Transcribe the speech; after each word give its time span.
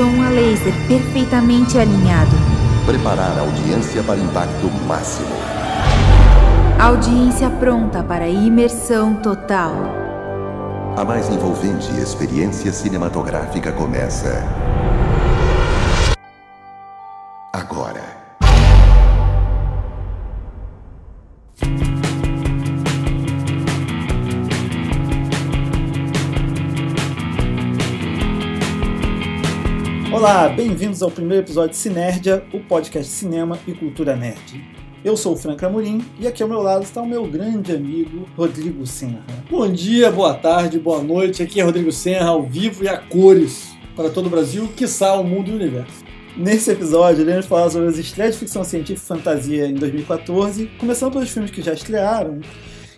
som 0.00 0.18
a 0.22 0.30
laser 0.30 0.72
perfeitamente 0.88 1.78
alinhado. 1.78 2.34
Preparar 2.86 3.36
a 3.36 3.42
audiência 3.42 4.02
para 4.02 4.18
impacto 4.18 4.70
máximo. 4.88 5.28
Audiência 6.78 7.50
pronta 7.50 8.02
para 8.02 8.26
imersão 8.26 9.16
total. 9.16 9.74
A 10.96 11.04
mais 11.04 11.28
envolvente 11.28 11.92
experiência 12.00 12.72
cinematográfica 12.72 13.72
começa. 13.72 14.42
Bem-vindos 30.60 31.02
ao 31.02 31.10
primeiro 31.10 31.42
episódio 31.42 31.70
de 31.70 31.78
Sinergia, 31.78 32.44
o 32.52 32.60
podcast 32.60 33.10
de 33.10 33.16
cinema 33.16 33.58
e 33.66 33.72
cultura 33.72 34.14
nerd. 34.14 34.62
Eu 35.02 35.16
sou 35.16 35.32
o 35.32 35.36
Frank 35.36 35.64
Amorim 35.64 36.04
e 36.18 36.26
aqui 36.26 36.42
ao 36.42 36.48
meu 36.50 36.60
lado 36.60 36.82
está 36.82 37.00
o 37.00 37.08
meu 37.08 37.24
grande 37.24 37.72
amigo 37.72 38.28
Rodrigo 38.36 38.86
Senra. 38.86 39.24
Bom 39.50 39.72
dia, 39.72 40.10
boa 40.12 40.34
tarde, 40.34 40.78
boa 40.78 41.02
noite. 41.02 41.42
Aqui 41.42 41.62
é 41.62 41.64
Rodrigo 41.64 41.90
Senra, 41.90 42.26
ao 42.26 42.42
vivo 42.42 42.84
e 42.84 42.88
a 42.90 42.98
cores 42.98 43.70
para 43.96 44.10
todo 44.10 44.26
o 44.26 44.28
Brasil, 44.28 44.68
quiçá 44.76 45.14
o 45.14 45.24
mundo 45.24 45.48
e 45.48 45.52
o 45.52 45.56
universo. 45.56 46.04
Nesse 46.36 46.70
episódio, 46.70 47.22
iremos 47.22 47.46
falar 47.46 47.70
sobre 47.70 47.88
as 47.88 47.96
estreias 47.96 48.34
de 48.34 48.40
ficção 48.40 48.62
científica 48.62 49.14
e 49.14 49.16
fantasia 49.16 49.66
em 49.66 49.74
2014, 49.76 50.66
começando 50.78 51.14
pelos 51.14 51.30
filmes 51.30 51.50
que 51.50 51.62
já 51.62 51.72
estrearam 51.72 52.38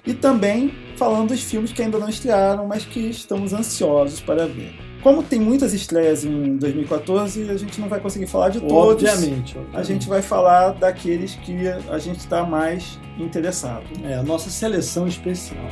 e 0.05 0.13
também 0.13 0.74
falando 0.96 1.29
dos 1.29 1.45
filmes 1.45 1.73
que 1.73 1.80
ainda 1.80 1.96
não 1.96 2.09
estrearam, 2.09 2.66
mas 2.66 2.85
que 2.85 2.99
estamos 2.99 3.52
ansiosos 3.52 4.21
para 4.21 4.49
ver. 4.49 4.91
Como 5.03 5.21
tem 5.21 5.41
muitas 5.41 5.75
estreias 5.75 6.25
em 6.25 6.57
2014, 6.57 7.51
a 7.51 7.57
gente 7.57 7.81
não 7.81 7.89
vai 7.89 7.99
conseguir 7.99 8.29
falar 8.29 8.51
de 8.51 8.61
todos. 8.61 8.73
Obviamente, 8.73 9.59
obviamente. 9.59 9.77
A 9.77 9.83
gente 9.83 10.09
vai 10.09 10.23
falar 10.23 10.71
daqueles 10.71 11.35
que 11.35 11.67
a 11.67 11.99
gente 11.99 12.21
está 12.21 12.45
mais 12.45 13.01
interessado. 13.19 13.83
É 14.05 14.15
a 14.15 14.23
nossa 14.23 14.49
seleção 14.49 15.09
especial. 15.09 15.65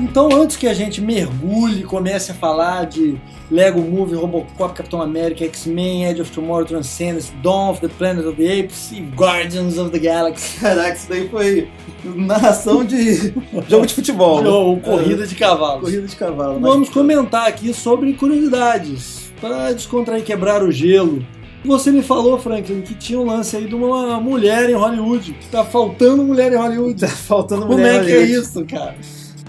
Então, 0.00 0.28
antes 0.32 0.56
que 0.56 0.68
a 0.68 0.74
gente 0.74 1.00
mergulhe 1.00 1.80
e 1.80 1.84
comece 1.84 2.30
a 2.30 2.34
falar 2.34 2.84
de 2.84 3.20
Lego 3.52 3.82
Movie, 3.82 4.14
Robocop, 4.14 4.74
Capitão 4.74 5.02
América, 5.02 5.44
X-Men, 5.44 6.06
Edge 6.06 6.22
of 6.22 6.30
Tomorrow, 6.32 6.64
Transcendence, 6.64 7.30
Dawn 7.42 7.70
of 7.70 7.80
the 7.82 7.88
Planet 7.88 8.24
of 8.24 8.36
the 8.36 8.60
Apes 8.60 8.90
e 8.92 9.02
Guardians 9.14 9.76
of 9.76 9.90
the 9.90 9.98
Galaxy. 9.98 10.56
Caraca, 10.60 10.96
isso 10.96 11.08
daí 11.08 11.28
foi 11.28 11.68
narração 12.02 12.82
de 12.82 13.34
jogo 13.68 13.86
de 13.86 13.94
futebol. 13.94 14.42
Ou 14.42 14.80
corrida 14.80 15.26
de 15.26 15.34
cavalos. 15.34 15.82
Corrida 15.82 16.06
de 16.06 16.16
cavalo. 16.16 16.58
Vamos 16.60 16.88
comentar 16.88 17.46
aqui 17.46 17.74
sobre 17.74 18.14
curiosidades, 18.14 19.30
para 19.38 19.72
descontrair 19.72 20.22
e 20.22 20.24
quebrar 20.24 20.62
o 20.62 20.72
gelo. 20.72 21.22
Você 21.62 21.92
me 21.92 22.02
falou, 22.02 22.38
Franklin, 22.38 22.80
que 22.80 22.94
tinha 22.94 23.20
um 23.20 23.26
lance 23.26 23.56
aí 23.56 23.66
de 23.68 23.74
uma 23.74 24.18
mulher 24.18 24.68
em 24.68 24.74
Hollywood. 24.74 25.32
Que 25.34 25.48
tá 25.48 25.62
faltando 25.62 26.24
mulher 26.24 26.52
em 26.52 26.56
Hollywood. 26.56 26.98
Tá 27.02 27.06
faltando 27.06 27.66
Como 27.66 27.74
mulher 27.74 28.00
é 28.00 28.02
em 28.02 28.06
que 28.06 28.12
é 28.12 28.22
isso, 28.22 28.64
cara? 28.64 28.96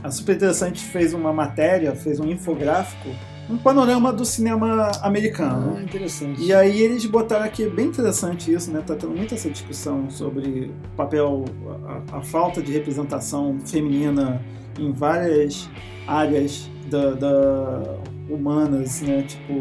A 0.04 0.12
Super 0.12 0.36
Interessante 0.36 0.84
fez 0.84 1.14
uma 1.14 1.31
matéria, 1.31 1.96
fez 1.96 2.20
um 2.20 2.30
infográfico, 2.30 3.09
um 3.49 3.58
panorama 3.58 4.11
do 4.11 4.25
cinema 4.25 4.91
americano. 5.02 5.77
Ah, 5.77 5.81
interessante. 5.81 6.41
E 6.41 6.53
aí 6.53 6.81
eles 6.81 7.05
botaram 7.05 7.45
aqui, 7.45 7.63
é 7.63 7.69
bem 7.69 7.88
interessante 7.88 8.53
isso, 8.53 8.72
né? 8.72 8.81
Tá 8.85 8.95
tendo 8.95 9.16
muita 9.16 9.35
essa 9.35 9.50
discussão 9.50 10.09
sobre 10.09 10.72
o 10.94 10.95
papel, 10.95 11.45
a, 11.88 12.17
a 12.17 12.22
falta 12.22 12.61
de 12.61 12.72
representação 12.72 13.59
feminina 13.66 14.41
em 14.79 14.91
várias 14.91 15.69
áreas 16.07 16.69
da, 16.90 17.12
da 17.12 17.97
humanas, 18.29 19.01
né? 19.01 19.23
Tipo, 19.23 19.53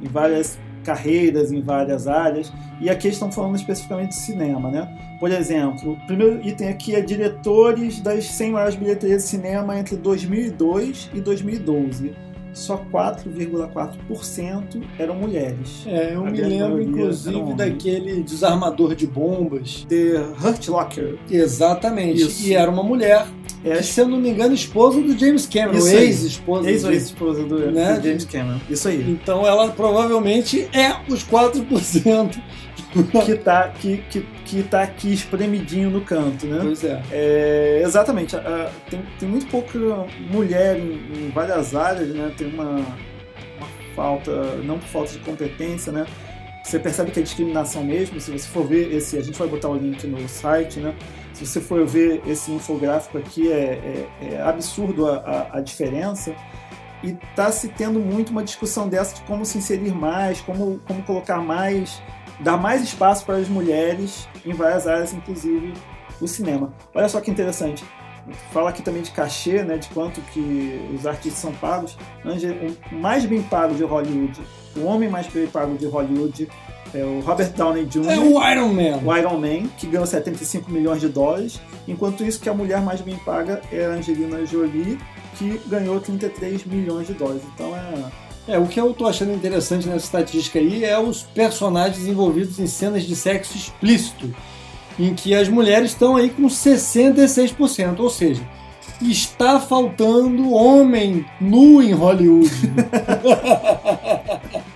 em 0.00 0.08
várias 0.08 0.58
carreiras, 0.84 1.52
em 1.52 1.60
várias 1.60 2.06
áreas. 2.06 2.52
E 2.80 2.88
aqui 2.88 3.08
eles 3.08 3.16
estão 3.16 3.30
falando 3.30 3.56
especificamente 3.56 4.10
de 4.10 4.16
cinema, 4.16 4.70
né? 4.70 5.16
Por 5.18 5.30
exemplo, 5.30 5.92
o 5.92 6.06
primeiro 6.06 6.46
item 6.46 6.68
aqui 6.68 6.94
é 6.94 7.00
diretores 7.00 8.00
das 8.00 8.24
100 8.24 8.52
maiores 8.52 8.76
bilheterias 8.76 9.24
de 9.24 9.28
cinema 9.28 9.78
entre 9.78 9.96
2002 9.96 11.10
e 11.12 11.20
2012. 11.20 12.27
Só 12.58 12.76
4,4% 12.92 14.82
eram 14.98 15.14
mulheres. 15.14 15.84
É, 15.86 16.14
eu 16.14 16.26
A 16.26 16.30
me 16.30 16.40
lembro, 16.40 16.82
inclusive, 16.82 17.54
daquele 17.54 18.22
desarmador 18.22 18.94
de 18.94 19.06
bombas. 19.06 19.86
The 19.88 20.16
Hurt 20.42 20.66
Locker. 20.68 21.18
Exatamente. 21.30 22.22
Isso. 22.22 22.46
E 22.46 22.54
era 22.54 22.70
uma 22.70 22.82
mulher, 22.82 23.26
É 23.64 23.76
que, 23.76 23.84
se 23.84 24.00
eu 24.00 24.08
não 24.08 24.18
me 24.18 24.30
engano, 24.30 24.54
esposa 24.54 25.00
do 25.00 25.16
James 25.16 25.46
Cameron, 25.46 25.86
ex-esposa 25.86 26.62
do 26.62 26.68
ex 26.68 26.82
James 26.82 27.02
esposa 27.04 27.44
do, 27.44 27.58
Né? 27.70 27.94
do 27.94 28.06
James 28.06 28.24
Cameron. 28.24 28.60
Isso 28.68 28.88
aí. 28.88 29.08
Então 29.08 29.46
ela 29.46 29.68
provavelmente 29.68 30.68
é 30.72 30.96
os 31.08 31.24
4%. 31.24 32.40
que, 33.24 33.34
tá, 33.36 33.68
que, 33.68 33.98
que, 34.10 34.20
que 34.44 34.62
tá 34.62 34.82
aqui 34.82 35.12
espremidinho 35.12 35.90
no 35.90 36.00
canto, 36.00 36.46
né? 36.46 36.58
Pois 36.62 36.82
é. 36.84 37.02
É, 37.12 37.82
exatamente. 37.84 38.34
a- 38.36 38.40
a- 38.40 38.70
tem, 38.90 39.02
tem 39.18 39.28
muito 39.28 39.46
pouca 39.48 39.78
mulher 40.30 40.78
em, 40.78 41.26
em 41.26 41.30
várias 41.34 41.74
áreas, 41.74 42.08
né? 42.14 42.32
Tem 42.36 42.48
uma, 42.52 42.70
uma 42.76 43.68
falta, 43.94 44.32
não 44.64 44.78
por 44.78 44.88
falta 44.88 45.12
de 45.12 45.18
competência, 45.18 45.92
né? 45.92 46.06
Você 46.64 46.78
percebe 46.78 47.10
que 47.10 47.20
é 47.20 47.22
discriminação 47.22 47.82
mesmo. 47.84 48.20
Se 48.20 48.30
você 48.30 48.46
for 48.48 48.66
ver 48.66 48.92
esse, 48.94 49.16
a 49.16 49.22
gente 49.22 49.38
vai 49.38 49.48
botar 49.48 49.68
o 49.68 49.76
link 49.76 50.06
no 50.06 50.28
site, 50.28 50.80
né? 50.80 50.94
Se 51.34 51.46
você 51.46 51.60
for 51.60 51.86
ver 51.86 52.20
esse 52.26 52.50
infográfico 52.50 53.16
aqui, 53.18 53.50
é, 53.52 54.06
é- 54.22 54.34
é 54.34 54.42
absurdo 54.42 55.06
a, 55.06 55.16
a, 55.52 55.58
a 55.58 55.60
diferença. 55.60 56.34
E 57.02 57.10
está 57.30 57.52
se 57.52 57.68
tendo 57.68 58.00
muito 58.00 58.30
uma 58.30 58.42
discussão 58.42 58.88
dessa 58.88 59.14
de 59.14 59.20
como 59.22 59.44
se 59.44 59.56
inserir 59.56 59.92
mais, 59.94 60.40
como, 60.40 60.80
como 60.86 61.00
colocar 61.04 61.38
mais, 61.38 62.02
dar 62.40 62.56
mais 62.56 62.82
espaço 62.82 63.24
para 63.24 63.36
as 63.36 63.48
mulheres 63.48 64.28
em 64.44 64.52
várias 64.52 64.86
áreas, 64.86 65.12
inclusive 65.12 65.74
o 66.20 66.26
cinema. 66.26 66.72
Olha 66.94 67.08
só 67.08 67.20
que 67.20 67.30
interessante. 67.30 67.84
Fala 68.52 68.70
aqui 68.70 68.82
também 68.82 69.00
de 69.02 69.10
cachê, 69.10 69.62
né, 69.62 69.78
de 69.78 69.88
quanto 69.88 70.20
que 70.20 70.90
os 70.94 71.06
artistas 71.06 71.40
são 71.40 71.52
pagos. 71.52 71.96
O 72.92 72.94
mais 72.96 73.24
bem 73.24 73.42
pago 73.42 73.74
de 73.74 73.84
Hollywood, 73.84 74.38
o 74.76 74.84
homem 74.84 75.08
mais 75.08 75.26
bem 75.28 75.46
pago 75.46 75.76
de 75.76 75.86
Hollywood 75.86 76.48
é 76.94 77.04
o 77.04 77.20
Robert 77.20 77.52
Downey 77.52 77.86
Jr. 77.86 78.10
É 78.10 78.18
o 78.18 78.50
Iron 78.50 78.68
Man. 78.68 79.00
o 79.04 79.16
Iron 79.16 79.38
Man, 79.38 79.68
que 79.76 79.86
ganhou 79.86 80.06
75 80.06 80.70
milhões 80.70 81.00
de 81.00 81.08
dólares, 81.08 81.60
enquanto 81.86 82.24
isso 82.24 82.40
que 82.40 82.48
a 82.48 82.54
mulher 82.54 82.80
mais 82.80 83.00
bem 83.00 83.16
paga 83.18 83.60
é 83.72 83.86
a 83.86 83.90
Angelina 83.90 84.44
Jolie, 84.44 84.98
que 85.36 85.60
ganhou 85.66 86.00
33 86.00 86.64
milhões 86.64 87.06
de 87.06 87.14
dólares. 87.14 87.42
Então 87.54 87.74
é 87.76 88.27
É, 88.48 88.58
o 88.58 88.66
que 88.66 88.80
eu 88.80 88.94
tô 88.94 89.06
achando 89.06 89.34
interessante 89.34 89.86
nessa 89.86 90.06
estatística 90.06 90.58
aí 90.58 90.82
é 90.82 90.98
os 90.98 91.22
personagens 91.22 92.06
envolvidos 92.06 92.58
em 92.58 92.66
cenas 92.66 93.04
de 93.04 93.14
sexo 93.14 93.54
explícito, 93.54 94.34
em 94.98 95.14
que 95.14 95.34
as 95.34 95.50
mulheres 95.50 95.90
estão 95.90 96.16
aí 96.16 96.30
com 96.30 96.44
66%, 96.44 98.00
ou 98.00 98.08
seja, 98.08 98.40
está 99.02 99.60
faltando 99.60 100.50
homem 100.50 101.26
nu 101.38 101.82
em 101.82 101.92
Hollywood. 101.92 102.48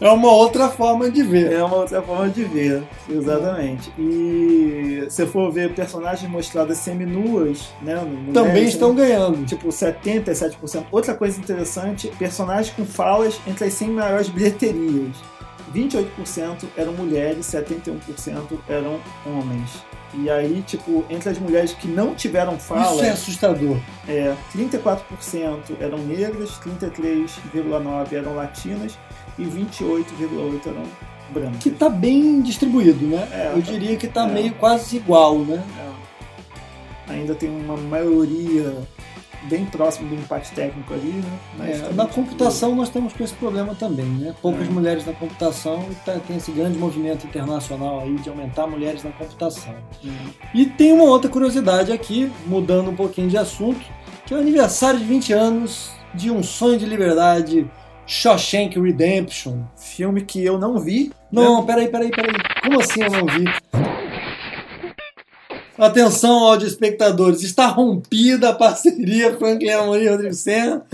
é 0.00 0.10
uma 0.10 0.30
outra 0.30 0.68
forma 0.68 1.10
de 1.10 1.22
ver. 1.22 1.52
É 1.52 1.62
uma 1.62 1.76
outra 1.76 2.00
forma 2.02 2.28
de 2.28 2.44
ver, 2.44 2.82
exatamente. 3.08 3.92
E 3.98 5.06
se 5.08 5.26
for 5.26 5.50
ver 5.50 5.74
personagens 5.74 6.30
mostradas 6.30 6.78
seminuas, 6.78 7.70
né? 7.82 7.96
mulheres, 7.96 8.32
Também 8.34 8.62
né, 8.62 8.68
estão 8.68 8.94
ganhando. 8.94 9.44
Tipo, 9.46 9.68
77%. 9.68 10.84
Outra 10.90 11.14
coisa 11.14 11.38
interessante, 11.38 12.08
personagens 12.18 12.74
com 12.74 12.84
falas 12.84 13.40
entre 13.46 13.64
as 13.64 13.74
100 13.74 13.88
maiores 13.90 14.28
bilheterias. 14.28 15.16
28% 15.74 16.68
eram 16.76 16.92
mulheres, 16.92 17.46
71% 17.46 18.58
eram 18.68 19.00
homens. 19.26 19.82
E 20.14 20.28
aí, 20.28 20.62
tipo, 20.66 21.04
entre 21.08 21.30
as 21.30 21.38
mulheres 21.38 21.72
que 21.72 21.88
não 21.88 22.14
tiveram 22.14 22.58
fala, 22.58 22.96
Isso 22.96 23.04
é 23.04 23.10
assustador. 23.10 23.78
é, 24.06 24.34
34% 24.54 25.00
eram 25.80 25.98
negras, 25.98 26.50
33,9% 26.60 28.12
eram 28.12 28.34
latinas 28.34 28.98
e 29.38 29.44
28,8% 29.44 30.66
eram 30.66 30.82
brancas. 31.30 31.62
Que 31.62 31.70
tá 31.70 31.88
bem 31.88 32.40
distribuído, 32.42 33.06
né? 33.06 33.28
É, 33.32 33.52
Eu 33.54 33.62
diria 33.62 33.96
que 33.96 34.06
tá 34.06 34.28
é. 34.28 34.32
meio 34.32 34.52
quase 34.54 34.96
igual, 34.96 35.38
né? 35.38 35.62
É. 37.08 37.12
Ainda 37.12 37.34
tem 37.34 37.50
uma 37.50 37.76
maioria 37.76 38.74
bem 39.48 39.64
próximo 39.64 40.08
do 40.08 40.14
empate 40.14 40.52
técnico 40.52 40.94
ali, 40.94 41.20
né? 41.58 41.72
É, 41.72 41.92
na 41.94 42.04
tipo, 42.04 42.14
computação 42.14 42.76
nós 42.76 42.86
estamos 42.88 43.12
com 43.12 43.24
esse 43.24 43.34
problema 43.34 43.74
também, 43.74 44.04
né? 44.06 44.32
Poucas 44.40 44.68
É. 44.68 44.70
mulheres 44.70 45.04
na 45.04 45.12
computação 45.12 45.84
e 45.90 45.94
tá- 45.96 46.20
tem 46.28 46.36
esse 46.36 46.52
grande 46.52 46.78
movimento 46.78 47.26
internacional 47.26 48.00
aí 48.00 48.14
de 48.16 48.28
aumentar 48.28 48.66
mulheres 48.68 49.02
na 49.02 49.10
computação. 49.10 49.74
hum, 50.04 50.10
E 50.54 50.64
tem 50.66 50.92
uma 50.92 51.04
outra 51.04 51.28
curiosidade 51.28 51.90
aqui, 51.90 52.30
mudando 52.46 52.90
um 52.90 52.94
pouquinho 52.94 53.28
de 53.28 53.36
assunto, 53.36 53.80
que 54.24 54.32
é 54.32 54.36
o 54.36 54.40
aniversário 54.40 55.00
de 55.00 55.04
20 55.06 55.32
anos 55.32 55.90
de 56.14 56.30
Um 56.30 56.42
Sonho 56.42 56.78
de 56.78 56.86
Liberdade, 56.86 57.68
Shawshank 58.12 58.78
Redemption. 58.78 59.62
Filme 59.74 60.20
que 60.20 60.44
eu 60.44 60.58
não 60.58 60.78
vi. 60.78 61.10
Não, 61.32 61.64
peraí, 61.64 61.88
peraí, 61.88 62.10
peraí. 62.10 62.34
Como 62.62 62.78
assim 62.78 63.02
eu 63.02 63.10
não 63.10 63.24
vi? 63.24 63.44
Atenção, 65.78 66.44
áudio 66.44 66.68
espectadores, 66.68 67.42
está 67.42 67.66
rompida 67.66 68.50
a 68.50 68.52
parceria 68.52 69.32
Franklin 69.38 69.70
Amorim 69.70 70.04
e 70.04 70.08
Rodrigo 70.08 70.34
Senna. 70.34 70.84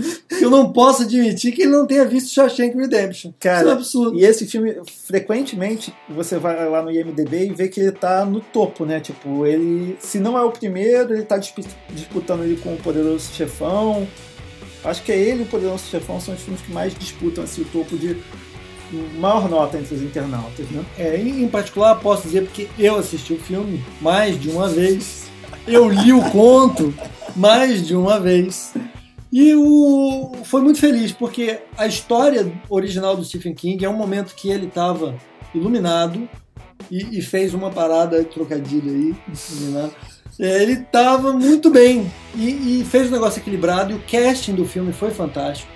Eu 0.41 0.49
não 0.49 0.71
posso 0.71 1.03
admitir 1.03 1.51
que 1.51 1.63
ele 1.63 1.71
não 1.71 1.85
tenha 1.85 2.05
visto 2.05 2.33
Shawshank 2.33 2.75
Redemption. 2.77 3.33
Cara, 3.37 3.59
Isso 3.59 3.67
é 3.67 3.69
um 3.69 3.73
absurdo. 3.75 4.17
E 4.17 4.23
esse 4.23 4.47
filme, 4.47 4.77
frequentemente, 5.05 5.93
você 6.09 6.37
vai 6.39 6.67
lá 6.69 6.81
no 6.81 6.89
IMDB 6.89 7.47
e 7.49 7.53
vê 7.53 7.67
que 7.67 7.81
ele 7.81 7.91
tá 7.91 8.23
no 8.23 8.39
topo, 8.39 8.85
né? 8.85 9.01
Tipo, 9.01 9.45
ele, 9.45 9.97
se 9.99 10.17
não 10.17 10.37
é 10.37 10.41
o 10.43 10.49
primeiro, 10.51 11.13
ele 11.13 11.23
tá 11.23 11.37
dispu- 11.37 11.61
disputando 11.89 12.41
ali 12.43 12.55
com 12.55 12.73
o 12.73 12.77
Poderoso 12.77 13.29
Chefão. 13.33 14.07
Acho 14.83 15.03
que 15.03 15.11
é 15.11 15.17
ele 15.17 15.41
e 15.41 15.43
o 15.43 15.45
Poderoso 15.45 15.85
Chefão 15.87 16.19
são 16.19 16.33
os 16.33 16.41
filmes 16.41 16.61
que 16.61 16.71
mais 16.71 16.93
disputam 16.97 17.43
assim, 17.43 17.61
o 17.61 17.65
topo 17.65 17.97
de 17.97 18.17
maior 19.19 19.49
nota 19.49 19.77
entre 19.77 19.95
os 19.95 20.01
internautas, 20.01 20.65
né? 20.69 20.83
É, 20.97 21.17
em 21.17 21.47
particular, 21.47 21.95
posso 21.95 22.23
dizer 22.23 22.45
porque 22.45 22.67
eu 22.77 22.95
assisti 22.95 23.33
o 23.33 23.39
filme 23.39 23.83
mais 24.01 24.39
de 24.39 24.49
uma 24.49 24.67
vez. 24.67 25.27
Eu 25.67 25.89
li 25.89 26.11
o 26.13 26.21
conto 26.31 26.93
mais 27.35 27.85
de 27.85 27.95
uma 27.95 28.19
vez. 28.19 28.73
E 29.31 29.53
o... 29.53 30.31
foi 30.43 30.61
muito 30.61 30.79
feliz, 30.79 31.11
porque 31.11 31.59
a 31.77 31.85
história 31.85 32.51
original 32.67 33.15
do 33.15 33.23
Stephen 33.23 33.53
King 33.53 33.85
é 33.85 33.89
um 33.89 33.95
momento 33.95 34.33
que 34.33 34.49
ele 34.49 34.65
estava 34.65 35.15
iluminado 35.53 36.27
e, 36.89 37.19
e 37.19 37.21
fez 37.21 37.53
uma 37.53 37.69
parada, 37.69 38.23
trocadilho 38.23 38.89
aí, 38.89 39.15
iluminado. 39.51 39.93
É, 40.39 40.63
Ele 40.63 40.73
estava 40.73 41.33
muito 41.33 41.69
bem 41.69 42.09
e, 42.33 42.81
e 42.81 42.85
fez 42.85 43.09
um 43.09 43.11
negócio 43.11 43.39
equilibrado 43.39 43.91
e 43.91 43.95
o 43.95 44.01
casting 44.09 44.55
do 44.55 44.65
filme 44.65 44.93
foi 44.93 45.11
fantástico. 45.11 45.69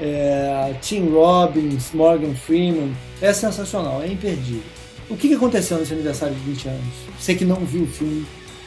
É, 0.00 0.74
Tim 0.80 1.08
Robbins, 1.10 1.90
Morgan 1.92 2.34
Freeman, 2.34 2.94
é 3.20 3.32
sensacional, 3.32 4.02
é 4.02 4.06
imperdível. 4.06 4.62
O 5.08 5.16
que 5.16 5.28
que 5.28 5.34
aconteceu 5.34 5.78
nesse 5.78 5.92
aniversário 5.92 6.34
de 6.34 6.40
20 6.42 6.68
anos? 6.68 6.94
Você 7.18 7.34
que 7.34 7.44
não 7.44 7.56
viu 7.56 7.84
o 7.84 7.86
filme, 7.86 8.26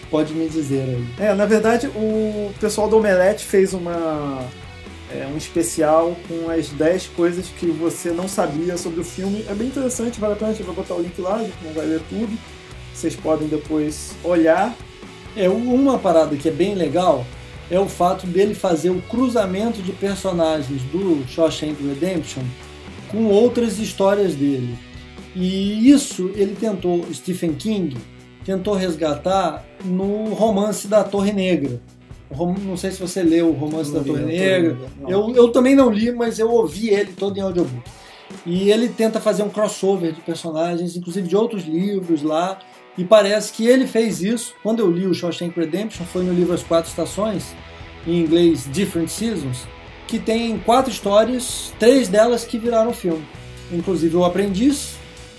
pode 0.09 0.33
me 0.33 0.49
dizer 0.49 0.81
aí. 0.81 1.27
É, 1.27 1.33
na 1.33 1.45
verdade, 1.45 1.87
o 1.87 2.51
pessoal 2.59 2.89
do 2.89 2.97
Omelete 2.97 3.45
fez 3.45 3.73
uma, 3.73 4.45
é, 5.13 5.27
um 5.31 5.37
especial 5.37 6.17
com 6.27 6.49
as 6.49 6.69
10 6.69 7.07
coisas 7.07 7.47
que 7.47 7.67
você 7.67 8.09
não 8.11 8.27
sabia 8.27 8.77
sobre 8.77 9.01
o 9.01 9.03
filme. 9.03 9.45
É 9.47 9.53
bem 9.53 9.67
interessante, 9.67 10.19
vale 10.19 10.33
a 10.33 10.35
pena, 10.35 10.51
a 10.51 10.53
gente 10.53 10.65
vai 10.65 10.75
botar 10.75 10.95
o 10.95 11.01
link 11.01 11.19
lá, 11.21 11.35
a 11.35 11.43
gente 11.43 11.57
não 11.63 11.73
vai 11.73 11.85
ler 11.85 12.01
tudo. 12.09 12.37
Vocês 12.93 13.15
podem 13.15 13.47
depois 13.47 14.15
olhar. 14.23 14.75
É 15.39 15.49
uma 15.49 15.97
parada 15.97 16.35
que 16.35 16.49
é 16.49 16.51
bem 16.51 16.75
legal 16.75 17.25
é 17.71 17.79
o 17.79 17.87
fato 17.87 18.25
dele 18.25 18.55
fazer 18.55 18.89
o 18.89 19.01
cruzamento 19.03 19.81
de 19.81 19.91
personagens 19.91 20.81
do 20.91 21.23
Shawshank 21.27 21.81
Redemption 21.83 22.43
com 23.09 23.25
outras 23.25 23.79
histórias 23.79 24.35
dele. 24.35 24.77
E 25.35 25.89
isso 25.89 26.31
ele 26.35 26.55
tentou, 26.55 27.05
Stephen 27.13 27.53
King 27.53 27.95
tentou 28.43 28.73
resgatar 28.73 29.63
no 29.85 30.33
romance 30.33 30.87
da 30.87 31.03
Torre 31.03 31.31
Negra. 31.31 31.79
Não 32.65 32.77
sei 32.77 32.91
se 32.91 32.99
você 32.99 33.21
leu 33.21 33.49
o 33.49 33.53
romance 33.53 33.91
da 33.91 34.01
Torre 34.01 34.25
Negra. 34.25 34.77
Eu, 35.07 35.35
eu 35.35 35.49
também 35.49 35.75
não 35.75 35.89
li, 35.89 36.11
mas 36.11 36.39
eu 36.39 36.49
ouvi 36.49 36.89
ele 36.89 37.13
todo 37.13 37.37
em 37.37 37.41
audiobook. 37.41 37.89
E 38.45 38.71
ele 38.71 38.89
tenta 38.89 39.19
fazer 39.19 39.43
um 39.43 39.49
crossover 39.49 40.13
de 40.13 40.21
personagens, 40.21 40.95
inclusive 40.95 41.27
de 41.27 41.35
outros 41.35 41.65
livros 41.65 42.21
lá. 42.21 42.59
E 42.99 43.05
parece 43.05 43.53
que 43.53 43.65
ele 43.65 43.87
fez 43.87 44.21
isso. 44.21 44.53
Quando 44.61 44.79
eu 44.81 44.91
li 44.91 45.07
o 45.07 45.13
Shawshank 45.13 45.57
Redemption, 45.57 46.05
foi 46.05 46.21
no 46.21 46.33
livro 46.33 46.53
As 46.53 46.61
Quatro 46.61 46.89
Estações, 46.89 47.55
em 48.05 48.19
inglês 48.19 48.67
Different 48.69 49.07
Seasons, 49.07 49.59
que 50.05 50.19
tem 50.19 50.59
quatro 50.59 50.91
histórias, 50.91 51.71
três 51.79 52.09
delas 52.09 52.43
que 52.43 52.57
viraram 52.57 52.91
filme. 52.91 53.23
Inclusive 53.71 54.17
O 54.17 54.25
Aprendiz 54.25 54.95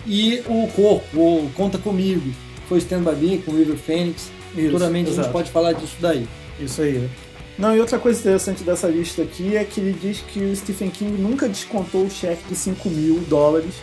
e 0.06 0.42
O 0.46 0.68
Corpo, 0.68 1.18
o 1.18 1.50
Conta 1.54 1.76
Comigo. 1.76 2.32
Foi 2.66 2.78
Stand 2.78 3.02
By 3.02 3.14
Me 3.16 3.38
com 3.38 3.52
o 3.52 3.56
River 3.58 3.76
Phoenix. 3.76 4.30
Futuramente 4.54 5.10
a 5.10 5.22
gente 5.22 5.30
pode 5.30 5.50
falar 5.50 5.74
disso 5.74 5.96
daí. 6.00 6.26
Isso 6.58 6.80
aí. 6.80 7.10
Não, 7.58 7.76
e 7.76 7.80
outra 7.80 7.98
coisa 7.98 8.18
interessante 8.20 8.64
dessa 8.64 8.88
lista 8.88 9.20
aqui 9.20 9.54
é 9.54 9.64
que 9.64 9.80
ele 9.82 9.92
diz 10.00 10.22
que 10.22 10.40
o 10.40 10.56
Stephen 10.56 10.88
King 10.88 11.20
nunca 11.20 11.46
descontou 11.46 12.06
o 12.06 12.10
cheque 12.10 12.42
de 12.48 12.56
5 12.56 12.88
mil 12.88 13.20
dólares 13.28 13.74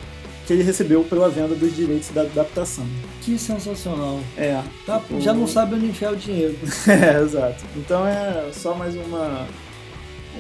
que 0.48 0.54
ele 0.54 0.64
recebeu 0.64 1.04
pela 1.04 1.30
venda 1.30 1.54
dos 1.54 1.76
direitos 1.76 2.10
da 2.10 2.22
adaptação. 2.22 2.86
Que 3.22 3.38
sensacional. 3.38 4.22
É, 4.38 4.64
Tá, 4.86 4.98
tipo, 5.00 5.20
Já 5.20 5.34
não 5.34 5.46
sabe 5.46 5.76
onde 5.76 5.88
enfiar 5.88 6.14
o 6.14 6.16
dinheiro. 6.16 6.58
é, 6.88 7.22
exato. 7.22 7.66
Então 7.76 8.08
é 8.08 8.50
só 8.54 8.74
mais 8.74 8.96
uma, 8.96 9.46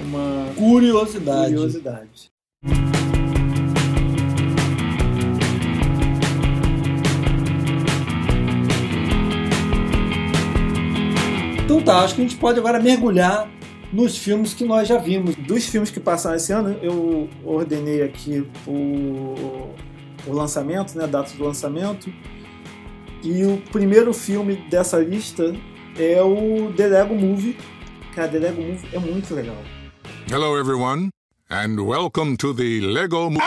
uma 0.05 0.53
Curiosidade. 0.55 1.53
curiosidade. 1.53 2.31
Então 11.65 11.81
tá, 11.81 11.99
acho 11.99 12.15
que 12.15 12.21
a 12.21 12.23
gente 12.23 12.37
pode 12.37 12.59
agora 12.59 12.79
mergulhar 12.79 13.49
nos 13.91 14.17
filmes 14.17 14.53
que 14.53 14.63
nós 14.63 14.87
já 14.87 14.97
vimos. 14.97 15.35
Dos 15.35 15.65
filmes 15.65 15.89
que 15.89 15.99
passaram 15.99 16.37
esse 16.37 16.53
ano, 16.53 16.77
eu 16.81 17.27
ordenei 17.43 18.03
aqui 18.03 18.45
o, 18.65 19.69
o 20.27 20.33
lançamento, 20.33 20.97
né, 20.97 21.03
a 21.05 21.07
data 21.07 21.33
do 21.35 21.43
lançamento. 21.43 22.11
E 23.23 23.43
o 23.45 23.57
primeiro 23.71 24.13
filme 24.13 24.55
dessa 24.69 24.99
lista 24.99 25.55
é 25.97 26.21
o 26.21 26.71
The 26.75 26.87
Lego 26.87 27.15
Movie. 27.15 27.57
Cara, 28.13 28.27
The 28.27 28.39
Lego 28.39 28.61
Movie 28.61 28.89
é 28.93 28.99
muito 28.99 29.33
legal. 29.33 29.57
Hello, 30.31 30.57
everyone, 30.57 31.09
and 31.49 31.79
welcome 31.81 32.35
to 32.37 32.53
the 32.53 32.79
Lego. 32.81 33.29
Mo- 33.31 33.39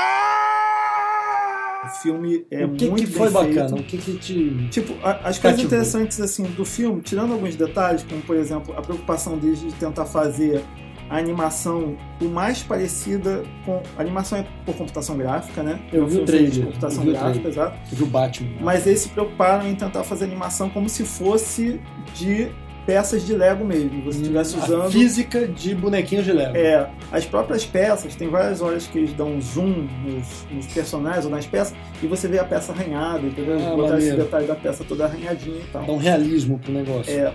O 1.82 1.88
filme 2.02 2.46
é 2.50 2.64
o 2.66 2.72
que, 2.74 2.88
muito 2.88 3.06
que 3.06 3.12
foi 3.12 3.30
feito. 3.30 3.54
bacana? 3.54 3.76
O 3.76 3.82
que, 3.84 3.98
que 3.98 4.18
te. 4.18 4.68
Tipo, 4.70 4.92
as 5.04 5.20
coisas 5.22 5.38
Cativou. 5.40 5.64
interessantes 5.66 6.20
assim 6.20 6.44
do 6.44 6.64
filme, 6.64 7.00
tirando 7.00 7.32
alguns 7.32 7.56
detalhes, 7.56 8.02
como 8.02 8.20
por 8.22 8.36
exemplo 8.36 8.74
a 8.76 8.82
preocupação 8.82 9.38
deles 9.38 9.60
de 9.60 9.72
tentar 9.74 10.04
fazer 10.04 10.62
a 11.10 11.18
animação 11.18 11.96
o 12.20 12.26
mais 12.26 12.62
parecida 12.62 13.42
com. 13.66 13.82
A 13.98 14.00
animação 14.00 14.38
é 14.38 14.46
por 14.64 14.76
computação 14.76 15.16
gráfica, 15.16 15.62
né? 15.62 15.80
Eu 15.92 16.04
É 16.04 16.06
vi 16.08 16.16
o 16.16 16.20
de 16.20 16.24
trailer, 16.26 16.64
computação 16.66 16.98
eu 17.04 17.10
vi 17.10 17.16
o 17.16 17.20
gráfica, 17.20 17.48
exato. 17.48 17.94
do 17.96 18.06
Batman? 18.06 18.50
Mas 18.60 18.86
eles 18.86 19.00
se 19.00 19.08
preocuparam 19.08 19.68
em 19.68 19.74
tentar 19.74 20.04
fazer 20.04 20.24
a 20.24 20.28
animação 20.28 20.70
como 20.70 20.88
se 20.88 21.04
fosse 21.04 21.80
de 22.14 22.48
peças 22.86 23.24
de 23.26 23.34
Lego 23.34 23.64
mesmo. 23.64 24.02
Você 24.04 24.20
estivesse 24.20 24.56
A 24.58 24.64
usando. 24.64 24.90
física 24.90 25.46
de 25.46 25.74
bonequinhos 25.74 26.24
de 26.24 26.32
Lego. 26.32 26.56
É, 26.56 26.88
as 27.12 27.24
próprias 27.26 27.64
peças, 27.66 28.14
tem 28.16 28.28
várias 28.28 28.60
horas 28.62 28.86
que 28.86 28.98
eles 28.98 29.12
dão 29.12 29.32
um 29.34 29.40
zoom 29.40 29.86
nos, 30.04 30.46
nos 30.50 30.66
personagens 30.66 31.24
ou 31.24 31.30
nas 31.30 31.46
peças 31.46 31.76
e 32.02 32.06
você 32.06 32.26
vê 32.26 32.38
a 32.38 32.44
peça 32.44 32.72
arranhada, 32.72 33.26
entendeu? 33.26 33.58
Ah, 33.60 33.76
Botar 33.76 33.98
esse 33.98 34.16
detalhe 34.16 34.46
da 34.46 34.54
peça 34.54 34.82
toda 34.84 35.04
arranhadinha 35.04 35.60
e 35.60 35.66
tal. 35.72 35.84
Dá 35.84 35.92
um 35.92 35.98
realismo 35.98 36.58
pro 36.58 36.72
negócio. 36.72 37.12
É, 37.12 37.32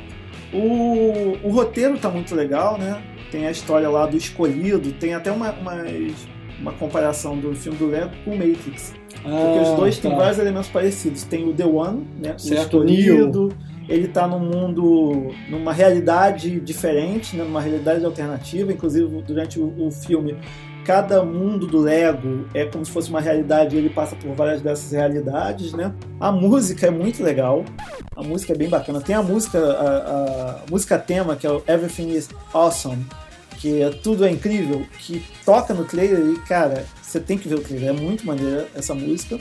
o, 0.54 1.38
o 1.44 1.50
roteiro 1.52 1.98
tá 1.98 2.10
muito 2.10 2.34
legal, 2.36 2.78
né? 2.78 3.02
Tem 3.36 3.48
a 3.48 3.52
história 3.52 3.90
lá 3.90 4.06
do 4.06 4.16
escolhido, 4.16 4.94
tem 4.94 5.14
até 5.14 5.30
uma, 5.30 5.52
uma, 5.52 5.84
uma 6.58 6.72
comparação 6.72 7.38
do 7.38 7.54
filme 7.54 7.78
do 7.78 7.88
Lego 7.88 8.12
com 8.24 8.32
o 8.32 8.38
Matrix. 8.38 8.94
Porque 9.10 9.60
os 9.60 9.78
dois 9.78 9.98
têm 9.98 10.12
tá. 10.12 10.16
vários 10.16 10.40
elementos 10.40 10.70
parecidos. 10.70 11.24
Tem 11.26 11.46
o 11.46 11.54
The 11.54 11.66
One, 11.66 12.08
né? 12.18 12.38
Certo, 12.38 12.78
o 12.78 12.86
escolhido. 12.86 13.50
Ele 13.90 14.08
tá 14.08 14.26
num 14.26 14.40
mundo, 14.40 15.34
numa 15.50 15.74
realidade 15.74 16.62
diferente, 16.62 17.36
né? 17.36 17.44
numa 17.44 17.60
realidade 17.60 18.06
alternativa. 18.06 18.72
Inclusive, 18.72 19.22
durante 19.24 19.60
o, 19.60 19.86
o 19.86 19.92
filme, 19.92 20.38
cada 20.86 21.22
mundo 21.22 21.68
do 21.68 21.80
Lego 21.80 22.48
é 22.54 22.64
como 22.64 22.86
se 22.86 22.92
fosse 22.92 23.10
uma 23.10 23.20
realidade 23.20 23.76
e 23.76 23.80
ele 23.80 23.90
passa 23.90 24.16
por 24.16 24.34
várias 24.34 24.62
dessas 24.62 24.94
realidades, 24.94 25.74
né? 25.74 25.94
A 26.22 26.32
música 26.32 26.88
é 26.88 26.90
muito 26.90 27.22
legal. 27.22 27.66
A 28.16 28.24
música 28.24 28.54
é 28.54 28.56
bem 28.56 28.70
bacana. 28.70 29.02
Tem 29.02 29.14
a 29.14 29.22
música, 29.22 29.60
a, 29.60 30.52
a 30.52 30.72
música 30.72 30.98
tema, 30.98 31.36
que 31.36 31.46
é 31.46 31.52
o 31.52 31.62
Everything 31.68 32.12
is 32.12 32.30
Awesome, 32.54 33.06
que 33.66 33.82
é 33.82 33.90
Tudo 33.90 34.24
é 34.26 34.30
Incrível, 34.30 34.86
que 35.00 35.24
toca 35.44 35.74
no 35.74 35.86
trailer 35.86 36.24
e, 36.24 36.40
cara, 36.42 36.86
você 37.02 37.20
tem 37.20 37.36
que 37.36 37.48
ver 37.50 37.56
o 37.56 37.62
trailer. 37.62 37.90
É 37.90 37.94
muito 37.94 38.24
maneira 38.24 38.68
essa 38.76 38.94
música. 38.94 39.40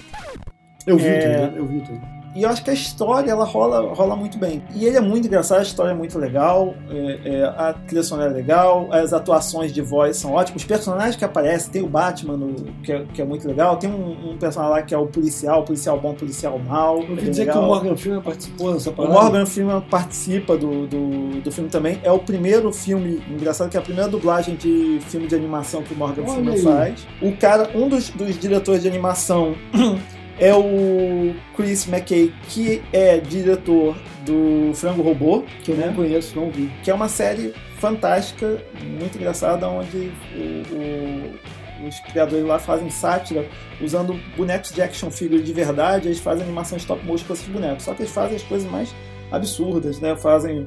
Eu 0.87 0.97
vi 0.97 1.05
É. 1.07 1.19
o 1.19 1.21
trailer, 1.21 1.53
eu 1.57 1.67
vi 1.67 1.77
o 1.77 1.81
trailer. 1.83 2.24
E 2.35 2.43
eu 2.43 2.49
acho 2.49 2.65
que 2.65 2.71
a 2.71 2.73
história 2.73 3.31
ela 3.31 3.45
rola, 3.45 3.95
rola 3.95 4.17
muito 4.17 4.37
bem. 4.39 4.63
E 4.75 4.85
ele 4.85 4.97
é 4.97 5.01
muito 5.01 5.27
engraçado, 5.29 5.61
a 5.61 5.63
história 5.63 5.93
é 5.93 5.95
muito 5.95 6.19
legal, 6.19 6.75
é, 6.91 7.21
é, 7.25 7.45
a 7.45 7.73
trilha 7.87 8.03
sonora 8.03 8.31
é 8.31 8.35
legal, 8.35 8.89
as 8.91 9.13
atuações 9.13 9.73
de 9.73 9.81
voz 9.81 10.17
são 10.17 10.33
ótimas. 10.33 10.63
Os 10.63 10.67
personagens 10.67 11.15
que 11.17 11.25
aparecem, 11.25 11.71
tem 11.71 11.83
o 11.83 11.87
Batman, 11.89 12.37
no- 12.37 12.55
que, 12.83 12.93
é, 12.93 13.05
que 13.15 13.23
é 13.23 13.25
muito 13.25 13.47
legal, 13.47 13.77
tem 13.77 13.89
um, 13.91 14.33
um 14.33 14.37
personagem 14.37 14.75
lá 14.77 14.83
que 14.83 14.93
é 14.95 14.99
o 14.99 15.07
policial, 15.07 15.63
policial 15.63 16.01
bom, 16.01 16.13
policial 16.15 16.59
mal. 16.59 17.01
Eu 17.03 17.11
ouvi 17.11 17.31
dizer 17.31 17.43
que 17.45 17.49
legal. 17.51 17.63
o 17.63 17.67
Morgan 17.67 17.97
Freeman 17.97 18.21
participou 18.23 18.73
dessa 18.75 18.91
O 18.91 18.93
parada. 18.95 19.15
Morgan 19.15 19.47
Freeman 19.47 19.81
participa 19.83 20.57
do, 20.57 20.87
do, 20.89 21.41
do 21.41 21.53
filme 21.53 21.71
também. 21.71 22.01
É 22.03 22.11
o 22.11 22.19
primeiro 22.19 22.73
filme, 22.73 23.23
engraçado 23.31 23.71
que 23.71 23.77
é 23.77 23.81
a 23.81 23.83
primeira 23.83 24.09
dublagem 24.11 24.57
de 24.57 24.99
filme 25.09 25.27
de 25.29 25.35
animação 25.37 25.83
que 25.83 25.95
o 25.95 25.97
Morgan 25.97 26.23
Olha 26.23 26.33
Freeman 26.33 26.55
aí. 26.55 26.63
faz. 26.63 27.07
O 27.23 27.37
cara, 27.37 27.71
um 27.75 27.89
dos, 27.89 28.11
dos 28.11 28.37
diretores 28.39 28.83
de 28.83 28.89
animação 28.89 29.55
é 30.39 30.55
o 30.55 31.35
Chris 31.57 31.87
McKay, 31.89 32.33
que 32.49 32.83
é 32.93 33.19
diretor 33.19 33.97
do 34.27 34.73
Frango 34.75 35.03
Robô, 35.03 35.45
Que 35.63 35.71
eu 35.73 35.77
né? 35.77 35.87
não 35.87 35.95
conheço, 35.95 36.35
não 36.37 36.51
vi. 36.51 36.71
que 36.83 36.91
é 36.91 36.95
uma 36.95 37.09
série 37.09 37.55
fantástica, 37.79 38.63
muito 38.99 39.17
engraçada, 39.17 39.69
onde 39.69 40.11
o- 40.35 40.75
o- 40.75 41.87
os 41.89 42.01
criadores 42.01 42.45
lá 42.47 42.59
fazem 42.59 42.89
sátira 42.91 43.47
usando 43.83 44.19
bonecos 44.37 44.73
de 44.73 44.81
action 44.81 45.11
figure 45.11 45.43
de 45.43 45.53
verdade, 45.53 46.09
eles 46.09 46.19
fazem 46.19 46.45
animação 46.45 46.79
stop 46.79 47.05
motion 47.05 47.27
com 47.27 47.35
esses 47.35 47.47
bonecos. 47.49 47.85
Só 47.85 47.93
que 47.95 48.03
eles 48.03 48.13
fazem 48.13 48.37
as 48.37 48.43
coisas 48.43 48.71
mais 48.71 48.95
absurdas, 49.31 50.01
né? 50.01 50.17
Fazem 50.17 50.67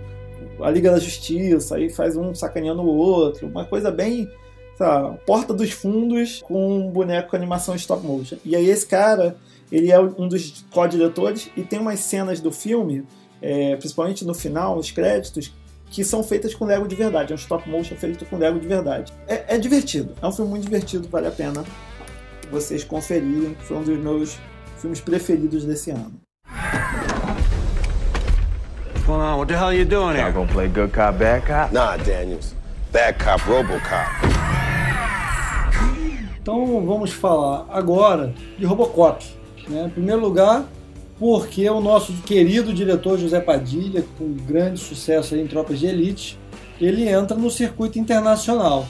a 0.61 0.69
Liga 0.69 0.91
da 0.91 0.99
Justiça, 0.99 1.75
aí 1.75 1.89
faz 1.89 2.15
um 2.15 2.33
sacaneando 2.35 2.81
o 2.83 2.95
outro, 2.95 3.47
uma 3.47 3.65
coisa 3.65 3.89
bem 3.91 4.29
sabe, 4.77 5.17
porta 5.25 5.53
dos 5.55 5.71
fundos 5.71 6.41
com 6.43 6.77
um 6.77 6.91
boneco 6.91 7.31
com 7.31 7.35
animação 7.35 7.75
stop 7.75 8.05
motion. 8.05 8.37
E 8.45 8.55
aí 8.55 8.69
esse 8.69 8.85
cara, 8.85 9.35
ele 9.71 9.91
é 9.91 9.99
um 9.99 10.27
dos 10.27 10.65
co-diretores 10.71 11.49
e 11.55 11.63
tem 11.63 11.79
umas 11.79 11.99
cenas 11.99 12.39
do 12.39 12.51
filme, 12.51 13.05
é, 13.41 13.75
principalmente 13.75 14.25
no 14.25 14.33
final, 14.33 14.77
os 14.77 14.91
créditos, 14.91 15.53
que 15.89 16.03
são 16.03 16.23
feitas 16.23 16.53
com 16.53 16.65
Lego 16.65 16.87
de 16.87 16.95
verdade. 16.95 17.31
É 17.31 17.35
um 17.35 17.39
stop 17.39 17.69
motion 17.69 17.95
feito 17.95 18.25
com 18.25 18.37
Lego 18.37 18.59
de 18.59 18.67
verdade. 18.67 19.13
É, 19.27 19.55
é 19.55 19.57
divertido, 19.57 20.13
é 20.21 20.27
um 20.27 20.31
filme 20.31 20.51
muito 20.51 20.63
divertido, 20.63 21.07
vale 21.09 21.27
a 21.27 21.31
pena 21.31 21.63
vocês 22.51 22.83
conferirem. 22.83 23.55
Foi 23.61 23.77
um 23.77 23.83
dos 23.83 23.97
meus 23.97 24.37
filmes 24.77 25.01
preferidos 25.01 25.65
desse 25.65 25.91
ano. 25.91 26.13
What's 28.93 29.05
going 29.05 29.21
on? 29.21 29.37
What 29.37 29.47
the 29.47 29.55
hell 29.55 29.67
are 29.67 29.77
you 29.77 29.85
doing 29.85 30.15
here? 30.15 30.31
Gonna 30.31 30.51
play 30.51 30.67
good 30.67 30.91
cop, 30.91 31.17
bad 31.17 31.45
cop? 31.45 31.71
Nah, 31.73 31.97
Daniels. 31.97 32.53
Bad 32.91 33.17
cop, 33.23 33.41
Robocop. 33.43 34.07
Então 36.41 36.85
vamos 36.85 37.11
falar 37.11 37.65
agora 37.69 38.33
de 38.57 38.65
Robocop. 38.65 39.36
Né? 39.67 39.85
Em 39.85 39.89
primeiro 39.89 40.21
lugar, 40.21 40.65
porque 41.19 41.69
o 41.69 41.81
nosso 41.81 42.13
querido 42.25 42.73
diretor 42.73 43.17
José 43.17 43.39
Padilha, 43.39 44.05
com 44.17 44.31
grande 44.33 44.79
sucesso 44.79 45.35
em 45.35 45.47
Tropas 45.47 45.79
de 45.79 45.87
Elite, 45.87 46.37
ele 46.79 47.07
entra 47.07 47.35
no 47.35 47.49
circuito 47.49 47.97
internacional. 47.97 48.87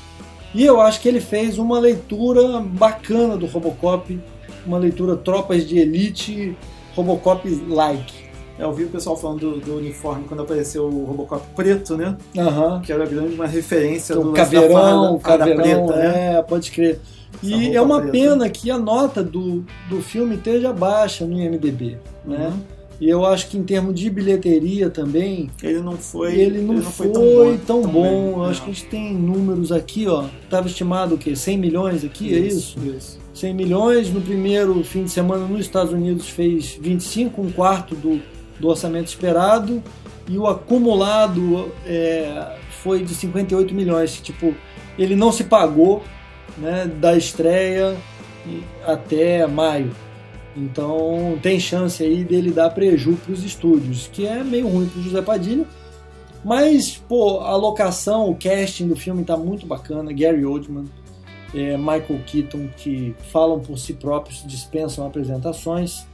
E 0.54 0.64
eu 0.64 0.82
acho 0.82 1.02
que 1.02 1.08
ele 1.08 1.22
fez 1.22 1.58
uma 1.58 1.80
leitura 1.80 2.60
bacana 2.60 3.38
do 3.38 3.46
Robocop, 3.46 4.20
uma 4.66 4.78
leitura 4.78 5.16
Tropas 5.16 5.68
de 5.68 5.78
Elite, 5.78 6.56
Robocop-like. 6.96 8.27
Eu 8.60 8.74
vi 8.74 8.86
o 8.86 8.90
pessoal 8.90 9.16
falando 9.16 9.40
do, 9.40 9.60
do 9.60 9.78
uniforme 9.78 10.26
quando 10.28 10.42
apareceu 10.42 10.86
o 10.86 11.06
Robocop 11.06 11.46
preto, 11.56 11.96
né? 11.96 12.18
Aham. 12.38 12.82
Que 12.82 12.92
era 12.92 13.06
grande 13.06 13.36
uma 13.36 13.46
referência 13.46 14.14
é 14.14 14.16
do 14.16 14.32
o 14.32 14.34
caveirão, 14.34 15.20
farda- 15.20 15.46
farda 15.46 15.56
caveirão, 15.56 15.86
preta, 15.88 16.00
né? 16.02 16.36
é, 16.38 16.42
pode 16.42 16.72
crer. 16.72 17.00
E 17.44 17.76
é 17.76 17.82
uma 17.82 17.98
preta. 18.02 18.12
pena 18.14 18.50
que 18.50 18.72
a 18.72 18.80
nota 18.80 19.24
do, 19.24 19.64
do 19.90 20.02
filme 20.02 20.36
esteja 20.36 20.74
baixa 20.74 21.26
no 21.26 21.40
IMDB, 21.40 21.98
né? 22.26 22.48
Uhum. 22.48 22.78
E 23.00 23.08
eu 23.08 23.24
acho 23.24 23.48
que 23.50 23.60
em 23.60 23.64
termos 23.64 23.94
de 23.94 24.10
bilheteria 24.10 24.90
também, 24.90 25.52
Ele 25.62 25.80
não 25.82 25.96
foi. 25.96 26.34
ele 26.34 26.60
não, 26.64 26.82
foi, 26.82 27.60
tão 27.60 27.84
bom. 27.84 28.02
bem, 28.02 28.32
Eu 28.32 28.44
acho 28.46 28.60
não. 28.62 28.66
que 28.66 28.72
a 28.72 28.74
gente 28.74 28.86
tem 28.86 29.14
números 29.14 29.72
aqui, 29.72 30.08
ó. 30.08 30.24
Tava 30.50 30.66
estimado 30.66 31.14
o 31.14 31.18
quê? 31.20 31.36
100 31.36 31.60
milhões 31.60 32.04
aqui, 32.04 32.34
é 32.34 32.40
isso? 32.40 32.76
Isso. 32.84 33.20
100 33.36 33.54
milhões. 33.54 34.12
No 34.12 34.20
primeiro 34.20 34.84
fim 34.84 35.04
de 35.04 35.12
semana 35.12 35.46
nos 35.46 35.60
Estados 35.60 35.94
Unidos 35.94 36.28
fez 36.28 36.76
25, 36.82 37.40
um 37.40 37.52
quarto 37.52 37.94
do, 37.94 38.20
do 38.60 38.68
orçamento 38.68 39.08
esperado. 39.08 39.84
E 40.28 40.38
o 40.38 40.48
acumulado 40.48 41.72
é, 41.86 42.58
foi 42.82 43.04
de 43.04 43.14
58 43.14 43.74
milhões. 43.74 44.20
Tipo, 44.20 44.54
ele 44.98 45.16
não 45.16 45.32
se 45.32 45.46
pagou 45.46 46.04
né, 46.58 46.86
da 46.86 47.16
estreia 47.16 47.96
até 48.86 49.46
maio. 49.48 49.92
Então 50.56 51.38
tem 51.42 51.60
chance 51.60 52.04
aí 52.04 52.24
dele 52.24 52.52
dar 52.52 52.72
preju 52.72 53.14
para 53.24 53.32
os 53.32 53.44
estúdios, 53.44 54.10
que 54.12 54.26
é 54.26 54.44
meio 54.44 54.68
ruim 54.68 54.88
para 54.88 55.02
José 55.02 55.22
Padilha. 55.22 55.66
Mas, 56.44 56.98
pô, 56.98 57.42
a 57.42 57.56
locação, 57.56 58.30
o 58.30 58.36
casting 58.36 58.88
do 58.88 58.96
filme 58.96 59.24
tá 59.24 59.36
muito 59.36 59.66
bacana. 59.66 60.14
Gary 60.14 60.46
Oldman, 60.46 60.86
é, 61.54 61.78
Michael 61.78 62.22
Keaton, 62.26 62.70
que 62.76 63.16
falam 63.32 63.60
por 63.60 63.78
si 63.78 63.94
próprios, 63.94 64.44
dispensam 64.48 65.06
apresentações. 65.06 66.08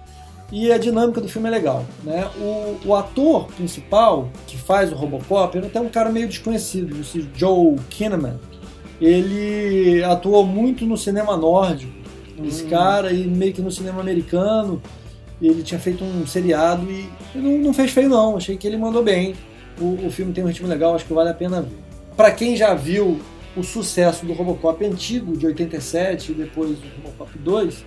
E 0.55 0.71
a 0.71 0.77
dinâmica 0.77 1.19
do 1.19 1.27
filme 1.27 1.47
é 1.47 1.51
legal. 1.51 1.83
Né? 2.03 2.29
O, 2.37 2.89
o 2.89 2.95
ator 2.95 3.47
principal, 3.47 4.29
que 4.45 4.55
faz 4.55 4.91
o 4.91 4.95
Robocop, 4.95 5.57
é 5.57 5.61
até 5.61 5.81
um 5.81 5.89
cara 5.89 6.11
meio 6.11 6.27
desconhecido, 6.27 7.01
esse 7.01 7.27
Joe 7.33 7.75
Kinnaman. 7.89 8.39
Ele 9.01 10.03
atuou 10.03 10.45
muito 10.45 10.85
no 10.85 10.95
cinema 10.95 11.35
nórdico, 11.35 11.91
esse 12.45 12.65
cara, 12.65 13.11
e 13.11 13.25
meio 13.25 13.51
que 13.51 13.63
no 13.63 13.71
cinema 13.71 13.99
americano. 13.99 14.79
Ele 15.41 15.63
tinha 15.63 15.79
feito 15.79 16.03
um 16.03 16.27
seriado 16.27 16.85
e 16.87 17.09
não, 17.33 17.57
não 17.57 17.73
fez 17.73 17.89
feio 17.89 18.07
não, 18.07 18.37
achei 18.37 18.55
que 18.55 18.67
ele 18.67 18.77
mandou 18.77 19.01
bem. 19.01 19.33
O, 19.81 20.05
o 20.05 20.11
filme 20.11 20.33
tem 20.33 20.43
um 20.43 20.47
ritmo 20.47 20.67
legal, 20.67 20.93
acho 20.93 21.05
que 21.05 21.13
vale 21.13 21.31
a 21.31 21.33
pena 21.33 21.63
ver. 21.63 21.79
Para 22.15 22.29
quem 22.29 22.55
já 22.55 22.75
viu 22.75 23.19
o 23.57 23.63
sucesso 23.63 24.23
do 24.23 24.33
Robocop 24.33 24.85
antigo, 24.85 25.35
de 25.35 25.47
87, 25.47 26.31
e 26.31 26.35
depois 26.35 26.77
o 26.77 27.01
Robocop 27.01 27.39
2, 27.39 27.83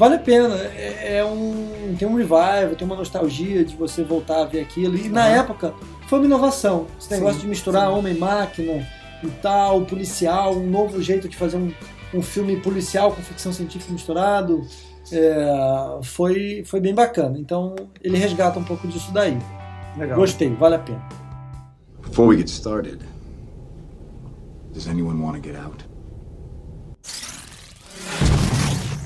vale 0.00 0.14
a 0.14 0.18
pena. 0.18 0.54
É, 0.56 1.18
é 1.18 1.24
um, 1.24 1.94
tem 1.98 2.08
um 2.08 2.14
revival, 2.14 2.74
tem 2.74 2.86
uma 2.86 2.96
nostalgia 2.96 3.62
de 3.62 3.76
você 3.76 4.02
voltar 4.02 4.40
a 4.40 4.44
ver 4.46 4.60
aquilo. 4.60 4.96
E 4.96 5.10
na 5.10 5.26
Aham. 5.26 5.40
época 5.40 5.74
foi 6.08 6.18
uma 6.20 6.24
inovação. 6.26 6.86
Esse 6.98 7.08
Sim, 7.08 7.14
negócio 7.16 7.40
de 7.42 7.46
misturar 7.46 7.86
sim. 7.88 7.98
homem 7.98 8.16
e 8.16 8.18
máquina 8.18 8.88
e 9.22 9.28
tal, 9.42 9.82
policial, 9.82 10.54
um 10.56 10.66
novo 10.66 11.02
jeito 11.02 11.28
de 11.28 11.36
fazer 11.36 11.58
um, 11.58 11.70
um 12.14 12.22
filme 12.22 12.56
policial 12.56 13.12
com 13.12 13.20
ficção 13.20 13.52
científica 13.52 13.92
misturado. 13.92 14.66
é, 15.12 15.98
foi, 16.02 16.62
foi 16.64 16.80
bem 16.80 16.94
bacana. 16.94 17.38
Então 17.38 17.74
ele 18.02 18.16
resgata 18.16 18.58
um 18.58 18.64
pouco 18.64 18.88
disso 18.88 19.12
daí. 19.12 19.36
Legal. 19.98 20.16
Gostei, 20.16 20.48
vale 20.54 20.76
a 20.76 20.78
pena. 20.78 21.06
Before 22.02 22.26
we 22.26 22.38
get 22.38 22.48
started, 22.48 23.00
does 24.72 24.88
anyone 24.88 25.20
want 25.22 25.36
to 25.36 25.42
get 25.46 25.56
out? 25.58 25.89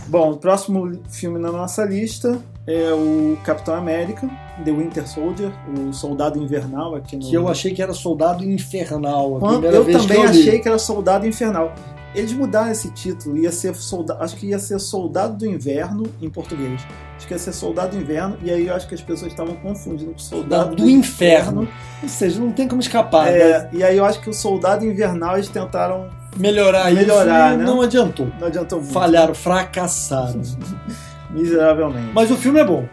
Bom, 0.07 0.33
o 0.33 0.37
próximo 0.37 0.93
filme 1.09 1.39
na 1.39 1.51
nossa 1.51 1.85
lista 1.85 2.39
é 2.67 2.93
o 2.93 3.37
Capitão 3.45 3.75
América, 3.75 4.29
The 4.65 4.71
Winter 4.71 5.09
Soldier, 5.09 5.51
o 5.69 5.93
Soldado 5.93 6.39
Invernal 6.43 6.95
aqui 6.95 7.17
no. 7.17 7.23
Que 7.29 7.35
eu 7.35 7.49
achei 7.49 7.73
que 7.75 7.83
era 7.83 7.93
Soldado 7.93 8.45
Infernal. 8.45 9.39
Quando- 9.39 9.65
eu 9.67 9.85
também 9.85 10.19
eu 10.19 10.29
achei 10.31 10.59
que 10.61 10.69
era 10.69 10.79
Soldado 10.79 11.27
Infernal. 11.27 11.73
Eles 12.15 12.33
mudaram 12.33 12.71
esse 12.71 12.93
título, 12.93 13.37
ia 13.37 13.51
ser 13.51 13.75
soldado, 13.75 14.23
acho 14.23 14.37
que 14.37 14.47
ia 14.47 14.59
ser 14.61 14.79
Soldado 14.79 15.37
do 15.37 15.47
Inverno 15.47 16.05
em 16.23 16.31
português. 16.31 16.81
Acho 17.17 17.27
que 17.27 17.35
ia 17.35 17.39
ser 17.41 17.53
Soldado 17.53 17.97
do 17.97 18.01
Inverno, 18.01 18.37
e 18.41 18.53
aí 18.53 18.69
eu 18.69 18.75
acho 18.75 18.87
que 18.87 18.95
as 18.95 19.03
pessoas 19.03 19.33
estavam 19.33 19.57
confundindo 19.57 20.13
com 20.13 20.19
Soldado 20.19 20.77
do, 20.77 20.89
inferno. 20.89 21.67
Ou 22.03 22.09
seja, 22.09 22.39
não 22.39 22.53
tem 22.53 22.69
como 22.69 22.81
escapar. 22.81 23.25
né? 23.27 23.39
É, 23.41 23.69
e 23.73 23.83
aí 23.83 23.97
eu 23.97 24.05
acho 24.05 24.21
que 24.21 24.31
o 24.31 24.33
Soldado 24.33 24.85
Invernal 24.85 25.35
eles 25.37 25.49
tentaram. 25.49 26.09
Melhorar, 26.37 26.93
Melhorar, 26.93 27.51
isso 27.51 27.59
né? 27.59 27.65
não 27.65 27.81
adiantou. 27.81 28.29
Não 28.41 28.47
adiantou 28.49 28.79
muito. 28.81 28.93
Falharam, 28.93 29.35
fracassaram. 29.35 30.41
Miseravelmente. 31.31 32.11
Mas 32.13 32.31
o 32.31 32.37
filme 32.37 32.61
é 32.61 32.65
bom. 32.65 32.87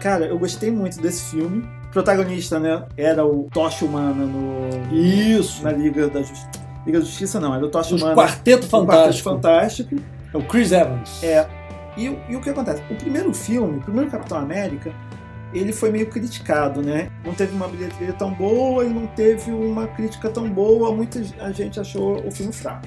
Cara, 0.00 0.26
eu 0.26 0.38
gostei 0.38 0.70
muito 0.70 1.00
desse 1.00 1.30
filme. 1.30 1.66
O 1.86 1.88
protagonista, 1.94 2.58
né, 2.58 2.82
era 2.96 3.24
o 3.24 3.48
Tocha 3.52 3.84
Humana 3.84 4.24
no, 4.26 4.68
Isso. 4.92 5.62
na 5.62 5.70
Liga 5.70 6.08
da 6.08 6.20
Justiça. 6.20 6.50
Liga 6.84 6.98
da 6.98 7.04
Justiça 7.04 7.40
não, 7.40 7.54
era 7.54 7.64
o 7.64 7.68
Tocha 7.68 7.94
Os 7.94 8.02
Humana. 8.02 8.16
Quarteto 8.16 8.64
no 8.64 8.86
Quarteto 8.86 9.22
Fantástico. 9.22 9.30
Fantástico. 9.30 9.96
É 10.32 10.36
o 10.36 10.42
Chris 10.42 10.72
Evans. 10.72 11.22
É. 11.22 11.46
E, 11.96 12.08
o- 12.08 12.18
e 12.28 12.34
o 12.36 12.40
que 12.40 12.50
acontece? 12.50 12.82
O 12.90 12.96
primeiro 12.96 13.32
filme, 13.32 13.78
o 13.78 13.80
primeiro 13.80 14.10
Capitão 14.10 14.36
América, 14.38 14.90
ele 15.54 15.72
foi 15.72 15.90
meio 15.90 16.06
criticado, 16.08 16.82
né? 16.82 17.08
Não 17.24 17.32
teve 17.34 17.54
uma 17.54 17.68
bilheteria 17.68 18.12
tão 18.12 18.32
boa 18.32 18.84
e 18.84 18.88
não 18.88 19.06
teve 19.06 19.50
uma 19.50 19.86
crítica 19.86 20.28
tão 20.28 20.48
boa. 20.50 20.92
Muita 20.94 21.22
gente 21.52 21.78
achou 21.80 22.26
o 22.26 22.30
filme 22.30 22.52
fraco. 22.52 22.86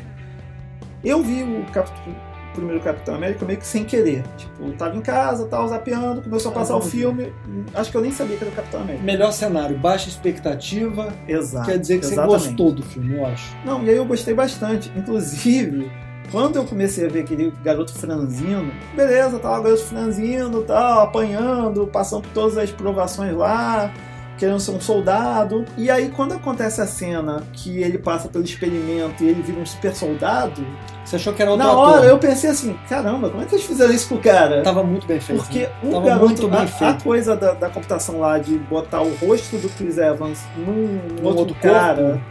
Eu 1.04 1.24
vi 1.24 1.44
o, 1.44 1.64
Cap- 1.72 1.90
o 2.10 2.54
primeiro 2.54 2.82
Capitão 2.82 3.16
América 3.16 3.46
meio 3.46 3.60
que 3.60 3.68
sem 3.68 3.84
querer. 3.84 4.24
Tipo, 4.36 4.72
tava 4.74 4.96
em 4.98 5.02
casa, 5.02 5.46
tava 5.48 5.68
zapeando, 5.68 6.22
começou 6.24 6.52
a 6.52 6.56
Ah, 6.56 6.58
passar 6.60 6.76
o 6.76 6.80
vamos 6.80 6.92
filme. 6.92 7.32
Acho 7.74 7.92
que 7.92 7.98
eu 7.98 8.02
nem 8.02 8.12
sabia 8.12 8.36
que 8.36 8.44
era 8.44 8.52
o 8.52 8.56
Capitão 8.56 8.82
América. 8.82 9.04
Melhor 9.04 9.32
cenário, 9.32 9.78
baixa 9.78 10.10
expectativa. 10.10 11.14
Exato. 11.28 11.68
quer 11.70 11.78
dizer 11.78 12.00
que 12.00 12.06
exatamente. 12.08 12.40
você 12.40 12.48
gostou 12.50 12.72
do 12.74 12.84
filme, 12.84 13.16
eu 13.16 13.26
acho. 13.26 13.56
Não, 13.64 13.84
e 13.84 13.90
aí 13.90 13.96
eu 13.96 14.06
gostei 14.06 14.34
bastante. 14.34 14.92
Inclusive, 14.98 15.90
quando 16.32 16.58
eu 16.58 16.66
comecei 16.66 17.06
a 17.06 17.10
ver 17.10 17.22
aquele 17.22 17.54
garoto 17.64 17.94
franzino, 17.94 18.72
beleza, 18.96 19.40
tava 19.40 19.60
o 19.60 19.64
garoto 19.64 19.84
franzino, 19.84 20.64
tal, 20.64 21.02
apanhando, 21.04 21.88
passando 21.88 22.24
por 22.24 22.32
todas 22.32 22.58
as 22.58 22.72
provações 22.72 23.34
lá, 23.36 23.92
querendo 24.38 24.60
ser 24.60 24.72
um 24.72 24.80
soldado. 24.82 25.66
E 25.78 25.90
aí, 25.90 26.10
quando 26.10 26.34
acontece 26.34 26.82
a 26.82 26.86
cena 26.88 27.44
que 27.54 27.82
ele 27.82 27.98
passa 27.98 28.28
pelo 28.28 28.44
experimento 28.44 29.24
e 29.24 29.28
ele 29.30 29.42
vira 29.42 29.60
um 29.60 29.66
super 29.66 29.96
soldado, 29.96 30.66
Você 31.06 31.16
achou 31.16 31.34
que 31.34 31.42
era 31.42 31.50
outro 31.52 31.66
na 31.66 31.72
ator? 31.72 31.88
hora 32.00 32.06
eu 32.06 32.18
pensei 32.20 32.50
assim: 32.50 32.78
caramba, 32.90 33.30
como 33.30 33.42
é 33.42 33.46
que 33.46 33.56
eles 33.56 33.66
fizeram 33.66 33.94
isso 33.94 34.10
com 34.10 34.16
o 34.16 34.22
cara? 34.22 34.62
Tava 34.62 34.84
muito 34.84 35.08
bem 35.08 35.20
feito. 35.22 35.42
Porque 35.42 35.60
né? 35.62 35.70
o 35.84 35.92
Tava 35.92 36.06
garoto, 36.06 36.26
muito 36.26 36.48
bem 36.50 36.60
a, 36.60 36.64
a 36.64 36.68
feito. 36.68 37.04
coisa 37.04 37.36
da, 37.36 37.54
da 37.54 37.70
computação 37.70 38.20
lá 38.20 38.38
de 38.38 38.58
botar 38.60 39.02
o 39.02 39.16
rosto 39.16 39.58
do 39.58 39.70
Chris 39.70 39.98
Evans 39.98 40.40
num 40.58 41.00
Um 41.22 41.26
outro, 41.26 41.40
outro 41.40 41.56
cara, 41.56 41.96
corpo. 42.04 42.22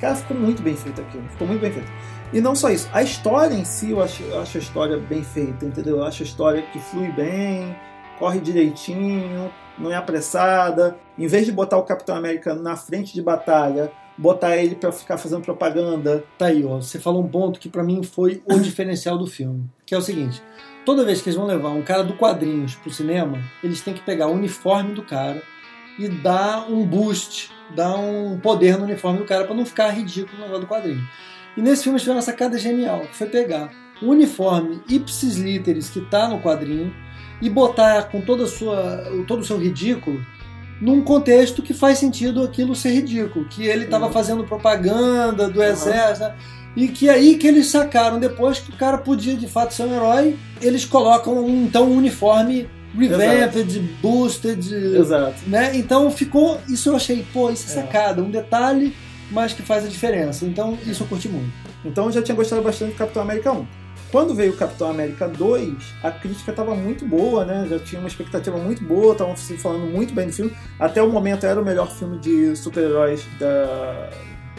cara, 0.00 0.14
ficou 0.14 0.36
muito 0.36 0.62
bem 0.62 0.76
feito 0.76 1.00
aquilo, 1.00 1.24
ficou 1.30 1.48
muito 1.48 1.60
bem 1.60 1.72
feito. 1.72 1.88
E 2.32 2.40
não 2.40 2.54
só 2.54 2.70
isso, 2.70 2.88
a 2.92 3.02
história 3.02 3.54
em 3.54 3.64
si 3.64 3.92
eu 3.92 4.02
acho, 4.02 4.22
eu 4.22 4.40
acho 4.40 4.58
a 4.58 4.60
história 4.60 4.98
bem 4.98 5.22
feita, 5.22 5.64
entendeu? 5.64 5.98
Eu 5.98 6.04
acho 6.04 6.22
a 6.22 6.26
história 6.26 6.62
que 6.62 6.78
flui 6.78 7.10
bem, 7.12 7.74
corre 8.18 8.40
direitinho, 8.40 9.50
não 9.78 9.92
é 9.92 9.96
apressada. 9.96 10.96
Em 11.16 11.26
vez 11.26 11.46
de 11.46 11.52
botar 11.52 11.76
o 11.76 11.84
Capitão 11.84 12.16
América 12.16 12.54
na 12.54 12.76
frente 12.76 13.14
de 13.14 13.22
batalha, 13.22 13.92
botar 14.18 14.56
ele 14.56 14.74
pra 14.74 14.90
ficar 14.90 15.18
fazendo 15.18 15.42
propaganda. 15.42 16.24
Tá 16.36 16.46
aí, 16.46 16.64
ó. 16.64 16.76
Você 16.76 16.98
falou 16.98 17.22
um 17.22 17.28
ponto 17.28 17.60
que 17.60 17.68
pra 17.68 17.84
mim 17.84 18.02
foi 18.02 18.42
o 18.44 18.58
diferencial 18.60 19.16
do 19.16 19.26
filme. 19.26 19.68
Que 19.84 19.94
é 19.94 19.98
o 19.98 20.02
seguinte: 20.02 20.42
toda 20.84 21.04
vez 21.04 21.22
que 21.22 21.28
eles 21.28 21.36
vão 21.36 21.46
levar 21.46 21.70
um 21.70 21.82
cara 21.82 22.02
do 22.02 22.14
quadrinhos 22.14 22.74
pro 22.74 22.90
cinema, 22.90 23.38
eles 23.62 23.80
têm 23.80 23.94
que 23.94 24.02
pegar 24.02 24.26
o 24.28 24.32
uniforme 24.32 24.94
do 24.94 25.02
cara, 25.02 25.42
e 25.98 26.08
dá 26.08 26.66
um 26.68 26.84
boost, 26.84 27.50
dá 27.74 27.96
um 27.96 28.38
poder 28.38 28.76
no 28.76 28.84
uniforme 28.84 29.18
do 29.18 29.24
cara 29.24 29.44
para 29.44 29.54
não 29.54 29.64
ficar 29.64 29.90
ridículo 29.90 30.38
no 30.38 30.44
negócio 30.44 30.62
do 30.62 30.68
quadrinho. 30.68 31.06
E 31.56 31.62
nesse 31.62 31.84
filme 31.84 31.94
eles 31.94 32.02
tiveram 32.02 32.18
uma 32.18 32.22
sacada 32.22 32.58
genial, 32.58 33.00
que 33.00 33.16
foi 33.16 33.26
pegar 33.26 33.70
o 34.02 34.10
uniforme 34.10 34.80
ipsis 34.88 35.36
literis 35.36 35.88
que 35.88 36.00
está 36.00 36.28
no 36.28 36.40
quadrinho 36.40 36.92
e 37.40 37.48
botar 37.48 38.04
com 38.04 38.20
toda 38.20 38.46
sua, 38.46 39.04
todo 39.26 39.40
o 39.40 39.44
seu 39.44 39.58
ridículo 39.58 40.20
num 40.80 41.02
contexto 41.02 41.62
que 41.62 41.72
faz 41.72 41.98
sentido 41.98 42.42
aquilo 42.42 42.74
ser 42.74 42.90
ridículo, 42.90 43.46
que 43.46 43.66
ele 43.66 43.84
estava 43.84 44.10
fazendo 44.10 44.44
propaganda 44.44 45.48
do 45.48 45.62
exército, 45.62 46.28
né? 46.28 46.34
e 46.76 46.88
que 46.88 47.08
aí 47.08 47.36
que 47.36 47.46
eles 47.46 47.68
sacaram 47.68 48.20
depois 48.20 48.58
que 48.58 48.70
o 48.70 48.76
cara 48.76 48.98
podia 48.98 49.34
de 49.34 49.48
fato 49.48 49.72
ser 49.72 49.84
um 49.84 49.94
herói, 49.94 50.36
eles 50.60 50.84
colocam 50.84 51.42
um, 51.42 51.64
então 51.64 51.90
um 51.90 51.96
uniforme 51.96 52.68
revamped, 52.94 53.78
boosted, 54.02 54.74
Exato. 54.94 55.36
né? 55.46 55.72
Então 55.74 56.10
ficou, 56.10 56.60
isso 56.68 56.90
eu 56.90 56.96
achei, 56.96 57.24
pô, 57.32 57.50
isso 57.50 57.70
é 57.70 57.82
sacada, 57.82 58.22
um 58.22 58.30
detalhe, 58.30 58.94
mas 59.30 59.52
que 59.52 59.62
faz 59.62 59.84
a 59.84 59.88
diferença. 59.88 60.44
Então 60.44 60.78
isso 60.86 61.02
eu 61.02 61.06
curti 61.06 61.28
muito. 61.28 61.52
Então 61.84 62.06
eu 62.06 62.12
já 62.12 62.22
tinha 62.22 62.34
gostado 62.34 62.62
bastante 62.62 62.92
do 62.92 62.98
Capitão 62.98 63.22
América 63.22 63.52
1. 63.52 63.66
Quando 64.10 64.34
veio 64.34 64.52
o 64.52 64.56
Capitão 64.56 64.90
América 64.90 65.28
2, 65.28 65.74
a 66.02 66.10
crítica 66.10 66.52
estava 66.52 66.74
muito 66.74 67.04
boa, 67.04 67.44
né? 67.44 67.66
Já 67.68 67.78
tinha 67.78 68.00
uma 68.00 68.08
expectativa 68.08 68.56
muito 68.56 68.84
boa, 68.84 69.12
estavam 69.12 69.36
se 69.36 69.56
falando 69.58 69.86
muito 69.86 70.14
bem 70.14 70.28
do 70.28 70.32
filme. 70.32 70.52
Até 70.78 71.02
o 71.02 71.10
momento 71.10 71.44
era 71.44 71.60
o 71.60 71.64
melhor 71.64 71.90
filme 71.90 72.18
de 72.18 72.54
super-heróis 72.54 73.26
da, 73.38 74.10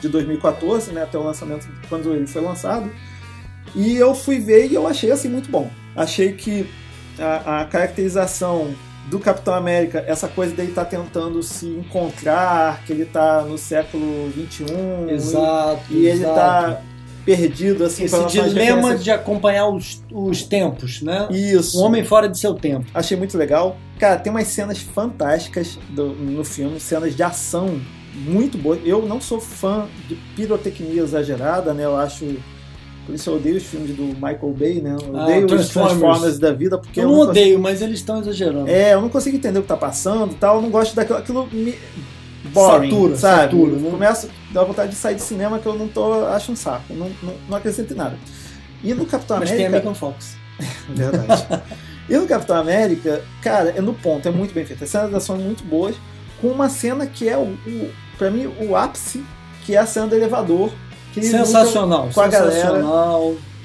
de 0.01 0.09
2014, 0.09 0.91
né? 0.91 1.03
Até 1.03 1.17
o 1.17 1.23
lançamento, 1.23 1.67
quando 1.87 2.13
ele 2.13 2.27
foi 2.27 2.41
lançado. 2.41 2.91
E 3.73 3.95
eu 3.95 4.13
fui 4.13 4.39
ver 4.39 4.67
e 4.67 4.75
eu 4.75 4.85
achei 4.85 5.11
assim 5.11 5.29
muito 5.29 5.49
bom. 5.49 5.71
Achei 5.95 6.33
que 6.33 6.69
a, 7.17 7.61
a 7.61 7.65
caracterização 7.65 8.75
do 9.09 9.19
Capitão 9.19 9.53
América, 9.53 10.03
essa 10.07 10.27
coisa 10.27 10.53
dele 10.55 10.69
estar 10.69 10.85
tentando 10.85 11.41
se 11.41 11.65
encontrar, 11.67 12.83
que 12.85 12.91
ele 12.91 13.03
está 13.03 13.41
no 13.41 13.57
século 13.57 14.29
XXI. 14.31 14.65
Exato. 15.13 15.81
E, 15.89 15.93
e 15.93 15.97
ele 16.07 16.23
exato. 16.23 16.29
está 16.29 16.81
perdido, 17.25 17.83
assim, 17.83 18.05
Esse 18.05 18.25
dilema 18.27 18.95
de 18.95 19.11
acompanhar 19.11 19.67
os, 19.67 20.01
os 20.11 20.43
tempos, 20.43 21.01
né? 21.01 21.27
Isso. 21.31 21.79
Um 21.79 21.83
homem 21.85 22.03
fora 22.03 22.27
de 22.29 22.37
seu 22.39 22.53
tempo. 22.53 22.85
Achei 22.93 23.17
muito 23.17 23.37
legal. 23.37 23.77
Cara, 23.99 24.17
tem 24.17 24.31
umas 24.31 24.47
cenas 24.47 24.79
fantásticas 24.79 25.77
do- 25.89 26.13
no 26.13 26.43
filme, 26.43 26.79
cenas 26.79 27.15
de 27.15 27.23
ação 27.23 27.81
muito 28.15 28.57
boas. 28.57 28.79
Eu 28.85 29.05
não 29.05 29.19
sou 29.19 29.39
fã 29.39 29.87
de 30.07 30.15
pirotecnia 30.35 31.01
exagerada, 31.01 31.73
né? 31.73 31.83
Eu 31.85 31.97
acho. 31.97 32.25
Por 33.07 33.15
isso 33.15 33.29
eu 33.29 33.35
odeio 33.37 33.55
os 33.57 33.63
filmes 33.63 33.95
do 33.95 34.03
Michael 34.03 34.53
Bay, 34.55 34.81
né? 34.81 34.91
Eu 35.01 35.17
Ah, 35.17 35.23
odeio 35.23 35.45
os 35.45 35.51
Transformers. 35.51 35.97
Transformers 35.99 36.39
da 36.39 36.51
vida, 36.51 36.77
porque 36.77 36.99
Eu 36.99 37.03
não 37.05 37.11
consigo- 37.13 37.31
odeio, 37.31 37.59
mas 37.59 37.81
eles 37.81 37.97
estão 37.99 38.19
exagerando. 38.19 38.67
É, 38.69 38.93
eu 38.93 39.01
não 39.01 39.09
consigo 39.09 39.35
entender 39.37 39.57
o 39.57 39.61
que 39.63 39.67
tá 39.69 39.77
passando 39.77 40.33
e 40.33 40.35
tal. 40.35 40.57
Eu 40.57 40.61
não 40.61 40.69
gosto 40.69 40.93
daquilo. 40.95 41.17
Aquilo 41.17 41.47
me. 41.51 41.73
Boring, 42.53 42.89
Satura, 42.91 43.15
sabe? 43.17 43.41
satura, 43.51 43.71
né? 43.77 43.89
Começo 43.91 44.27
a 44.27 44.53
dar 44.53 44.63
vontade 44.63 44.91
de 44.91 44.95
sair 44.97 45.15
de 45.15 45.21
cinema 45.21 45.57
que 45.59 45.65
eu 45.65 45.73
não 45.75 45.87
tô. 45.87 46.25
Acho 46.27 46.51
um 46.51 46.55
saco. 46.55 46.93
Não, 46.93 47.09
não, 47.23 47.33
não 47.49 47.57
acrescento 47.57 47.93
em 47.93 47.95
nada. 47.97 48.17
E 48.83 48.93
no 48.93 49.05
Capitão 49.05 49.39
mas 49.39 49.49
tem 49.49 49.65
América. 49.65 49.89
American 49.89 49.95
Fox. 49.95 50.35
Verdade. 50.89 51.47
e 52.09 52.15
no 52.17 52.27
Capitão 52.27 52.57
América, 52.57 53.21
cara, 53.41 53.69
é 53.75 53.81
no 53.81 53.93
ponto, 53.93 54.27
é 54.27 54.31
muito 54.31 54.53
bem 54.53 54.65
feito. 54.65 54.83
As 54.83 54.89
cenas 54.89 55.13
ação 55.13 55.35
são 55.35 55.37
muito 55.45 55.63
boas, 55.63 55.95
com 56.41 56.47
uma 56.49 56.69
cena 56.69 57.05
que 57.07 57.27
é 57.27 57.37
o, 57.37 57.43
o 57.67 57.89
para 58.17 58.29
mim 58.31 58.47
o 58.61 58.75
ápice, 58.75 59.23
que 59.65 59.75
é 59.75 59.77
a 59.77 59.85
cena 59.85 60.07
do 60.07 60.15
elevador. 60.15 60.71
Que 61.19 61.27
Sensacional, 61.27 62.09
com 62.13 62.21
a 62.21 62.27
galera. 62.27 62.79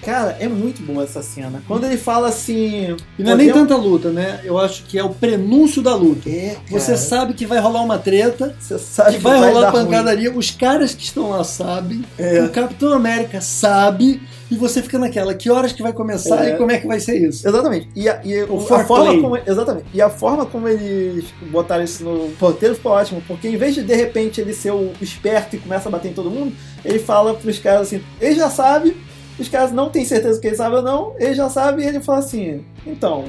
Cara, 0.04 0.36
é 0.40 0.48
muito 0.48 0.82
boa 0.82 1.04
essa 1.04 1.22
cena. 1.22 1.62
Quando 1.68 1.84
ele 1.86 1.96
fala 1.96 2.28
assim, 2.28 2.96
E 3.18 3.22
não 3.22 3.32
é 3.32 3.34
nem 3.36 3.48
podemos- 3.48 3.68
tanta 3.68 3.76
luta, 3.80 4.10
né? 4.10 4.40
Eu 4.42 4.58
acho 4.58 4.82
que 4.84 4.98
é 4.98 5.04
o 5.04 5.10
prenúncio 5.10 5.80
da 5.80 5.94
luta. 5.94 6.28
É, 6.28 6.56
Você 6.68 6.96
sabe 6.96 7.34
que 7.34 7.46
vai 7.46 7.60
rolar 7.60 7.82
uma 7.82 7.98
treta, 7.98 8.54
você 8.58 8.78
sabe 8.78 9.12
que 9.16 9.22
vai 9.22 9.38
rolar 9.38 9.60
dar 9.60 9.70
ruim. 9.70 9.84
pancadaria. 9.84 10.32
Os 10.36 10.50
caras 10.50 10.92
que 10.94 11.04
estão 11.04 11.30
lá 11.30 11.44
sabem, 11.44 12.04
É. 12.18 12.42
o 12.42 12.48
Capitão 12.50 12.92
América 12.92 13.40
sabe, 13.40 14.20
e 14.50 14.56
você 14.56 14.82
fica 14.82 14.98
naquela, 14.98 15.34
que 15.34 15.48
horas 15.48 15.72
que 15.72 15.82
vai 15.82 15.92
começar 15.92 16.46
É. 16.48 16.54
e 16.54 16.56
como 16.56 16.72
é 16.72 16.78
que 16.78 16.86
vai 16.86 16.98
ser 16.98 17.16
isso? 17.18 17.46
Exatamente. 17.46 17.88
E 17.94 18.08
a, 18.08 18.20
e 18.24 18.42
O 18.42 18.56
a 18.74 18.84
forma 18.84 19.20
como, 19.20 19.36
exatamente. 19.36 19.86
E 19.94 20.02
a 20.02 20.10
forma 20.10 20.44
como 20.46 20.68
eles 20.68 21.26
botaram 21.50 21.84
isso 21.84 22.02
no 22.02 22.32
roteiro 22.40 22.74
ficou 22.74 22.90
ótimo, 22.92 23.22
porque 23.28 23.46
em 23.48 23.56
vez 23.56 23.74
de 23.76 23.82
de 23.84 23.94
repente 23.94 24.40
ele 24.40 24.52
ser 24.52 24.72
o 24.72 24.90
esperto 25.00 25.54
e 25.54 25.58
começa 25.60 25.88
a 25.88 25.92
bater 25.92 26.08
em 26.10 26.12
todo 26.12 26.28
mundo, 26.28 26.52
ele 26.84 26.98
fala 26.98 27.34
pros 27.34 27.58
caras 27.60 27.82
assim, 27.82 28.02
ele 28.20 28.34
já 28.34 28.50
sabe, 28.50 28.96
os 29.42 29.48
caras 29.48 29.72
não 29.72 29.90
têm 29.90 30.04
certeza 30.04 30.40
que 30.40 30.46
ele 30.46 30.56
sabe 30.56 30.76
ou 30.76 30.82
não, 30.82 31.14
ele 31.18 31.34
já 31.34 31.48
sabe 31.50 31.82
e 31.82 31.86
ele 31.86 32.00
fala 32.00 32.18
assim, 32.20 32.64
então, 32.86 33.24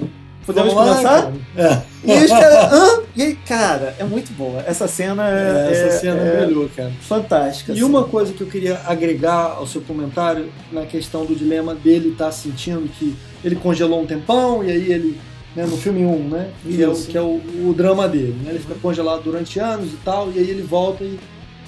podemos 0.46 0.74
Vamos 0.74 0.90
lá, 0.90 0.96
começar? 0.98 1.22
cara. 1.24 1.34
É. 1.58 1.82
E 2.06 2.24
os 2.26 2.30
caras, 2.32 2.74
hã? 2.74 3.02
E 3.16 3.22
aí, 3.22 3.36
cara, 3.48 3.96
é 4.00 4.04
muito 4.04 4.32
boa. 4.34 4.62
Essa 4.66 4.88
cena 4.88 5.30
é, 5.30 5.68
É, 5.68 5.72
essa 5.72 5.84
é- 5.96 6.00
cena 6.00 6.22
é 6.22 6.46
brilhou, 6.46 6.70
cara. 6.76 6.92
fantástica. 7.02 7.72
E 7.72 7.76
assim. 7.76 7.84
uma 7.84 8.04
coisa 8.06 8.34
que 8.34 8.42
eu 8.42 8.48
queria 8.48 8.80
agregar 8.86 9.56
ao 9.58 9.68
seu 9.68 9.82
comentário 9.82 10.50
na 10.72 10.86
questão 10.86 11.26
do 11.26 11.36
dilema 11.36 11.74
dele 11.76 12.10
estar 12.10 12.32
sentindo 12.32 12.90
que 12.98 13.16
ele 13.44 13.56
congelou 13.56 14.02
um 14.02 14.06
tempão 14.06 14.64
e 14.64 14.72
aí 14.72 14.92
ele, 14.92 15.20
né, 15.56 15.66
no 15.66 15.78
filme 15.78 16.06
1, 16.06 16.28
né, 16.30 16.50
que 16.64 16.82
é, 16.84 16.88
o, 16.88 16.96
que 16.96 17.18
é 17.18 17.22
o, 17.22 17.40
o 17.70 17.74
drama 17.76 18.08
dele, 18.08 18.36
né, 18.44 18.50
ele 18.52 18.60
fica 18.60 18.76
congelado 18.82 19.22
durante 19.24 19.60
anos 19.60 19.94
e 19.94 19.98
tal, 20.04 20.30
e 20.32 20.40
aí 20.40 20.50
ele 20.50 20.62
volta 20.64 21.04
e, 21.04 21.18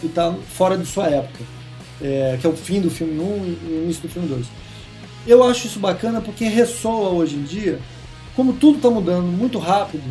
e 0.03 0.08
tá 0.10 0.34
fora 0.49 0.77
de 0.77 0.86
sua 0.86 1.08
época, 1.08 1.43
é, 2.01 2.38
que 2.39 2.45
é 2.45 2.49
o 2.49 2.55
fim 2.55 2.81
do 2.81 2.89
filme 2.89 3.19
1 3.19 3.23
e 3.23 3.73
o 3.73 3.84
início 3.84 4.01
do 4.01 4.10
filme 4.10 4.27
2. 4.27 4.45
Eu 5.27 5.43
acho 5.43 5.67
isso 5.67 5.79
bacana 5.79 6.21
porque 6.21 6.45
ressoa 6.45 7.10
hoje 7.10 7.36
em 7.36 7.43
dia, 7.43 7.79
como 8.36 8.53
tudo 8.53 8.77
está 8.77 8.89
mudando 8.89 9.25
muito 9.25 9.58
rápido, 9.58 10.03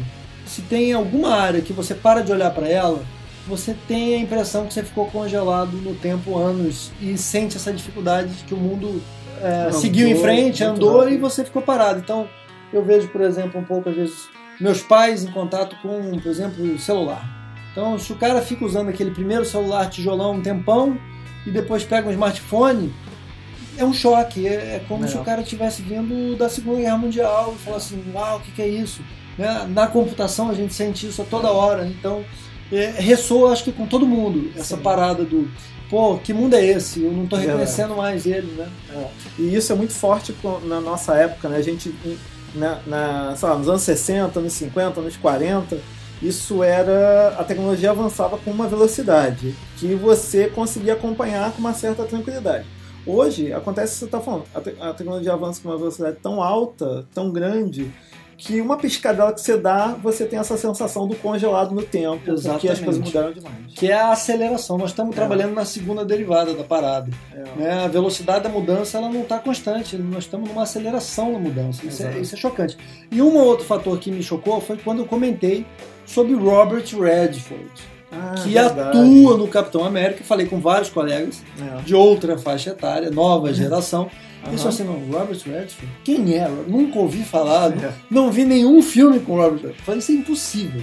se 0.46 0.62
tem 0.62 0.92
alguma 0.92 1.34
área 1.34 1.60
que 1.60 1.72
você 1.72 1.94
para 1.94 2.20
de 2.20 2.32
olhar 2.32 2.50
para 2.50 2.68
ela, 2.68 3.02
você 3.46 3.76
tem 3.86 4.14
a 4.14 4.18
impressão 4.18 4.66
que 4.66 4.74
você 4.74 4.82
ficou 4.82 5.06
congelado 5.06 5.72
no 5.76 5.94
tempo 5.94 6.36
anos 6.38 6.90
e 7.00 7.16
sente 7.16 7.56
essa 7.56 7.72
dificuldade 7.72 8.34
de 8.34 8.44
que 8.44 8.54
o 8.54 8.56
mundo 8.56 9.02
é, 9.40 9.66
Andou 9.66 9.80
seguiu 9.80 10.08
em 10.08 10.16
frente, 10.16 10.64
andou 10.64 11.00
rápido. 11.00 11.14
e 11.14 11.18
você 11.18 11.44
ficou 11.44 11.62
parado. 11.62 12.00
Então, 12.00 12.28
eu 12.72 12.82
vejo, 12.84 13.08
por 13.08 13.20
exemplo, 13.20 13.60
um 13.60 13.64
pouco 13.64 13.90
às 13.90 13.94
vezes 13.94 14.28
meus 14.60 14.82
pais 14.82 15.24
em 15.24 15.30
contato 15.30 15.76
com, 15.82 16.18
por 16.18 16.30
exemplo, 16.30 16.78
celular. 16.78 17.22
Então, 17.72 17.98
se 17.98 18.12
o 18.12 18.16
cara 18.16 18.40
fica 18.40 18.64
usando 18.64 18.88
aquele 18.88 19.10
primeiro 19.10 19.44
celular 19.44 19.90
tijolão 19.90 20.34
um 20.34 20.40
tempão 20.40 20.96
e 21.46 21.50
depois 21.50 21.84
pega 21.84 22.08
um 22.08 22.12
smartphone, 22.12 22.92
é 23.76 23.84
um 23.84 23.92
choque. 23.92 24.46
É, 24.46 24.76
é 24.76 24.84
como 24.88 25.04
É. 25.04 25.08
se 25.08 25.16
o 25.16 25.24
cara 25.24 25.42
estivesse 25.42 25.82
vindo 25.82 26.36
da 26.36 26.48
Segunda 26.48 26.80
Guerra 26.80 26.98
Mundial 26.98 27.54
e 27.58 27.62
falar 27.64 27.76
assim: 27.78 28.02
uau, 28.14 28.38
o 28.38 28.40
que, 28.40 28.52
que 28.52 28.62
é 28.62 28.68
isso? 28.68 29.02
Né? 29.36 29.66
Na 29.68 29.86
computação 29.86 30.48
a 30.50 30.54
gente 30.54 30.72
sente 30.74 31.06
isso 31.08 31.20
a 31.22 31.24
toda 31.24 31.50
hora. 31.50 31.86
Então, 31.86 32.24
é, 32.72 32.90
ressoa, 32.96 33.52
acho 33.52 33.64
que 33.64 33.72
com 33.72 33.86
todo 33.86 34.06
mundo, 34.06 34.50
essa 34.56 34.76
Sim. 34.76 34.82
parada 34.82 35.24
do. 35.24 35.48
Pô, 35.90 36.16
que 36.18 36.32
mundo 36.32 36.54
é 36.54 36.64
esse? 36.64 37.02
Eu 37.02 37.12
não 37.12 37.26
tô 37.26 37.36
Verdade. 37.36 37.58
reconhecendo 37.58 37.94
mais 37.96 38.26
ele, 38.26 38.50
né? 38.56 38.68
E 39.38 39.54
isso 39.54 39.72
é 39.72 39.76
muito 39.76 39.92
forte 39.92 40.34
na 40.64 40.80
nossa 40.80 41.14
época, 41.14 41.48
né? 41.48 41.58
A 41.58 41.62
gente, 41.62 41.94
na, 42.54 42.78
na, 42.86 43.34
lá, 43.40 43.54
nos 43.58 43.68
anos 43.68 43.82
60, 43.82 44.40
anos 44.40 44.52
50, 44.54 45.00
anos 45.00 45.16
40, 45.18 45.78
isso 46.26 46.62
era. 46.62 47.36
A 47.38 47.44
tecnologia 47.44 47.90
avançava 47.90 48.38
com 48.38 48.50
uma 48.50 48.66
velocidade 48.66 49.54
que 49.76 49.94
você 49.94 50.48
conseguia 50.48 50.94
acompanhar 50.94 51.52
com 51.52 51.58
uma 51.58 51.72
certa 51.74 52.04
tranquilidade. 52.04 52.64
Hoje, 53.06 53.52
acontece 53.52 53.92
o 53.92 53.94
que 53.94 53.98
você 54.00 54.04
está 54.06 54.20
falando, 54.20 54.44
a, 54.54 54.60
te- 54.60 54.74
a 54.80 54.94
tecnologia 54.94 55.32
avança 55.34 55.60
com 55.62 55.68
uma 55.68 55.76
velocidade 55.76 56.16
tão 56.22 56.42
alta, 56.42 57.06
tão 57.12 57.30
grande, 57.30 57.92
que 58.36 58.60
uma 58.62 58.76
piscadela 58.78 59.32
que 59.32 59.40
você 59.42 59.56
dá, 59.58 59.88
você 60.02 60.24
tem 60.24 60.38
essa 60.38 60.56
sensação 60.56 61.06
do 61.06 61.14
congelado 61.14 61.72
no 61.74 61.82
tempo, 61.82 62.16
porque 62.16 62.30
as 62.30 62.40
Exatamente. 62.40 62.82
coisas 62.82 63.02
mudaram 63.04 63.32
demais. 63.32 63.54
Que 63.76 63.88
é 63.90 63.94
a 63.94 64.10
aceleração. 64.12 64.76
Nós 64.78 64.90
estamos 64.90 65.12
É. 65.12 65.14
trabalhando 65.16 65.52
na 65.54 65.64
segunda 65.66 66.02
derivada 66.04 66.52
da 66.54 66.64
parada. 66.64 67.10
É. 67.32 67.44
né? 67.60 67.84
A 67.84 67.88
velocidade 67.88 68.42
da 68.44 68.48
mudança 68.48 68.96
ela 68.98 69.08
não 69.10 69.20
está 69.20 69.38
constante, 69.38 69.96
nós 69.98 70.24
estamos 70.24 70.48
numa 70.48 70.62
aceleração 70.62 71.30
na 71.32 71.38
mudança. 71.38 71.86
Isso 71.86 72.02
é, 72.02 72.18
isso 72.18 72.34
é 72.34 72.38
chocante. 72.38 72.76
E 73.12 73.20
um 73.22 73.36
outro 73.36 73.64
fator 73.66 73.98
que 73.98 74.10
me 74.10 74.22
chocou 74.22 74.60
foi 74.60 74.78
quando 74.78 75.00
eu 75.00 75.06
comentei 75.06 75.64
sobre 76.06 76.34
Robert 76.34 76.84
Redford, 76.98 77.70
Ah, 78.12 78.34
que 78.42 78.50
verdade. 78.50 78.80
atua 78.98 79.36
no 79.36 79.48
Capitão 79.48 79.84
América. 79.84 80.22
Falei 80.24 80.46
com 80.46 80.60
vários 80.60 80.88
colegas 80.90 81.42
É. 81.60 81.82
de 81.82 81.94
outra 81.94 82.38
faixa 82.38 82.70
etária, 82.70 83.10
nova 83.10 83.52
geração. 83.52 84.08
Aham. 84.44 84.54
Isso 84.54 84.68
assim, 84.68 84.84
não, 84.84 84.94
Robert 85.10 85.38
Redford? 85.44 85.88
Quem 86.04 86.34
é? 86.34 86.48
Nunca 86.68 86.98
ouvi 86.98 87.24
falar, 87.24 87.72
É. 87.72 87.92
não 88.10 88.30
vi 88.30 88.44
nenhum 88.44 88.80
filme 88.82 89.18
com 89.20 89.34
Robert 89.36 89.54
Redford. 89.62 89.82
Falei, 89.82 89.98
isso 90.00 90.12
é 90.12 90.14
impossível. 90.16 90.82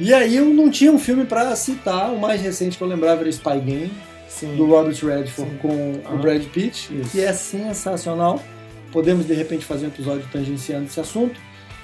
E 0.00 0.14
aí 0.14 0.34
eu 0.36 0.46
não 0.46 0.70
tinha 0.70 0.90
um 0.90 0.98
filme 0.98 1.24
para 1.24 1.54
citar, 1.56 2.10
o 2.12 2.18
mais 2.18 2.40
recente 2.40 2.78
que 2.78 2.82
eu 2.82 2.88
lembrava 2.88 3.20
era 3.20 3.28
Spy 3.28 3.58
Game, 3.60 3.92
Sim. 4.28 4.56
do 4.56 4.64
Robert 4.66 4.94
Redford 5.04 5.50
Sim. 5.52 5.58
com 5.60 5.68
o 5.68 6.00
Aham. 6.06 6.16
Brad 6.20 6.42
Pitt, 6.46 6.90
Isso. 7.00 7.10
que 7.10 7.20
é 7.20 7.32
sensacional. 7.32 8.40
Podemos 8.90 9.26
de 9.26 9.34
repente 9.34 9.64
fazer 9.64 9.86
um 9.86 9.88
episódio 9.88 10.24
tangenciando 10.32 10.84
esse 10.86 10.98
assunto. 11.00 11.38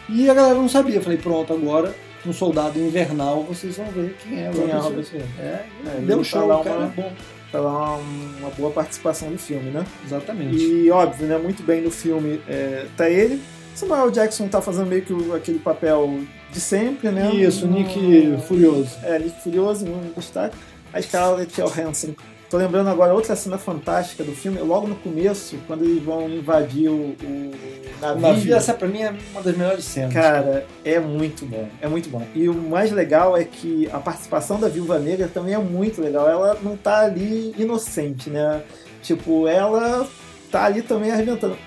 E 0.08 0.28
a 0.30 0.34
galera 0.34 0.54
não 0.54 0.68
sabia. 0.68 0.96
Eu 0.96 1.02
falei, 1.02 1.18
pronto, 1.18 1.52
agora 1.52 1.94
no 2.24 2.32
Soldado 2.32 2.78
Invernal 2.78 3.42
vocês 3.44 3.76
vão 3.76 3.86
ver 3.86 4.16
quem 4.22 4.40
é 4.44 4.50
Quem 4.50 4.70
é 4.70 4.74
Robert 4.74 4.96
Redford. 4.98 5.24
É, 5.38 5.64
É, 5.86 6.00
deu 6.00 6.22
show, 6.24 6.40
tá 6.40 6.46
lá 6.46 6.60
o 6.60 6.64
cara 6.64 6.78
uma- 6.78 6.86
é 6.86 6.90
bom. 7.02 7.12
Pra 7.50 7.60
dar 7.62 7.68
uma, 7.68 8.50
boa 8.50 8.70
participação 8.70 9.30
no 9.30 9.38
filme, 9.38 9.70
né? 9.70 9.84
Exatamente. 10.04 10.56
E 10.56 10.90
óbvio, 10.90 11.26
né? 11.26 11.38
Muito 11.38 11.62
bem 11.62 11.80
no 11.80 11.90
filme 11.90 12.40
é, 12.46 12.84
tá 12.96 13.08
ele, 13.08 13.40
Samuel 13.74 14.10
Jackson 14.10 14.48
tá 14.48 14.60
fazendo 14.60 14.86
meio 14.88 15.02
que 15.02 15.12
o- 15.14 15.34
aquele 15.34 15.58
papel 15.58 16.20
de 16.52 16.60
sempre, 16.60 17.10
né? 17.10 17.32
Isso, 17.34 17.66
Não- 17.66 17.72
Nick 17.78 18.36
Furioso. 18.46 18.90
É, 19.02 19.18
Nick 19.18 19.40
Furioso, 19.42 19.86
não 19.86 20.00
destaque. 20.16 20.56
A 20.92 21.00
Scarlett 21.00 21.54
Johansson. 21.60 22.14
Tô 22.50 22.56
lembrando 22.56 22.88
agora 22.88 23.12
outra 23.12 23.36
cena 23.36 23.58
fantástica 23.58 24.24
do 24.24 24.32
filme, 24.32 24.58
logo 24.60 24.86
no 24.86 24.96
começo, 24.96 25.58
quando 25.66 25.84
eles 25.84 26.02
vão 26.02 26.26
invadir 26.30 26.88
o, 26.88 27.14
o 27.22 27.52
navio. 28.00 28.20
Navio, 28.22 28.54
essa 28.56 28.72
pra 28.72 28.88
mim 28.88 29.02
é 29.02 29.14
uma 29.32 29.42
das 29.42 29.54
melhores 29.54 29.84
cenas. 29.84 30.14
Cara, 30.14 30.66
é 30.82 30.98
muito 30.98 31.44
bom, 31.44 31.68
é 31.82 31.86
muito 31.86 32.08
bom. 32.08 32.26
E 32.34 32.48
o 32.48 32.54
mais 32.54 32.90
legal 32.90 33.36
é 33.36 33.44
que 33.44 33.86
a 33.92 33.98
participação 33.98 34.58
da 34.58 34.66
Viúva 34.66 34.98
Negra 34.98 35.28
também 35.28 35.52
é 35.52 35.58
muito 35.58 36.00
legal. 36.00 36.26
Ela 36.26 36.56
não 36.62 36.74
tá 36.74 37.00
ali 37.00 37.54
inocente, 37.58 38.30
né? 38.30 38.62
Tipo, 39.02 39.46
ela 39.46 40.08
tá 40.50 40.64
ali 40.64 40.80
também 40.80 41.10
arrebentando. 41.12 41.58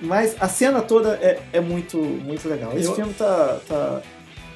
Mas 0.00 0.34
a 0.40 0.48
cena 0.48 0.80
toda 0.80 1.10
é, 1.20 1.40
é 1.52 1.60
muito, 1.60 1.98
muito 1.98 2.48
legal. 2.48 2.72
Esse 2.74 2.86
Eu- 2.88 2.94
filme 2.94 3.12
tá, 3.12 3.58
tá. 3.68 4.00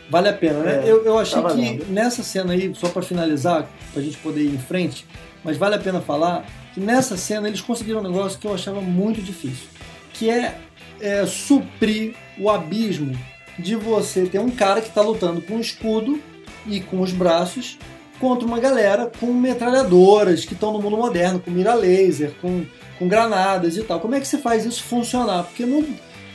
Vale 0.09 0.29
a 0.29 0.33
pena, 0.33 0.61
né? 0.61 0.83
É, 0.87 0.91
eu, 0.91 1.05
eu 1.05 1.19
achei 1.19 1.43
tá 1.43 1.51
que 1.51 1.85
nessa 1.91 2.23
cena 2.23 2.53
aí, 2.53 2.73
só 2.75 2.89
pra 2.89 3.03
finalizar, 3.03 3.69
pra 3.93 4.01
gente 4.01 4.17
poder 4.19 4.41
ir 4.41 4.55
em 4.55 4.59
frente, 4.59 5.05
mas 5.47 5.57
vale 5.57 5.77
a 5.77 5.79
pena 5.79 6.01
falar 6.01 6.45
que 6.75 6.81
nessa 6.81 7.17
cena 7.17 7.47
eles 7.47 7.61
conseguiram 7.61 8.01
um 8.01 8.03
negócio 8.03 8.39
que 8.39 8.47
eu 8.47 8.53
achava 8.53 8.81
muito 8.81 9.23
difícil, 9.23 9.69
que 10.13 10.29
é, 10.29 10.59
é, 11.01 11.25
suprir 11.25 12.15
o 12.37 12.51
abismo 12.51 13.17
de 13.57 13.77
você 13.77 14.27
ter 14.27 14.41
um 14.41 14.51
cara 14.51 14.81
que 14.81 14.91
tá 14.91 15.01
lutando 15.01 15.41
com 15.41 15.55
um 15.55 15.61
escudo 15.61 16.21
e 16.67 16.81
com 16.81 17.01
os 17.01 17.13
braços 17.13 17.79
contra 18.19 18.47
uma 18.47 18.59
galera 18.59 19.11
com 19.21 19.33
metralhadoras 19.33 20.45
que 20.45 20.55
estão 20.55 20.73
no 20.73 20.83
mundo 20.83 20.97
moderno, 20.97 21.39
com 21.39 21.51
mira 21.51 21.75
laser, 21.75 22.33
com, 22.41 22.65
com 22.99 23.07
granadas 23.07 23.77
e 23.77 23.83
tal. 23.83 24.01
Como 24.01 24.15
é 24.15 24.21
que 24.21 24.27
você 24.27 24.39
faz 24.39 24.65
isso 24.65 24.83
funcionar? 24.83 25.45
Porque 25.45 25.65
no, 25.65 25.87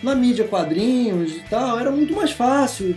na 0.01 0.15
mídia 0.15 0.47
quadrinhos 0.47 1.35
e 1.35 1.43
tal, 1.49 1.77
era 1.77 1.91
muito 1.91 2.15
mais 2.15 2.31
fácil 2.31 2.95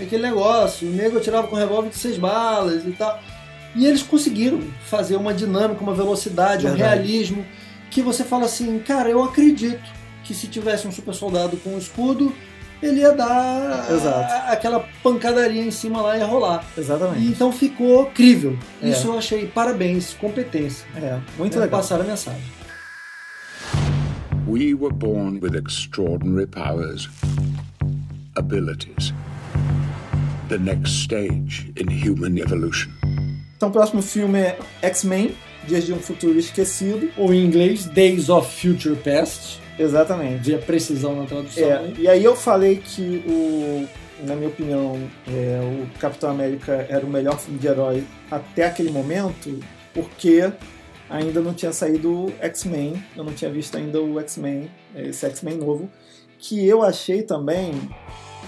aquele 0.00 0.22
negócio. 0.22 0.88
O 0.88 0.92
nego 0.92 1.18
atirava 1.18 1.48
com 1.48 1.56
revólver 1.56 1.90
de 1.90 1.96
seis 1.96 2.16
balas 2.16 2.86
e 2.86 2.92
tal. 2.92 3.20
E 3.74 3.86
eles 3.86 4.02
conseguiram 4.02 4.60
fazer 4.86 5.16
uma 5.16 5.32
dinâmica, 5.32 5.80
uma 5.82 5.94
velocidade, 5.94 6.66
um 6.66 6.70
Verdade. 6.70 7.02
realismo 7.02 7.44
que 7.90 8.02
você 8.02 8.24
fala 8.24 8.44
assim, 8.46 8.78
cara, 8.80 9.08
eu 9.08 9.22
acredito 9.22 9.82
que 10.24 10.34
se 10.34 10.46
tivesse 10.46 10.86
um 10.86 10.92
super 10.92 11.14
soldado 11.14 11.56
com 11.58 11.70
um 11.74 11.78
escudo, 11.78 12.32
ele 12.82 13.00
ia 13.00 13.12
dar 13.12 13.86
Exato. 13.90 14.32
a- 14.32 14.52
aquela 14.52 14.80
pancadaria 15.02 15.62
em 15.62 15.70
cima 15.70 16.00
lá 16.00 16.16
e 16.16 16.20
ia 16.20 16.26
rolar. 16.26 16.64
Exatamente. 16.76 17.20
E 17.24 17.28
então 17.28 17.52
ficou 17.52 18.06
crível. 18.06 18.58
É. 18.82 18.88
Isso 18.90 19.06
eu 19.08 19.18
achei 19.18 19.46
parabéns, 19.46 20.14
competência. 20.14 20.86
É, 20.96 21.18
muito 21.36 21.56
né, 21.58 21.64
legal. 21.64 21.80
Passaram 21.80 22.04
a 22.04 22.06
mensagem. 22.06 22.40
We 24.46 24.74
were 24.74 24.92
born 24.94 25.38
with 25.40 25.54
extraordinary 25.54 26.46
powers, 26.46 27.08
abilities. 28.36 29.12
The 30.48 30.58
next 30.58 31.02
stage 31.02 31.72
in 31.76 31.86
human 31.88 32.38
evolution. 32.38 32.90
Então 33.60 33.68
o 33.68 33.72
próximo 33.72 34.00
filme 34.00 34.38
é 34.38 34.58
X-Men, 34.80 35.36
Dias 35.68 35.84
de 35.84 35.92
um 35.92 35.98
Futuro 35.98 36.38
Esquecido. 36.38 37.10
Ou 37.14 37.34
em 37.34 37.44
inglês, 37.44 37.84
Days 37.84 38.30
of 38.30 38.50
Future 38.58 38.96
Past. 38.96 39.60
Exatamente. 39.78 40.54
A 40.54 40.58
precisão 40.58 41.14
na 41.14 41.26
tradução. 41.26 41.70
É, 41.70 41.82
né? 41.82 41.92
e 41.98 42.08
aí 42.08 42.24
eu 42.24 42.34
falei 42.34 42.76
que 42.82 43.22
o, 43.28 43.86
na 44.26 44.34
minha 44.34 44.48
opinião, 44.48 44.98
é, 45.28 45.60
o 45.62 45.98
Capitão 45.98 46.30
América 46.30 46.86
era 46.88 47.04
o 47.04 47.10
melhor 47.10 47.38
filme 47.38 47.58
de 47.58 47.66
herói 47.66 48.02
até 48.30 48.64
aquele 48.64 48.90
momento, 48.90 49.60
porque 49.92 50.50
ainda 51.10 51.42
não 51.42 51.52
tinha 51.52 51.74
saído 51.74 52.10
o 52.10 52.32
X-Men, 52.40 52.94
eu 53.14 53.24
não 53.24 53.34
tinha 53.34 53.50
visto 53.50 53.76
ainda 53.76 54.00
o 54.00 54.18
X-Men, 54.20 54.70
esse 54.96 55.26
X-Men 55.26 55.58
novo, 55.58 55.90
que 56.38 56.66
eu 56.66 56.82
achei 56.82 57.20
também, 57.20 57.74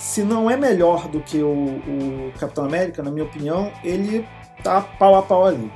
se 0.00 0.22
não 0.22 0.50
é 0.50 0.56
melhor 0.56 1.06
do 1.06 1.20
que 1.20 1.42
o, 1.42 1.52
o 1.52 2.32
Capitão 2.40 2.64
América, 2.64 3.02
na 3.02 3.10
minha 3.10 3.26
opinião, 3.26 3.70
ele 3.84 4.26
tá 4.62 4.80
pau 4.80 5.14
a 5.16 5.22
pau 5.22 5.46
ali. 5.46 5.70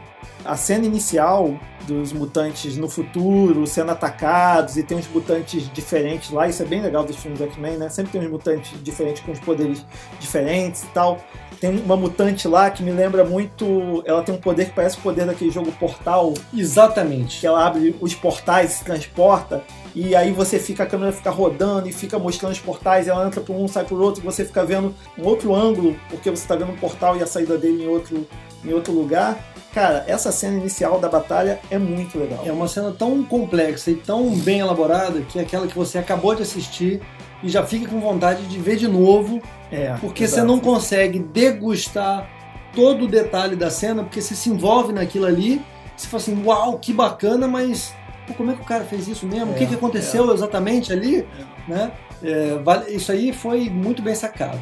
A 0.45 0.57
cena 0.57 0.87
inicial 0.87 1.59
dos 1.87 2.13
mutantes 2.13 2.77
no 2.77 2.89
futuro 2.89 3.67
sendo 3.67 3.93
atacados 3.93 4.77
e 4.77 4.83
tem 4.83 4.99
uns 4.99 5.09
mutantes 5.09 5.71
diferentes 5.73 6.31
lá, 6.31 6.49
isso 6.49 6.63
é 6.63 6.67
bem 6.67 6.83
legal 6.83 7.05
dos 7.05 7.17
filmes 7.17 7.39
do 7.39 7.45
X-Men, 7.47 7.79
né? 7.79 7.89
Sempre 7.89 8.13
tem 8.13 8.21
uns 8.21 8.31
mutantes 8.31 8.73
diferentes 8.83 9.23
com 9.23 9.33
os 9.33 9.41
poderes 9.41 9.85
diferentes 10.21 10.83
e 10.83 10.87
tal. 10.89 11.19
Tem 11.61 11.71
uma 11.71 11.97
mutante 11.97 12.47
lá 12.47 12.71
que 12.71 12.83
me 12.83 12.91
lembra 12.91 13.25
muito. 13.25 14.03
Ela 14.05 14.23
tem 14.23 14.35
um 14.35 14.39
poder 14.39 14.67
que 14.67 14.73
parece 14.73 14.99
o 14.99 15.01
poder 15.01 15.25
daquele 15.25 15.51
jogo 15.51 15.73
Portal, 15.73 16.35
Exatamente. 16.53 17.41
que 17.41 17.47
ela 17.47 17.67
abre 17.67 17.97
os 18.01 18.15
portais, 18.15 18.73
se 18.73 18.85
transporta, 18.85 19.65
e 19.95 20.15
aí 20.15 20.33
você 20.33 20.59
fica, 20.59 20.83
a 20.83 20.87
câmera 20.87 21.13
fica 21.13 21.31
rodando 21.31 21.89
e 21.89 21.93
fica 21.93 22.19
mostrando 22.19 22.53
os 22.53 22.61
portais, 22.61 23.07
e 23.07 23.11
ela 23.11 23.27
entra 23.27 23.41
por 23.41 23.57
um, 23.57 23.67
sai 23.67 23.85
por 23.85 23.99
outro, 23.99 24.23
e 24.23 24.25
você 24.25 24.45
fica 24.45 24.65
vendo 24.65 24.95
um 25.19 25.25
outro 25.25 25.55
ângulo, 25.55 25.97
porque 26.11 26.29
você 26.29 26.43
está 26.43 26.55
vendo 26.55 26.73
um 26.73 26.77
portal 26.77 27.17
e 27.17 27.23
a 27.23 27.27
saída 27.27 27.57
dele 27.57 27.85
em 27.85 27.89
outro, 27.89 28.27
em 28.65 28.73
outro 28.73 28.93
lugar. 28.93 29.39
Cara, 29.75 30.05
essa 30.09 30.33
cena 30.33 30.57
inicial 30.59 30.99
da 30.99 31.09
batalha 31.09 31.61
é 31.71 31.79
muito 31.79 32.19
legal. 32.19 32.43
É 32.47 32.51
uma 32.53 32.67
cena 32.67 32.93
tão 32.99 33.23
complexa 33.23 33.91
e 33.91 33.95
tão 33.95 34.31
bem 34.31 34.61
elaborada 34.61 35.21
que 35.21 35.39
é 35.39 35.43
aquela 35.43 35.67
que 35.67 35.77
você 35.77 35.99
acabou 35.99 36.35
de 36.35 36.43
assistir 36.43 37.03
e 37.43 37.49
já 37.51 37.63
fica 37.63 37.87
com 37.87 38.01
vontade 38.01 38.43
de 38.47 38.59
ver 38.59 38.77
de 38.77 38.89
novo, 38.89 39.41
É, 39.71 39.95
porque 40.01 40.25
exato. 40.25 40.41
você 40.41 40.47
não 40.47 40.59
consegue 40.59 41.19
degustar 41.19 42.27
todo 42.75 43.05
o 43.05 43.09
detalhe 43.09 43.55
da 43.57 43.71
cena, 43.71 44.03
porque 44.03 44.21
você 44.23 44.35
se 44.35 44.49
envolve 44.49 44.93
naquilo 44.93 45.27
ali, 45.27 45.61
você 45.97 46.07
fala 46.09 46.23
assim, 46.23 46.45
uau, 46.45 46.79
que 46.79 46.93
bacana, 46.93 47.47
mas 47.47 47.95
pô, 48.27 48.33
como 48.35 48.51
é 48.51 48.55
que 48.55 48.63
o 48.63 48.65
cara 48.65 48.85
fez 48.85 49.07
isso 49.09 49.27
mesmo? 49.27 49.53
o 49.53 49.55
que, 49.55 49.65
É, 49.65 49.67
que 49.67 49.75
aconteceu 49.75 50.33
exatamente 50.33 50.93
ali? 50.93 51.27
Né? 51.69 51.93
É, 52.23 52.59
isso 52.93 53.13
aí 53.13 53.33
foi 53.33 53.69
muito 53.69 54.01
bem 54.03 54.15
sacado. 54.15 54.59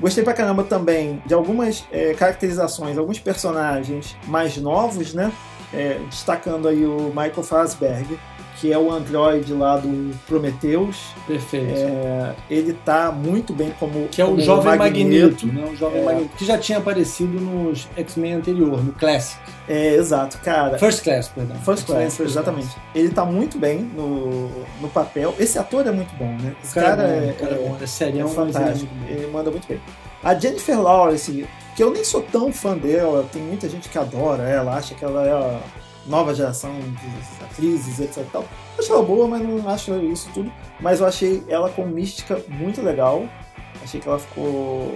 Gostei 0.00 0.24
pra 0.24 0.32
caramba 0.32 0.64
também 0.64 1.22
de 1.26 1.34
algumas 1.34 1.84
é, 1.92 2.14
caracterizações, 2.14 2.96
alguns 2.96 3.18
personagens 3.18 4.16
mais 4.26 4.56
novos, 4.56 5.12
né? 5.12 5.30
É, 5.72 6.00
destacando 6.08 6.66
aí 6.66 6.84
o 6.84 7.08
Michael 7.08 7.42
Fassberg, 7.42 8.18
que 8.60 8.70
é 8.70 8.78
o 8.78 8.92
androide 8.92 9.54
lá 9.54 9.78
do 9.78 10.14
Prometheus. 10.26 10.98
Perfeito. 11.26 11.72
É, 11.74 12.34
ele 12.50 12.74
tá 12.84 13.10
muito 13.10 13.54
bem 13.54 13.72
como 13.80 14.06
que 14.08 14.20
é 14.20 14.24
o 14.24 14.38
jovem 14.38 14.76
Magneto, 14.76 15.46
né? 15.46 15.64
O 15.72 15.74
jovem 15.74 16.02
É. 16.02 16.04
Magneto, 16.04 16.36
que 16.36 16.44
já 16.44 16.58
tinha 16.58 16.78
aparecido 16.78 17.40
nos 17.40 17.88
X-Men 17.96 18.34
anterior, 18.34 18.84
no 18.84 18.92
Classic. 18.92 19.40
É, 19.66 19.94
exato, 19.94 20.38
cara. 20.38 20.78
First 20.78 21.02
Class, 21.02 21.28
perdão. 21.28 21.56
First 21.60 21.86
Class, 21.86 22.20
exatamente. 22.20 22.76
Ele 22.94 23.08
tá 23.08 23.24
muito 23.24 23.58
bem 23.58 23.78
no, 23.78 24.50
no 24.80 24.88
papel. 24.88 25.34
Esse 25.38 25.58
ator 25.58 25.86
é 25.86 25.90
muito 25.90 26.14
bom, 26.16 26.36
né? 26.42 26.54
Esse 26.62 26.72
O 26.72 26.82
cara, 26.82 26.96
cara, 26.96 27.08
é, 27.08 27.28
é, 27.28 27.30
o 27.30 27.34
cara 27.36 27.52
é 27.54 27.58
bom, 27.68 27.76
é 27.80 27.84
é 27.84 27.86
serião, 27.86 28.28
mas 28.28 28.36
ele 28.36 28.48
é 28.48 28.52
fantástico. 28.52 28.92
Ele 29.08 29.26
manda 29.28 29.50
muito 29.50 29.66
bem. 29.66 29.80
A 30.22 30.34
Jennifer 30.34 30.78
Lawrence, 30.78 31.46
que 31.74 31.82
eu 31.82 31.90
nem 31.90 32.04
sou 32.04 32.20
tão 32.20 32.52
fã 32.52 32.76
dela, 32.76 33.26
tem 33.32 33.40
muita 33.40 33.70
gente 33.70 33.88
que 33.88 33.96
adora 33.96 34.42
ela, 34.42 34.76
acha 34.76 34.94
que 34.94 35.02
ela 35.02 35.26
é 35.26 35.60
nova 36.06 36.34
geração 36.34 36.72
de 36.80 37.44
atrizes, 37.44 38.00
etc. 38.00 38.24
Tal. 38.32 38.42
Eu 38.42 38.82
acho 38.84 38.92
ela 38.92 39.02
boa, 39.02 39.26
mas 39.28 39.42
não 39.42 39.68
acho 39.68 39.94
isso 40.04 40.28
tudo. 40.34 40.50
Mas 40.80 41.00
eu 41.00 41.06
achei 41.06 41.42
ela 41.48 41.68
com 41.70 41.84
mística 41.86 42.40
muito 42.48 42.80
legal. 42.82 43.24
Achei 43.82 44.00
que 44.00 44.08
ela 44.08 44.18
ficou 44.18 44.92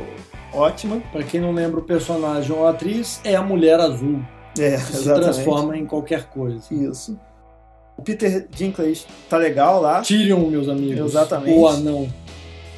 ótima. 0.53 1.01
Pra 1.13 1.23
quem 1.23 1.41
não 1.41 1.53
lembra 1.53 1.81
o 1.81 1.83
personagem 1.83 2.55
ou 2.55 2.67
a 2.67 2.71
atriz, 2.71 3.21
é 3.25 3.35
a 3.37 3.43
Mulher 3.43 3.81
Azul, 3.81 4.21
É, 4.59 4.77
que 4.77 4.83
se 4.97 5.05
transforma 5.05 5.77
em 5.77 5.87
qualquer 5.87 6.25
coisa. 6.29 6.63
Isso. 6.73 7.19
O 7.97 8.03
Peter 8.03 8.47
Dinklage 8.51 9.07
tá 9.29 9.37
legal 9.37 9.81
lá. 9.81 10.01
Tyrion, 10.03 10.49
meus 10.51 10.69
amigos. 10.69 11.11
Exatamente. 11.13 11.57
O 11.57 11.67
anão. 11.69 12.09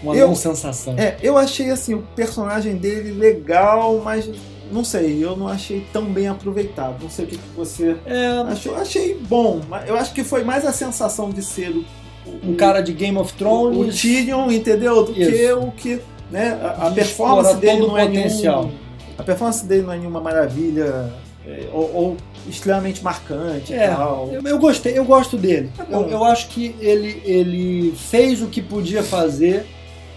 Um 0.04 0.10
anão 0.12 0.20
Eu- 0.28 0.34
sensação. 0.34 0.94
É, 0.98 1.16
eu 1.22 1.38
achei 1.38 1.70
assim 1.70 1.94
o 1.94 2.02
personagem 2.14 2.76
dele 2.76 3.12
legal, 3.12 3.98
mas 4.04 4.28
não 4.70 4.84
sei, 4.84 5.22
eu 5.24 5.36
não 5.36 5.48
achei 5.48 5.86
tão 5.92 6.04
bem 6.06 6.28
aproveitado. 6.28 7.02
Não 7.02 7.10
sei 7.10 7.24
o 7.24 7.28
que, 7.28 7.36
que 7.36 7.48
você 7.56 7.96
É, 8.06 8.26
achou. 8.48 8.72
Eu 8.74 8.78
achei 8.80 9.14
bom, 9.28 9.60
mas 9.68 9.88
eu 9.88 9.96
acho 9.96 10.12
que 10.12 10.24
foi 10.24 10.42
mais 10.44 10.64
a 10.66 10.72
sensação 10.72 11.30
de 11.30 11.42
ser 11.42 11.70
o, 11.70 11.84
o- 12.26 12.50
um 12.50 12.54
cara 12.56 12.80
de 12.80 12.92
Game 12.92 13.16
of 13.18 13.32
o, 13.32 13.36
Thrones. 13.36 13.94
o 13.94 14.00
Tyrion, 14.00 14.50
entendeu? 14.50 15.04
Do 15.04 15.12
que 15.12 15.22
Isso. 15.22 15.58
o 15.58 15.72
que, 15.72 16.00
né? 16.30 16.58
A, 16.62 16.88
a 16.88 16.90
performance 16.90 17.56
dele 17.56 17.80
não 17.80 17.94
o 17.94 17.98
é 17.98 18.06
potencial. 18.06 18.62
nenhum, 18.64 18.74
a 19.18 19.22
performance 19.22 19.64
dele 19.64 19.82
não 19.82 19.92
é 19.92 19.98
nenhuma 19.98 20.20
maravilha 20.20 21.12
é, 21.46 21.68
ou, 21.72 21.94
ou 21.94 22.16
extremamente 22.48 23.02
marcante 23.02 23.72
É, 23.72 23.86
e 23.86 23.88
tal. 23.96 24.30
eu, 24.32 24.42
eu 24.42 24.58
gostei, 24.58 24.96
eu 24.98 25.04
gosto 25.04 25.36
dele. 25.36 25.70
É 25.78 25.94
eu, 25.94 26.08
eu 26.08 26.24
acho 26.24 26.48
que 26.48 26.74
ele, 26.80 27.22
ele 27.24 27.92
fez 27.96 28.42
o 28.42 28.46
que 28.48 28.60
podia 28.60 29.02
fazer 29.02 29.64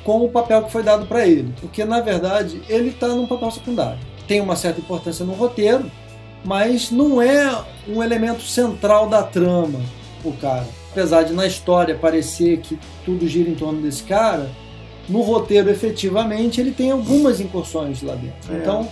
com 0.03 0.23
o 0.25 0.29
papel 0.29 0.63
que 0.63 0.71
foi 0.71 0.81
dado 0.81 1.05
pra 1.05 1.27
ele. 1.27 1.53
Porque, 1.61 1.83
na 1.85 2.01
verdade, 2.01 2.61
ele 2.69 2.91
tá 2.91 3.07
num 3.09 3.27
papel 3.27 3.51
secundário. 3.51 3.99
Tem 4.29 4.39
uma 4.39 4.55
certa 4.55 4.79
importância 4.79 5.25
no 5.25 5.33
roteiro, 5.33 5.91
mas 6.45 6.91
não 6.91 7.19
é 7.21 7.63
um 7.87 8.01
elemento 8.01 8.43
central 8.43 9.09
da 9.09 9.23
trama, 9.23 9.81
o 10.23 10.31
cara. 10.33 10.67
Apesar 10.91 11.23
de 11.23 11.33
na 11.33 11.45
história 11.47 11.95
parecer 11.95 12.59
que 12.59 12.77
tudo 13.03 13.27
gira 13.27 13.49
em 13.49 13.55
torno 13.55 13.81
desse 13.81 14.03
cara, 14.03 14.49
no 15.09 15.21
roteiro, 15.21 15.67
efetivamente, 15.69 16.61
ele 16.61 16.71
tem 16.71 16.91
algumas 16.91 17.41
incursões 17.41 18.03
lá 18.03 18.13
dentro. 18.13 18.53
É. 18.53 18.57
Então, 18.57 18.87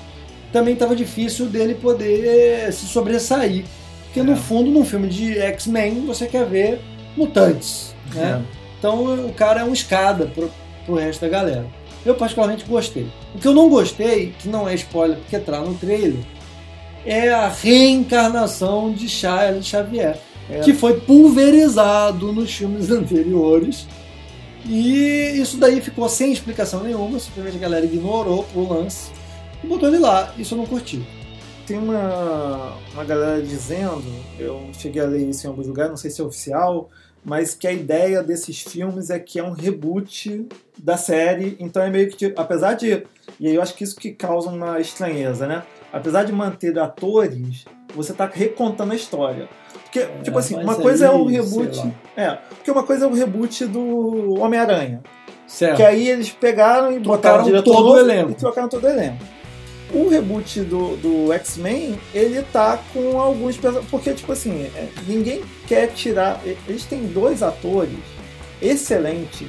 também 0.51 0.73
estava 0.73 0.95
difícil 0.95 1.45
dele 1.45 1.75
poder 1.75 2.73
se 2.73 2.87
sobressair. 2.87 3.63
Porque, 4.05 4.21
É. 4.21 4.23
no 4.23 4.35
fundo, 4.35 4.71
num 4.71 4.83
filme 4.83 5.07
de 5.07 5.37
X-Men, 5.37 6.03
você 6.07 6.25
quer 6.25 6.45
ver 6.47 6.81
mutantes, 7.15 7.93
né? 8.15 8.41
É. 8.43 8.57
Então, 8.79 9.27
o 9.27 9.33
cara 9.33 9.61
é 9.61 9.63
um 9.63 9.73
escada 9.73 10.31
pro 10.85 10.95
resto 10.95 11.21
da 11.21 11.29
galera. 11.29 11.67
Eu 12.07 12.15
particularmente 12.15 12.63
gostei. 12.63 13.05
O 13.35 13.37
que 13.37 13.45
eu 13.45 13.53
não 13.53 13.67
gostei, 13.69 14.33
que 14.39 14.47
não 14.47 14.67
é 14.67 14.73
spoiler 14.75 15.17
porque 15.17 15.37
tá 15.39 15.59
no 15.59 15.73
trailer, 15.75 16.23
é 17.05 17.29
a 17.33 17.49
reencarnação 17.49 18.93
de 18.93 19.09
Charles 19.09 19.65
Xavier, 19.65 20.17
É. 20.49 20.61
que 20.61 20.73
foi 20.73 21.01
pulverizado 21.01 22.31
nos 22.31 22.49
filmes 22.55 22.89
anteriores. 22.91 23.85
E 24.65 25.33
isso 25.35 25.57
daí 25.57 25.81
ficou 25.81 26.07
sem 26.07 26.31
explicação 26.31 26.81
nenhuma, 26.83 27.19
simplesmente 27.19 27.57
a 27.57 27.59
galera 27.59 27.85
ignorou 27.85 28.45
o 28.55 28.73
lance 28.73 29.11
e 29.61 29.67
botou 29.67 29.89
ele 29.89 29.99
lá. 29.99 30.33
Isso 30.37 30.53
eu 30.53 30.57
não 30.59 30.65
curti. 30.65 31.01
Tem 31.65 31.77
uma, 31.77 32.73
uma 32.93 33.03
galera 33.03 33.41
dizendo, 33.41 34.03
eu 34.39 34.69
cheguei 34.79 35.01
a 35.01 35.05
ler 35.05 35.27
isso 35.27 35.45
em 35.45 35.49
algum 35.49 35.61
lugar, 35.61 35.89
não 35.89 35.97
sei 35.97 36.09
se 36.09 36.21
é 36.21 36.23
oficial, 36.23 36.89
mas 37.27 37.53
que 37.53 37.67
a 37.67 37.73
ideia 37.73 38.23
desses 38.23 38.61
filmes 38.61 39.09
é 39.09 39.19
que 39.19 39.37
é 39.37 39.43
um 39.43 39.51
reboot 39.51 40.47
da 40.77 40.95
série, 40.95 41.57
então 41.59 41.83
é 41.83 41.89
meio 41.89 42.09
que, 42.09 42.33
apesar 42.37 42.75
de, 42.75 43.03
e 43.37 43.47
aí 43.47 43.55
eu 43.55 43.61
acho 43.61 43.75
que 43.75 43.83
isso 43.83 43.97
que 43.97 44.13
causa 44.13 44.49
uma 44.49 44.79
estranheza, 44.79 45.45
né? 45.45 45.63
Apesar 45.91 46.23
de 46.23 46.31
manter 46.31 46.79
atores, 46.79 47.65
você 47.93 48.13
tá 48.13 48.31
recontando 48.33 48.93
a 48.93 48.95
história. 48.95 49.49
Porque, 49.83 50.05
tipo 50.23 50.39
assim, 50.39 50.55
uma 50.55 50.75
coisa 50.75 51.07
é 51.07 51.09
o 51.09 51.27
aí, 51.27 51.33
reboot. 51.33 51.93
É, 52.15 52.37
porque 52.49 52.71
uma 52.71 52.83
coisa 52.83 53.03
é 53.03 53.07
o 53.09 53.13
reboot 53.13 53.65
do 53.65 54.39
Homem-Aranha. 54.39 55.03
Certo. 55.45 55.75
Que 55.75 55.83
aí 55.83 56.07
eles 56.07 56.29
pegaram 56.29 56.93
e 56.93 57.01
Trocaram 57.01 57.03
botaram 57.03 57.41
o 57.41 57.45
diretor 57.45 57.75
todo 57.75 57.91
o 57.91 57.99
elenco. 57.99 58.31
E 58.31 58.35
trocaram 58.35 58.69
todo 58.69 58.85
o 58.85 58.89
elenco. 58.89 59.17
O 59.93 60.09
reboot 60.09 60.61
do, 60.61 60.97
do 60.97 61.33
X-Men, 61.33 61.97
ele 62.13 62.41
tá 62.51 62.79
com 62.93 63.19
alguns. 63.19 63.57
Porque, 63.89 64.13
tipo 64.13 64.31
assim, 64.31 64.63
é, 64.75 64.89
ninguém 65.07 65.41
quer 65.67 65.87
tirar. 65.87 66.41
Eles 66.67 66.83
têm 66.83 67.05
dois 67.07 67.41
atores 67.41 67.97
excelentes 68.61 69.47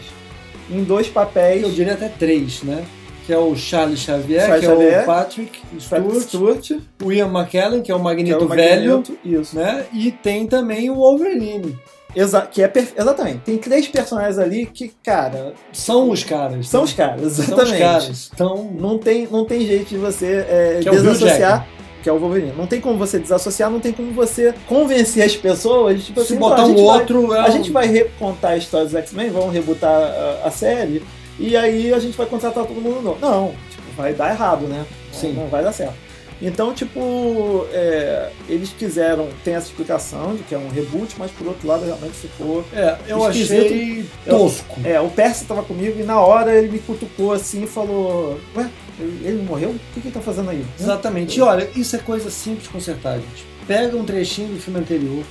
em 0.70 0.84
dois 0.84 1.08
papéis. 1.08 1.62
Eu 1.62 1.70
diria 1.70 1.94
até 1.94 2.08
três, 2.08 2.62
né? 2.62 2.84
Que 3.26 3.32
é 3.32 3.38
o 3.38 3.54
Charles 3.54 4.00
Xavier, 4.00 4.46
Charles 4.46 4.60
que 4.60 4.66
é 4.66 4.68
Xavier, 4.70 5.02
o 5.02 5.06
Patrick 5.06 5.60
Stewart, 5.78 6.22
Stewart, 6.22 6.70
o 7.02 7.12
Ian 7.12 7.28
McKellen, 7.28 7.82
que 7.82 7.90
é 7.90 7.94
o 7.94 7.98
que 7.98 8.02
é 8.02 8.04
Magneto 8.04 8.44
o 8.44 8.48
velho, 8.48 8.96
Magneto, 8.96 9.18
Isso. 9.22 9.56
né? 9.56 9.84
E 9.92 10.10
tem 10.10 10.46
também 10.46 10.88
o 10.88 10.94
Wolverine. 10.94 11.78
Exa 12.20 12.42
que 12.42 12.62
é 12.62 12.68
perfe- 12.68 12.94
Exatamente. 12.98 13.38
Tem 13.44 13.56
três 13.58 13.86
personagens 13.88 14.38
ali 14.38 14.66
que, 14.66 14.92
cara, 15.04 15.52
São 15.72 16.10
os 16.10 16.24
caras. 16.24 16.68
são 16.68 16.80
né? 16.80 16.84
os 16.86 16.92
caras. 16.92 17.32
São 17.32 17.44
Exatamente. 17.44 17.72
os 17.74 17.78
caras. 17.78 18.30
Então, 18.34 18.70
Não 18.78 18.98
tem, 18.98 19.28
não 19.30 19.44
tem 19.44 19.66
jeito 19.66 19.88
de 19.90 19.96
você 19.96 20.44
é, 20.48 20.78
Que 20.82 20.88
é 20.88 20.92
desassociar. 20.92 21.66
Que 22.02 22.08
é 22.08 22.12
o 22.12 22.18
Wolverine. 22.18 22.52
Não 22.56 22.66
tem 22.66 22.80
como 22.80 22.96
você 22.96 23.18
desassociar, 23.18 23.70
não 23.70 23.80
tem 23.80 23.92
como 23.92 24.12
você 24.12 24.54
convencer 24.68 25.24
as 25.24 25.36
pessoas. 25.36 26.04
Tipo 26.04 26.20
se 26.20 26.26
assim, 26.32 26.36
botar 26.40 26.56
"Pô, 26.56 26.62
a 26.62 26.64
um 26.64 26.68
gente 26.68 26.84
vai- 26.86 26.98
outro... 26.98 27.34
é 27.34 27.40
A 27.40 27.48
um- 27.48 27.52
gente 27.52 27.70
vai 27.72 27.86
recontar 27.88 28.52
a 28.52 28.56
história 28.56 28.86
dos 28.86 28.94
X-Men, 28.94 29.30
vamos 29.30 29.52
rebutar 29.52 29.90
a, 29.92 30.46
a 30.46 30.50
série, 30.50 31.02
e 31.40 31.56
aí 31.56 31.92
a 31.92 31.98
gente 31.98 32.16
vai 32.16 32.26
contratar 32.26 32.64
todo 32.64 32.80
mundo 32.80 33.02
novo. 33.02 33.18
Não, 33.20 33.48
tipo, 33.70 33.82
vai 33.96 34.14
dar 34.14 34.30
errado, 34.30 34.66
né? 34.68 34.84
Sim. 35.12 35.32
Não 35.32 35.48
vai 35.48 35.62
dar 35.64 35.72
certo. 35.72 35.94
Então, 36.40 36.72
tipo, 36.72 37.66
é, 37.72 38.30
eles 38.48 38.70
quiseram, 38.70 39.28
tem 39.44 39.54
essa 39.54 39.66
explicação 39.66 40.36
de 40.36 40.44
que 40.44 40.54
é 40.54 40.58
um 40.58 40.68
reboot, 40.68 41.14
mas 41.18 41.30
por 41.32 41.48
outro 41.48 41.66
lado 41.66 41.84
realmente 41.84 42.12
ficou. 42.14 42.64
É, 42.72 42.96
eu 43.08 43.28
esquisito. 43.28 43.64
achei 43.64 44.04
Eu- 44.24 44.38
tosco. 44.38 44.80
É, 44.84 45.00
o 45.00 45.08
Percy 45.08 45.44
tava 45.46 45.64
comigo 45.64 45.98
e 46.00 46.04
na 46.04 46.20
hora 46.20 46.54
ele 46.56 46.68
me 46.68 46.78
cutucou 46.78 47.32
assim 47.32 47.64
e 47.64 47.66
falou: 47.66 48.38
Ué, 48.54 48.68
ele 49.00 49.20
ele 49.28 49.42
morreu? 49.42 49.70
O 49.70 49.78
que, 49.94 50.00
que 50.00 50.06
ele 50.08 50.14
tá 50.14 50.20
fazendo 50.20 50.50
aí? 50.50 50.64
Exatamente. 50.78 51.36
E 51.36 51.42
olha, 51.42 51.68
isso 51.74 51.96
é 51.96 51.98
coisa 51.98 52.30
simples 52.30 52.62
de 52.64 52.68
consertar, 52.68 53.16
gente. 53.16 53.44
Pega 53.66 53.96
um 53.96 54.04
trechinho 54.04 54.54
do 54.54 54.60
filme 54.60 54.78
anterior, 54.78 55.24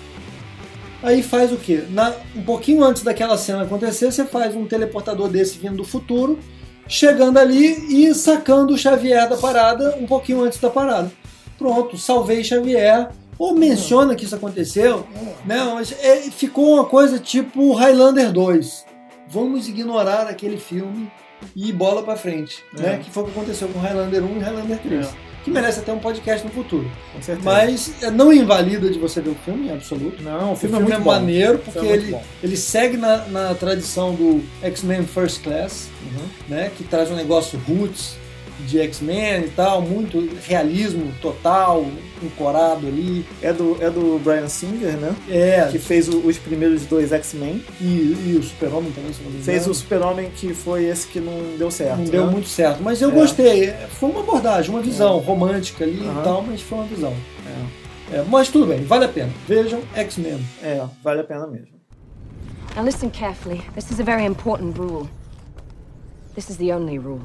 aí 1.02 1.24
faz 1.24 1.52
o 1.54 1.58
quê? 1.58 1.84
Na, 1.90 2.14
um 2.36 2.42
pouquinho 2.44 2.84
antes 2.84 3.02
daquela 3.02 3.38
cena 3.38 3.64
acontecer, 3.64 4.12
você 4.12 4.26
faz 4.26 4.56
um 4.56 4.66
teleportador 4.66 5.30
desse 5.30 5.58
vindo 5.58 5.78
do 5.78 5.84
futuro, 5.86 6.38
chegando 6.88 7.38
ali 7.38 8.06
e 8.08 8.14
sacando 8.14 8.74
o 8.74 8.78
Xavier 8.78 9.28
da 9.30 9.38
parada 9.38 9.98
um 10.00 10.06
pouquinho 10.06 10.44
antes 10.44 10.60
da 10.60 10.70
parada. 10.70 11.12
Pronto, 11.58 11.98
salvei 11.98 12.44
Xavier. 12.44 13.10
Ou 13.40 13.54
menciona 13.54 14.16
que 14.16 14.26
isso 14.26 14.36
aconteceu. 14.36 15.06
Não, 15.46 15.76
mas 15.76 15.92
é- 16.02 16.22
ficou 16.32 16.74
uma 16.74 16.86
coisa 16.86 17.20
tipo 17.20 17.72
Highlander 17.74 18.32
2. 18.32 18.86
Vamos 19.30 19.68
ignorar 19.68 20.24
aquele 20.28 20.58
filme 20.58 21.12
e 21.56 21.72
bola 21.72 22.02
pra 22.02 22.16
frente. 22.16 22.64
É. 22.78 22.82
Né? 22.82 23.00
Que 23.04 23.12
foi 23.12 23.24
o 23.24 23.26
que 23.28 23.32
aconteceu 23.34 23.68
com 23.68 23.78
Highlander 23.80 24.24
1 24.24 24.38
e 24.38 24.40
Highlander 24.40 24.80
3. 24.80 25.06
É. 25.06 25.27
Que 25.48 25.54
merece 25.54 25.80
até 25.80 25.94
um 25.94 26.00
podcast 26.00 26.46
no 26.46 26.52
futuro. 26.52 26.90
Com 27.14 27.22
certeza. 27.22 27.50
Mas 27.50 28.04
é, 28.04 28.12
não 28.12 28.34
invalida 28.34 28.90
de 28.90 29.00
você 29.00 29.22
ver 29.22 29.30
o 29.30 29.36
filme, 29.46 29.68
em 29.68 29.72
absoluto. 29.72 30.22
não, 30.22 30.50
o 30.50 30.54
O 30.54 30.56
filme, 30.58 30.76
filme, 30.76 30.92
é 30.92 30.96
é, 30.96 30.98
muito 31.00 31.04
bom. 31.06 31.12
maneiro 31.12 31.58
porque 31.60 31.72
filme 31.80 31.88
é 31.90 31.94
ele, 31.94 32.12
bom. 32.12 32.24
ele 32.44 32.58
segue 32.58 32.98
na, 32.98 33.26
na 33.28 33.56
tradição 33.56 34.14
do 34.14 34.44
X-Men 34.62 35.06
First 35.06 35.42
Class, 35.44 35.88
Uhum. 36.04 36.26
né? 36.50 36.72
Que 36.78 36.84
traz 36.84 37.10
um 37.12 37.16
negócio 37.16 37.60
roots 37.68 38.16
de 38.66 38.80
X-Men 38.80 39.46
e 39.46 39.50
tal, 39.50 39.82
muito 39.82 40.28
realismo 40.46 41.12
total, 41.22 41.86
encorado 42.24 42.88
ali. 42.88 43.26
É 43.42 43.54
do, 43.54 43.78
é 43.82 43.90
do 43.90 44.20
Brian 44.24 44.48
Singer, 44.48 44.98
né? 44.98 45.16
É, 45.30 45.68
Que 45.72 45.78
fez 45.80 46.08
o- 46.10 46.20
os 46.20 46.38
primeiros 46.38 46.86
dois 46.86 47.12
X-Men. 47.12 47.64
e, 47.80 47.86
e 47.86 48.38
o 48.40 48.44
Super-Homem 48.44 48.92
também, 48.92 49.14
se 49.14 49.22
não 49.22 49.32
me 49.32 49.42
Fez 49.42 49.68
o 49.68 49.74
Super-Homem 49.74 50.32
que 50.36 50.54
foi 50.54 50.86
esse 50.86 51.08
que 51.08 51.20
não 51.20 51.58
deu 51.58 51.70
certo. 51.70 51.98
Não 51.98 52.06
deu 52.06 52.26
né? 52.26 52.32
muito 52.32 52.48
certo, 52.48 52.82
mas 52.82 53.02
eu 53.02 53.10
É. 53.12 53.14
gostei. 53.14 53.74
Foi 54.00 54.10
uma 54.10 54.22
abordagem, 54.22 54.72
uma 54.72 54.82
visão 54.82 55.18
romântica 55.20 55.84
ali 55.84 56.00
Aham. 56.08 56.20
e 56.20 56.24
tal, 56.24 56.42
mas 56.44 56.62
foi 56.62 56.78
uma 56.80 56.88
visão. 56.88 57.14
É, 58.12 58.24
mas 58.30 58.48
tudo 58.48 58.66
bem, 58.68 58.84
vale 58.86 59.04
a 59.04 59.10
pena. 59.10 59.30
Vejam 59.48 59.82
X-Men. 59.94 60.40
É, 60.64 60.82
vale 61.04 61.20
a 61.22 61.24
pena 61.26 61.46
mesmo. 61.46 61.68
Now 62.76 62.86
listen 62.86 63.10
carefully. 63.10 63.62
This 63.76 63.92
is 63.92 64.00
a 64.00 64.04
very 64.04 64.24
important 64.26 64.78
rule. 64.80 65.10
This 66.36 66.50
is 66.50 66.58
the 66.58 66.74
only 66.74 66.98
rule. 67.00 67.22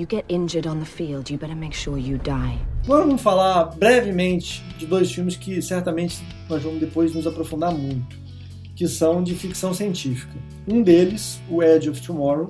You 0.00 0.06
get 0.08 0.24
injured 0.30 0.66
on 0.66 0.78
the 0.78 0.86
field, 0.86 1.30
you 1.30 1.36
better 1.36 1.54
make 1.54 1.76
sure 1.76 1.98
you 1.98 2.16
die. 2.16 2.58
Vamos 2.84 3.20
falar 3.20 3.64
brevemente 3.76 4.64
de 4.78 4.86
dois 4.86 5.12
filmes 5.12 5.36
que 5.36 5.60
certamente 5.60 6.24
nós 6.48 6.62
vamos 6.62 6.80
depois 6.80 7.14
nos 7.14 7.26
aprofundar 7.26 7.70
muito, 7.70 8.16
que 8.74 8.88
são 8.88 9.22
de 9.22 9.34
ficção 9.34 9.74
científica. 9.74 10.32
Um 10.66 10.80
deles, 10.80 11.38
o 11.50 11.62
Edge 11.62 11.90
of 11.90 12.00
Tomorrow, 12.00 12.48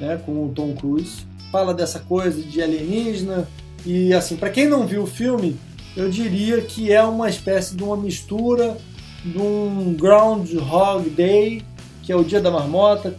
né, 0.00 0.16
com 0.24 0.46
o 0.46 0.48
Tom 0.48 0.74
Cruise, 0.74 1.26
fala 1.52 1.74
dessa 1.74 1.98
coisa 1.98 2.40
de 2.40 2.62
alienígena 2.62 3.46
e 3.84 4.14
assim, 4.14 4.36
para 4.36 4.48
quem 4.48 4.66
não 4.66 4.86
viu 4.86 5.02
o 5.02 5.06
filme, 5.06 5.58
eu 5.94 6.08
diria 6.08 6.62
que 6.62 6.90
é 6.90 7.02
uma 7.02 7.28
espécie 7.28 7.76
de 7.76 7.84
uma 7.84 7.98
mistura 7.98 8.78
de 9.22 9.36
um 9.36 9.92
Groundhog 9.92 11.10
Day, 11.10 11.62
que 12.02 12.10
é 12.10 12.16
o 12.16 12.24
Dia 12.24 12.40
da 12.40 12.50
Marmota, 12.50 13.14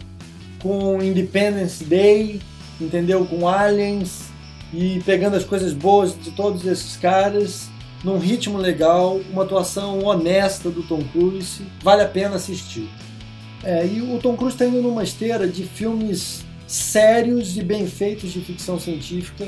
com 0.60 1.00
Independence 1.00 1.84
Day, 1.84 2.40
entendeu? 2.80 3.24
Com 3.26 3.48
aliens 3.48 4.30
e 4.72 5.00
pegando 5.04 5.36
as 5.36 5.44
coisas 5.44 5.72
boas 5.72 6.16
de 6.18 6.30
todos 6.30 6.66
esses 6.66 6.96
caras 6.96 7.68
num 8.02 8.18
ritmo 8.18 8.56
legal, 8.56 9.20
uma 9.30 9.42
atuação 9.42 10.02
honesta 10.04 10.70
do 10.70 10.82
Tom 10.82 11.02
Cruise, 11.12 11.62
vale 11.82 12.02
a 12.02 12.08
pena 12.08 12.36
assistir. 12.36 12.88
É, 13.62 13.86
e 13.86 14.00
o 14.00 14.18
Tom 14.18 14.36
Cruise 14.36 14.54
está 14.54 14.64
indo 14.64 14.80
numa 14.80 15.02
esteira 15.02 15.46
de 15.46 15.64
filmes 15.64 16.42
sérios 16.66 17.56
e 17.56 17.62
bem 17.62 17.86
feitos 17.86 18.32
de 18.32 18.40
ficção 18.40 18.80
científica. 18.80 19.46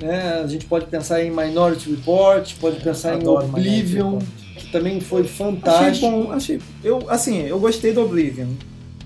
Né? 0.00 0.40
A 0.42 0.46
gente 0.46 0.64
pode 0.64 0.86
pensar 0.86 1.22
em 1.22 1.30
Minority 1.30 1.90
Report, 1.90 2.54
pode 2.58 2.80
pensar 2.80 3.20
em 3.20 3.26
Oblivion, 3.26 4.18
que 4.56 4.72
também 4.72 4.98
foi 5.00 5.22
Achei 5.22 5.34
fantástico. 5.34 6.10
bom, 6.10 6.32
achei. 6.32 6.58
Eu, 6.82 7.04
assim, 7.08 7.42
eu 7.42 7.60
gostei 7.60 7.92
do 7.92 8.00
Oblivion. 8.00 8.48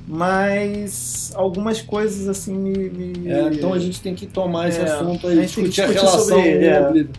Mas 0.06 1.32
algumas 1.34 1.80
coisas 1.80 2.28
assim 2.28 2.54
me. 2.54 2.90
me- 2.90 3.30
É, 3.30 3.48
então 3.52 3.72
a 3.72 3.78
gente 3.78 4.00
tem 4.00 4.14
que 4.14 4.26
tomar 4.26 4.68
esse 4.68 4.80
É, 4.80 4.84
assunto 4.84 5.26
a 5.26 5.30
aí, 5.30 5.36
tem 5.36 5.46
que 5.48 5.62
discutir 5.62 5.82
a 5.82 5.86
discutir 5.86 6.04
relação 6.06 6.24
sobre 6.28 6.48
ele, 6.48 6.58
com 6.58 6.70
é. 6.74 6.80
o 6.80 6.88
Oblivion. 6.88 7.12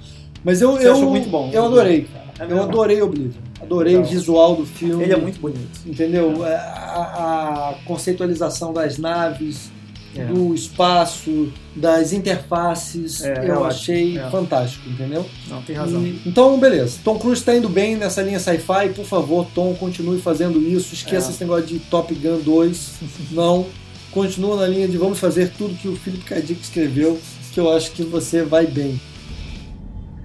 Mas 0.44 0.62
eu, 0.62 0.72
Você 0.74 0.88
eu, 0.88 1.10
muito 1.10 1.30
bom, 1.30 1.50
eu 1.52 1.66
adorei, 1.66 2.02
cara. 2.04 2.26
É 2.48 2.52
eu 2.54 2.62
adorei 2.62 3.02
Oblivion. 3.02 3.42
Adorei 3.62 3.94
Legal. 3.94 4.08
o 4.08 4.12
visual 4.14 4.56
do 4.56 4.66
filme. 4.66 5.04
Ele 5.04 5.14
é 5.14 5.18
muito 5.18 5.40
bonito. 5.40 5.80
Entendeu? 5.86 6.46
É, 6.46 6.56
A, 6.56 7.70
a 7.72 7.76
conceitualização 7.86 8.72
das 8.72 8.98
naves, 8.98 9.72
É. 10.18 10.26
do 10.26 10.54
espaço, 10.56 11.50
das 11.76 12.14
interfaces, 12.14 13.22
É, 13.24 13.34
é 13.34 13.50
eu 13.50 13.56
ótimo, 13.56 13.66
achei 13.66 14.18
é. 14.18 14.30
fantástico, 14.30 14.88
entendeu? 14.90 15.26
Não, 15.50 15.62
tem 15.62 15.76
razão. 15.76 16.02
E- 16.06 16.22
então, 16.26 16.58
beleza. 16.60 17.00
Tom 17.04 17.20
Cruise 17.20 17.42
está 17.42 17.56
indo 17.56 17.68
bem 17.68 17.96
nessa 17.98 18.22
linha 18.22 18.40
sci-fi. 18.40 18.90
Por 18.96 19.06
favor, 19.06 19.46
Tom, 19.54 19.74
continue 19.76 20.20
fazendo 20.22 20.60
isso. 20.60 20.94
Esqueça 20.94 21.28
É. 21.28 21.32
esse 21.32 21.42
negócio 21.44 21.66
de 21.66 21.80
Top 21.80 22.14
Gun 22.14 22.40
2. 22.44 22.92
Não. 23.32 23.66
Continua 24.12 24.56
na 24.56 24.68
linha 24.68 24.88
de 24.88 24.98
vamos 24.98 25.20
fazer 25.20 25.50
tudo 25.58 25.76
que 25.76 25.90
o 25.90 25.96
Philip 25.98 26.24
K. 26.24 26.40
Dick 26.42 26.62
escreveu, 26.62 27.20
que 27.52 27.60
eu 27.60 27.70
acho 27.76 27.92
que 27.92 28.04
você 28.04 28.44
vai 28.44 28.66
bem. 28.66 29.00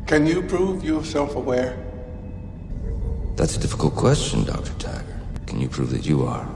Can 0.06 0.24
you 0.28 0.44
prove 0.44 0.86
you're 0.86 1.04
self-aware? 1.04 1.74
That's 3.36 3.56
a 3.56 3.58
difficult 3.58 3.94
question, 3.96 4.42
Dr. 4.44 4.74
Tiger. 4.78 5.04
Can 5.46 5.60
you 5.60 5.68
prove 5.68 5.92
that 5.96 6.08
you 6.08 6.26
are? 6.28 6.46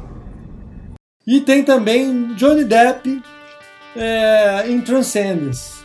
E 1.27 1.41
tem 1.41 1.65
também 1.65 2.35
Johnny 2.35 2.65
Depp 2.65 3.23
é, 3.97 4.65
em 4.69 4.81
Transcendence. 4.81 5.83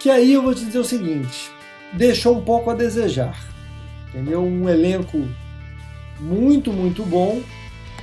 Que 0.00 0.10
aí 0.10 0.32
eu 0.32 0.42
vou 0.42 0.54
te 0.54 0.64
dizer 0.64 0.78
o 0.78 0.84
seguinte: 0.84 1.50
deixou 1.92 2.36
um 2.36 2.42
pouco 2.42 2.70
a 2.70 2.74
desejar. 2.74 3.38
Entendeu? 4.08 4.42
Um 4.42 4.68
elenco 4.68 5.28
muito, 6.18 6.72
muito 6.72 7.04
bom, 7.04 7.42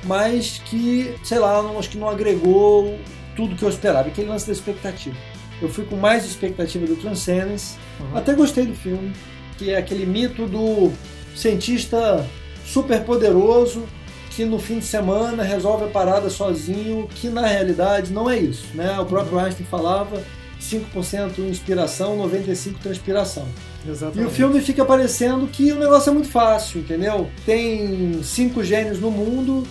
mas 0.04 0.62
que, 0.66 1.16
sei 1.24 1.40
lá, 1.40 1.62
não, 1.62 1.80
acho 1.80 1.90
que 1.90 1.98
não 1.98 2.10
agregou 2.10 3.00
tudo 3.36 3.56
que 3.56 3.64
eu 3.64 3.70
esperava, 3.70 4.08
aquele 4.08 4.30
lance 4.30 4.46
da 4.46 4.54
expectativa. 4.54 5.18
Eu 5.62 5.70
fui 5.70 5.86
com 5.86 5.96
mais 5.96 6.26
expectativa 6.26 6.86
do 6.86 6.96
Transcendence, 6.96 7.78
uhum. 8.00 8.18
até 8.18 8.34
gostei 8.34 8.66
do 8.66 8.76
filme, 8.76 9.14
que 9.58 9.72
é 9.72 9.78
aquele 9.78 10.06
mito 10.06 10.46
do 10.46 10.92
cientista 11.36 12.26
super 12.66 13.04
poderoso 13.04 13.88
que 14.36 14.46
no 14.46 14.60
fim 14.60 14.80
de 14.80 14.86
semana 14.86 15.44
resolve 15.44 15.86
a 15.86 15.88
parada 15.88 16.30
sozinho, 16.30 17.08
que 17.16 17.30
na 17.30 17.46
realidade 17.46 18.12
não 18.12 18.30
é 18.30 18.38
isso. 18.38 18.66
Né? 18.74 19.00
O 19.00 19.06
próprio. 19.06 19.40
Einstein 19.40 19.66
falava 19.66 20.24
5% 20.62 21.40
inspiração, 21.40 22.18
95% 22.18 22.78
transpiração. 22.82 23.48
Exatamente. 23.88 24.22
E 24.22 24.26
o 24.26 24.30
filme 24.30 24.62
fica 24.62 24.86
parecendo 24.86 25.48
que 25.48 25.72
o 25.72 25.80
negócio 25.80 26.10
é 26.10 26.14
muito 26.14 26.30
fácil, 26.30 26.82
entendeu? 26.82 27.30
Tem 27.46 28.22
cinco 28.24 28.64
gênios 28.64 29.00
no 29.00 29.12
mundo 29.12 29.68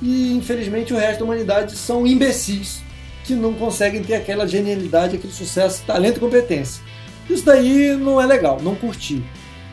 e 0.00 0.32
infelizmente 0.34 0.94
o 0.94 0.96
resto 0.96 1.20
da 1.20 1.24
humanidade 1.24 1.76
são 1.76 2.06
imbecis 2.06 2.82
que 3.24 3.34
não 3.34 3.54
conseguem 3.54 4.02
ter 4.02 4.14
aquela 4.14 4.46
genialidade, 4.46 5.16
aquele 5.16 5.32
sucesso, 5.32 5.82
talento 5.84 6.18
e 6.18 6.20
competência. 6.20 6.82
Isso 7.28 7.44
daí 7.44 7.96
não 7.96 8.20
é 8.20 8.26
legal, 8.26 8.60
não 8.62 8.76
curti. 8.76 9.24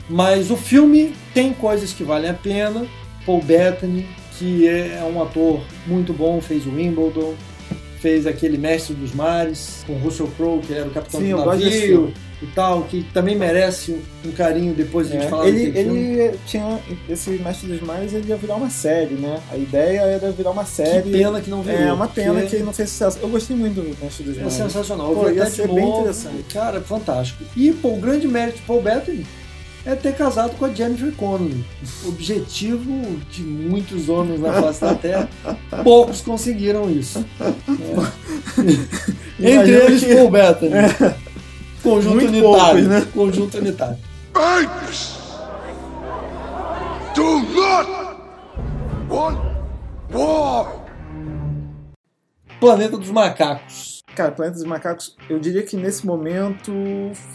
Mas 0.10 0.50
o 0.50 0.58
filme 0.58 1.14
tem 1.34 1.54
coisas 1.54 1.94
que 1.94 2.04
valem 2.04 2.32
a 2.32 2.34
pena. 2.34 2.86
Paul 3.26 3.42
Bettany, 3.42 4.06
que 4.38 4.68
é 4.68 5.04
um 5.04 5.22
ator 5.22 5.62
muito 5.86 6.14
bom, 6.14 6.42
fez 6.42 6.66
o 6.66 6.72
Wimbledon, 6.72 7.34
fez 8.00 8.28
aquele 8.28 8.58
Mestre 8.58 8.94
dos 8.94 9.14
Mares, 9.14 9.84
com 9.88 9.94
Russell 9.94 10.28
Crowe, 10.36 10.60
que 10.60 10.74
era 10.74 10.88
o 10.88 10.92
capitão 10.92 11.22
Sim, 11.22 11.32
do 11.32 11.46
navio 11.46 12.14
e 12.42 12.48
tal, 12.48 12.84
que 12.84 13.02
também 13.14 13.38
merece 13.38 13.98
um 14.26 14.32
carinho 14.34 14.74
depois 14.74 15.10
de 15.10 15.16
é, 15.16 15.22
falar 15.30 15.48
ele, 15.48 15.78
ele 15.78 16.38
tinha 16.46 16.78
esse 17.08 17.30
Mestre 17.30 17.70
dos 17.70 17.82
Mares, 17.82 18.14
ele 18.14 18.28
ia 18.28 18.36
virar 18.36 18.56
uma 18.56 18.70
série, 18.70 19.16
né? 19.16 19.40
A 19.50 19.56
ideia 19.56 20.02
era 20.02 20.32
virar 20.32 20.52
uma 20.52 20.66
série. 20.66 21.04
Que 21.04 21.12
pena 21.12 21.40
que 21.40 21.50
não 21.50 21.64
virou. 21.64 21.80
É 21.80 21.94
uma 21.94 22.10
pena 22.10 22.42
que 22.42 22.56
ele 22.58 22.66
não 22.66 22.74
fez 22.74 22.90
sucesso. 22.90 23.20
Eu 23.22 23.30
gostei 23.30 23.56
muito 23.56 23.76
do 23.76 24.04
Mestre 24.04 24.26
dos 24.26 24.38
é 24.38 24.42
Mares. 24.42 24.60
É 24.60 24.64
sensacional. 24.64 25.16
Pô, 25.16 25.30
ia 25.30 25.46
ser 25.46 25.70
bem 25.70 25.88
interessante. 25.88 26.44
Cara, 26.54 26.82
fantástico. 26.82 27.46
E 27.56 27.72
pô, 27.72 27.94
o 27.94 28.02
grande 28.02 28.28
mérito 28.28 28.58
de 28.58 28.64
Paul 28.64 28.82
Bettany 28.82 29.26
é 29.86 29.96
ter 29.96 30.16
casado 30.16 30.56
com 30.58 30.66
a 30.66 30.74
Jennifer 30.74 31.12
Connelly. 31.14 31.66
Objetivo 32.08 33.18
de 33.30 33.44
muitos 33.44 34.10
homens 34.10 34.40
na 34.40 34.54
face 34.54 34.82
da 34.82 34.96
Terra. 34.96 35.30
Poucos 35.84 36.22
conseguiram 36.22 36.90
isso. 36.90 37.24
É. 37.40 37.54
Entre 39.40 39.72
eles, 39.72 40.04
que... 40.04 40.16
Paul 40.16 40.32
Bettany. 40.32 40.74
É. 40.74 41.16
Conjunto 41.82 42.16
Muito 42.16 42.30
unitário. 42.30 42.60
Poucos, 42.60 42.88
né? 42.88 43.08
Conjunto 43.14 43.58
unitário. 43.58 43.98
Apes! 44.34 45.18
Do 47.14 47.40
not 47.40 47.90
want 49.10 49.40
war! 50.12 50.84
Planeta 52.60 52.98
dos 52.98 53.12
Macacos. 53.12 54.02
Cara, 54.16 54.32
Planeta 54.32 54.58
dos 54.58 54.66
Macacos, 54.66 55.16
eu 55.30 55.40
diria 55.40 55.64
que 55.64 55.76
nesse 55.76 56.06
momento 56.06 56.72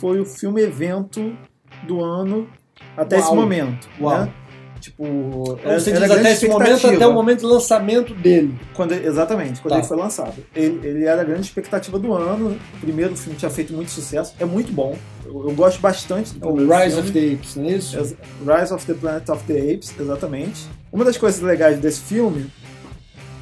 foi 0.00 0.20
o 0.20 0.24
filme 0.24 0.62
evento 0.62 1.36
do 1.84 2.02
ano 2.02 2.48
até 2.96 3.16
Uau. 3.16 3.24
esse 3.24 3.34
momento. 3.34 3.88
Uau. 4.00 4.20
Né? 4.20 4.32
Tipo, 4.80 5.58
Você 5.64 5.92
diz 5.92 6.10
até 6.10 6.32
esse 6.32 6.48
momento, 6.48 6.86
até 6.86 7.06
o 7.06 7.12
momento 7.12 7.40
do 7.40 7.48
lançamento 7.48 8.14
dele. 8.14 8.56
Quando, 8.74 8.92
exatamente, 8.92 9.60
quando 9.60 9.72
tá. 9.72 9.78
ele 9.78 9.86
foi 9.86 9.96
lançado. 9.96 10.34
Ele, 10.54 10.86
ele, 10.86 11.04
era 11.04 11.20
a 11.20 11.24
grande 11.24 11.42
expectativa 11.42 11.98
do 11.98 12.12
ano. 12.14 12.56
O 12.74 12.80
primeiro 12.80 13.16
filme 13.16 13.36
tinha 13.36 13.50
feito 13.50 13.72
muito 13.72 13.90
sucesso. 13.90 14.34
É 14.38 14.44
muito 14.44 14.72
bom. 14.72 14.96
Eu, 15.24 15.48
eu 15.48 15.54
gosto 15.54 15.80
bastante 15.80 16.34
do 16.34 16.48
o 16.48 16.56
Rise 16.56 16.94
filme. 16.94 17.00
of 17.00 17.12
the 17.12 17.34
Apes, 17.34 17.56
não 17.56 17.64
é 17.64 17.72
isso? 17.72 17.98
Rise 17.98 18.72
of 18.72 18.86
the 18.86 18.94
Planet 18.94 19.28
of 19.28 19.44
the 19.44 19.58
Apes, 19.58 19.94
exatamente. 19.98 20.66
Uma 20.92 21.04
das 21.04 21.16
coisas 21.16 21.40
legais 21.40 21.78
desse 21.78 22.00
filme 22.00 22.46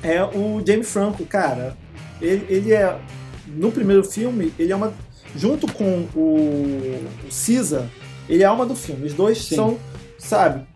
é 0.03 0.22
o 0.25 0.62
James 0.66 0.90
Franco, 0.90 1.25
cara. 1.27 1.77
Ele, 2.20 2.46
ele 2.49 2.72
é. 2.72 2.96
No 3.49 3.70
primeiro 3.70 4.05
filme, 4.05 4.53
ele 4.59 4.72
é 4.72 4.77
uma. 4.77 4.92
Junto 5.35 5.70
com 5.70 6.07
o, 6.14 6.18
o 6.18 7.29
Caesar, 7.29 7.85
ele 8.29 8.43
é 8.43 8.47
a 8.47 8.51
alma 8.51 8.67
do 8.67 8.75
filme. 8.75 9.07
Os 9.07 9.15
dois 9.15 9.39
Sim. 9.39 9.57
são, 9.57 9.79
sabe, 10.19 10.67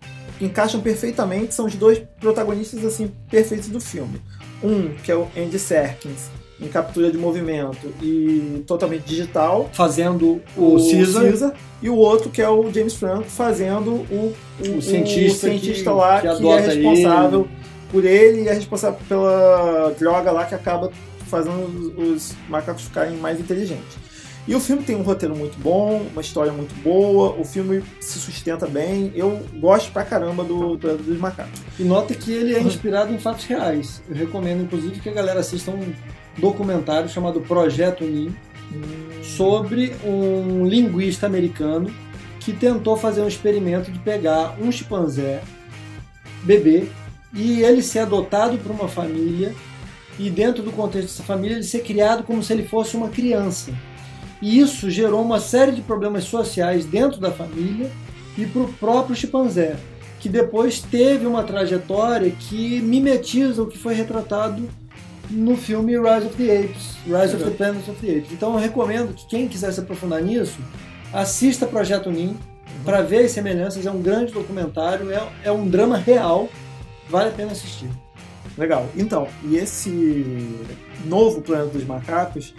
encaixam 0.40 0.80
perfeitamente, 0.80 1.54
são 1.54 1.66
os 1.66 1.74
dois 1.74 2.02
protagonistas 2.20 2.84
assim 2.84 3.10
perfeitos 3.30 3.68
do 3.68 3.80
filme. 3.80 4.20
Um, 4.62 4.94
que 5.02 5.10
é 5.10 5.16
o 5.16 5.26
Andy 5.36 5.58
Serkins, 5.58 6.28
em 6.60 6.68
captura 6.68 7.10
de 7.10 7.16
movimento 7.16 7.92
e 8.02 8.62
totalmente 8.66 9.04
digital. 9.04 9.70
Fazendo 9.72 10.42
o, 10.56 10.74
o 10.74 10.76
Caesar. 10.76 11.22
Caesar. 11.22 11.54
E 11.82 11.88
o 11.88 11.96
outro, 11.96 12.28
que 12.28 12.42
é 12.42 12.48
o 12.48 12.70
James 12.70 12.94
Franco, 12.94 13.24
fazendo 13.24 13.90
o, 13.90 14.34
o, 14.60 14.76
o 14.76 14.82
cientista, 14.82 15.46
o 15.46 15.50
cientista 15.50 15.90
que, 15.90 15.96
lá 15.96 16.20
que, 16.20 16.36
que 16.36 16.46
é 16.46 16.60
responsável 16.60 17.40
ele. 17.40 17.50
por 17.90 18.04
ele 18.04 18.42
e 18.42 18.48
é 18.48 18.52
responsável 18.52 18.98
pela 19.08 19.94
droga 19.98 20.30
lá 20.30 20.44
que 20.44 20.54
acaba 20.54 20.90
fazendo 21.26 21.94
os, 21.96 22.30
os 22.30 22.36
macacos 22.48 22.82
ficarem 22.82 23.16
mais 23.16 23.40
inteligentes. 23.40 24.09
E 24.50 24.54
o 24.56 24.58
filme 24.58 24.82
tem 24.82 24.96
um 24.96 25.02
roteiro 25.02 25.36
muito 25.36 25.56
bom, 25.60 26.08
uma 26.10 26.20
história 26.20 26.50
muito 26.50 26.74
boa, 26.82 27.36
o 27.38 27.44
filme 27.44 27.84
se 28.00 28.18
sustenta 28.18 28.66
bem. 28.66 29.12
Eu 29.14 29.40
gosto 29.60 29.92
pra 29.92 30.02
caramba 30.02 30.42
do 30.42 30.76
Planeta 30.76 31.04
dos 31.04 31.20
Macacos. 31.20 31.60
E 31.78 31.84
nota 31.84 32.12
que 32.16 32.32
ele 32.32 32.56
é 32.56 32.60
inspirado 32.60 33.14
em 33.14 33.18
fatos 33.20 33.44
reais. 33.44 34.02
Eu 34.08 34.16
recomendo, 34.16 34.64
inclusive, 34.64 34.98
que 34.98 35.08
a 35.08 35.12
galera 35.12 35.38
assista 35.38 35.70
um 35.70 35.94
documentário 36.36 37.08
chamado 37.08 37.40
Projeto 37.42 38.02
Nin 38.02 38.34
sobre 39.22 39.94
um 40.04 40.66
linguista 40.66 41.26
americano 41.26 41.88
que 42.40 42.52
tentou 42.52 42.96
fazer 42.96 43.20
um 43.20 43.28
experimento 43.28 43.92
de 43.92 44.00
pegar 44.00 44.56
um 44.60 44.72
chimpanzé 44.72 45.42
bebê 46.42 46.88
e 47.32 47.62
ele 47.62 47.84
ser 47.84 48.00
adotado 48.00 48.58
por 48.58 48.72
uma 48.72 48.88
família 48.88 49.54
e 50.18 50.28
dentro 50.28 50.60
do 50.60 50.72
contexto 50.72 51.06
dessa 51.06 51.22
família 51.22 51.54
ele 51.54 51.62
ser 51.62 51.84
criado 51.84 52.24
como 52.24 52.42
se 52.42 52.52
ele 52.52 52.64
fosse 52.64 52.96
uma 52.96 53.10
criança. 53.10 53.72
E 54.40 54.58
isso 54.58 54.90
gerou 54.90 55.22
uma 55.22 55.40
série 55.40 55.72
de 55.72 55.82
problemas 55.82 56.24
sociais 56.24 56.84
dentro 56.84 57.20
da 57.20 57.30
família 57.30 57.90
e 58.38 58.46
para 58.46 58.62
o 58.62 58.72
próprio 58.74 59.14
chimpanzé, 59.14 59.76
que 60.18 60.28
depois 60.28 60.80
teve 60.80 61.26
uma 61.26 61.42
trajetória 61.42 62.30
que 62.30 62.80
mimetiza 62.80 63.62
o 63.62 63.66
que 63.66 63.76
foi 63.76 63.94
retratado 63.94 64.68
no 65.30 65.56
filme 65.56 65.92
Rise 65.92 66.26
of 66.26 66.36
the 66.36 66.58
Apes, 66.58 66.96
Rise 67.06 67.36
of 67.36 67.44
the 67.44 67.50
Planet 67.50 67.86
of 67.88 68.04
the 68.04 68.18
Apes. 68.18 68.32
Então 68.32 68.54
eu 68.54 68.58
recomendo 68.58 69.14
que 69.14 69.26
quem 69.26 69.46
quiser 69.46 69.72
se 69.72 69.80
aprofundar 69.80 70.22
nisso, 70.22 70.58
assista 71.12 71.66
Projeto 71.66 72.10
Nin 72.10 72.36
para 72.84 73.02
ver 73.02 73.24
as 73.24 73.32
semelhanças. 73.32 73.86
É 73.86 73.90
um 73.90 74.02
grande 74.02 74.32
documentário, 74.32 75.10
é, 75.12 75.22
é 75.44 75.52
um 75.52 75.68
drama 75.68 75.96
real, 75.96 76.48
vale 77.08 77.28
a 77.28 77.32
pena 77.32 77.52
assistir. 77.52 77.90
Legal. 78.58 78.88
Então, 78.96 79.28
e 79.44 79.56
esse 79.56 80.68
novo 81.04 81.40
Planeta 81.40 81.70
dos 81.70 81.84
Macacos, 81.84 82.54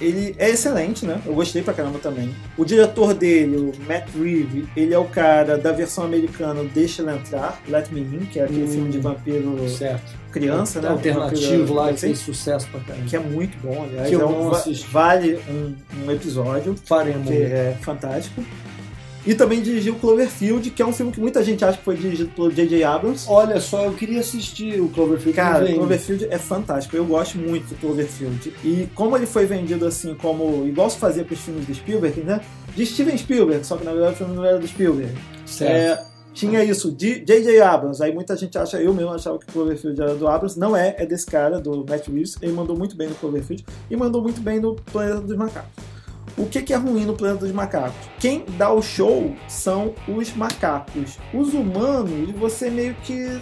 ele 0.00 0.34
é 0.38 0.50
excelente, 0.50 1.04
né? 1.04 1.20
Eu 1.26 1.34
gostei 1.34 1.62
pra 1.62 1.74
caramba 1.74 1.98
também. 1.98 2.34
O 2.56 2.64
diretor 2.64 3.14
dele, 3.14 3.56
o 3.56 3.72
Matt 3.86 4.08
Reeve, 4.14 4.66
ele 4.76 4.94
é 4.94 4.98
o 4.98 5.04
cara 5.04 5.58
da 5.58 5.72
versão 5.72 6.04
americana 6.04 6.64
Deixa 6.64 7.02
Ela 7.02 7.16
Entrar, 7.16 7.60
Let 7.68 7.90
Me 7.90 8.00
In, 8.00 8.26
que 8.26 8.40
é 8.40 8.44
aquele 8.44 8.64
hum, 8.64 8.68
filme 8.68 8.90
de 8.90 8.98
vampiro 8.98 9.68
certo. 9.68 10.14
criança, 10.32 10.78
é, 10.78 10.82
né? 10.82 10.88
Alternativo 10.88 11.74
lá, 11.74 11.92
que 11.92 12.00
fez 12.00 12.18
sucesso 12.18 12.66
pra 12.68 12.80
caramba. 12.80 13.06
Que 13.06 13.16
é 13.16 13.20
muito 13.20 13.58
bom, 13.62 13.84
aliás. 13.84 14.08
Que 14.08 14.14
é 14.14 14.24
um, 14.24 14.50
vale 14.90 15.38
um, 15.48 15.74
um 16.06 16.10
episódio. 16.10 16.74
Faremos. 16.84 17.28
Que 17.28 17.34
é 17.34 17.76
fantástico. 17.80 18.42
E 19.26 19.34
também 19.34 19.60
dirigiu 19.60 19.94
Cloverfield, 19.96 20.70
que 20.70 20.80
é 20.80 20.86
um 20.86 20.92
filme 20.92 21.12
que 21.12 21.20
muita 21.20 21.44
gente 21.44 21.64
acha 21.64 21.76
que 21.76 21.84
foi 21.84 21.96
dirigido 21.96 22.30
pelo 22.30 22.50
J.J. 22.50 22.82
Abrams. 22.84 23.26
Olha 23.28 23.60
só, 23.60 23.84
eu 23.84 23.92
queria 23.92 24.20
assistir 24.20 24.80
o 24.80 24.88
Cloverfield. 24.88 25.36
Cara, 25.36 25.64
o 25.64 25.74
Cloverfield 25.74 26.26
é 26.30 26.38
fantástico. 26.38 26.96
Eu 26.96 27.04
gosto 27.04 27.36
muito 27.36 27.68
do 27.68 27.74
Cloverfield. 27.76 28.52
E 28.64 28.88
como 28.94 29.16
ele 29.16 29.26
foi 29.26 29.44
vendido 29.44 29.86
assim, 29.86 30.14
como 30.14 30.66
igual 30.66 30.88
se 30.88 30.96
fazia 30.96 31.24
para 31.24 31.34
os 31.34 31.40
filmes 31.40 31.66
do 31.66 31.74
Spielberg, 31.74 32.22
né? 32.22 32.40
De 32.74 32.86
Steven 32.86 33.16
Spielberg, 33.16 33.66
só 33.66 33.76
que 33.76 33.84
na 33.84 33.92
verdade 33.92 34.14
o 34.14 34.16
filme 34.16 34.34
não 34.34 34.44
era 34.44 34.58
do 34.58 34.66
Spielberg. 34.66 35.12
Certo. 35.44 35.70
É, 35.70 36.10
tinha 36.32 36.64
isso 36.64 36.90
de 36.90 37.20
J.J. 37.20 37.60
Abrams. 37.60 38.02
Aí 38.02 38.14
muita 38.14 38.34
gente 38.36 38.56
acha, 38.56 38.80
eu 38.80 38.94
mesmo 38.94 39.12
achava 39.12 39.38
que 39.38 39.46
o 39.48 39.52
Cloverfield 39.52 40.00
era 40.00 40.14
do 40.14 40.26
Abrams. 40.28 40.58
Não 40.58 40.74
é, 40.74 40.94
é 40.96 41.04
desse 41.04 41.26
cara, 41.26 41.60
do 41.60 41.84
Matt 41.86 42.08
Reeves. 42.08 42.36
Ele 42.40 42.52
mandou 42.52 42.76
muito 42.76 42.96
bem 42.96 43.08
no 43.08 43.14
Cloverfield 43.16 43.66
e 43.90 43.96
mandou 43.96 44.22
muito 44.22 44.40
bem 44.40 44.60
no 44.60 44.74
Planeta 44.74 45.20
dos 45.20 45.36
Macacos. 45.36 45.89
O 46.36 46.46
que, 46.46 46.62
que 46.62 46.72
é 46.72 46.76
ruim 46.76 47.04
no 47.04 47.14
planeta 47.14 47.40
dos 47.40 47.52
macacos? 47.52 47.94
Quem 48.18 48.44
dá 48.56 48.72
o 48.72 48.82
show 48.82 49.34
são 49.48 49.94
os 50.08 50.32
macacos. 50.34 51.18
Os 51.32 51.54
humanos, 51.54 52.30
você 52.32 52.70
meio 52.70 52.94
que 53.02 53.40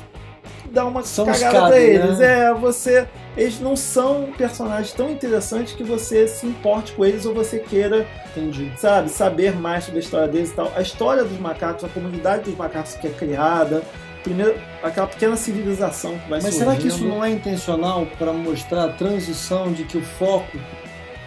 dá 0.70 0.84
uma 0.84 1.03
são 1.03 1.26
cagada 1.26 1.68
pra 1.68 1.78
eles. 1.80 2.18
Né? 2.18 2.45
É, 2.45 2.55
você. 2.55 3.07
Eles 3.36 3.61
não 3.61 3.76
são 3.76 4.30
personagens 4.36 4.93
tão 4.93 5.11
interessantes 5.11 5.74
que 5.74 5.84
você 5.84 6.26
se 6.26 6.47
importe 6.47 6.93
com 6.93 7.05
eles 7.05 7.24
ou 7.24 7.32
você 7.32 7.59
queira, 7.59 8.07
Entendi. 8.30 8.72
sabe, 8.76 9.11
saber 9.11 9.55
mais 9.55 9.84
sobre 9.84 10.01
a 10.01 10.03
história 10.03 10.28
deles 10.28 10.51
e 10.51 10.55
tal. 10.55 10.72
A 10.74 10.82
história 10.82 11.22
dos 11.24 11.39
macacos, 11.39 11.84
a 11.84 11.89
comunidade 11.89 12.45
dos 12.45 12.57
macacos 12.57 12.95
que 12.95 13.07
é 13.07 13.11
criada, 13.11 13.82
primeiro 14.24 14.57
aquela 14.82 15.07
pequena 15.07 15.36
civilização 15.36 16.18
que 16.18 16.28
vai 16.28 16.41
Mas 16.41 16.55
surgindo. 16.55 16.59
será 16.59 16.76
que 16.76 16.89
isso 16.89 17.05
não 17.05 17.24
é 17.24 17.30
intencional 17.30 18.07
para 18.18 18.32
mostrar 18.32 18.84
a 18.84 18.89
transição 18.89 19.72
de 19.72 19.84
que 19.84 19.97
o 19.97 20.03
foco 20.03 20.59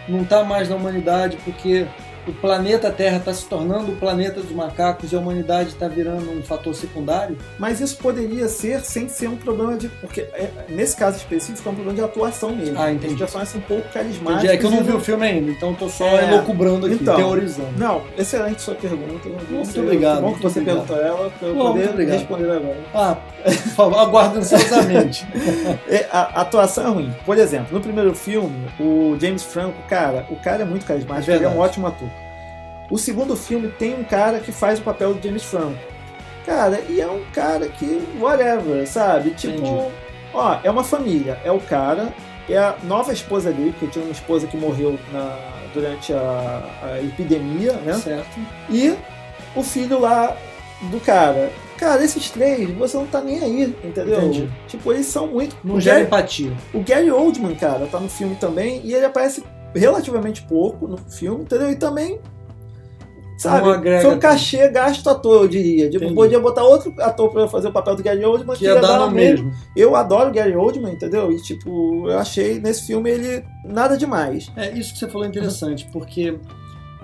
não 0.08 0.22
está 0.22 0.44
mais 0.44 0.68
na 0.68 0.76
humanidade, 0.76 1.36
porque 1.44 1.86
o 2.26 2.32
planeta 2.32 2.90
Terra 2.90 3.16
está 3.18 3.32
se 3.34 3.46
tornando 3.46 3.92
o 3.92 3.96
planeta 3.96 4.40
dos 4.40 4.50
macacos 4.52 5.12
e 5.12 5.16
a 5.16 5.18
humanidade 5.18 5.70
está 5.70 5.88
virando 5.88 6.30
um 6.30 6.42
fator 6.42 6.74
secundário. 6.74 7.36
Mas 7.58 7.80
isso 7.80 7.96
poderia 7.98 8.48
ser 8.48 8.80
sem 8.82 9.08
ser 9.08 9.28
um 9.28 9.36
problema 9.36 9.76
de. 9.76 9.88
Porque 9.88 10.20
é, 10.20 10.48
nesse 10.68 10.96
caso 10.96 11.16
específico 11.16 11.68
é 11.68 11.72
um 11.72 11.74
problema 11.74 11.96
de 11.98 12.04
atuação 12.04 12.54
mesmo. 12.54 12.80
Ah, 12.80 12.92
entendi. 12.92 13.14
As 13.14 13.22
atuações 13.22 13.48
são 13.48 13.60
um 13.60 13.64
pouco 13.64 13.88
carismáticas. 13.88 14.44
Entendi. 14.44 14.52
É 14.54 14.56
que 14.56 14.64
eu 14.66 14.70
não 14.70 14.82
vi 14.84 14.92
o 14.92 15.00
filme 15.00 15.26
ainda, 15.26 15.50
então 15.50 15.72
estou 15.72 15.88
só 15.88 16.06
É. 16.06 16.32
elucubrando 16.34 16.86
aqui, 16.86 16.94
Então, 17.00 17.16
teorizando. 17.16 17.72
Não, 17.76 18.02
excelente 18.16 18.62
sua 18.62 18.74
pergunta. 18.74 19.28
Muito 19.50 19.80
obrigado, 19.80 20.20
bom 20.20 20.34
que 20.34 20.42
você 20.42 20.60
obrigado. 20.60 20.86
perguntou 20.86 20.96
ela, 20.96 21.30
para 21.30 21.48
eu 21.48 21.54
Bom, 21.54 21.72
poder 21.72 22.08
responder 22.08 22.50
agora. 22.50 22.76
Ah, 22.94 23.16
por 23.44 23.52
favor, 23.52 23.98
aguardo 23.98 24.38
ansiosamente. 24.38 25.26
É, 25.88 26.06
a, 26.10 26.40
atuação 26.42 26.86
é 26.86 26.90
ruim. 26.90 27.14
Por 27.26 27.36
exemplo, 27.38 27.68
no 27.72 27.80
primeiro 27.80 28.14
filme, 28.14 28.66
o 28.80 29.16
James 29.20 29.42
Franco, 29.42 29.76
cara, 29.88 30.24
o 30.30 30.36
cara 30.36 30.62
é 30.62 30.64
muito 30.64 30.86
carismático, 30.86 31.30
É 31.30 31.34
ele 31.36 31.44
é 31.44 31.48
um 31.48 31.58
ótimo 31.58 31.86
ator. 31.86 32.08
O 32.92 32.98
segundo 32.98 33.34
filme 33.34 33.68
tem 33.78 33.94
um 33.98 34.04
cara 34.04 34.38
que 34.38 34.52
faz 34.52 34.78
o 34.78 34.82
papel 34.82 35.14
do 35.14 35.22
James 35.26 35.42
Franco. 35.42 35.78
Cara, 36.44 36.78
e 36.90 37.00
é 37.00 37.06
um 37.08 37.22
cara 37.32 37.66
que, 37.68 38.02
whatever, 38.20 38.86
sabe? 38.86 39.30
Tipo, 39.30 39.54
Entendi. 39.64 39.92
ó, 40.34 40.58
é 40.62 40.70
uma 40.70 40.84
família. 40.84 41.38
É 41.42 41.50
o 41.50 41.58
cara, 41.58 42.12
é 42.50 42.58
a 42.58 42.76
nova 42.84 43.10
esposa 43.10 43.50
dele, 43.50 43.70
porque 43.78 43.86
tinha 43.86 44.04
uma 44.04 44.12
esposa 44.12 44.46
que 44.46 44.58
morreu 44.58 44.98
na- 45.10 45.38
durante 45.72 46.12
a, 46.12 46.62
a 46.82 47.00
epidemia, 47.02 47.72
né? 47.74 47.94
certo. 47.94 48.38
E 48.68 48.94
o 49.56 49.62
filho 49.62 49.98
lá 49.98 50.36
do 50.90 51.00
cara. 51.00 51.50
Cara, 51.78 52.04
esses 52.04 52.28
três, 52.30 52.68
você 52.72 52.96
não 52.98 53.06
tá 53.06 53.22
nem 53.22 53.40
aí, 53.42 53.74
entendeu? 53.82 54.18
Entendi. 54.18 54.50
Tipo, 54.68 54.92
eles 54.92 55.06
são 55.06 55.28
muito. 55.28 55.56
Não 55.64 55.80
gera 55.80 56.00
empatia. 56.02 56.52
o 56.74 56.80
Gary 56.80 57.10
Oldman, 57.10 57.54
cara, 57.54 57.86
tá 57.86 57.98
no 57.98 58.08
filme 58.10 58.34
também 58.36 58.82
e 58.84 58.92
ele 58.92 59.06
aparece 59.06 59.42
relativamente 59.74 60.42
pouco 60.42 60.86
no 60.86 60.98
filme, 60.98 61.44
entendeu? 61.44 61.70
E 61.70 61.76
também, 61.76 62.20
sabe, 63.42 63.68
agrega 63.70 64.02
foi 64.02 64.14
um 64.14 64.18
cachê 64.18 64.68
gasto 64.68 65.08
à 65.08 65.14
toa, 65.14 65.42
eu 65.42 65.48
diria. 65.48 65.84
Tipo, 65.90 66.04
Entendi. 66.04 66.14
podia 66.14 66.40
botar 66.40 66.62
outro 66.64 66.94
ator 66.98 67.30
pra 67.30 67.48
fazer 67.48 67.68
o 67.68 67.72
papel 67.72 67.96
do 67.96 68.02
Gary 68.02 68.24
Oldman 68.24 68.56
Que 68.56 68.64
ia 68.64 68.80
dar 68.80 68.98
no 68.98 69.10
mesmo. 69.10 69.46
mesmo. 69.46 69.62
Eu 69.76 69.94
adoro 69.96 70.30
o 70.30 70.32
Gary 70.32 70.56
Oldman, 70.56 70.92
entendeu? 70.92 71.30
E, 71.32 71.40
tipo, 71.42 72.08
eu 72.08 72.18
achei 72.18 72.58
nesse 72.60 72.86
filme 72.86 73.10
ele 73.10 73.44
nada 73.64 73.96
demais. 73.96 74.50
É, 74.56 74.70
isso 74.72 74.92
que 74.92 74.98
você 74.98 75.08
falou 75.08 75.24
é 75.24 75.28
interessante, 75.28 75.88
porque 75.92 76.38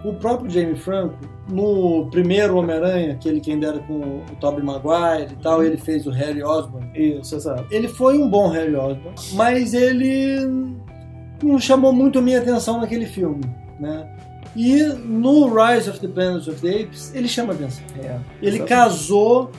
o 0.04 0.14
próprio 0.14 0.48
Jamie 0.50 0.76
Franco, 0.76 1.16
no 1.48 2.08
primeiro 2.10 2.56
Homem-Aranha, 2.56 3.12
aquele 3.12 3.40
que 3.40 3.50
ainda 3.50 3.68
era 3.68 3.78
com 3.80 3.94
o 3.98 4.22
Tobey 4.40 4.62
Maguire 4.62 5.32
e 5.32 5.42
tal, 5.42 5.62
ele 5.62 5.76
fez 5.76 6.06
o 6.06 6.10
Harry 6.10 6.42
Osborn. 6.42 6.88
Isso, 6.94 7.34
exato. 7.34 7.66
Ele 7.70 7.88
foi 7.88 8.18
um 8.18 8.28
bom 8.28 8.48
Harry 8.48 8.76
Osborn, 8.76 9.14
mas 9.32 9.74
ele 9.74 10.76
não 11.42 11.58
chamou 11.58 11.92
muito 11.92 12.18
a 12.18 12.22
minha 12.22 12.38
atenção 12.38 12.80
naquele 12.80 13.06
filme, 13.06 13.40
né? 13.78 14.08
E 14.56 14.82
no 14.84 15.46
Rise 15.54 15.88
of 15.90 16.00
the 16.00 16.08
Planet 16.08 16.46
of 16.48 16.60
the 16.60 16.82
Apes, 16.82 17.14
ele 17.14 17.28
chama 17.28 17.52
atenção. 17.52 17.84
É, 17.98 18.18
Ele 18.42 18.56
exatamente. 18.56 18.64
casou 18.68 19.50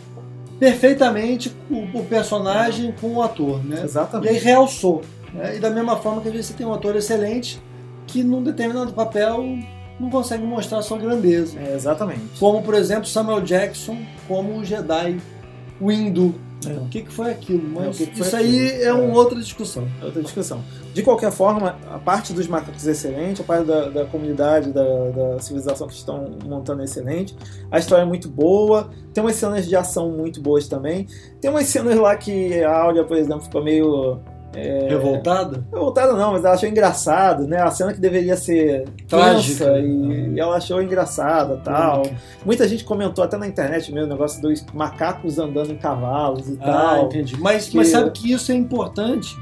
perfeitamente 0.59 1.55
o, 1.69 1.99
o 1.99 2.05
personagem 2.05 2.93
com 2.99 3.13
o 3.15 3.21
ator, 3.23 3.63
né? 3.63 3.77
E 3.81 3.83
Exatamente. 3.85 4.29
aí 4.29 4.37
realçou. 4.37 5.01
né? 5.33 5.55
E 5.55 5.59
da 5.59 5.69
mesma 5.69 5.95
forma 5.97 6.21
que 6.21 6.27
às 6.27 6.33
vezes 6.33 6.47
você 6.47 6.53
tem 6.53 6.65
um 6.67 6.73
ator 6.73 6.95
excelente 6.95 7.61
que 8.07 8.23
num 8.23 8.43
determinado 8.43 8.91
papel 8.91 9.43
não 9.99 10.09
consegue 10.09 10.43
mostrar 10.43 10.81
sua 10.81 10.97
grandeza. 10.97 11.57
É, 11.59 11.75
exatamente. 11.75 12.21
Como, 12.39 12.61
por 12.61 12.73
exemplo, 12.73 13.05
Samuel 13.05 13.41
Jackson 13.41 13.97
como 14.27 14.57
o 14.57 14.65
Jedi 14.65 15.17
Windu. 15.81 16.35
É. 16.67 16.73
O 16.73 16.85
que, 16.89 17.03
que 17.03 17.11
foi 17.11 17.31
aquilo? 17.31 17.63
Mas 17.73 18.01
É, 18.01 18.05
que 18.05 18.11
que 18.11 18.17
foi 18.17 18.27
isso 18.27 18.35
aí 18.35 18.67
aquilo? 18.67 18.83
é 18.83 18.93
uma 18.93 19.13
É. 19.13 19.17
outra 19.17 19.39
discussão. 19.39 19.87
É 20.01 20.05
outra 20.05 20.21
discussão. 20.21 20.61
De 20.93 21.01
qualquer 21.03 21.31
forma, 21.31 21.77
a 21.89 21.97
parte 21.99 22.33
dos 22.33 22.47
macacos 22.47 22.85
é 22.87 22.91
excelente, 22.91 23.41
a 23.41 23.43
parte 23.45 23.65
da, 23.65 23.89
da 23.89 24.05
comunidade, 24.05 24.73
da, 24.73 24.83
da 24.83 25.39
civilização 25.39 25.87
que 25.87 25.93
estão 25.93 26.29
montando 26.45 26.81
é 26.81 26.85
excelente. 26.85 27.35
A 27.71 27.79
história 27.79 28.01
é 28.01 28.05
muito 28.05 28.27
boa, 28.27 28.89
tem 29.13 29.23
umas 29.23 29.35
cenas 29.35 29.67
de 29.67 29.75
ação 29.75 30.11
muito 30.11 30.41
boas 30.41 30.67
também. 30.67 31.07
Tem 31.39 31.49
umas 31.49 31.67
cenas 31.67 31.95
lá 31.95 32.15
que 32.17 32.61
a 32.63 32.75
Áurea, 32.77 33.03
por 33.05 33.15
exemplo, 33.15 33.41
ficou 33.41 33.63
meio. 33.63 34.19
É, 34.55 34.87
Revoltada? 34.89 35.63
Revoltada 35.71 36.13
não, 36.13 36.31
mas 36.31 36.43
ela 36.43 36.55
achou 36.55 36.67
engraçado, 36.67 37.47
né? 37.47 37.61
A 37.61 37.69
cena 37.69 37.93
que 37.93 37.99
deveria 37.99 38.35
ser 38.35 38.85
Trágica. 39.07 39.77
e, 39.79 40.33
e 40.33 40.39
ela 40.39 40.57
achou 40.57 40.81
engraçada 40.81 41.57
tal. 41.63 42.03
Muita 42.43 42.67
gente 42.67 42.83
comentou 42.83 43.23
até 43.23 43.37
na 43.37 43.47
internet 43.47 43.91
mesmo, 43.93 44.07
o 44.07 44.09
negócio 44.11 44.41
dos 44.41 44.65
macacos 44.73 45.37
andando 45.37 45.71
em 45.71 45.77
cavalos 45.77 46.49
e 46.49 46.57
Ah, 46.61 46.65
tal. 46.65 47.05
entendi. 47.05 47.37
Mas, 47.39 47.69
Que- 47.69 47.77
mas 47.77 47.89
sabe 47.89 48.09
que 48.11 48.31
isso 48.33 48.51
é 48.51 48.55
importante 48.55 49.37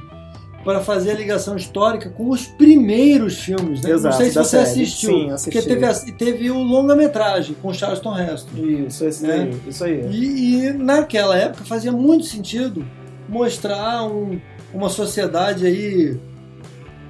para 0.65 0.81
fazer 0.81 1.11
a 1.11 1.13
ligação 1.13 1.55
histórica 1.55 2.09
com 2.09 2.29
os 2.29 2.45
primeiros 2.45 3.39
filmes, 3.39 3.81
né? 3.81 3.91
Exato, 3.91 4.15
Não 4.15 4.21
sei 4.21 4.29
se 4.29 4.35
você 4.37 4.49
série. 4.57 4.63
assistiu. 4.69 5.09
Sim, 5.11 5.31
assisti. 5.31 5.51
Porque 5.61 5.75
teve, 5.75 6.11
teve 6.17 6.51
o 6.51 6.61
longa-metragem 6.61 7.55
com 7.61 7.73
Charleston 7.73 8.17
Heston. 8.19 8.57
Isso, 8.57 9.05
esse 9.05 9.25
Né? 9.25 9.33
aí, 9.33 9.61
isso 9.69 9.83
aí. 9.85 10.05
E, 10.11 10.65
e 10.65 10.73
naquela 10.73 11.37
época 11.37 11.63
fazia 11.63 11.93
muito 11.93 12.25
sentido 12.25 12.85
mostrar 13.29 14.03
um- 14.03 14.39
uma 14.73 14.89
sociedade 14.89 15.65
aí 15.65 16.17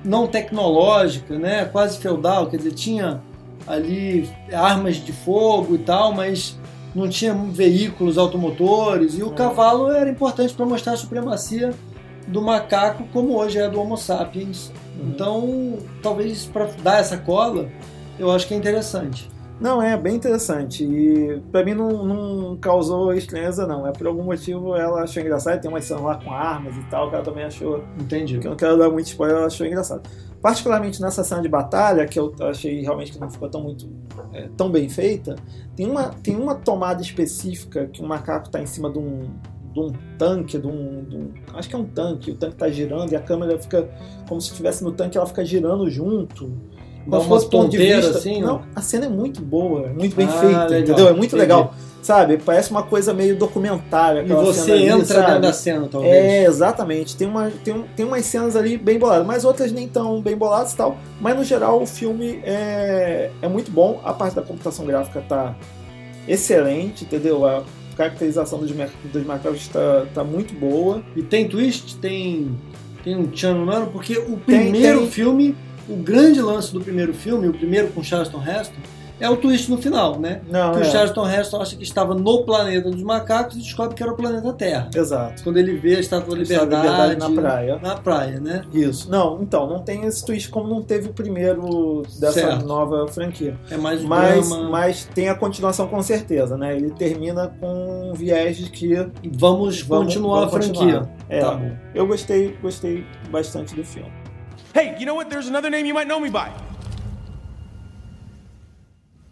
não 0.04 0.28
tecnológica, 0.28 1.38
né? 1.38 1.66
quase 1.66 1.98
feudal, 1.98 2.48
quer 2.48 2.58
dizer, 2.58 2.74
tinha 2.74 3.22
ali 3.68 4.30
armas 4.54 4.96
de 4.98 5.12
fogo 5.12 5.76
e 5.76 5.80
tal, 5.80 6.14
mas 6.14 6.58
não 6.96 7.10
tinha 7.10 7.34
veículos 7.34 8.18
automotores 8.18 9.18
e 9.18 9.24
o 9.24 9.32
É. 9.32 9.36
cavalo 9.36 9.92
era 9.92 10.10
importante 10.10 10.54
para 10.54 10.66
mostrar 10.66 10.94
a 10.94 10.98
supremacia 10.98 11.74
do 12.28 12.42
macaco 12.42 13.04
como 13.12 13.38
hoje 13.38 13.58
é 13.60 13.70
do 13.70 13.80
Homo 13.80 13.98
sapiens. 13.98 14.72
Uhum. 15.00 15.10
Então, 15.10 15.74
talvez 16.02 16.46
para 16.46 16.66
dar 16.82 17.00
essa 17.00 17.18
cola, 17.18 17.70
eu 18.18 18.32
acho 18.32 18.48
que 18.48 18.54
é 18.54 18.58
interessante. 18.58 19.30
Não, 19.60 19.82
é 19.82 19.98
bem 19.98 20.16
interessante. 20.16 20.84
E 20.84 21.42
pra 21.52 21.64
mim 21.66 21.74
não, 21.74 22.06
não 22.06 22.58
causou 22.58 23.12
estranheza, 23.14 23.66
não. 23.66 23.88
É 23.88 23.92
por 23.92 24.06
algum 24.06 24.24
motivo 24.24 24.76
ela 24.76 25.02
achou 25.02 25.22
engraçado. 25.22 25.60
Tem 25.60 25.70
umas 25.70 25.86
cenas 25.86 26.04
lá 26.04 26.16
com 26.16 26.32
armas 26.32 26.76
e 26.78 26.84
tal, 26.92 27.10
que 27.10 27.16
ela 27.16 27.24
também 27.24 27.44
achou. 27.44 27.84
Entendi. 28.00 28.38
Que 28.38 28.46
eu 28.46 28.52
não 28.52 28.58
quero 28.58 28.78
dar 28.78 28.90
muito 28.90 29.08
spoiler, 29.08 29.38
ela 29.38 29.48
achou 29.48 29.66
engraçado. 29.66 30.08
Particularmente 30.40 31.02
nessa 31.02 31.24
cena 31.24 31.42
de 31.42 31.50
batalha, 31.50 32.06
que 32.06 32.20
eu 32.20 32.34
achei 32.42 32.82
realmente 32.82 33.12
que 33.12 33.20
não 33.20 33.30
ficou 33.32 33.50
tão 33.50 33.64
muito 33.64 33.90
é, 34.32 34.48
tão 34.56 34.70
bem 34.70 34.88
feita, 34.88 35.36
tem 35.76 35.90
uma, 35.90 36.10
tem 36.22 36.36
uma 36.36 36.54
tomada 36.54 37.02
específica 37.02 37.88
que 37.88 38.02
o 38.02 38.06
macaco 38.08 38.50
tá 38.50 38.62
em 38.62 38.68
cima 38.68 38.92
de 38.92 39.00
um, 39.00 39.22
de 39.74 39.80
um 39.80 39.92
tanque, 40.20 40.60
de 40.60 40.68
um, 40.68 41.04
de 41.04 41.16
um- 41.18 41.32
Acho 41.56 41.68
que 41.68 41.76
é 41.76 41.80
um 41.80 41.86
tanque, 41.86 42.30
o 42.32 42.36
tanque 42.36 42.56
tá 42.56 42.70
girando 42.70 43.12
e 43.12 43.16
a 43.16 43.20
câmera 43.20 43.58
fica 43.58 43.90
como 44.30 44.40
se 44.40 44.52
estivesse 44.52 44.84
no 44.84 44.92
tanque, 44.92 45.18
ela 45.18 45.26
fica 45.26 45.44
girando 45.44 45.90
junto. 45.90 46.52
Dá 47.10 47.20
de 47.20 47.50
tonteira, 47.50 48.02
vista. 48.02 48.18
assim, 48.18 48.42
não, 48.42 48.62
a 48.76 48.82
cena 48.82 49.06
é 49.06 49.10
muito 49.10 49.42
boa, 49.42 49.88
é 49.88 49.94
muito 49.94 50.16
bem 50.16 50.28
Ah, 50.28 50.32
feita, 50.32 50.66
legal. 50.68 50.80
entendeu? 50.82 51.08
É 51.08 51.12
muito 51.14 51.28
Entendi. 51.36 51.42
legal. 51.42 51.74
Sabe? 52.02 52.38
Parece 52.38 52.72
uma 52.72 52.84
coisa 52.84 53.14
meio 53.14 53.36
documentária. 53.36 54.22
E 54.22 54.28
você 54.28 54.72
ali, 54.72 54.88
entra 54.88 55.06
sabe? 55.06 55.26
dentro 55.28 55.42
da 55.42 55.54
cena, 55.54 55.88
talvez. 55.92 56.14
É, 56.14 56.46
exatamente. 56.46 57.18
Tem, 57.18 57.28
uma, 57.28 57.52
tem, 57.64 57.74
um- 57.74 57.84
tem 57.96 58.06
umas 58.06 58.24
cenas 58.26 58.56
ali 58.56 58.78
bem 58.78 58.98
boladas, 58.98 59.28
mas 59.28 59.44
outras 59.44 59.74
nem 59.74 59.90
tão 59.90 60.22
bem 60.22 60.38
boladas 60.38 60.72
e 60.72 60.78
tal. 60.78 60.96
Mas 61.20 61.36
no 61.36 61.44
geral 61.44 61.82
o 61.82 61.86
filme 61.86 62.40
é, 62.46 63.30
é 63.42 63.48
muito 63.50 63.72
bom. 63.72 64.00
A 64.06 64.14
parte 64.14 64.36
da 64.36 64.42
computação 64.42 64.86
gráfica 64.86 65.22
tá 65.28 65.54
excelente, 66.28 67.04
entendeu? 67.04 67.46
A 67.46 67.64
caracterização 67.96 68.60
dos, 68.60 68.72
dos 68.72 69.26
macacos 69.26 69.68
tá, 69.68 70.06
tá 70.14 70.24
muito 70.24 70.54
boa. 70.54 71.02
E 71.16 71.22
tem 71.22 71.48
twist, 71.48 71.98
tem, 71.98 72.56
tem 73.04 73.16
um 73.18 73.26
tchan 73.28 73.54
no 73.54 73.66
nano, 73.66 73.88
porque 73.88 74.18
o 74.18 74.38
primeiro 74.38 75.00
tem. 75.02 75.10
filme, 75.10 75.56
o 75.90 75.96
grande 75.96 76.42
lance 76.42 76.74
do 76.74 76.82
primeiro 76.82 77.14
filme, 77.14 77.48
o 77.48 77.54
primeiro 77.54 77.90
com 77.90 78.04
Charleston 78.04 78.42
Heston, 78.42 78.76
é 79.20 79.28
o 79.28 79.36
twist 79.36 79.70
no 79.72 79.78
final, 79.80 80.20
né? 80.20 80.42
Não, 80.48 80.74
que 80.74 80.80
é. 80.80 80.82
o 80.82 80.86
Charleston 80.86 81.28
Heston 81.28 81.62
acha 81.62 81.76
que 81.76 81.84
estava 81.84 82.14
no 82.14 82.44
planeta 82.44 82.90
dos 82.92 83.02
macacos 83.02 83.56
e 83.56 83.60
descobre 83.60 83.96
que 83.96 84.04
era 84.04 84.12
o 84.12 84.16
planeta 84.16 84.54
Terra. 84.54 84.90
Exato. 84.94 85.44
Quando 85.44 85.58
ele 85.58 85.76
vê 85.76 85.96
a 85.96 86.00
Estátua 86.00 86.36
da 86.36 86.42
Liberdade, 86.44 86.76
Liberdade 87.16 87.36
na 87.36 87.42
praia. 87.42 87.80
Na 87.82 87.96
praia, 87.96 88.40
né? 88.40 88.64
Isso. 88.72 89.10
Não, 89.10 89.42
então, 89.42 89.68
não 89.68 89.80
tem 89.80 90.06
esse 90.06 90.24
twist 90.24 90.50
como 90.50 90.68
não 90.70 90.84
teve 90.84 91.10
o 91.10 91.14
primeiro 91.14 92.04
dessa 92.20 92.34
Certo. 92.34 92.66
nova 92.68 93.08
franquia. 93.08 93.58
É 93.72 93.78
mais 93.78 94.04
um 94.04 94.08
Mas, 94.08 94.50
drama. 94.50 94.70
mas 94.70 95.06
tem 95.16 95.30
a 95.30 95.36
continuação 95.36 95.88
com 95.88 96.02
certeza, 96.04 96.56
né? 96.56 96.76
Ele 96.76 96.92
termina 96.92 97.48
com 97.60 98.12
um 98.12 98.14
viés 98.14 98.58
de 98.58 98.70
que 98.70 98.94
Vamos, 99.34 99.82
continuar 99.82 100.44
a 100.46 100.48
franquia. 100.50 101.10
É, 101.28 101.40
Tá 101.40 101.56
bom. 101.56 101.72
eu 101.96 102.06
gostei, 102.06 102.56
gostei 102.62 103.04
bastante 103.32 103.76
do 103.76 103.84
filme. 103.84 104.12
Hey, 104.78 104.96
you 105.00 105.06
know 105.08 105.16
what? 105.16 105.28
There's 105.32 105.48
another 105.48 105.72
name 105.72 105.88
you 105.88 105.94
might 105.96 106.08
know 106.08 106.20
me 106.20 106.30
by. 106.30 106.52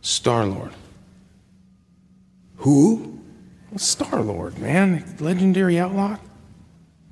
Star 0.01 0.43
Lord. 0.45 0.71
Who? 2.57 3.19
Star 3.77 4.23
Lord, 4.23 4.57
man. 4.59 5.03
Legendary 5.19 5.77
outlaw. 5.79 6.17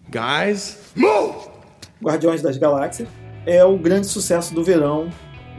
Guys, 0.09 0.77
Move! 0.95 1.47
Guardiões 2.01 2.41
das 2.41 2.57
Galáxias 2.57 3.07
é 3.45 3.63
o 3.63 3.77
grande 3.77 4.07
sucesso 4.07 4.53
do 4.55 4.63
verão 4.63 5.09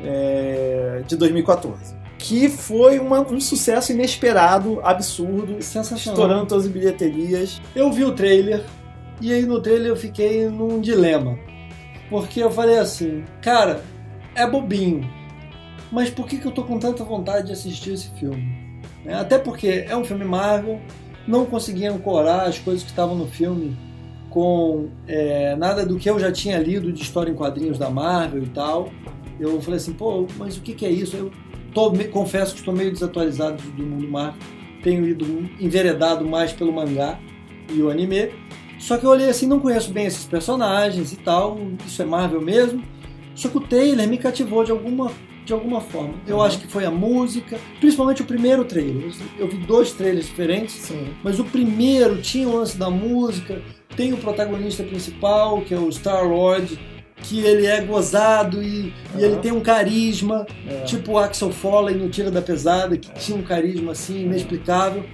é, 0.05 1.03
de 1.07 1.16
2014. 1.16 1.95
Que 2.18 2.49
foi 2.49 2.99
uma- 2.99 3.20
um 3.20 3.41
sucesso 3.41 3.93
inesperado, 3.93 4.81
absurdo, 4.83 5.62
Sensacional. 5.62 6.14
estourando 6.20 6.47
todas 6.47 6.66
as 6.66 6.70
bilheterias. 6.72 7.61
Eu 7.75 7.93
vi 7.93 8.03
o 8.05 8.12
trailer 8.12 8.64
e 9.20 9.33
aí 9.33 9.47
no 9.47 9.61
trailer 9.61 9.89
eu 9.91 9.97
fiquei 9.97 10.49
num 10.49 10.81
dilema. 10.81 11.39
Porque 12.09 12.40
eu 12.40 12.50
falei 12.50 12.78
assim, 12.78 13.24
cara, 13.40 13.82
é 14.34 14.46
bobinho. 14.46 15.09
Mas 15.90 16.11
por 16.11 16.26
que, 16.26 16.38
que 16.38 16.46
eu 16.46 16.52
tô 16.52 16.64
com 16.64 16.78
tanta 16.78 17.05
vontade 17.05 17.46
de 17.46 17.52
assistir 17.52 17.92
esse 17.92 18.11
filme? 18.18 18.64
É, 19.05 19.14
até 19.14 19.38
porque 19.38 19.84
é 19.88 19.96
um 19.96 20.05
filme 20.05 20.24
Marvel, 20.24 20.80
não 21.26 21.46
consegui 21.46 21.86
ancorar 21.86 22.48
as 22.48 22.59
coisas 22.59 22.82
que 22.82 22.90
estavam 22.90 23.14
no 23.14 23.26
filme 23.26 23.76
com 24.30 24.88
é, 25.07 25.55
nada 25.55 25.86
do 25.86 25.96
que 25.96 26.11
eu 26.11 26.18
já 26.18 26.32
tinha 26.32 26.59
lido 26.59 26.92
de 26.92 27.02
história 27.02 27.30
em 27.30 27.34
quadrinhos 27.34 27.78
da 27.78 27.88
Marvel 27.88 28.42
e 28.42 28.48
tal. 28.48 28.90
Eu 29.38 29.61
falei 29.61 29.78
assim, 29.78 29.92
pô, 29.92 30.26
mas 30.36 30.57
o 30.57 30.61
que, 30.61 30.74
que 30.74 30.84
é 30.84 30.90
isso? 30.90 31.16
Eu 31.16 31.30
tô, 31.72 31.92
confesso 32.11 32.55
que 32.55 32.61
estou 32.61 32.74
meio 32.74 32.90
desatualizado 32.90 33.62
do 33.62 33.82
mundo 33.84 34.09
Marvel. 34.09 34.40
Tenho 34.82 35.07
ido 35.07 35.24
enveredado 35.61 36.26
mais 36.26 36.52
pelo 36.52 36.72
mangá 36.72 37.18
e 37.72 37.80
o 37.80 37.90
anime. 37.90 38.30
Só 38.85 38.99
que 38.99 39.07
eu 39.07 39.11
olhei 39.11 39.30
assim, 39.30 39.47
não 39.47 39.61
conheço 39.61 39.91
bem 39.91 40.05
esses 40.05 40.26
personagens 40.26 41.11
e 41.11 41.16
tal, 41.16 41.59
isso 41.87 42.03
é 42.03 42.05
Marvel 42.05 42.43
mesmo. 42.43 42.85
Só 43.35 43.49
que 43.49 43.57
o 43.57 43.61
trailer 43.61 44.07
me 44.07 44.18
cativou 44.18 44.62
de 44.62 44.72
alguma, 44.72 45.11
de 45.43 45.55
alguma 45.55 45.80
forma. 45.80 46.12
Eu 46.26 46.37
uhum. 46.37 46.43
acho 46.43 46.59
que 46.59 46.66
foi 46.66 46.85
a 46.85 46.91
música, 46.91 47.59
principalmente 47.80 48.20
o 48.20 48.26
primeiro 48.26 48.62
trailer. 48.62 49.11
Eu 49.39 49.49
vi 49.49 49.57
dois 49.57 49.93
trailers 49.93 50.26
diferentes, 50.26 50.74
Sim. 50.74 51.14
mas 51.22 51.41
o 51.41 51.45
primeiro 51.45 52.20
tinha 52.20 52.47
o 52.47 52.59
lance 52.59 52.76
da 52.76 52.91
música, 52.91 53.62
tem 53.97 54.12
o 54.12 54.18
protagonista 54.18 54.82
principal, 54.82 55.62
que 55.62 55.72
é 55.72 55.78
o 55.78 55.89
Star-Lord, 55.89 56.78
que 57.22 57.41
ele 57.41 57.64
é 57.64 57.80
gozado 57.80 58.62
e, 58.62 58.93
uhum. 59.14 59.18
e 59.18 59.24
ele 59.24 59.37
tem 59.37 59.51
um 59.51 59.61
carisma, 59.61 60.47
é. 60.68 60.82
tipo 60.82 61.12
o 61.12 61.18
Axel 61.18 61.51
Foley 61.51 61.97
no 61.97 62.11
Tira 62.11 62.30
da 62.30 62.43
Pesada, 62.43 62.99
que 62.99 63.11
tinha 63.14 63.39
um 63.39 63.43
carisma 63.43 63.93
assim 63.93 64.26
inexplicável. 64.26 65.07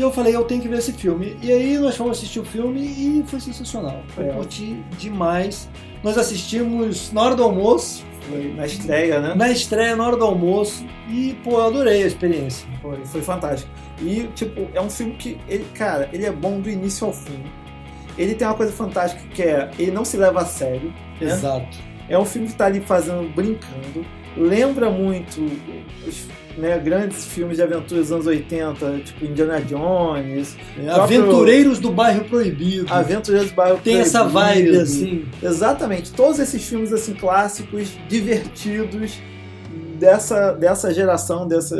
E 0.00 0.02
eu 0.02 0.10
falei, 0.10 0.34
eu 0.34 0.44
tenho 0.44 0.62
que 0.62 0.68
ver 0.68 0.78
esse 0.78 0.94
filme. 0.94 1.36
E 1.42 1.52
aí 1.52 1.76
nós 1.76 1.94
fomos 1.94 2.16
assistir 2.16 2.40
o 2.40 2.44
filme 2.44 2.80
e 2.80 3.22
foi 3.26 3.38
sensacional. 3.38 4.02
Foi 4.14 4.28
é. 4.28 4.32
curti 4.32 4.82
demais. 4.98 5.68
Nós 6.02 6.16
assistimos 6.16 7.12
na 7.12 7.20
hora 7.20 7.36
do 7.36 7.42
almoço. 7.42 8.02
Foi 8.22 8.50
na 8.54 8.64
estreia, 8.64 9.20
né? 9.20 9.34
Na 9.34 9.50
estreia, 9.50 9.94
na 9.94 10.06
hora 10.06 10.16
do 10.16 10.24
almoço. 10.24 10.86
E, 11.06 11.38
pô, 11.44 11.58
eu 11.58 11.66
adorei 11.66 12.02
a 12.02 12.06
experiência. 12.06 12.66
Foi, 12.80 13.04
foi 13.04 13.20
fantástico. 13.20 13.70
E, 14.00 14.26
tipo, 14.34 14.70
é 14.72 14.80
um 14.80 14.88
filme 14.88 15.16
que, 15.16 15.38
ele, 15.46 15.66
cara, 15.74 16.08
ele 16.14 16.24
é 16.24 16.32
bom 16.32 16.60
do 16.60 16.70
início 16.70 17.06
ao 17.06 17.12
fim. 17.12 17.44
Ele 18.16 18.34
tem 18.34 18.48
uma 18.48 18.54
coisa 18.54 18.72
fantástica 18.72 19.22
que 19.34 19.42
é, 19.42 19.70
ele 19.78 19.90
não 19.90 20.06
se 20.06 20.16
leva 20.16 20.40
a 20.40 20.46
sério. 20.46 20.94
Né? 21.20 21.30
Exato. 21.30 21.76
É 22.08 22.18
um 22.18 22.24
filme 22.24 22.48
que 22.48 22.54
tá 22.54 22.64
ali 22.64 22.80
fazendo, 22.80 23.30
brincando. 23.34 24.06
Lembra 24.34 24.88
muito 24.88 25.42
os 26.08 26.26
né, 26.56 26.78
grandes 26.78 27.26
filmes 27.26 27.56
de 27.56 27.62
aventura 27.62 28.00
dos 28.00 28.12
anos 28.12 28.26
80, 28.26 28.98
tipo 29.04 29.24
Indiana 29.24 29.60
Jones. 29.60 30.56
É, 30.78 30.90
Aventureiros 30.90 31.78
do 31.78 31.90
Bairro 31.90 32.24
Proibido. 32.24 32.86
Aventureiros 32.92 33.50
do 33.50 33.54
Bairro 33.54 33.78
Tem 33.78 33.94
Proibido. 33.94 34.12
Tem 34.12 34.20
essa 34.20 34.28
vibe 34.28 34.76
assim. 34.76 35.24
Exatamente. 35.42 36.12
Todos 36.12 36.38
esses 36.38 36.62
filmes 36.66 36.92
assim 36.92 37.14
clássicos, 37.14 37.96
divertidos, 38.08 39.18
dessa, 40.00 40.52
dessa 40.52 40.92
geração, 40.92 41.46
dessa, 41.46 41.76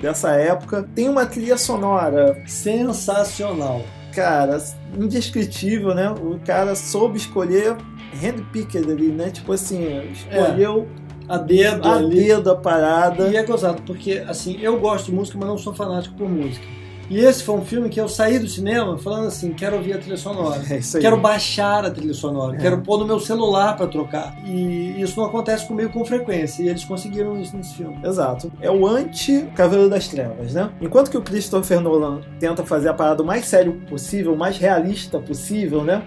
dessa 0.00 0.32
época. 0.32 0.88
Tem 0.94 1.08
uma 1.08 1.26
trilha 1.26 1.58
sonora 1.58 2.42
sensacional. 2.46 3.84
Cara, 4.14 4.58
indescritível, 4.98 5.94
né? 5.94 6.10
O 6.10 6.40
cara 6.44 6.74
soube 6.74 7.18
escolher 7.18 7.76
handpicked 8.20 8.78
ali, 8.90 9.08
né? 9.08 9.30
Tipo 9.30 9.52
assim, 9.52 10.10
escolheu. 10.10 10.88
É 11.04 11.07
a 11.28 11.36
dedo 11.36 11.86
a 11.86 11.96
ali. 11.96 12.16
dedo 12.16 12.50
a 12.50 12.56
parada. 12.56 13.28
E 13.28 13.36
é 13.36 13.42
gozado, 13.42 13.82
porque 13.82 14.24
assim, 14.26 14.58
eu 14.60 14.78
gosto 14.78 15.06
de 15.06 15.12
música, 15.12 15.36
mas 15.38 15.48
não 15.48 15.58
sou 15.58 15.74
fanático 15.74 16.16
por 16.16 16.28
música. 16.28 16.64
E 17.10 17.20
esse 17.20 17.42
foi 17.42 17.54
um 17.54 17.64
filme 17.64 17.88
que 17.88 17.98
eu 17.98 18.06
saí 18.06 18.38
do 18.38 18.46
cinema 18.46 18.98
falando 18.98 19.28
assim, 19.28 19.54
quero 19.54 19.76
ouvir 19.76 19.94
a 19.94 19.98
trilha 19.98 20.16
sonora. 20.16 20.60
É 20.68 20.76
isso 20.76 20.98
aí. 20.98 21.02
Quero 21.02 21.16
baixar 21.16 21.84
a 21.86 21.90
trilha 21.90 22.12
sonora, 22.12 22.56
é. 22.56 22.60
quero 22.60 22.82
pôr 22.82 22.98
no 22.98 23.06
meu 23.06 23.18
celular 23.18 23.76
para 23.76 23.86
trocar. 23.86 24.36
E 24.44 25.00
isso 25.00 25.18
não 25.18 25.26
acontece 25.26 25.66
comigo 25.66 25.90
com 25.90 26.04
frequência, 26.04 26.62
e 26.62 26.68
eles 26.68 26.84
conseguiram 26.84 27.40
isso 27.40 27.56
nesse 27.56 27.74
filme. 27.74 27.98
Exato. 28.04 28.52
É 28.60 28.70
o 28.70 28.86
anti-Cavaleiro 28.86 29.88
das 29.88 30.08
Trevas, 30.08 30.52
né? 30.52 30.70
Enquanto 30.80 31.10
que 31.10 31.16
o 31.16 31.22
Christopher 31.22 31.80
Nolan 31.80 32.20
tenta 32.38 32.64
fazer 32.64 32.90
a 32.90 32.94
parada 32.94 33.22
o 33.22 33.26
mais 33.26 33.46
sério 33.46 33.80
possível, 33.88 34.34
o 34.34 34.36
mais 34.36 34.58
realista 34.58 35.18
possível, 35.18 35.82
né? 35.82 36.02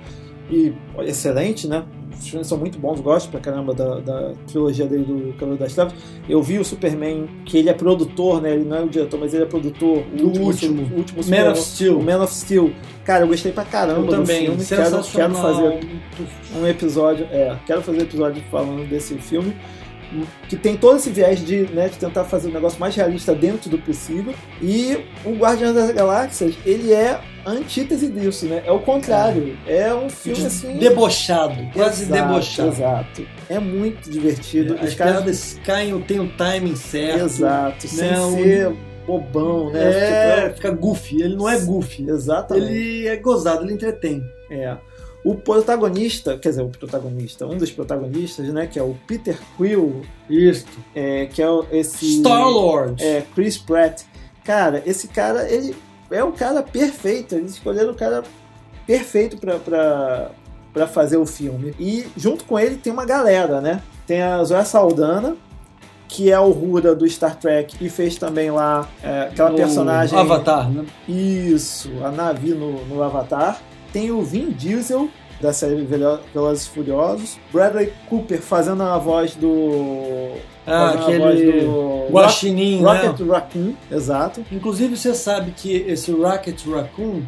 E 0.52 0.74
excelente, 1.00 1.68
né? 1.68 1.84
Os 2.22 2.30
filmes 2.30 2.48
são 2.48 2.58
muito 2.58 2.78
bons, 2.78 3.02
gosto 3.02 3.32
pra 3.32 3.40
caramba 3.40 3.74
da, 3.74 4.00
da 4.00 4.34
trilogia 4.46 4.86
dele 4.86 5.04
do 5.04 5.34
Cavaleiro 5.34 5.58
das 5.58 5.74
Trevas. 5.74 5.94
Eu 6.30 6.42
vi 6.44 6.60
o 6.60 6.64
Superman, 6.64 7.28
que 7.46 7.58
ele 7.58 7.68
é 7.68 7.74
produtor, 7.74 8.40
né? 8.40 8.54
Ele 8.54 8.64
não 8.64 8.78
é 8.78 8.82
o 8.82 8.88
diretor, 8.88 9.20
mas 9.20 9.34
ele 9.34 9.44
é 9.44 9.48
produtor. 9.48 10.04
O 10.20 10.26
último, 10.26 10.46
último, 10.46 10.98
último 10.98 11.24
Man 11.28 11.52
of 11.52 11.60
Steel. 11.60 11.98
O 11.98 12.04
Man 12.04 12.24
of 12.24 12.32
Steel. 12.32 12.72
Cara, 13.04 13.24
eu 13.24 13.28
gostei 13.28 13.52
pra 13.52 13.66
caramba 13.66 14.02
eu 14.02 14.08
também, 14.08 14.46
do 14.46 14.64
filme. 14.64 14.66
Quero, 14.66 15.04
quero 15.04 15.34
fazer 15.34 15.80
um 16.56 16.68
episódio. 16.68 17.26
É, 17.32 17.58
quero 17.66 17.82
fazer 17.82 17.98
um 17.98 18.04
episódio 18.04 18.44
falando 18.52 18.88
desse 18.88 19.16
filme 19.16 19.56
que 20.48 20.56
tem 20.56 20.76
todo 20.78 20.98
esse 20.98 21.10
viés 21.10 21.44
de, 21.44 21.64
né, 21.74 21.90
de 21.90 21.98
tentar 21.98 22.24
fazer 22.26 22.50
um 22.50 22.54
negócio 22.54 22.80
mais 22.80 22.96
realista 22.96 23.34
dentro 23.34 23.70
do 23.70 23.78
possível. 23.78 24.34
E 24.62 25.06
o 25.26 25.34
Guardiões 25.34 25.76
das 25.76 25.92
Galáxias, 25.92 26.56
ele 26.66 26.94
é 26.94 27.20
a 27.46 27.52
antítese 27.52 28.08
disso, 28.08 28.46
né? 28.46 28.62
É 28.66 28.72
o 28.72 28.80
contrário. 28.80 29.58
É, 29.66 29.84
é 29.84 29.96
um 29.96 30.10
filme 30.10 30.40
de, 30.40 30.46
assim. 30.46 30.78
Debochado, 30.78 31.56
quase 31.74 32.04
exato, 32.04 32.28
debochado. 32.28 32.70
Exato. 32.70 33.26
É 33.50 33.60
muito 33.60 34.10
divertido. 34.10 34.76
É, 34.76 34.82
as 34.82 34.96
caras 34.96 35.60
caem, 35.64 36.00
tem 36.02 36.20
o 36.20 36.28
timing 36.30 36.76
certo. 36.76 37.26
Exato. 37.26 37.88
Sem 37.88 38.12
né? 38.12 38.32
ser 38.32 38.74
bobão, 39.06 39.72
né? 39.72 39.82
É, 39.82 39.92
tipo, 39.92 40.52
é, 40.52 40.54
fica 40.56 40.72
goofy. 40.72 41.22
Ele 41.22 41.36
não 41.36 41.50
é 41.50 41.60
goofy. 41.60 42.10
Exatamente. 42.10 42.72
Ele 42.72 43.08
é 43.08 43.16
gozado, 43.18 43.64
ele 43.64 43.74
entretém. 43.74 44.24
É. 44.50 44.78
O 45.24 45.36
protagonista, 45.36 46.38
quer 46.38 46.50
dizer, 46.50 46.64
o 46.64 46.70
protagonista, 46.70 47.46
um 47.46 47.58
dos 47.58 47.72
protagonistas, 47.72 48.48
né, 48.48 48.66
que 48.66 48.80
é 48.80 48.84
o 48.84 48.96
Peter 49.06 49.40
Quill, 49.56 50.02
Isto. 50.30 50.72
É, 50.96 51.28
que 51.28 51.42
é 51.42 51.48
esse 51.72 52.20
Star-Lord. 52.20 53.04
É, 53.04 53.24
Chris 53.36 53.58
Pratt. 53.58 54.02
Cara, 54.44 54.82
esse 54.86 55.08
cara, 55.08 55.48
ele 55.48 55.76
é 56.10 56.24
o 56.24 56.32
cara 56.32 56.64
perfeito, 56.64 57.36
eles 57.36 57.52
escolheram 57.52 57.92
o 57.92 57.96
cara 57.96 58.24
perfeito 58.88 59.38
para 59.38 60.32
para 60.74 60.88
fazer 60.88 61.18
o 61.18 61.26
filme. 61.26 61.74
E 61.80 62.08
junto 62.16 62.46
com 62.46 62.58
ele 62.58 62.78
tem 62.78 62.92
uma 62.92 63.06
galera, 63.06 63.60
né? 63.62 63.82
Tem 64.08 64.22
a 64.22 64.44
Zoe 64.44 64.66
Saldana, 64.66 65.36
que 66.08 66.32
é 66.32 66.40
o 66.40 66.52
Rura 66.52 66.96
do 66.96 67.08
Star 67.10 67.38
Trek 67.38 67.76
e 67.80 67.90
fez 67.90 68.18
também 68.18 68.52
lá 68.52 68.88
é, 69.04 69.24
aquela 69.24 69.52
o 69.52 69.56
personagem. 69.56 70.18
Avatar, 70.18 70.70
né? 70.70 70.86
Isso, 71.08 71.90
a 72.04 72.12
Navi 72.12 72.54
no, 72.54 72.86
no 72.86 73.02
Avatar. 73.04 73.62
Tem 73.92 74.12
o 74.12 74.22
Vin 74.22 74.52
Diesel, 74.52 75.10
da 75.42 75.52
série 75.52 75.84
Velozes 75.84 76.66
e 76.66 76.70
Furiosos. 76.70 77.40
Bradley 77.52 77.92
Cooper 78.08 78.42
fazendo 78.42 78.84
a 78.84 78.98
voz 78.98 79.36
do... 79.36 80.36
Ah, 80.66 80.92
aquele 80.92 81.62
do... 81.62 82.08
guaxinim, 82.12 82.82
Rock, 82.84 83.02
né? 83.02 83.08
Rocket 83.08 83.28
Raccoon, 83.28 83.74
exato. 83.92 84.46
Inclusive, 84.52 84.96
você 84.96 85.16
sabe 85.16 85.52
que 85.52 85.74
esse 85.76 86.12
Rocket 86.12 86.64
Raccoon, 86.68 87.24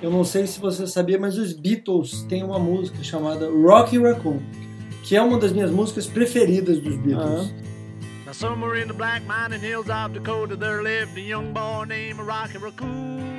eu 0.00 0.10
não 0.10 0.22
sei 0.22 0.46
se 0.46 0.60
você 0.60 0.86
sabia, 0.86 1.18
mas 1.18 1.36
os 1.36 1.52
Beatles 1.52 2.22
têm 2.28 2.44
uma 2.44 2.58
música 2.58 3.02
chamada 3.02 3.50
Rocky 3.50 3.98
Raccoon, 3.98 4.40
que 5.02 5.16
é 5.16 5.22
uma 5.22 5.38
das 5.38 5.52
minhas 5.52 5.72
músicas 5.72 6.06
preferidas 6.06 6.78
dos 6.78 6.96
Beatles. 6.96 7.52
Now 8.24 8.32
somewhere 8.32 8.80
in 8.80 8.86
the 8.86 8.94
black 8.94 9.22
mining 9.26 9.60
hills 9.60 9.88
of 9.88 10.12
Dakota 10.12 10.54
there 10.54 10.82
lived 10.82 11.16
a 11.16 11.20
young 11.20 11.52
boy 11.52 11.84
named 11.88 12.20
Rocky 12.20 12.58
Raccoon. 12.58 13.37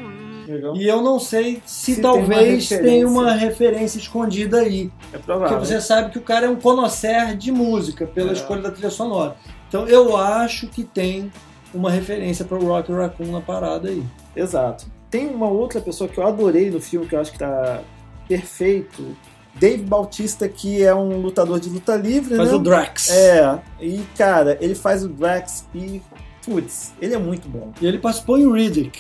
Legal. 0.50 0.76
E 0.76 0.88
eu 0.88 1.02
não 1.02 1.20
sei 1.20 1.62
se, 1.64 1.96
se 1.96 2.02
talvez 2.02 2.68
tenha 2.70 3.08
uma, 3.08 3.22
uma 3.22 3.34
referência 3.34 4.00
escondida 4.00 4.62
aí. 4.62 4.92
É 5.14 5.18
provável. 5.20 5.58
Porque 5.58 5.68
você 5.68 5.80
sabe 5.80 6.10
que 6.12 6.18
o 6.18 6.22
cara 6.22 6.48
é 6.48 6.50
um 6.50 6.56
connoisseur 6.56 7.36
de 7.36 7.52
música 7.52 8.08
pela 8.08 8.32
é. 8.32 8.34
escolha 8.34 8.62
da 8.64 8.72
trilha 8.72 8.90
sonora. 8.90 9.36
Então 9.68 9.88
eu 9.88 10.18
acho 10.18 10.68
que 10.68 10.84
tem 10.84 11.32
uma 11.72 11.92
referência 11.92 12.44
para 12.44 12.58
o 12.58 12.66
Rock 12.66 12.92
Raccoon 12.92 13.32
na 13.32 13.42
parada 13.42 13.90
aí. 13.90 14.04
Exato. 14.36 14.88
Tem 15.12 15.28
uma 15.28 15.48
outra 15.48 15.80
pessoa 15.80 16.10
que 16.10 16.18
eu 16.18 16.26
adorei 16.26 16.72
no 16.72 16.82
filme, 16.82 17.06
que 17.06 17.16
eu 17.16 17.22
acho 17.22 17.32
que 17.32 17.40
tá 17.40 17.82
perfeito. 18.28 19.16
Dave 19.54 19.84
Bautista, 19.84 20.48
que 20.50 20.84
é 20.84 20.96
um 20.96 21.22
lutador 21.22 21.60
de 21.60 21.70
luta 21.70 21.96
livre, 21.96 22.36
faz 22.36 22.50
né? 22.50 22.56
o 22.56 22.60
Drax. 22.60 23.10
É, 23.12 23.60
e 23.80 24.04
cara, 24.18 24.58
ele 24.62 24.74
faz 24.74 25.04
o 25.04 25.10
Drax 25.10 25.68
e, 25.76 26.02
putz, 26.44 26.94
ele 27.00 27.14
é 27.14 27.18
muito 27.18 27.48
bom. 27.48 27.72
E 27.80 27.86
ele 27.86 28.00
participou 28.00 28.38
em 28.38 28.52
Riddick. 28.52 29.00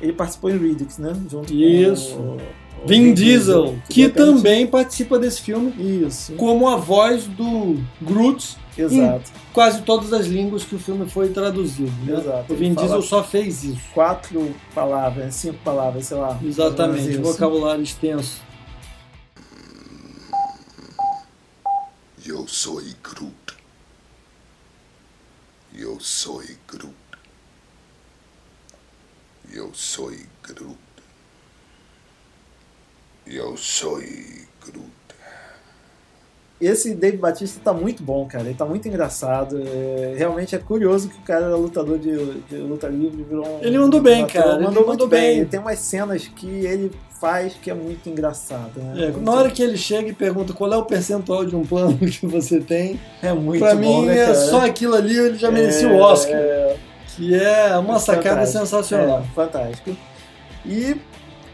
Ele 0.00 0.12
participou 0.12 0.50
em 0.50 0.56
Riddick, 0.56 1.00
né? 1.00 1.14
Junto 1.30 1.52
Isso. 1.52 2.16
com 2.16 2.22
o, 2.22 2.36
o 2.84 2.88
Vin, 2.88 3.12
Diesel, 3.12 3.64
Diesel 3.64 3.82
que, 3.88 4.08
que 4.08 4.08
também 4.08 4.66
participa 4.66 5.18
desse 5.18 5.42
filme. 5.42 5.72
Isso. 5.78 6.32
Como 6.34 6.68
a 6.68 6.76
voz 6.76 7.26
do 7.26 7.78
Groot. 8.00 8.56
Exato. 8.78 9.30
Em 9.30 9.52
quase 9.52 9.82
todas 9.82 10.12
as 10.12 10.26
línguas 10.26 10.64
que 10.64 10.74
o 10.74 10.78
filme 10.78 11.06
foi 11.08 11.28
traduzido. 11.28 11.92
Né? 12.04 12.18
Exato. 12.18 12.52
O 12.52 12.56
Vin 12.56 12.74
Diesel 12.74 13.02
só 13.02 13.22
fez 13.22 13.62
isso. 13.62 13.82
Quatro 13.92 14.54
palavras, 14.74 15.34
cinco 15.34 15.58
palavras, 15.62 16.06
sei 16.06 16.16
lá. 16.16 16.38
Exatamente, 16.42 17.18
vocabulário 17.18 17.82
extenso. 17.82 18.40
Eu 22.24 22.46
sou 22.48 22.80
Groot. 23.02 23.34
Eu 25.74 25.98
sou 26.00 26.42
Groot. 26.66 26.99
Eu 29.52 29.70
sou 29.74 30.10
Groot. 30.46 30.76
Eu 33.26 33.56
sou 33.56 33.96
Groot. 33.98 34.90
esse 36.60 36.94
Dave 36.94 37.16
Batista 37.16 37.60
tá 37.62 37.72
muito 37.72 38.02
bom, 38.02 38.26
cara. 38.26 38.44
Ele 38.44 38.54
tá 38.54 38.64
muito 38.64 38.86
engraçado. 38.86 39.60
É, 39.66 40.14
realmente 40.16 40.54
é 40.54 40.58
curioso 40.58 41.08
que 41.08 41.18
o 41.18 41.22
cara 41.22 41.46
era 41.46 41.56
lutador 41.56 41.98
de, 41.98 42.16
de 42.42 42.56
luta 42.56 42.86
livre 42.88 43.22
virou 43.22 43.46
um, 43.46 43.62
Ele 43.62 43.78
mandou 43.78 44.00
bem, 44.00 44.24
um 44.24 44.26
cara. 44.26 44.54
Ele 44.54 44.64
Mandou, 44.64 44.72
muito 44.74 44.88
mandou 44.88 45.08
bem. 45.08 45.38
bem. 45.38 45.44
Tem 45.46 45.58
umas 45.60 45.78
cenas 45.78 46.26
que 46.28 46.46
ele 46.46 46.92
faz 47.20 47.54
que 47.54 47.70
é 47.70 47.74
muito 47.74 48.08
engraçado. 48.08 48.78
Né? 48.80 49.06
É, 49.06 49.20
na 49.20 49.32
hora 49.32 49.50
que 49.50 49.62
ele 49.62 49.76
chega 49.76 50.08
e 50.08 50.12
pergunta 50.12 50.52
qual 50.52 50.72
é 50.72 50.76
o 50.76 50.84
percentual 50.84 51.44
de 51.44 51.54
um 51.56 51.64
plano 51.66 51.96
que 52.08 52.26
você 52.26 52.60
tem, 52.60 52.98
é 53.22 53.32
muito 53.32 53.60
pra 53.60 53.74
bom, 53.74 54.00
mim 54.02 54.06
né, 54.06 54.30
é 54.30 54.34
só 54.34 54.64
aquilo 54.64 54.94
ali 54.94 55.16
ele 55.18 55.38
já 55.38 55.50
merecia 55.50 55.88
É, 55.88 55.92
o 55.92 55.96
Oscar. 55.98 56.34
é. 56.36 56.76
Que 57.16 57.34
é 57.34 57.76
uma 57.76 57.98
sacada 57.98 58.28
Fantástico. 58.46 58.58
sensacional. 58.66 59.20
É, 59.20 59.34
fantástico. 59.34 59.96
E, 60.64 60.96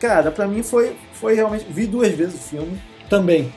cara, 0.01 0.31
pra 0.31 0.47
mim 0.47 0.63
foi, 0.63 0.97
foi 1.13 1.35
realmente. 1.35 1.67
Vi 1.69 1.87
duas 1.87 2.13
vezes 2.13 2.35
o 2.35 2.39
filme. 2.39 2.81
Também. 3.09 3.53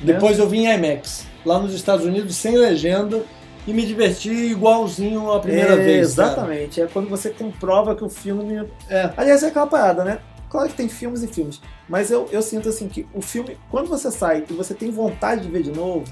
Depois 0.00 0.38
eu 0.38 0.48
vi 0.48 0.58
em 0.64 0.72
IMAX, 0.74 1.26
lá 1.44 1.58
nos 1.58 1.74
Estados 1.74 2.06
Unidos, 2.06 2.34
sem 2.36 2.56
legenda, 2.56 3.22
e 3.66 3.72
me 3.72 3.84
diverti 3.84 4.30
igualzinho 4.30 5.30
a 5.30 5.40
primeira 5.40 5.74
É, 5.74 5.76
vez. 5.76 6.14
cara. 6.14 6.28
Exatamente. 6.30 6.80
É 6.80 6.86
quando 6.86 7.08
você 7.08 7.30
comprova 7.30 7.94
que 7.94 8.04
o 8.04 8.08
filme. 8.08 8.66
É. 8.88 9.10
Aliás, 9.16 9.42
é 9.42 9.48
aquela 9.48 9.66
parada, 9.66 10.04
né? 10.04 10.18
Claro 10.48 10.68
que 10.68 10.74
tem 10.74 10.88
filmes 10.88 11.22
e 11.22 11.28
filmes. 11.28 11.60
Mas 11.88 12.10
eu, 12.10 12.28
eu 12.32 12.42
sinto 12.42 12.68
assim 12.68 12.88
que 12.88 13.06
o 13.14 13.20
filme, 13.22 13.56
quando 13.70 13.88
você 13.88 14.10
sai 14.10 14.44
e 14.48 14.52
você 14.52 14.74
tem 14.74 14.90
vontade 14.90 15.42
de 15.42 15.48
ver 15.50 15.62
de 15.62 15.70
novo, 15.70 16.04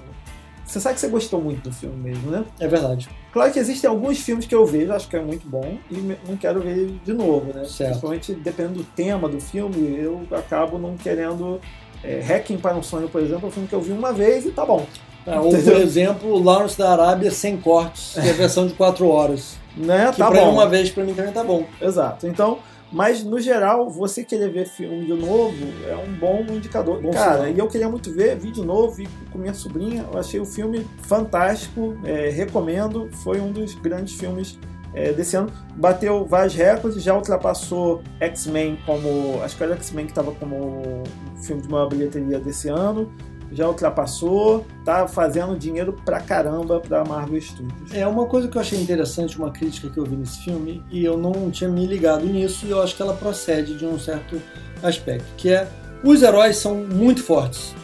você 0.69 0.81
sabe 0.81 0.97
que 0.97 1.01
você 1.01 1.09
gostou 1.09 1.41
muito 1.41 1.62
do 1.62 1.73
filme 1.73 1.97
mesmo, 1.97 2.31
né? 2.31 2.45
É 2.61 2.69
verdade. 2.69 3.09
Claro 3.33 3.51
que 3.51 3.59
existem 3.59 3.89
alguns 3.89 4.19
filmes 4.19 4.47
que 4.47 4.55
eu 4.55 4.66
vejo, 4.66 4.93
acho 4.93 5.09
que 5.09 5.16
é 5.16 5.23
muito 5.23 5.49
bom, 5.49 5.79
e 5.91 5.97
não 6.29 6.37
quero 6.37 6.61
ver 6.61 6.95
de 7.03 7.12
novo, 7.14 7.47
né? 7.55 7.64
Certo. 7.64 7.89
Principalmente 7.89 8.35
dependendo 8.35 8.75
do 8.75 8.85
tema 8.85 9.29
do 9.29 9.41
filme, 9.41 9.99
eu 9.99 10.23
acabo 10.33 10.79
não 10.79 10.97
querendo. 10.97 11.59
É, 12.05 12.21
Hacking 12.21 12.59
para 12.59 12.77
um 12.77 12.83
Sonho, 12.83 13.09
por 13.09 13.21
exemplo, 13.21 13.47
é 13.47 13.49
um 13.49 13.51
filme 13.51 13.66
que 13.66 13.75
eu 13.75 13.81
vi 13.81 13.93
uma 13.93 14.12
vez 14.12 14.45
e 14.45 14.51
tá 14.51 14.64
bom. 14.64 14.87
Ah, 15.27 15.41
ou, 15.41 15.51
por 15.51 15.77
exemplo, 15.77 16.43
Lawrence 16.43 16.79
da 16.79 16.93
Arábia 16.93 17.31
sem 17.31 17.57
cortes, 17.57 18.14
que 18.14 18.21
é 18.21 18.31
a 18.31 18.35
versão 18.35 18.66
de 18.66 18.75
4 18.75 19.09
horas. 19.09 19.57
Né? 19.77 20.11
Que 20.12 20.19
tá 20.19 20.31
pra 20.31 20.43
bom. 20.43 20.53
uma 20.53 20.69
vez 20.69 20.91
pra 20.91 21.05
mim 21.05 21.14
também 21.14 21.33
tá 21.33 21.43
bom. 21.43 21.64
Exato. 21.81 22.27
Então, 22.27 22.59
mas 22.91 23.22
no 23.22 23.39
geral, 23.39 23.91
você 23.91 24.24
querer 24.24 24.51
ver 24.51 24.66
filme 24.66 25.05
de 25.05 25.12
novo 25.12 25.57
é 25.86 25.97
um 25.97 26.12
bom 26.14 26.45
indicador. 26.51 27.01
Bom 27.01 27.11
Cara, 27.11 27.41
sinal. 27.41 27.51
e 27.51 27.59
eu 27.59 27.68
queria 27.68 27.89
muito 27.89 28.11
ver, 28.12 28.36
vi 28.36 28.51
de 28.51 28.62
novo, 28.62 29.03
com 29.30 29.39
minha 29.39 29.55
sobrinha. 29.55 30.07
Eu 30.11 30.18
achei 30.18 30.41
o 30.41 30.47
filme 30.47 30.86
fantástico, 31.03 31.97
é, 32.05 32.30
recomendo. 32.30 33.09
Foi 33.22 33.41
um 33.41 33.53
dos 33.53 33.74
grandes 33.74 34.14
filmes 34.14 34.59
é, 34.95 35.12
desse 35.12 35.36
ano. 35.36 35.51
Bateu 35.76 36.24
vários 36.24 36.55
recordes, 36.55 37.03
já 37.03 37.14
ultrapassou 37.14 38.03
X-Men 38.20 38.78
como. 38.86 39.43
Acho 39.43 39.57
que 39.57 39.62
era 39.62 39.74
X-Men 39.74 40.07
que 40.07 40.12
estava 40.12 40.32
como 40.32 41.03
filme 41.43 41.62
de 41.62 41.68
maior 41.68 41.89
bilheteria 41.89 42.41
desse 42.41 42.68
ano. 42.68 43.12
Já 43.51 43.67
ultrapassou, 43.67 44.67
tá 44.85 45.09
fazendo 45.09 45.57
dinheiro 45.57 45.95
pra 46.05 46.21
caramba 46.21 46.81
pra 46.81 47.05
Marvel 47.05 47.41
Studios. 47.41 47.95
É 47.95 48.07
uma 48.07 48.27
coisa 48.27 48.49
que 48.49 48.57
eu 48.57 48.61
achei 48.61 48.81
interessante, 48.81 49.39
uma 49.39 49.51
crítica 49.51 49.89
que 49.89 49.99
eu 49.99 50.05
vi 50.05 50.17
nesse 50.17 50.45
filme, 50.45 50.83
e 50.91 51.05
eu 51.05 51.17
não 51.17 51.51
tinha 51.51 51.71
me 51.71 51.87
ligado 51.87 52.27
nisso, 52.27 52.67
e 52.67 52.71
eu 52.71 52.83
acho 52.83 52.95
que 52.95 53.03
ela 53.03 53.15
procede 53.15 53.75
de 53.75 53.87
um 53.87 53.99
certo 53.99 54.41
aspecto, 54.83 55.27
que 55.37 55.51
é 55.51 55.67
os 56.05 56.23
heróis 56.23 56.59
são 56.59 56.75
muito 56.75 57.23
fortes, 57.23 57.75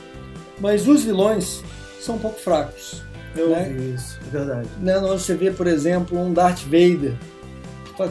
mas 0.60 0.86
os 0.86 1.02
vilões 1.02 1.62
são 2.00 2.16
um 2.16 2.18
pouco 2.18 2.38
fracos. 2.38 3.02
Eu 3.34 3.50
né? 3.50 3.64
vi 3.64 3.94
isso, 3.94 4.18
é 4.26 4.30
verdade. 4.30 4.68
Né, 4.78 4.98
você 5.00 5.34
vê, 5.34 5.50
por 5.50 5.66
exemplo, 5.66 6.18
um 6.18 6.32
Darth 6.32 6.62
Vader. 6.64 7.14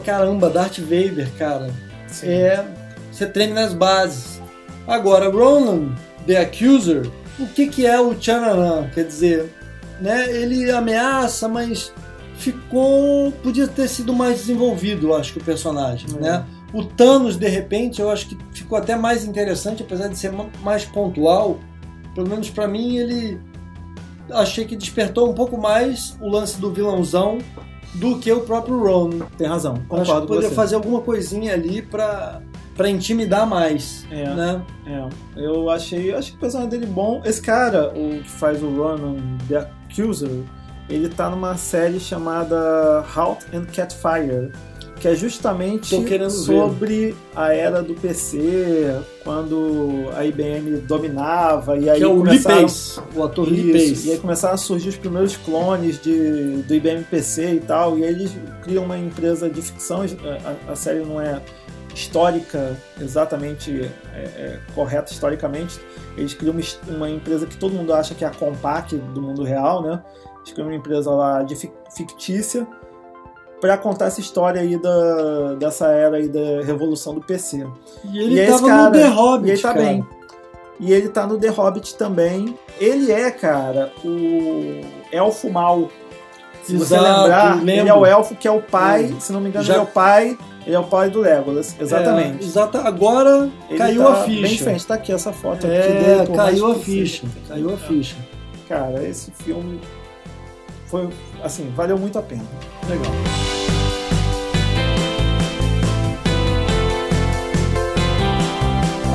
Caramba, 0.04 0.50
Darth 0.50 0.78
Vader, 0.78 1.30
cara. 1.38 1.70
Sim. 2.08 2.28
É, 2.28 2.64
você 3.10 3.26
treme 3.26 3.54
nas 3.54 3.72
bases. 3.72 4.42
Agora, 4.86 5.30
Ronan, 5.30 5.94
The 6.26 6.38
Accuser, 6.38 7.10
o 7.38 7.46
que, 7.46 7.66
que 7.68 7.86
é 7.86 8.00
o 8.00 8.14
Chanaran? 8.20 8.88
Quer 8.94 9.04
dizer, 9.04 9.52
né, 10.00 10.30
ele 10.30 10.70
ameaça, 10.70 11.48
mas 11.48 11.92
ficou. 12.36 13.32
podia 13.42 13.66
ter 13.66 13.88
sido 13.88 14.12
mais 14.12 14.38
desenvolvido, 14.40 15.08
eu 15.08 15.16
acho 15.16 15.32
que 15.32 15.38
o 15.38 15.44
personagem. 15.44 16.06
É. 16.16 16.20
Né? 16.20 16.44
O 16.72 16.84
Thanos, 16.84 17.36
de 17.36 17.48
repente, 17.48 18.00
eu 18.00 18.10
acho 18.10 18.26
que 18.28 18.36
ficou 18.52 18.76
até 18.76 18.96
mais 18.96 19.24
interessante, 19.24 19.82
apesar 19.82 20.08
de 20.08 20.18
ser 20.18 20.32
ma- 20.32 20.48
mais 20.62 20.84
pontual. 20.84 21.58
Pelo 22.14 22.28
menos 22.28 22.50
pra 22.50 22.66
mim, 22.66 22.96
ele. 22.96 23.40
Achei 24.30 24.64
que 24.64 24.74
despertou 24.74 25.30
um 25.30 25.34
pouco 25.34 25.56
mais 25.60 26.16
o 26.20 26.28
lance 26.28 26.58
do 26.60 26.72
vilãozão 26.72 27.38
do 27.94 28.18
que 28.18 28.32
o 28.32 28.40
próprio 28.40 28.82
Ronan. 28.82 29.26
Tem 29.36 29.46
razão, 29.46 29.74
Acho 29.74 29.82
que 29.82 29.88
concordo 29.88 30.26
poderia 30.26 30.50
fazer 30.50 30.74
alguma 30.74 31.00
coisinha 31.00 31.52
ali 31.52 31.82
pra, 31.82 32.40
pra 32.76 32.88
intimidar 32.88 33.46
mais. 33.46 34.06
É. 34.10 34.28
Né? 34.34 34.62
É, 34.86 35.08
eu 35.36 35.70
achei, 35.70 36.12
eu 36.12 36.18
achei 36.18 36.32
que 36.32 36.36
o 36.36 36.40
personagem 36.40 36.70
dele 36.70 36.86
bom. 36.86 37.22
Esse 37.24 37.40
cara, 37.40 37.92
o 37.94 38.22
que 38.22 38.30
faz 38.30 38.62
o 38.62 38.68
Ronan 38.68 39.16
The 39.48 39.68
Accuser, 39.88 40.42
ele 40.88 41.08
tá 41.08 41.30
numa 41.30 41.56
série 41.56 41.98
chamada 41.98 43.04
Halt 43.14 43.44
and 43.52 43.64
Catfire, 43.74 44.52
que 45.00 45.08
é 45.08 45.14
justamente 45.14 45.94
sobre 46.30 47.14
a 47.34 47.52
era 47.52 47.82
do 47.82 47.94
PC, 47.94 49.00
quando 49.22 50.10
a 50.14 50.24
IBM 50.24 50.78
dominava 50.78 51.76
e 51.78 51.88
aí 51.88 51.98
que 51.98 52.04
é 52.04 52.06
o 52.06 52.22
Lee 52.22 52.38
começaram... 52.38 52.62
Pace, 52.62 53.00
o 53.14 53.22
ator 53.22 53.48
Lee 53.48 53.72
Pace. 53.72 54.08
E 54.08 54.12
aí 54.12 54.18
começaram 54.18 54.54
a 54.54 54.58
surgir 54.58 54.90
os 54.90 54.96
primeiros 54.96 55.36
clones 55.36 56.00
de, 56.00 56.62
do 56.62 56.74
IBM 56.74 57.04
PC 57.04 57.54
e 57.54 57.60
tal, 57.60 57.98
e 57.98 58.04
aí 58.04 58.10
eles 58.10 58.32
criam 58.62 58.84
uma 58.84 58.98
empresa 58.98 59.48
de 59.48 59.62
ficção, 59.62 60.02
a, 60.02 60.72
a 60.72 60.76
série 60.76 61.00
não 61.00 61.20
é 61.20 61.40
histórica, 61.94 62.76
exatamente 63.00 63.90
é, 64.14 64.18
é, 64.18 64.58
correta 64.74 65.12
historicamente, 65.12 65.80
eles 66.16 66.34
criam 66.34 66.52
uma, 66.54 66.96
uma 66.96 67.10
empresa 67.10 67.46
que 67.46 67.56
todo 67.56 67.72
mundo 67.72 67.92
acha 67.94 68.14
que 68.14 68.24
é 68.24 68.28
a 68.28 68.30
Compaq 68.30 68.96
do 68.96 69.22
mundo 69.22 69.42
real, 69.44 69.82
né? 69.82 70.02
Eles 70.38 70.52
criam 70.52 70.68
uma 70.68 70.74
empresa 70.76 71.10
lá 71.10 71.42
de 71.42 71.54
fic- 71.56 71.72
fictícia 71.96 72.66
para 73.60 73.78
contar 73.78 74.06
essa 74.06 74.20
história 74.20 74.60
aí 74.60 74.76
da, 74.76 75.54
dessa 75.54 75.86
era 75.86 76.16
aí 76.16 76.28
da 76.28 76.62
revolução 76.64 77.14
do 77.14 77.20
PC. 77.20 77.66
E 78.04 78.18
ele 78.18 78.40
esse 78.40 78.50
tava 78.50 78.66
cara- 78.68 78.84
no 78.84 78.90
The 78.92 79.06
Hobbit, 79.08 79.48
E 79.48 79.52
ele 79.52 79.62
tá 79.62 79.68
cara. 79.72 79.84
bem. 79.84 80.06
E 80.80 80.92
ele 80.92 81.08
tá 81.08 81.26
no 81.26 81.38
The 81.38 81.48
Hobbit 81.48 81.94
também. 81.96 82.58
Ele 82.78 83.10
é, 83.12 83.30
cara, 83.30 83.92
o 84.04 84.80
elfo 85.12 85.48
mal. 85.50 85.88
Se 86.64 86.76
você 86.76 86.94
Exato, 86.96 87.20
lembrar, 87.20 87.56
ele 87.58 87.64
lembro. 87.64 87.88
é 87.88 87.94
o 87.94 88.06
elfo 88.06 88.34
que 88.34 88.48
é 88.48 88.50
o 88.50 88.60
pai, 88.60 89.02
Lembro. 89.02 89.20
se 89.20 89.32
não 89.32 89.40
me 89.40 89.48
engano, 89.50 89.64
Já- 89.64 89.74
ele 89.74 89.80
é 89.80 89.84
o 89.84 89.86
pai. 89.86 90.36
Ele 90.66 90.74
é 90.74 90.78
o 90.78 90.84
pai 90.84 91.10
do 91.10 91.20
Legolas, 91.20 91.76
exatamente. 91.78 92.42
É, 92.42 92.46
exata, 92.46 92.80
agora 92.80 93.50
Ele 93.68 93.78
caiu 93.78 94.02
tá 94.04 94.12
a 94.12 94.24
ficha. 94.24 94.40
Bem 94.42 94.50
diferente, 94.52 94.86
tá 94.86 94.94
aqui 94.94 95.12
essa 95.12 95.32
foto 95.32 95.66
aqui 95.66 95.76
É, 95.76 95.88
dele. 96.16 96.26
por 96.26 96.36
mais 96.36 96.50
caiu 96.50 96.66
a 96.70 96.74
ficha. 96.74 97.26
seja. 97.26 97.32
Caiu 97.48 97.74
a 97.74 97.76
ficha. 97.76 98.16
Cara, 98.68 99.02
esse 99.06 99.30
filme 99.30 99.78
foi, 100.86 101.08
assim, 101.42 101.70
valeu 101.76 101.98
muito 101.98 102.18
a 102.18 102.22
pena. 102.22 102.44
Legal. 102.88 103.12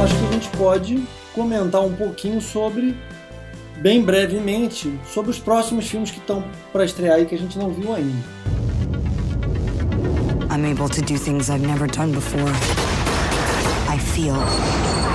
Acho 0.03 0.15
que 0.17 0.25
a 0.25 0.31
gente 0.31 0.49
pode 0.57 1.03
comentar 1.33 1.81
um 1.81 1.93
pouquinho 1.93 2.39
sobre, 2.41 2.95
bem 3.77 4.01
brevemente, 4.01 4.97
sobre 5.05 5.31
os 5.31 5.39
próximos 5.39 5.87
filmes 5.87 6.09
que 6.11 6.19
estão 6.19 6.43
para 6.71 6.85
estrear 6.85 7.15
aí 7.15 7.25
que 7.25 7.35
a 7.35 7.37
gente 7.37 7.57
não 7.57 7.69
viu 7.69 7.93
ainda. 7.93 8.38
I'm 10.49 10.65
able 10.65 10.89
to 10.89 11.01
do 11.01 11.17
things 11.17 11.49
I've 11.49 11.61
never 11.61 11.87
done 11.87 12.11
before. 12.11 12.49
I 13.87 13.97
feel 13.97 14.35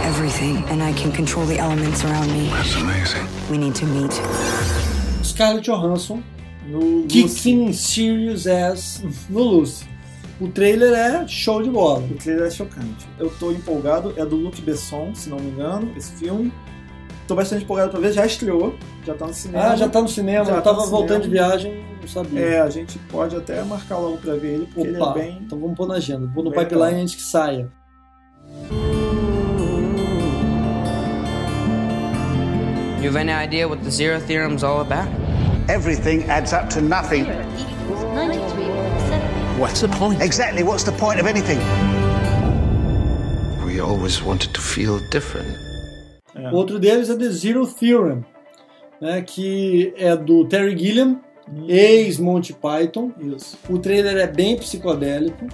everything, 0.04 0.56
and 0.70 0.82
I 0.82 0.92
can 0.92 1.12
control 1.12 1.44
the 1.46 1.58
elements 1.58 2.04
around 2.04 2.28
me. 2.32 2.50
It's 2.60 2.76
amazing. 2.76 3.26
We 3.50 3.58
need 3.58 3.74
to 3.76 3.86
meet. 3.86 4.12
Scarlett 5.22 5.64
Johansson, 5.64 6.22
No. 6.68 7.04
Kicking 7.08 7.72
Serious 7.72 8.46
Ass 8.46 9.02
no 9.28 9.42
Lucy. 9.42 9.84
O 10.40 10.48
trailer 10.48 10.92
é 10.94 11.26
show 11.28 11.62
de 11.62 11.70
bola. 11.70 12.00
O 12.10 12.14
trailer 12.14 12.46
é 12.46 12.50
chocante. 12.50 13.06
Eu 13.18 13.30
tô 13.38 13.50
empolgado, 13.52 14.14
é 14.16 14.24
do 14.24 14.36
Luc 14.36 14.60
Besson, 14.62 15.14
se 15.14 15.28
não 15.28 15.38
me 15.38 15.50
engano, 15.50 15.92
esse 15.96 16.12
filme. 16.12 16.52
Tô 17.28 17.34
bastante 17.34 17.64
empolgado 17.64 17.90
pra 17.90 18.00
ver, 18.00 18.12
já 18.12 18.26
estreou, 18.26 18.74
já 19.06 19.14
tá 19.14 19.26
no 19.26 19.32
cinema. 19.34 19.64
Ah, 19.64 19.76
já 19.76 19.88
tá 19.88 20.00
no 20.02 20.08
cinema. 20.08 20.44
Já 20.44 20.52
Eu 20.52 20.56
tá 20.62 20.70
tava 20.70 20.84
no 20.84 20.90
voltando 20.90 21.22
de 21.22 21.28
cinema. 21.28 21.48
viagem, 21.48 21.84
não 22.04 22.08
sabia. 22.08 22.40
É, 22.40 22.60
a 22.60 22.70
gente 22.70 22.98
pode 23.10 23.34
até 23.36 23.62
marcar 23.64 23.98
logo 23.98 24.18
pra 24.18 24.34
ver 24.34 24.54
ele, 24.54 24.66
porque 24.72 24.90
Opa, 24.90 25.18
ele 25.18 25.24
é 25.26 25.30
bem. 25.30 25.42
então 25.44 25.58
vamos 25.58 25.76
pôr 25.76 25.86
na 25.88 25.94
agenda. 25.94 26.28
Pôr 26.34 26.44
no 26.44 26.50
bem 26.50 26.60
pipeline 26.60 26.86
legal. 26.86 27.02
antes 27.02 27.14
que 27.14 27.22
saia. 27.22 27.70
You 33.00 33.10
have 33.10 33.16
any 33.16 33.32
idea 33.32 33.68
what 33.68 33.82
the 33.84 33.90
zero 33.90 34.18
theorem's 34.18 34.64
all 34.64 34.80
about? 34.80 35.08
Everything 35.68 36.24
adds 36.30 36.52
up 36.52 36.70
to 36.70 36.80
nothing. 36.80 37.26
What's 39.58 39.80
the 39.80 39.88
point? 39.88 40.22
Exactly, 40.22 40.62
what's 40.62 40.84
the 40.84 40.92
point 40.92 41.20
of 41.20 41.26
anything? 41.26 41.58
We 43.64 43.80
always 43.80 44.22
wanted 44.22 44.54
to 44.54 44.60
feel 44.60 45.00
different. 45.10 45.48
É. 46.34 46.50
Outro 46.50 46.78
deles 46.78 47.10
é 47.10 47.16
The 47.16 47.28
Zero 47.30 47.66
Theorem, 47.66 48.24
né, 49.00 49.22
que 49.22 49.92
é 49.96 50.16
do 50.16 50.44
Terry 50.46 50.76
Gilliam, 50.76 51.20
ex-Monty 51.68 52.54
Python. 52.54 53.12
Isso. 53.18 53.58
O 53.68 53.78
trailer 53.78 54.16
é 54.16 54.26
bem 54.26 54.56
psicodélico 54.56 55.46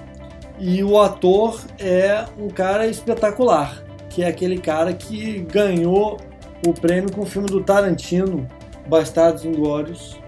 e 0.58 0.84
o 0.84 1.00
ator 1.00 1.60
é 1.78 2.26
um 2.38 2.48
cara 2.48 2.86
espetacular, 2.86 3.82
que 4.10 4.22
é 4.22 4.28
aquele 4.28 4.58
cara 4.58 4.92
que 4.92 5.40
ganhou 5.40 6.18
o 6.66 6.72
prêmio 6.74 7.10
com 7.10 7.22
o 7.22 7.26
filme 7.26 7.48
do 7.48 7.62
Tarantino, 7.62 8.46
Bastardos 8.86 9.44
Inglórios, 9.44 10.19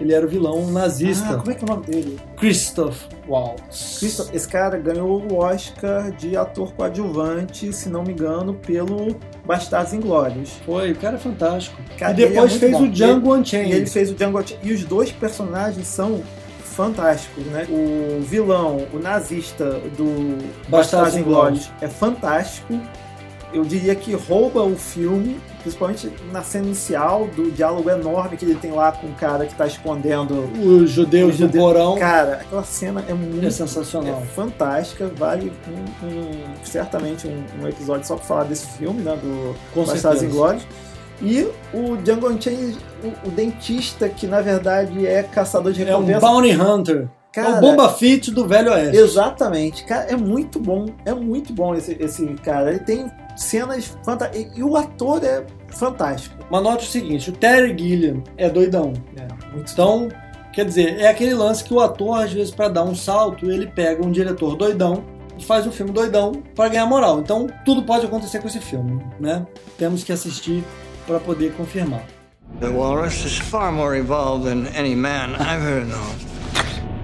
ele 0.00 0.14
era 0.14 0.24
o 0.24 0.28
vilão 0.28 0.70
nazista. 0.70 1.34
Ah, 1.34 1.36
como 1.36 1.50
é 1.50 1.54
que 1.54 1.62
é 1.62 1.66
o 1.66 1.70
nome 1.70 1.86
dele? 1.86 2.18
Christoph 2.36 3.02
Waltz. 3.28 3.98
Christoph, 3.98 4.34
esse 4.34 4.48
cara 4.48 4.78
ganhou 4.78 5.22
o 5.30 5.36
Oscar 5.36 6.10
de 6.12 6.36
ator 6.36 6.72
coadjuvante, 6.72 7.72
se 7.72 7.88
não 7.88 8.02
me 8.02 8.12
engano, 8.12 8.54
pelo 8.54 9.16
Bastardos 9.44 9.92
Inglórios. 9.92 10.52
Foi, 10.64 10.92
o 10.92 10.96
cara 10.96 11.16
é 11.16 11.18
fantástico. 11.18 11.80
Cara, 11.98 12.12
e 12.12 12.16
depois 12.16 12.54
ele 12.54 12.56
é 12.56 12.58
fez 12.58 12.72
bom. 12.72 12.84
o 12.84 12.88
Django 12.88 13.36
Unchained. 13.36 13.70
E 13.70 13.76
ele 13.76 13.86
fez 13.86 14.10
o 14.10 14.14
Django 14.14 14.38
Unchained. 14.40 14.66
E 14.66 14.72
os 14.72 14.84
dois 14.84 15.12
personagens 15.12 15.86
são 15.86 16.22
fantásticos, 16.64 17.44
né? 17.46 17.66
O 17.68 18.22
vilão, 18.22 18.86
o 18.92 18.98
nazista 18.98 19.72
do 19.96 20.38
Bastardos. 20.68 21.16
Inglórios 21.16 21.70
é 21.80 21.88
fantástico. 21.88 22.80
Eu 23.52 23.64
diria 23.64 23.94
que 23.94 24.14
rouba 24.14 24.62
o 24.62 24.76
filme, 24.76 25.38
principalmente 25.60 26.10
na 26.32 26.42
cena 26.42 26.66
inicial 26.66 27.26
do 27.36 27.50
diálogo 27.50 27.88
enorme 27.90 28.36
que 28.36 28.44
ele 28.44 28.54
tem 28.54 28.72
lá 28.72 28.90
com 28.92 29.06
o 29.06 29.12
cara 29.14 29.46
que 29.46 29.54
tá 29.54 29.66
escondendo 29.66 30.48
Os 30.62 30.90
judeus 30.90 31.38
do 31.38 31.48
porão. 31.48 31.96
Cara, 31.98 32.34
aquela 32.42 32.64
cena 32.64 33.04
é 33.08 33.14
muito 33.14 33.46
É 33.46 33.50
sensacional. 33.50 34.20
é 34.22 34.26
fantástica, 34.26 35.10
vale 35.16 35.52
um- 35.68 36.06
um- 36.06 36.64
certamente 36.64 37.26
um, 37.28 37.44
um 37.62 37.68
episódio 37.68 38.06
só 38.06 38.16
pra 38.16 38.24
falar 38.24 38.44
desse 38.44 38.66
filme, 38.78 39.02
né? 39.02 39.16
Do 39.22 39.54
Bastardos. 39.86 40.22
Inglórios. 40.22 40.66
E 41.22 41.46
o 41.74 41.96
Django 41.98 42.28
Unchained, 42.30 42.78
o, 43.04 43.28
o 43.28 43.30
dentista, 43.30 44.08
que 44.08 44.26
na 44.26 44.40
verdade 44.40 45.06
é 45.06 45.22
caçador 45.22 45.70
de 45.72 45.82
É 45.82 45.94
um 45.94 46.00
recompensa. 46.00 46.20
bounty 46.20 46.52
hunter. 46.56 47.08
É 47.32 47.42
Cara, 47.42 47.58
o 47.58 47.60
Bomba 47.60 47.88
Fett 47.90 48.30
do 48.30 48.46
Velho 48.46 48.72
Oeste. 48.72 48.96
Exatamente. 48.96 49.84
Cara, 49.84 50.10
é 50.10 50.16
muito 50.16 50.58
bom. 50.58 50.86
É 51.04 51.14
muito 51.14 51.52
bom 51.52 51.74
esse, 51.74 51.96
esse 52.00 52.26
cara. 52.42 52.70
Ele 52.70 52.80
tem 52.80 53.10
cenas 53.36 53.96
fantásticas. 54.04 54.58
E, 54.58 54.62
o 54.62 54.76
ator 54.76 55.22
é 55.24 55.44
fantástico. 55.68 56.36
Mas 56.50 56.62
note 56.62 56.86
o 56.86 56.90
seguinte, 56.90 57.30
o 57.30 57.32
Terry 57.32 57.76
Gilliam 57.78 58.22
é 58.36 58.50
doidão. 58.50 58.92
Então, 59.54 60.08
quer 60.52 60.64
dizer, 60.64 60.98
é 60.98 61.08
aquele 61.08 61.34
lance 61.34 61.62
que 61.62 61.72
o 61.72 61.80
ator, 61.80 62.20
às 62.20 62.32
vezes, 62.32 62.52
para 62.52 62.68
dar 62.68 62.82
um 62.82 62.94
salto, 62.94 63.50
ele 63.50 63.66
pega 63.68 64.04
um 64.04 64.10
diretor 64.10 64.56
doidão 64.56 65.04
e 65.38 65.44
faz 65.44 65.66
um 65.66 65.72
filme 65.72 65.92
doidão 65.92 66.32
para 66.54 66.68
ganhar 66.68 66.86
moral. 66.86 67.20
Então, 67.20 67.46
tudo 67.64 67.84
pode 67.84 68.06
acontecer 68.06 68.40
com 68.40 68.48
esse 68.48 68.60
filme, 68.60 69.00
né? 69.20 69.46
Temos 69.78 70.02
que 70.02 70.12
assistir 70.12 70.64
para 71.06 71.20
poder 71.20 71.54
confirmar. 71.54 72.02
The 72.58 72.68
walrus 72.68 73.24
is 73.24 73.38
far 73.38 73.70
more 73.70 73.96
evolved 73.96 74.44
than 74.44 74.66
any 74.76 74.96
man 74.96 75.36
I've 75.36 75.62
heard 75.62 75.88
of. 75.92 76.29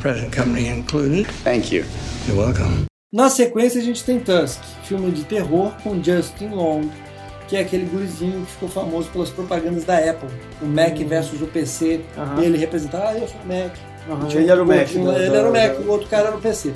Present 0.06 0.32
company 0.32 0.68
included. 0.68 1.26
Thank 1.42 1.72
you. 1.74 1.84
You're 2.28 2.40
welcome. 2.40 2.86
Na 3.12 3.28
sequência, 3.28 3.80
a 3.80 3.84
gente 3.84 4.04
tem 4.04 4.20
Tusk, 4.20 4.60
filme 4.84 5.10
de 5.10 5.24
terror 5.24 5.72
com 5.82 6.00
Justin 6.00 6.50
Long, 6.50 6.88
que 7.48 7.56
é 7.56 7.60
aquele 7.62 7.86
gurizinho 7.86 8.42
que 8.46 8.52
ficou 8.52 8.68
famoso 8.68 9.08
pelas 9.10 9.30
propagandas 9.30 9.82
da 9.82 9.98
Apple. 9.98 10.28
O 10.62 10.66
Mac 10.66 10.96
versus 10.98 11.42
o 11.42 11.46
PC. 11.48 12.02
E 12.40 12.44
ele 12.44 12.56
representava, 12.56 13.08
ah, 13.08 13.18
eu 13.18 13.26
sou 13.26 13.40
o 13.44 13.48
Mac. 13.48 13.72
E 14.22 14.26
tinha 14.28 14.42
ele 14.42 14.50
era 14.52 14.60
o 14.60 14.64
um 14.64 14.68
Mac, 14.68 14.88
lá, 14.94 15.12
da- 15.12 15.18
Ele 15.18 15.36
era 15.36 15.48
o 15.48 15.52
da- 15.52 15.60
Mac, 15.60 15.80
o 15.80 15.90
outro 15.90 16.06
cara 16.06 16.28
era 16.28 16.36
o 16.36 16.40
PC. 16.40 16.72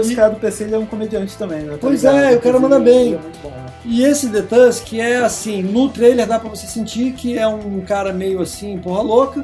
Esse 0.00 0.14
cara 0.14 0.28
do 0.34 0.38
PC 0.40 0.64
ele 0.64 0.74
é 0.74 0.78
um 0.78 0.84
comediante 0.84 1.38
também, 1.38 1.62
né? 1.62 1.72
Tá 1.72 1.78
Pois 1.80 2.02
ligado? 2.02 2.18
é, 2.18 2.36
o 2.36 2.40
cara 2.42 2.60
manda 2.60 2.78
bem. 2.78 3.14
é 3.14 3.18
bom, 3.42 3.48
né? 3.48 3.66
E 3.86 4.04
esse 4.04 4.28
The 4.28 4.42
Tusk 4.42 4.92
é 4.92 5.16
assim, 5.16 5.62
no 5.62 5.88
trailer 5.88 6.26
dá 6.26 6.38
pra 6.38 6.50
você 6.50 6.66
sentir 6.66 7.12
que 7.12 7.38
é 7.38 7.48
um 7.48 7.80
cara 7.80 8.12
meio 8.12 8.42
assim, 8.42 8.76
porra 8.76 9.00
louca, 9.00 9.42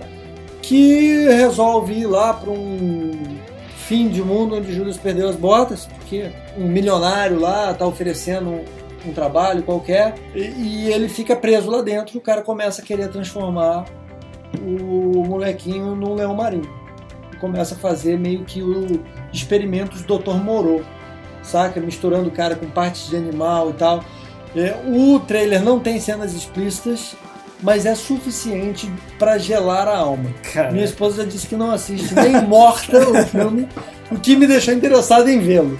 que 0.71 1.27
resolve 1.29 1.95
ir 1.95 2.07
lá 2.07 2.33
pra 2.33 2.49
um 2.49 3.11
fim 3.75 4.09
de 4.09 4.23
mundo 4.23 4.55
onde 4.55 4.73
Judas 4.73 4.97
perdeu 4.97 5.29
as 5.29 5.35
botas, 5.35 5.87
porque 5.87 6.31
um 6.57 6.69
milionário 6.69 7.41
lá 7.41 7.75
tá 7.75 7.85
oferecendo 7.85 8.61
um, 9.05 9.13
trabalho 9.13 9.65
qualquer, 9.65 10.15
e, 10.33 10.39
e 10.39 10.93
ele 10.93 11.09
fica 11.09 11.35
preso 11.35 11.69
lá 11.69 11.83
dentro, 11.83 12.17
o 12.17 12.21
cara 12.21 12.41
começa 12.41 12.83
a 12.83 12.85
querer 12.85 13.09
transformar 13.09 13.85
o 14.63 15.25
molequinho 15.27 15.97
num 15.97 16.15
leão 16.15 16.37
marinho. 16.37 16.71
E 17.33 17.37
começa 17.39 17.75
a 17.75 17.79
fazer 17.79 18.17
meio 18.17 18.45
que 18.45 18.63
o 18.63 19.03
experimentos 19.33 20.03
do 20.03 20.19
Dr. 20.19 20.37
Moreau 20.37 20.85
saca? 21.43 21.81
Misturando 21.81 22.29
o 22.29 22.33
cara 22.33 22.55
com 22.55 22.67
partes 22.67 23.11
de 23.11 23.17
animal 23.17 23.71
e 23.71 23.73
tal. 23.73 24.05
É, 24.55 24.77
o 24.87 25.19
trailer 25.19 25.65
não 25.65 25.81
tem 25.81 25.99
cenas 25.99 26.33
explícitas, 26.33 27.17
mas 27.63 27.85
é 27.87 27.95
suficiente 27.95 28.91
pra 29.19 29.39
gelar 29.39 29.87
a 29.89 29.97
alma. 29.97 30.31
Cara. 30.53 30.71
Minha 30.71 30.85
esposa 30.85 31.23
já 31.23 31.29
disse 31.29 31.47
que 31.47 31.57
não 31.57 31.71
assiste 31.71 32.15
nem 32.15 32.41
morta 32.43 32.99
o 32.99 33.27
filme, 33.27 33.69
o 34.11 34.17
que 34.19 34.37
me 34.37 34.47
deixou 34.47 34.73
interessado 34.75 35.29
em 35.29 35.39
vê-lo. 35.41 35.77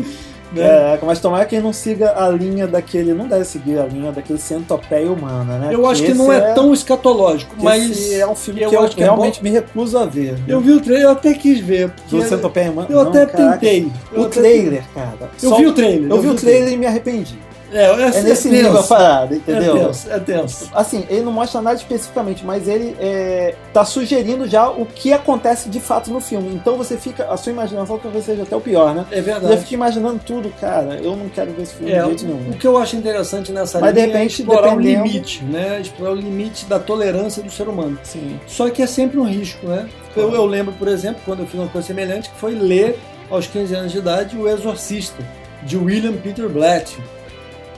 né? 0.53 0.63
É, 0.63 0.99
mas 1.03 1.21
tomara 1.21 1.45
que 1.45 1.55
ele 1.55 1.63
não 1.65 1.73
siga 1.73 2.13
a 2.21 2.29
linha 2.29 2.67
daquele. 2.67 3.15
Não 3.15 3.29
deve 3.29 3.45
seguir 3.45 3.79
a 3.79 3.85
linha 3.87 4.11
daquele 4.11 4.39
centopeia 4.39 5.11
humana, 5.11 5.59
né? 5.59 5.69
Eu 5.73 5.87
acho 5.87 6.03
que 6.03 6.11
Esse 6.11 6.19
não 6.19 6.33
é, 6.33 6.53
tão 6.55 6.73
escatológico, 6.75 7.55
mas 7.63 8.11
é 8.13 8.27
um 8.27 8.35
filme 8.35 8.63
eu 8.63 8.69
que 8.71 8.75
eu 8.77 8.81
acho 8.85 8.97
que 8.97 9.03
é 9.03 9.05
realmente 9.05 9.39
bom. 9.39 9.45
me 9.45 9.51
recuso 9.51 9.97
a 9.97 10.05
ver. 10.07 10.33
né? 10.33 10.41
Eu 10.49 10.61
vi 10.61 10.73
o 10.73 10.81
trailer, 10.81 11.05
eu 11.05 11.11
até 11.13 11.35
quis 11.35 11.61
ver. 11.61 11.93
Do 12.11 12.21
centopeia 12.23 12.71
humana. 12.71 12.89
Eu 12.91 12.97
Não, 13.05 13.11
até 13.11 13.27
caraca. 13.27 13.59
tentei. 13.59 13.93
Eu 14.13 14.23
O 14.23 14.25
até 14.27 14.41
trailer, 14.41 14.83
cara. 14.93 15.31
Eu 15.43 15.51
Só- 15.51 15.57
vi 15.57 15.67
o 15.67 15.73
trailer. 15.73 16.11
Eu 16.11 16.21
vi 16.21 16.29
o 16.29 16.35
trailer 16.35 16.73
e 16.73 16.77
me 16.77 16.87
arrependi. 16.87 17.39
É, 17.73 17.85
é, 17.85 17.91
É 17.91 18.23
nesse 18.23 18.25
tenso. 18.25 18.49
nível 18.49 18.79
a 18.79 18.83
parada, 18.83 19.35
entendeu? 19.37 19.77
É 19.77 19.81
tenso, 19.87 20.11
é 20.13 20.19
tenso. 20.19 20.71
Assim, 20.75 21.05
ele 21.09 21.23
não 21.23 21.33
mostra 21.33 21.61
nada 21.63 21.77
especificamente, 21.77 22.45
mas 22.45 22.67
ele 22.69 22.97
é, 23.01 23.55
tá 23.73 23.85
sugerindo 23.85 24.49
já 24.49 24.69
o 24.69 24.85
que 24.87 25.13
acontece 25.13 25.69
de 25.69 25.81
fato 25.81 26.11
no 26.11 26.21
filme. 26.21 26.51
Então 26.55 26.77
você 26.77 26.97
fica. 26.97 27.25
A 27.31 27.37
sua 27.37 27.53
imaginação 27.53 27.99
talvez 27.99 28.25
seja 28.25 28.43
até 28.43 28.57
o 28.57 28.61
pior, 28.61 28.95
né? 28.95 29.05
É 29.11 29.21
verdade. 29.21 29.55
Você 29.55 29.61
fica 29.63 29.75
imaginando 29.75 30.21
tudo, 30.25 30.51
cara. 30.61 30.97
Eu 31.03 31.17
não 31.17 31.29
quero 31.29 31.53
ver 31.53 31.63
esse 31.63 31.75
filme 31.75 31.93
É, 31.93 32.01
de 32.01 32.07
jeito 32.07 32.25
nenhum. 32.27 32.51
o 32.51 32.55
que 32.55 32.67
eu 32.67 32.77
acho 32.77 32.97
interessante 32.97 33.53
nessa 33.53 33.79
Mas, 33.81 33.95
de 33.95 34.01
linha 34.01 34.13
repente, 34.15 34.33
é 34.33 34.45
explorar 34.45 34.77
o 34.77 34.81
limite, 34.81 35.45
né? 35.45 35.81
Explorar 35.81 36.13
o 36.13 36.17
limite 36.17 36.65
da 36.67 36.79
tolerância 36.79 37.43
do 37.43 37.51
ser 37.51 37.69
humano. 37.69 37.99
Sim. 38.03 38.39
Só 38.47 38.69
que 38.71 38.83
é 38.83 38.87
sempre 38.87 39.19
um 39.19 39.25
risco, 39.25 39.67
né? 39.67 39.89
Eu, 40.17 40.35
eu 40.35 40.45
lembro, 40.45 40.73
por 40.73 40.89
exemplo, 40.89 41.21
quando 41.25 41.41
eu 41.41 41.47
fiz 41.47 41.55
uma 41.61 41.69
coisa 41.69 41.87
semelhante, 41.87 42.31
que 42.31 42.37
foi 42.37 42.55
ler 42.55 42.99
aos 43.31 43.47
15 43.47 43.75
anos 43.75 43.93
de 43.93 43.99
idade 43.99 44.37
O 44.37 44.49
Exorcista, 44.49 45.23
de 45.63 45.77
William 45.77 46.15
Peter 46.15 46.49
Blatt. 46.49 46.97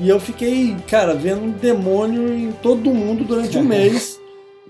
E 0.03 0.09
eu 0.09 0.19
fiquei, 0.19 0.77
cara, 0.89 1.15
vendo 1.15 1.43
um 1.45 1.51
demônio 1.53 2.33
em 2.35 2.51
todo 2.51 2.93
mundo 2.93 3.23
durante 3.25 3.57
um 3.57 3.63
mês, 3.65 4.21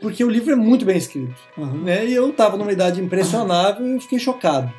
porque 0.01 0.23
o 0.23 0.29
livro 0.29 0.53
é 0.53 0.57
muito 0.57 0.85
bem 0.85 0.99
escrito. 0.99 1.35
Uhum. 1.57 1.85
Né? 1.85 2.05
E 2.07 2.13
eu 2.13 2.31
tava 2.35 2.59
numa 2.59 2.71
idade 2.71 3.01
impressionável 3.01 3.87
e 3.87 3.95
eu 3.95 4.01
fiquei 4.01 4.19
chocado. 4.19 4.71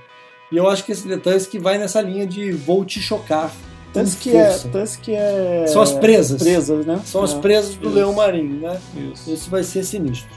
E 0.52 0.58
eu 0.58 0.70
acho 0.70 0.84
que 0.86 0.92
esse 0.92 1.08
detalhe 1.08 1.44
que 1.48 1.58
vai 1.58 1.80
nessa 1.80 2.00
linha 2.02 2.28
de 2.28 2.52
vou 2.52 2.86
te 2.86 3.02
chocar. 3.02 3.52
Tanto 3.92 4.16
que, 4.18 4.36
é, 4.36 4.50
tanto 4.72 5.00
que 5.00 5.12
é. 5.16 5.66
São 5.68 5.82
as 5.82 5.92
presas. 5.92 6.42
Presas, 6.42 6.86
né? 6.86 7.02
São 7.06 7.24
as 7.24 7.34
É. 7.34 7.40
presas 7.40 7.76
do 7.76 7.88
Isso. 7.88 7.96
leão 7.96 8.14
marinho, 8.14 8.60
né? 8.60 8.80
Isso. 9.12 9.32
Isso 9.34 9.50
vai 9.50 9.64
ser 9.64 9.84
sinistro. 9.84 10.30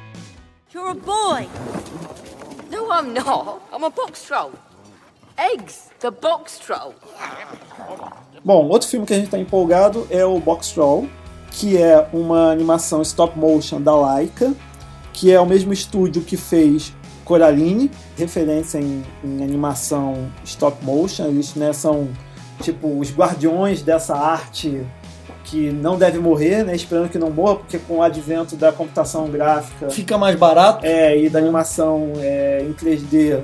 You're 0.75 0.91
a 0.91 0.95
boy. 0.95 1.47
No, 2.71 2.87
I'm 2.93 3.13
not. 3.15 3.61
I'm 3.73 3.85
a 3.85 3.91
box 3.91 4.23
troll. 4.27 4.53
Eggs, 5.39 5.91
the 6.01 6.11
box 6.11 6.59
troll. 6.59 6.95
Bom, 8.45 8.69
outro 8.69 8.89
filme 8.89 9.05
que 9.05 9.13
a 9.13 9.17
gente 9.17 9.29
tá 9.29 9.39
empolgado 9.39 10.07
é 10.11 10.25
o 10.25 10.39
Box 10.39 10.71
Troll, 10.73 11.09
que 11.51 11.77
é 11.77 12.07
uma 12.13 12.51
animação 12.51 13.03
stop 13.03 13.39
motion 13.39 13.81
da 13.81 13.95
Laika, 13.95 14.55
que 15.13 15.33
é 15.33 15.41
o 15.41 15.47
mesmo 15.47 15.73
estúdio 15.73 16.23
que 16.23 16.37
fez 16.37 16.93
Coraline, 17.25 17.91
referência 18.17 18.79
em, 18.79 19.03
em 19.25 19.43
animação 19.43 20.31
stop 20.45 20.85
motion. 20.85 21.27
Eles 21.27 21.55
né, 21.55 21.73
são 21.73 22.09
tipo 22.63 22.99
os 22.99 23.13
guardiões 23.13 23.83
dessa 23.83 24.17
arte 24.17 24.87
que 25.45 25.71
não 25.71 25.99
deve 25.99 26.19
morrer, 26.19 26.65
né? 26.65 26.75
Esperando 26.75 27.09
que 27.09 27.19
não 27.19 27.31
morra, 27.31 27.57
porque 27.57 27.79
com 27.79 27.99
o 27.99 28.03
advento 28.03 28.57
da 28.57 28.73
computação 28.73 29.29
gráfica 29.29 29.91
Fica 29.91 30.17
mais 30.19 30.37
barato. 30.37 30.85
é, 30.85 31.19
e 31.19 31.29
da 31.29 31.39
animação 31.39 32.13
é, 32.19 32.63
em 32.63 32.73
3D 32.73 33.43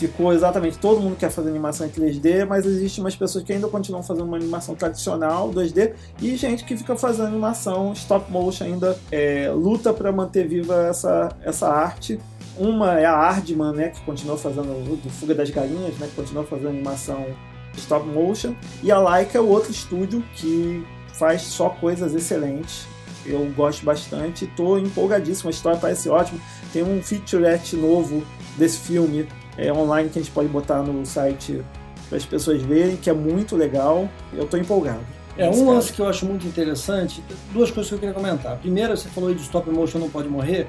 ficou 0.00 0.32
exatamente 0.32 0.78
todo 0.78 1.00
mundo 1.00 1.16
quer 1.16 1.30
fazer 1.30 1.50
animação 1.50 1.86
em 1.86 1.90
3D, 1.90 2.46
mas 2.46 2.64
existe 2.64 3.00
umas 3.00 3.14
pessoas 3.14 3.44
que 3.44 3.52
ainda 3.52 3.68
continuam 3.68 4.02
fazendo 4.02 4.24
uma 4.24 4.36
animação 4.38 4.74
tradicional 4.74 5.50
2D 5.50 5.92
e 6.22 6.36
gente 6.36 6.64
que 6.64 6.74
fica 6.74 6.96
fazendo 6.96 7.26
animação 7.26 7.92
stop 7.92 8.30
motion 8.32 8.64
ainda 8.64 8.98
é, 9.12 9.50
luta 9.54 9.92
para 9.92 10.10
manter 10.10 10.48
viva 10.48 10.86
essa, 10.88 11.36
essa 11.42 11.68
arte. 11.68 12.18
Uma 12.56 12.98
é 12.98 13.04
a 13.04 13.14
Ardman, 13.14 13.72
né, 13.72 13.88
que 13.88 14.00
continua 14.02 14.36
fazendo 14.36 14.66
do 15.02 15.10
Fuga 15.10 15.34
das 15.34 15.50
Galinhas, 15.50 15.96
né, 15.98 16.06
que 16.08 16.14
continua 16.14 16.44
fazendo 16.44 16.68
animação 16.68 17.24
stop 17.76 18.06
motion, 18.06 18.54
e 18.82 18.90
a 18.90 18.98
Laika 18.98 19.38
é 19.38 19.40
o 19.40 19.48
outro 19.48 19.70
estúdio 19.70 20.22
que 20.34 20.84
faz 21.14 21.42
só 21.42 21.68
coisas 21.68 22.14
excelentes. 22.14 22.86
Eu 23.24 23.44
gosto 23.54 23.84
bastante, 23.84 24.46
tô 24.56 24.78
empolgadíssimo, 24.78 25.48
a 25.48 25.52
história 25.52 25.78
parece 25.78 26.08
ótima. 26.08 26.40
Tem 26.72 26.82
um 26.82 27.02
featurette 27.02 27.76
novo 27.76 28.22
desse 28.56 28.78
filme 28.78 29.28
é, 29.60 29.70
online 29.72 30.08
que 30.08 30.18
a 30.18 30.22
gente 30.22 30.32
pode 30.32 30.48
botar 30.48 30.82
no 30.82 31.04
site 31.04 31.62
para 32.08 32.16
as 32.16 32.24
pessoas 32.24 32.62
verem, 32.62 32.96
que 32.96 33.10
é 33.10 33.12
muito 33.12 33.54
legal. 33.54 34.08
Eu 34.32 34.46
tô 34.46 34.56
empolgado. 34.56 35.00
É 35.36 35.46
um 35.46 35.50
caso. 35.50 35.66
lance 35.66 35.92
que 35.92 36.00
eu 36.00 36.08
acho 36.08 36.24
muito 36.24 36.46
interessante. 36.46 37.22
Duas 37.52 37.70
coisas 37.70 37.88
que 37.88 37.94
eu 37.94 37.98
queria 37.98 38.14
comentar. 38.14 38.56
Primeiro, 38.56 38.96
você 38.96 39.08
falou 39.10 39.28
aí 39.28 39.34
de 39.34 39.42
stop 39.42 39.70
motion 39.70 39.98
não 39.98 40.08
pode 40.08 40.28
morrer. 40.28 40.66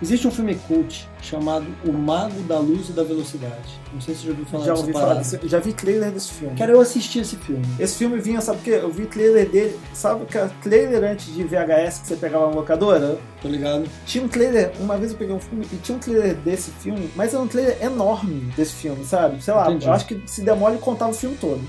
Existe 0.00 0.28
um 0.28 0.30
filme 0.30 0.54
cult 0.54 1.08
chamado 1.20 1.66
O 1.84 1.92
Mago 1.92 2.40
da 2.42 2.58
Luz 2.58 2.88
e 2.88 2.92
da 2.92 3.02
Velocidade. 3.02 3.80
Não 3.92 4.00
sei 4.00 4.14
se 4.14 4.20
você 4.20 4.26
já 4.26 4.32
ouviu 4.32 4.46
falar 4.46 4.64
Já 4.64 4.74
ouvi 4.74 4.92
falar 4.92 5.14
desse, 5.14 5.40
já 5.44 5.58
vi 5.58 5.72
trailer 5.72 6.12
desse 6.12 6.32
filme. 6.32 6.56
Cara, 6.56 6.72
eu 6.72 6.80
assisti 6.80 7.18
esse 7.18 7.36
filme. 7.36 7.66
Esse 7.80 7.96
filme 7.96 8.20
vinha, 8.20 8.40
sabe 8.40 8.58
o 8.58 8.62
quê? 8.62 8.78
Eu 8.80 8.90
vi 8.90 9.06
trailer 9.06 9.48
dele, 9.48 9.78
sabe 9.92 10.24
que 10.26 10.38
era 10.38 10.48
trailer 10.62 11.02
antes 11.02 11.34
de 11.34 11.42
VHS 11.42 11.98
que 12.00 12.06
você 12.06 12.16
pegava 12.16 12.48
na 12.48 12.54
locadora? 12.54 13.18
Tô 13.42 13.48
ligado. 13.48 13.88
Tinha 14.06 14.22
um 14.24 14.28
trailer, 14.28 14.72
uma 14.78 14.96
vez 14.96 15.12
eu 15.12 15.18
peguei 15.18 15.34
um 15.34 15.40
filme 15.40 15.66
e 15.72 15.76
tinha 15.76 15.96
um 15.96 16.00
trailer 16.00 16.34
desse 16.36 16.70
filme, 16.70 17.10
mas 17.16 17.34
era 17.34 17.42
um 17.42 17.48
trailer 17.48 17.82
enorme 17.82 18.52
desse 18.56 18.74
filme, 18.74 19.04
sabe? 19.04 19.42
Sei 19.42 19.52
lá, 19.52 19.68
Entendi. 19.68 19.86
eu 19.86 19.92
acho 19.92 20.06
que 20.06 20.22
se 20.26 20.42
demole 20.42 20.78
contava 20.78 21.10
o 21.10 21.14
filme 21.14 21.36
todo. 21.40 21.60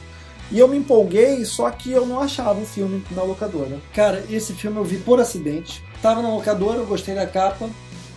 E 0.52 0.58
eu 0.58 0.68
me 0.68 0.78
empolguei, 0.78 1.46
só 1.46 1.70
que 1.70 1.92
eu 1.92 2.08
não 2.08 2.20
achava 2.20 2.60
o 2.60 2.66
filme 2.66 3.04
na 3.12 3.22
locadora. 3.22 3.78
Cara, 3.94 4.24
esse 4.30 4.54
filme 4.54 4.78
eu 4.78 4.84
vi 4.84 4.98
por 4.98 5.20
acidente. 5.20 5.84
Tava 6.02 6.24
na 6.24 6.30
locadora, 6.30 6.78
eu 6.78 6.88
gostei 6.88 7.14
da 7.14 7.28
capa, 7.28 7.70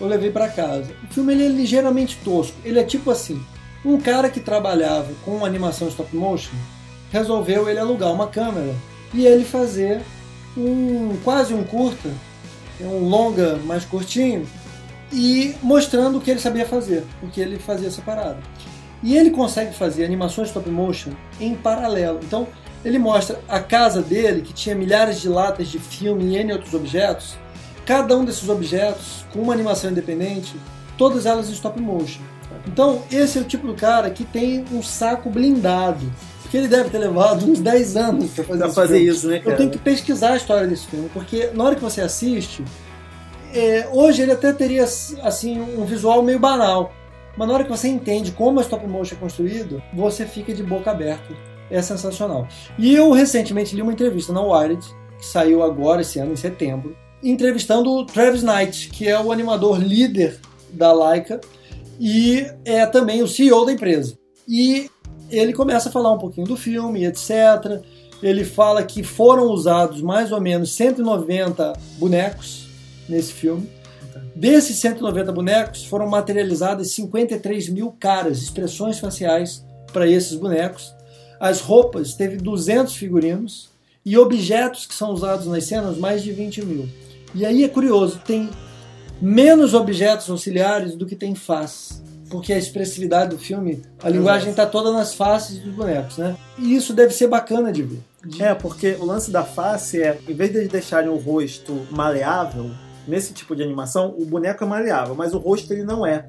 eu 0.02 0.08
levei 0.08 0.30
pra 0.30 0.48
casa. 0.48 0.92
O 1.04 1.12
filme 1.12 1.32
ele 1.32 1.46
é 1.46 1.48
ligeiramente 1.48 2.18
tosco. 2.24 2.56
Ele 2.64 2.78
é 2.78 2.84
tipo 2.84 3.10
assim: 3.10 3.40
um 3.84 4.00
cara 4.00 4.28
que 4.28 4.40
trabalhava 4.40 5.12
com 5.24 5.44
animação 5.44 5.88
stop 5.88 6.14
motion 6.14 6.54
resolveu 7.10 7.68
ele 7.68 7.78
alugar 7.78 8.12
uma 8.12 8.26
câmera 8.26 8.74
e 9.14 9.26
ele 9.26 9.44
fazer 9.44 10.00
um 10.56 11.16
quase 11.22 11.54
um 11.54 11.62
curta, 11.62 12.10
um 12.80 13.08
longa 13.08 13.56
mais 13.64 13.84
curtinho 13.84 14.46
e 15.12 15.54
mostrando 15.62 16.18
o 16.18 16.20
que 16.20 16.30
ele 16.30 16.40
sabia 16.40 16.66
fazer, 16.66 17.04
o 17.22 17.28
que 17.28 17.40
ele 17.40 17.58
fazia 17.58 17.90
separado. 17.90 18.38
E 19.02 19.16
ele 19.16 19.30
consegue 19.30 19.74
fazer 19.74 20.04
animações 20.04 20.48
stop 20.48 20.68
motion 20.70 21.10
em 21.40 21.54
paralelo. 21.54 22.20
Então, 22.22 22.46
ele 22.84 22.98
mostra 22.98 23.40
a 23.48 23.60
casa 23.60 24.00
dele, 24.00 24.42
que 24.42 24.52
tinha 24.52 24.74
milhares 24.74 25.20
de 25.20 25.28
latas 25.28 25.68
de 25.68 25.78
filme 25.78 26.24
e 26.24 26.38
N 26.38 26.52
outros 26.52 26.72
objetos, 26.72 27.36
cada 27.86 28.16
um 28.16 28.24
desses 28.24 28.48
objetos 28.48 29.24
com 29.32 29.40
uma 29.40 29.52
animação 29.52 29.90
independente, 29.90 30.54
todas 30.96 31.26
elas 31.26 31.48
em 31.48 31.52
stop 31.52 31.80
motion. 31.80 32.20
Então, 32.66 33.02
esse 33.10 33.38
é 33.38 33.40
o 33.40 33.44
tipo 33.44 33.66
do 33.66 33.74
cara 33.74 34.10
que 34.10 34.24
tem 34.24 34.64
um 34.72 34.82
saco 34.82 35.28
blindado. 35.30 36.10
Que 36.50 36.58
ele 36.58 36.68
deve 36.68 36.90
ter 36.90 36.98
levado 36.98 37.50
uns 37.50 37.60
10 37.60 37.96
anos 37.96 38.30
para 38.30 38.44
fazer, 38.44 38.58
Pra 38.62 38.72
fazer 38.72 38.98
isso, 38.98 39.26
né, 39.26 39.38
Eu 39.38 39.42
cara? 39.44 39.56
tenho 39.56 39.70
que 39.70 39.78
pesquisar 39.78 40.32
a 40.32 40.36
história 40.36 40.68
desse 40.68 40.86
filme, 40.86 41.08
porque 41.12 41.48
na 41.54 41.64
hora 41.64 41.74
que 41.74 41.80
você 41.80 42.02
assiste, 42.02 42.62
é, 43.54 43.88
hoje 43.90 44.20
ele 44.20 44.32
até 44.32 44.52
teria 44.52 44.84
assim 44.84 45.58
um 45.60 45.84
visual 45.86 46.22
meio 46.22 46.38
banal, 46.38 46.92
mas 47.38 47.48
na 47.48 47.54
hora 47.54 47.64
que 47.64 47.70
você 47.70 47.88
entende 47.88 48.32
como 48.32 48.58
a 48.60 48.62
stop 48.62 48.86
motion 48.86 49.14
é 49.14 49.18
construído, 49.18 49.82
você 49.94 50.26
fica 50.26 50.52
de 50.52 50.62
boca 50.62 50.90
aberta. 50.90 51.34
É 51.70 51.80
sensacional. 51.80 52.46
E 52.78 52.94
eu 52.94 53.10
recentemente 53.12 53.74
li 53.74 53.80
uma 53.80 53.92
entrevista 53.94 54.30
na 54.30 54.42
Wired, 54.42 54.84
que 55.18 55.24
saiu 55.24 55.62
agora 55.62 56.02
esse 56.02 56.18
ano, 56.18 56.34
em 56.34 56.36
setembro, 56.36 56.94
entrevistando 57.22 57.90
o 57.90 58.04
Travis 58.04 58.42
Knight, 58.42 58.88
que 58.90 59.08
é 59.08 59.18
o 59.18 59.30
animador 59.30 59.78
líder 59.78 60.38
da 60.72 60.92
Laika 60.92 61.40
e 62.00 62.46
é 62.64 62.84
também 62.86 63.22
o 63.22 63.28
CEO 63.28 63.64
da 63.64 63.72
empresa. 63.72 64.18
E 64.48 64.90
ele 65.30 65.52
começa 65.52 65.88
a 65.88 65.92
falar 65.92 66.12
um 66.12 66.18
pouquinho 66.18 66.46
do 66.46 66.56
filme, 66.56 67.04
etc. 67.04 67.82
Ele 68.22 68.44
fala 68.44 68.82
que 68.82 69.02
foram 69.02 69.44
usados 69.46 70.02
mais 70.02 70.32
ou 70.32 70.40
menos 70.40 70.72
190 70.72 71.72
bonecos 71.98 72.68
nesse 73.08 73.32
filme. 73.32 73.68
Desses 74.34 74.78
190 74.78 75.32
bonecos 75.32 75.84
foram 75.84 76.08
materializadas 76.08 76.92
53 76.92 77.68
mil 77.68 77.94
caras, 77.98 78.42
expressões 78.42 78.98
faciais 78.98 79.64
para 79.92 80.08
esses 80.08 80.34
bonecos. 80.34 80.94
As 81.38 81.60
roupas 81.60 82.14
teve 82.14 82.36
200 82.36 82.94
figurinos 82.94 83.70
e 84.04 84.16
objetos 84.16 84.86
que 84.86 84.94
são 84.94 85.12
usados 85.12 85.46
nas 85.46 85.64
cenas 85.64 85.96
mais 85.96 86.22
de 86.22 86.32
20 86.32 86.64
mil. 86.64 86.88
E 87.34 87.46
aí 87.46 87.64
é 87.64 87.68
curioso, 87.68 88.20
tem 88.24 88.50
menos 89.20 89.72
objetos 89.72 90.28
auxiliares 90.28 90.94
do 90.94 91.06
que 91.06 91.16
tem 91.16 91.34
face. 91.34 92.02
Porque 92.30 92.52
a 92.52 92.58
expressividade 92.58 93.30
do 93.30 93.38
filme, 93.38 93.82
a 94.02 94.08
linguagem 94.08 94.50
está 94.50 94.64
toda 94.64 94.90
nas 94.90 95.12
faces 95.12 95.58
dos 95.58 95.74
bonecos, 95.74 96.16
né? 96.16 96.34
E 96.58 96.74
isso 96.74 96.94
deve 96.94 97.12
ser 97.12 97.28
bacana 97.28 97.70
de 97.70 97.82
ver. 97.82 98.00
É, 98.40 98.54
porque 98.54 98.96
o 98.98 99.04
lance 99.04 99.30
da 99.30 99.44
face 99.44 100.02
é, 100.02 100.18
em 100.26 100.34
vez 100.34 100.50
de 100.50 100.58
eles 100.58 100.68
deixarem 100.70 101.10
o 101.10 101.16
rosto 101.16 101.86
maleável, 101.90 102.70
nesse 103.06 103.32
tipo 103.32 103.54
de 103.54 103.62
animação, 103.62 104.14
o 104.16 104.24
boneco 104.24 104.64
é 104.64 104.66
maleável, 104.66 105.14
mas 105.14 105.34
o 105.34 105.38
rosto 105.38 105.72
ele 105.72 105.82
não 105.82 106.06
é. 106.06 106.26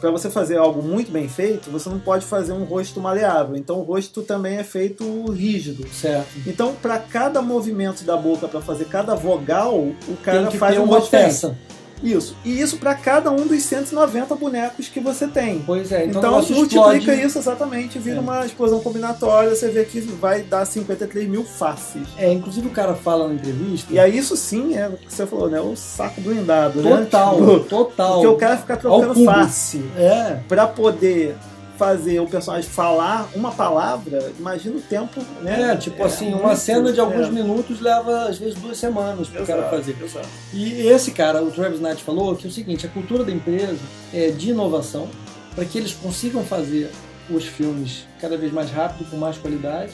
Para 0.00 0.10
você 0.10 0.28
fazer 0.28 0.56
algo 0.56 0.82
muito 0.82 1.10
bem 1.10 1.28
feito, 1.28 1.70
você 1.70 1.88
não 1.88 1.98
pode 1.98 2.24
fazer 2.24 2.52
um 2.52 2.64
rosto 2.64 3.00
maleável. 3.00 3.56
Então 3.56 3.78
o 3.78 3.82
rosto 3.82 4.22
também 4.22 4.58
é 4.58 4.64
feito 4.64 5.30
rígido. 5.30 5.86
Certo. 5.88 6.28
Então, 6.46 6.74
para 6.74 6.98
cada 6.98 7.40
movimento 7.40 8.04
da 8.04 8.16
boca, 8.16 8.46
para 8.46 8.60
fazer 8.60 8.86
cada 8.86 9.14
vogal, 9.14 9.74
o 9.74 10.16
cara 10.22 10.50
faz 10.50 10.78
um 10.78 10.84
uma 10.84 10.98
rosto 10.98 11.10
peça. 11.10 11.58
Isso. 12.02 12.36
E 12.44 12.60
isso 12.60 12.76
para 12.78 12.94
cada 12.94 13.30
um 13.30 13.46
dos 13.46 13.62
190 13.62 14.34
bonecos 14.34 14.88
que 14.88 15.00
você 15.00 15.26
tem. 15.26 15.62
Pois 15.64 15.90
é, 15.92 16.04
então, 16.06 16.20
Então, 16.20 16.32
multiplica 16.32 16.96
explode. 16.96 17.22
isso 17.26 17.38
exatamente, 17.38 17.98
vira 17.98 18.16
É. 18.16 18.20
uma 18.20 18.44
explosão 18.44 18.80
combinatória, 18.80 19.54
você 19.54 19.68
vê 19.70 19.84
que 19.84 20.00
vai 20.00 20.42
dar 20.42 20.64
53 20.64 21.28
mil 21.28 21.44
faces. 21.44 22.06
É, 22.16 22.32
inclusive 22.32 22.66
o 22.68 22.70
cara 22.70 22.94
fala 22.94 23.28
na 23.28 23.34
entrevista. 23.34 23.92
E 23.92 23.98
aí 23.98 24.16
isso 24.18 24.36
sim 24.36 24.76
é 24.76 24.88
o 24.88 24.92
que 24.96 25.12
você 25.12 25.26
falou, 25.26 25.48
né? 25.48 25.60
O 25.60 25.74
saco 25.76 26.20
blindado, 26.20 26.82
Total, 26.82 27.40
né? 27.40 27.52
Tipo, 27.54 27.64
total. 27.68 28.12
Porque 28.14 28.26
o 28.26 28.36
cara 28.36 28.56
fica 28.56 28.76
trocando 28.76 29.24
face 29.24 29.84
É. 29.96 30.38
pra 30.48 30.66
poder 30.66 31.36
fazer 31.84 32.18
o 32.18 32.26
personagem 32.26 32.68
falar 32.68 33.28
uma 33.34 33.52
palavra, 33.52 34.32
imagina 34.38 34.76
o 34.76 34.80
tempo, 34.80 35.20
né? 35.42 35.72
É, 35.72 35.76
tipo 35.76 36.02
assim, 36.02 36.32
uma 36.32 36.48
muito, 36.48 36.58
cena 36.58 36.92
de 36.92 36.98
alguns 36.98 37.26
é. 37.26 37.30
minutos 37.30 37.80
leva 37.80 38.24
às 38.28 38.38
vezes 38.38 38.54
duas 38.54 38.78
semanas 38.78 39.28
pro 39.28 39.44
cara 39.44 39.60
Exato, 39.60 39.76
fazer. 39.76 39.96
exato. 40.02 40.28
E 40.54 40.86
esse 40.86 41.10
cara, 41.10 41.42
o 41.42 41.50
Travis 41.50 41.80
Knight, 41.80 42.02
falou 42.02 42.34
que 42.34 42.46
é 42.46 42.50
o 42.50 42.52
seguinte: 42.52 42.86
a 42.86 42.88
cultura 42.88 43.22
da 43.22 43.30
empresa 43.30 43.78
é 44.12 44.30
de 44.30 44.50
inovação 44.50 45.08
para 45.54 45.64
que 45.66 45.76
eles 45.76 45.92
consigam 45.92 46.42
fazer 46.42 46.90
os 47.30 47.44
filmes 47.44 48.06
cada 48.18 48.36
vez 48.36 48.50
mais 48.52 48.70
rápido, 48.70 49.08
com 49.10 49.16
mais 49.16 49.36
qualidade. 49.36 49.92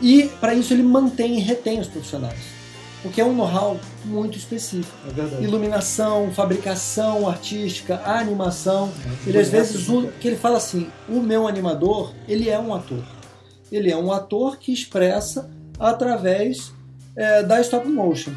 E 0.00 0.28
para 0.40 0.54
isso 0.54 0.72
ele 0.72 0.82
mantém 0.82 1.38
e 1.38 1.40
retém 1.40 1.80
os 1.80 1.88
profissionais. 1.88 2.53
Porque 3.04 3.20
é 3.20 3.24
um 3.24 3.34
know-how 3.34 3.78
muito 4.02 4.38
específico. 4.38 4.96
É 5.06 5.12
verdade. 5.12 5.44
Iluminação, 5.44 6.32
fabricação 6.32 7.28
artística, 7.28 8.00
animação. 8.02 8.90
É, 9.26 9.28
ele 9.28 9.38
às 9.38 9.50
vezes, 9.50 9.90
o, 9.90 10.08
que 10.18 10.26
ele 10.26 10.36
fala 10.36 10.56
assim, 10.56 10.88
o 11.06 11.20
meu 11.20 11.46
animador, 11.46 12.14
ele 12.26 12.48
é 12.48 12.58
um 12.58 12.74
ator. 12.74 13.04
Ele 13.70 13.92
é 13.92 13.96
um 13.96 14.10
ator 14.10 14.56
que 14.56 14.72
expressa 14.72 15.50
através 15.78 16.72
é, 17.14 17.42
da 17.42 17.60
stop 17.60 17.86
motion. 17.86 18.32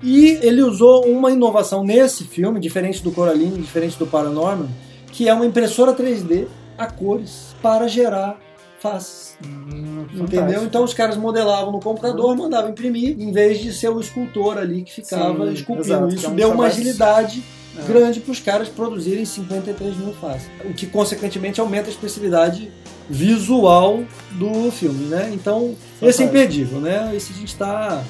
E 0.00 0.38
ele 0.42 0.62
usou 0.62 1.04
uma 1.06 1.32
inovação 1.32 1.82
nesse 1.82 2.22
filme, 2.22 2.60
diferente 2.60 3.02
do 3.02 3.10
Coraline, 3.10 3.60
diferente 3.60 3.98
do 3.98 4.06
Paranorman, 4.06 4.68
que 5.10 5.28
é 5.28 5.34
uma 5.34 5.44
impressora 5.44 5.92
3D 5.92 6.46
a 6.78 6.86
cores 6.86 7.56
para 7.60 7.88
gerar 7.88 8.38
faces. 8.84 9.36
Entendeu? 9.42 10.26
fantástico. 10.26 10.64
Então 10.66 10.84
os 10.84 10.92
caras 10.94 11.16
modelavam 11.16 11.72
no 11.72 11.80
computador, 11.80 12.36
mandavam 12.36 12.70
imprimir, 12.70 13.16
em 13.18 13.32
vez 13.32 13.58
de 13.60 13.72
ser 13.72 13.88
o 13.88 13.98
escultor 14.00 14.58
ali 14.58 14.82
que 14.82 14.92
ficava 14.92 15.46
Sim, 15.46 15.52
esculpindo. 15.54 15.86
exato, 15.86 16.14
Isso 16.14 16.26
é 16.26 16.28
um 16.28 16.34
deu 16.34 16.50
uma 16.52 16.66
agilidade 16.66 17.42
É. 17.78 17.82
grande 17.90 18.20
para 18.20 18.30
os 18.32 18.40
caras 18.40 18.68
produzirem 18.68 19.24
53 19.24 19.96
mil 19.96 20.12
faces. 20.14 20.48
O 20.64 20.72
que, 20.74 20.86
consequentemente, 20.86 21.60
aumenta 21.60 21.88
a 21.88 21.90
expressividade 21.90 22.70
visual 23.10 24.04
do 24.32 24.70
filme, 24.70 25.06
né? 25.06 25.30
Então, 25.34 25.74
esse 26.00 26.22
é 26.22 26.26
Fantástico. 26.26 26.28
imperdível, 26.28 26.80
né? 26.80 27.10
Esse 27.16 27.32
a 27.32 27.36
gente 27.36 27.48
está 27.48 28.02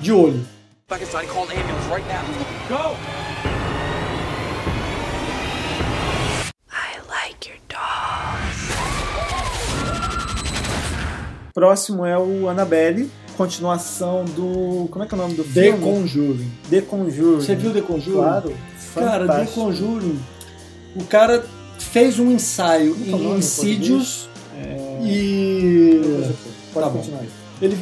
de 0.00 0.12
olho. 0.12 0.44
Back 0.88 1.02
inside, 1.04 1.26
call 1.26 1.44
an 1.44 1.52
ambulance 1.52 1.88
right 1.90 2.06
now. 2.08 2.22
Go! 2.68 3.41
Próximo 11.54 12.04
é 12.06 12.18
o 12.18 12.48
Annabelle, 12.48 13.10
continuação 13.36 14.24
do. 14.24 14.88
Como 14.90 15.04
é 15.04 15.06
que 15.06 15.14
é 15.14 15.18
o 15.18 15.20
nome 15.20 15.34
do 15.34 15.44
The 15.44 15.62
filme? 15.62 15.84
Conjuring. 15.84 16.50
The 16.70 16.80
Conjuring. 16.82 17.40
Você 17.40 17.54
viu 17.54 17.72
The 17.72 17.82
Conjuring? 17.82 18.16
Claro. 18.18 18.54
Cara, 18.94 19.26
The 19.26 19.32
fantástico. 19.32 19.60
Conjuring, 19.60 20.18
o 20.96 21.04
cara 21.04 21.44
fez 21.78 22.18
um 22.18 22.30
ensaio 22.30 22.96
nome 23.06 23.24
em 23.24 23.36
Insidious 23.38 24.28
É... 24.56 24.98
e... 25.02 26.00
Pode 26.72 26.86
Tá 26.86 26.90
bom. 26.90 26.98
continuar 26.98 27.20
aí. 27.20 27.28
Ele, 27.60 27.78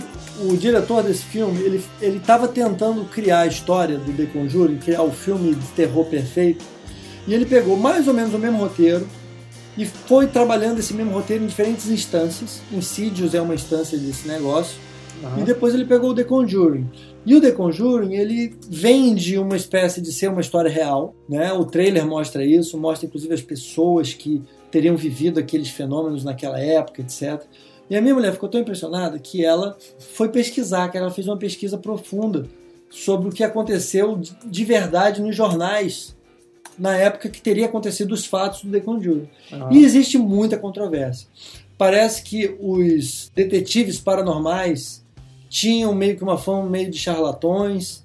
o 0.49 0.57
diretor 0.57 1.03
desse 1.03 1.23
filme, 1.25 1.61
ele 1.61 1.85
ele 2.01 2.17
estava 2.17 2.49
tentando 2.49 3.05
criar 3.05 3.41
a 3.41 3.47
história 3.47 3.99
do 3.99 4.13
The 4.13 4.27
Conjuring, 4.27 4.79
criar 4.79 5.03
o 5.03 5.13
filme 5.13 5.55
de 5.55 5.67
terror 5.69 6.05
perfeito, 6.07 6.65
e 7.27 7.35
ele 7.35 7.47
pegou 7.47 7.77
mais 7.77 8.09
ou 8.09 8.15
menos 8.15 8.35
o 8.35 8.39
mesmo 8.39 8.59
roteiro 8.59 9.07
e 9.81 9.87
foi 9.87 10.27
trabalhando 10.27 10.79
esse 10.79 10.93
mesmo 10.93 11.11
roteiro 11.13 11.43
em 11.43 11.47
diferentes 11.47 11.89
instâncias. 11.89 12.61
Insidious 12.71 13.35
é 13.35 13.41
uma 13.41 13.55
instância 13.55 13.97
desse 13.97 14.29
negócio. 14.29 14.79
Aham. 15.25 15.41
E 15.41 15.45
depois 15.45 15.73
ele 15.73 15.87
pegou 15.87 16.11
o 16.11 16.15
The 16.15 16.23
Conjuring. 16.23 16.87
E 17.25 17.35
o 17.35 17.41
The 17.41 17.53
Conjuring, 17.53 18.15
ele 18.15 18.55
vende 18.69 19.39
uma 19.39 19.57
espécie 19.57 20.03
de 20.03 20.13
ser 20.13 20.29
uma 20.29 20.43
história 20.43 20.71
real, 20.71 21.15
né? 21.27 21.51
O 21.55 21.65
trailer 21.65 22.07
mostra 22.07 22.45
isso, 22.45 22.77
mostra 22.77 23.07
inclusive 23.07 23.33
as 23.33 23.41
pessoas 23.41 24.13
que 24.13 24.43
teriam 24.71 24.99
vivido 24.99 25.41
aqueles 25.41 25.71
fenômenos 25.71 26.25
naquela 26.25 26.61
época, 26.61 27.01
etc. 27.01 27.43
E 27.89 27.97
a 27.97 28.03
minha 28.03 28.15
mulher 28.15 28.35
ficou 28.35 28.51
tão 28.51 28.61
impressionada 28.61 29.19
que 29.19 29.43
ela 29.43 29.79
foi 29.99 30.29
pesquisar, 30.29 30.91
que 30.91 30.99
ela 30.99 31.11
fez 31.11 31.27
uma 31.27 31.39
pesquisa 31.39 31.79
profunda 31.79 32.47
sobre 32.91 33.31
o 33.31 33.33
que 33.33 33.43
aconteceu 33.43 34.21
de 34.45 34.65
verdade 34.65 35.23
nos 35.23 35.35
jornais 35.35 36.15
na 36.81 36.97
época 36.97 37.29
que 37.29 37.43
teria 37.43 37.67
acontecido 37.67 38.13
os 38.13 38.25
fatos 38.25 38.65
do 38.65 38.81
Conjuring. 38.81 39.29
Ah. 39.53 39.69
E 39.71 39.85
existe 39.85 40.17
muita 40.17 40.57
controvérsia. 40.57 41.29
Parece 41.77 42.23
que 42.23 42.57
os 42.59 43.31
detetives 43.35 44.01
paranormais 44.01 45.05
tinham 45.51 45.95
meio 45.95 46.17
que 46.17 46.23
uma 46.23 46.39
fama 46.39 46.69
meio 46.71 46.91
de 46.91 46.99
charlatões. 46.99 48.03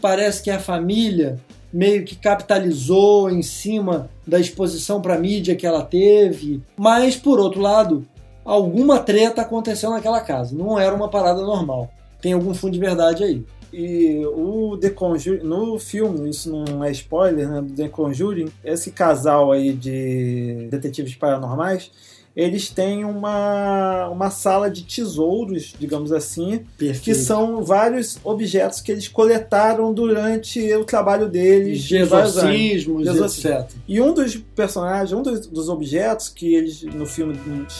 Parece 0.00 0.42
que 0.42 0.50
a 0.50 0.60
família 0.60 1.40
meio 1.72 2.04
que 2.04 2.16
capitalizou 2.16 3.30
em 3.30 3.42
cima 3.42 4.10
da 4.26 4.38
exposição 4.38 5.00
para 5.00 5.18
mídia 5.18 5.56
que 5.56 5.66
ela 5.66 5.82
teve. 5.82 6.62
Mas, 6.76 7.16
por 7.16 7.40
outro 7.40 7.62
lado, 7.62 8.06
alguma 8.44 8.98
treta 8.98 9.40
aconteceu 9.40 9.90
naquela 9.90 10.20
casa. 10.20 10.54
Não 10.54 10.78
era 10.78 10.94
uma 10.94 11.08
parada 11.08 11.40
normal. 11.40 11.90
Tem 12.20 12.34
algum 12.34 12.52
fundo 12.52 12.74
de 12.74 12.80
verdade 12.80 13.24
aí. 13.24 13.44
E 13.72 14.24
o 14.26 14.78
The 14.78 14.90
Conjuring, 14.90 15.42
no 15.44 15.78
filme, 15.78 16.30
isso 16.30 16.50
não 16.50 16.82
é 16.82 16.90
spoiler, 16.90 17.48
né? 17.48 17.60
Do 17.60 17.74
The 17.74 17.88
Conjuring, 17.88 18.50
esse 18.64 18.90
casal 18.92 19.52
aí 19.52 19.72
de 19.72 20.68
detetives 20.70 21.14
paranormais, 21.14 21.90
eles 22.38 22.70
têm 22.70 23.04
uma, 23.04 24.08
uma 24.10 24.30
sala 24.30 24.70
de 24.70 24.84
tesouros, 24.84 25.74
digamos 25.76 26.12
assim, 26.12 26.64
Perfeito. 26.78 27.02
que 27.02 27.12
são 27.12 27.64
vários 27.64 28.16
objetos 28.22 28.80
que 28.80 28.92
eles 28.92 29.08
coletaram 29.08 29.92
durante 29.92 30.72
o 30.74 30.84
trabalho 30.84 31.28
deles. 31.28 31.82
De 31.82 31.96
exorcismos, 31.96 33.02
De 33.02 33.08
exorcismo. 33.08 33.50
etc. 33.50 33.70
E 33.88 34.00
um 34.00 34.14
dos 34.14 34.36
personagens, 34.36 35.12
um 35.12 35.20
dos, 35.20 35.48
dos 35.48 35.68
objetos 35.68 36.28
que 36.28 36.54
eles 36.54 36.84
no 36.84 37.06
filme 37.06 37.36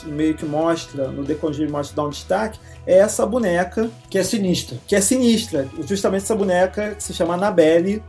meio 0.06 0.34
que 0.34 0.44
mostra, 0.44 1.06
no 1.06 1.24
The 1.24 1.34
Conjuring 1.34 1.70
mostra 1.70 1.94
dá 1.94 2.02
um 2.02 2.10
destaque, 2.10 2.58
é 2.84 2.98
essa 2.98 3.24
boneca. 3.24 3.88
Que 4.10 4.18
é 4.18 4.24
sinistra. 4.24 4.76
Que 4.88 4.96
é 4.96 5.00
sinistra. 5.00 5.68
Justamente 5.86 6.24
essa 6.24 6.34
boneca 6.34 6.96
que 6.96 7.04
se 7.04 7.14
chama 7.14 7.34
Annabelle, 7.34 8.02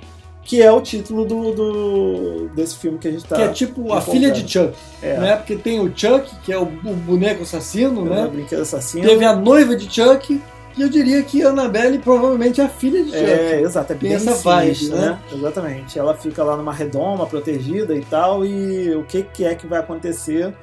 que 0.43 0.61
é 0.61 0.71
o 0.71 0.81
título 0.81 1.25
do, 1.25 1.51
do- 1.51 2.49
desse 2.55 2.75
filme 2.77 2.97
que 2.97 3.07
a 3.07 3.11
gente 3.11 3.23
tá. 3.25 3.35
que 3.35 3.41
é 3.43 3.47
tipo 3.49 3.93
a 3.93 4.01
filha 4.01 4.31
de 4.31 4.49
Chuck. 4.51 4.73
É. 5.01 5.17
Né? 5.17 5.35
Porque 5.35 5.55
tem 5.55 5.79
o 5.79 5.91
Chuck, 5.95 6.29
que 6.43 6.51
é 6.51 6.57
o, 6.57 6.63
o 6.63 6.93
boneco 6.95 7.43
assassino, 7.43 8.05
É, 8.07 8.21
né? 8.21 8.27
brinquedo 8.27 8.61
assassino. 8.61 9.05
Teve 9.07 9.25
a 9.25 9.35
noiva 9.35 9.75
de 9.75 9.85
Chuck, 9.93 10.41
e 10.77 10.81
eu 10.81 10.89
diria 10.89 11.21
que 11.23 11.43
a 11.43 11.49
Annabelle 11.49 11.99
provavelmente 11.99 12.61
é 12.61 12.63
a 12.65 12.69
filha 12.69 13.03
de 13.03 13.11
Chuck. 13.11 13.23
É, 13.23 13.61
exato, 13.61 13.93
é 13.93 13.95
bem 13.95 14.13
essa 14.13 14.33
vibe, 14.33 14.75
sinistra, 14.75 15.01
né? 15.11 15.19
Exatamente. 15.31 15.99
Ela 15.99 16.15
fica 16.15 16.43
lá 16.43 16.55
numa 16.57 16.73
redoma, 16.73 17.25
protegida 17.27 17.93
e 17.93 18.01
tal, 18.01 18.43
e 18.45 18.95
o 18.95 19.03
que, 19.03 19.23
que 19.23 19.43
é 19.45 19.53
que 19.53 19.67
vai 19.67 19.79
acontecer 19.79 20.53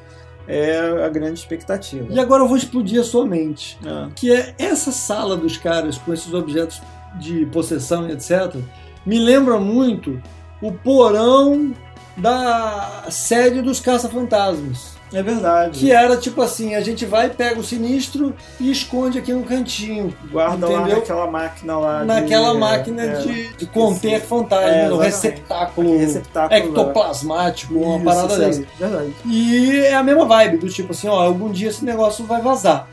é 0.48 0.78
a 1.04 1.08
grande 1.08 1.38
expectativa. 1.40 2.06
E 2.08 2.18
agora 2.18 2.42
eu 2.42 2.48
vou 2.48 2.56
explodir 2.56 3.00
a 3.00 3.04
sua 3.04 3.26
mente. 3.26 3.78
Ah. 3.86 4.08
Que 4.16 4.32
é 4.32 4.54
essa 4.58 4.90
sala 4.90 5.36
dos 5.36 5.56
caras 5.56 5.98
com 5.98 6.14
esses 6.14 6.32
objetos 6.32 6.80
de 7.20 7.44
possessão 7.46 8.08
e 8.08 8.12
etc. 8.12 8.54
Me 9.06 9.18
lembra 9.18 9.58
muito 9.58 10.20
o 10.60 10.72
porão 10.72 11.72
da 12.16 13.04
sede 13.10 13.62
dos 13.62 13.78
caça-fantasmas. 13.80 14.96
É 15.12 15.22
verdade. 15.22 15.78
Que 15.78 15.92
era 15.92 16.16
tipo 16.16 16.42
assim, 16.42 16.74
a 16.74 16.80
gente 16.80 17.06
vai, 17.06 17.30
pega 17.30 17.60
o 17.60 17.62
sinistro 17.62 18.34
e 18.58 18.70
esconde 18.72 19.16
aqui 19.18 19.32
no 19.32 19.44
cantinho. 19.44 20.12
Guarda 20.32 20.66
lá 20.66 20.80
entendeu? 20.80 20.96
naquela 20.98 21.30
máquina 21.30 21.78
lá. 21.78 22.00
de- 22.00 22.06
Naquela 22.06 22.54
máquina 22.54 23.02
é, 23.02 23.14
de, 23.20 23.48
de 23.56 23.66
conter 23.66 24.14
esqueci. 24.14 24.26
fantasmas, 24.26 24.72
É, 24.74 24.88
no 24.88 24.96
receptáculo, 24.96 25.96
receptáculo 25.96 26.60
lá. 26.60 26.66
ectoplasmático, 26.66 27.74
uma 27.74 27.96
Isso, 27.96 28.04
parada 28.04 28.26
isso 28.32 28.38
dessa. 28.60 28.64
Verdade. 28.80 29.12
E 29.26 29.76
é 29.78 29.94
a 29.94 30.02
mesma 30.02 30.24
vibe, 30.24 30.58
do 30.58 30.68
tipo 30.68 30.90
assim, 30.92 31.06
ó, 31.08 31.20
algum 31.22 31.50
dia 31.52 31.68
esse 31.68 31.84
negócio 31.84 32.24
vai 32.24 32.42
vazar. 32.42 32.88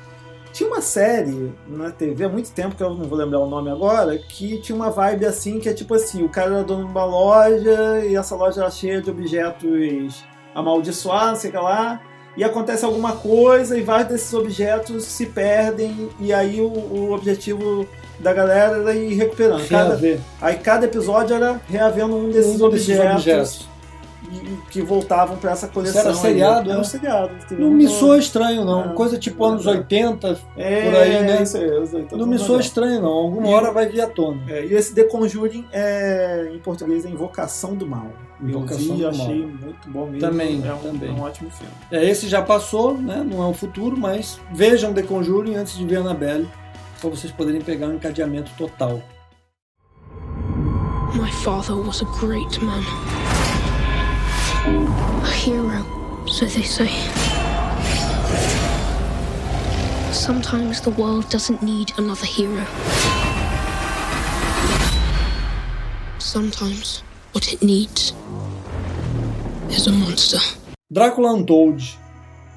Tinha 0.53 0.69
uma 0.69 0.81
série 0.81 1.51
na 1.67 1.89
TV 1.89 2.25
há 2.25 2.29
muito 2.29 2.51
tempo, 2.51 2.75
que 2.75 2.83
eu 2.83 2.93
não 2.93 3.05
vou 3.05 3.17
lembrar 3.17 3.39
o 3.39 3.49
nome 3.49 3.71
agora, 3.71 4.15
que 4.19 4.59
tinha 4.59 4.75
uma 4.75 4.91
vibe 4.91 5.25
assim, 5.25 5.59
que 5.59 5.67
é 5.67 5.73
tipo 5.73 5.95
assim, 5.95 6.23
o 6.23 6.29
cara 6.29 6.53
era 6.53 6.63
dono 6.63 6.85
de 6.85 6.91
uma 6.91 7.03
loja 7.03 8.05
e 8.05 8.15
essa 8.15 8.35
loja 8.35 8.61
era 8.61 8.69
cheia 8.69 9.01
de 9.01 9.09
objetos 9.09 10.23
amaldiçoados, 10.53 11.41
sei 11.41 11.51
lá, 11.51 11.99
e 12.37 12.43
acontece 12.43 12.85
alguma 12.85 13.13
coisa 13.13 13.75
e 13.75 13.81
vários 13.81 14.09
desses 14.09 14.33
objetos 14.33 15.03
se 15.05 15.25
perdem 15.25 16.09
e 16.19 16.31
aí 16.31 16.61
o, 16.61 16.67
o 16.67 17.13
objetivo 17.13 17.87
da 18.19 18.31
galera 18.31 18.77
era 18.77 18.93
ir 18.93 19.15
recuperando. 19.15 19.67
Cada, 19.67 19.99
aí 20.39 20.55
cada 20.57 20.85
episódio 20.85 21.35
era 21.35 21.59
reavendo 21.67 22.15
um 22.15 22.29
desses, 22.29 22.61
Um 22.61 22.69
desses 22.69 22.89
objetos, 22.89 23.15
objetos. 23.15 23.72
Que 24.69 24.81
voltavam 24.81 25.37
para 25.37 25.51
essa 25.51 25.67
coleção. 25.67 25.99
Isso 26.01 26.07
era 26.09 26.15
aí. 26.17 26.21
seriado, 26.21 26.69
Era 26.69 26.77
um 26.79 26.81
né? 26.81 26.87
seriado. 26.87 27.31
teve 27.47 27.61
Não 27.61 27.69
um- 27.69 27.73
me 27.73 27.87
soa 27.87 28.17
estranho, 28.17 28.65
não. 28.65 28.91
É. 28.91 28.93
Coisa 28.93 29.17
tipo 29.17 29.43
anos 29.45 29.65
80, 29.65 30.39
É, 30.57 30.85
por 30.89 30.95
aí, 30.99 31.21
né? 31.23 31.43
isso 31.43 31.57
aí, 31.57 31.83
isso 31.83 31.97
aí, 31.97 32.03
todo 32.03 32.19
Não 32.19 32.27
me 32.27 32.37
soa 32.39 32.59
estranho, 32.59 33.01
não. 33.01 33.09
Alguma 33.11 33.47
E- 33.47 33.53
hora 33.53 33.71
vai 33.71 33.87
vir 33.87 34.01
à 34.01 34.07
tona. 34.07 34.41
É, 34.47 34.65
e 34.65 34.73
esse 34.73 34.93
The 34.95 35.03
Conjuring 35.03 35.65
é, 35.71 36.49
em 36.53 36.59
português 36.59 37.05
é 37.05 37.09
Invocação 37.09 37.75
do 37.75 37.85
Mal. 37.85 38.07
Invocação 38.41 38.81
eu 38.87 38.95
vi, 38.95 39.01
do 39.01 39.07
achei 39.09 39.39
Mal. 39.45 39.47
muito 39.49 39.89
bom 39.89 40.05
mesmo. 40.07 40.19
Também, 40.19 40.61
é 40.67 40.73
um, 40.73 40.77
também. 40.79 41.09
é 41.09 41.11
um 41.13 41.21
ótimo 41.21 41.49
filme. 41.51 41.73
É, 41.91 42.03
esse 42.09 42.27
já 42.27 42.41
passou, 42.41 42.97
né? 42.97 43.25
Não 43.29 43.41
é 43.43 43.47
o 43.47 43.53
futuro, 43.53 43.95
mas 43.97 44.39
vejam 44.53 44.93
The 44.93 45.03
Conjuring 45.03 45.55
antes 45.55 45.77
de 45.77 45.85
ver 45.85 45.97
Annabelle, 45.97 46.49
para 46.99 47.09
vocês 47.09 47.31
poderem 47.31 47.61
pegar 47.61 47.87
um 47.87 47.93
encadeamento 47.95 48.51
total. 48.57 49.01
My 51.13 51.31
father 51.43 51.75
was 51.75 52.01
a 52.01 52.25
great 52.25 52.59
man. 52.63 52.81
A 54.65 55.31
hero, 55.43 55.83
so 56.25 56.45
they 56.45 56.63
say. 56.63 56.87
Sometimes 60.13 60.79
the 60.79 60.91
world 60.91 61.29
doesn't 61.29 61.61
need 61.61 61.91
another 61.97 62.25
hero. 62.25 62.65
Sometimes 66.17 67.03
what 67.33 67.51
it 67.51 67.61
needs 67.61 68.13
is 69.69 69.87
a 69.87 69.91
monster. 69.91 70.39
Drácula 70.89 71.33
Untold. 71.33 71.83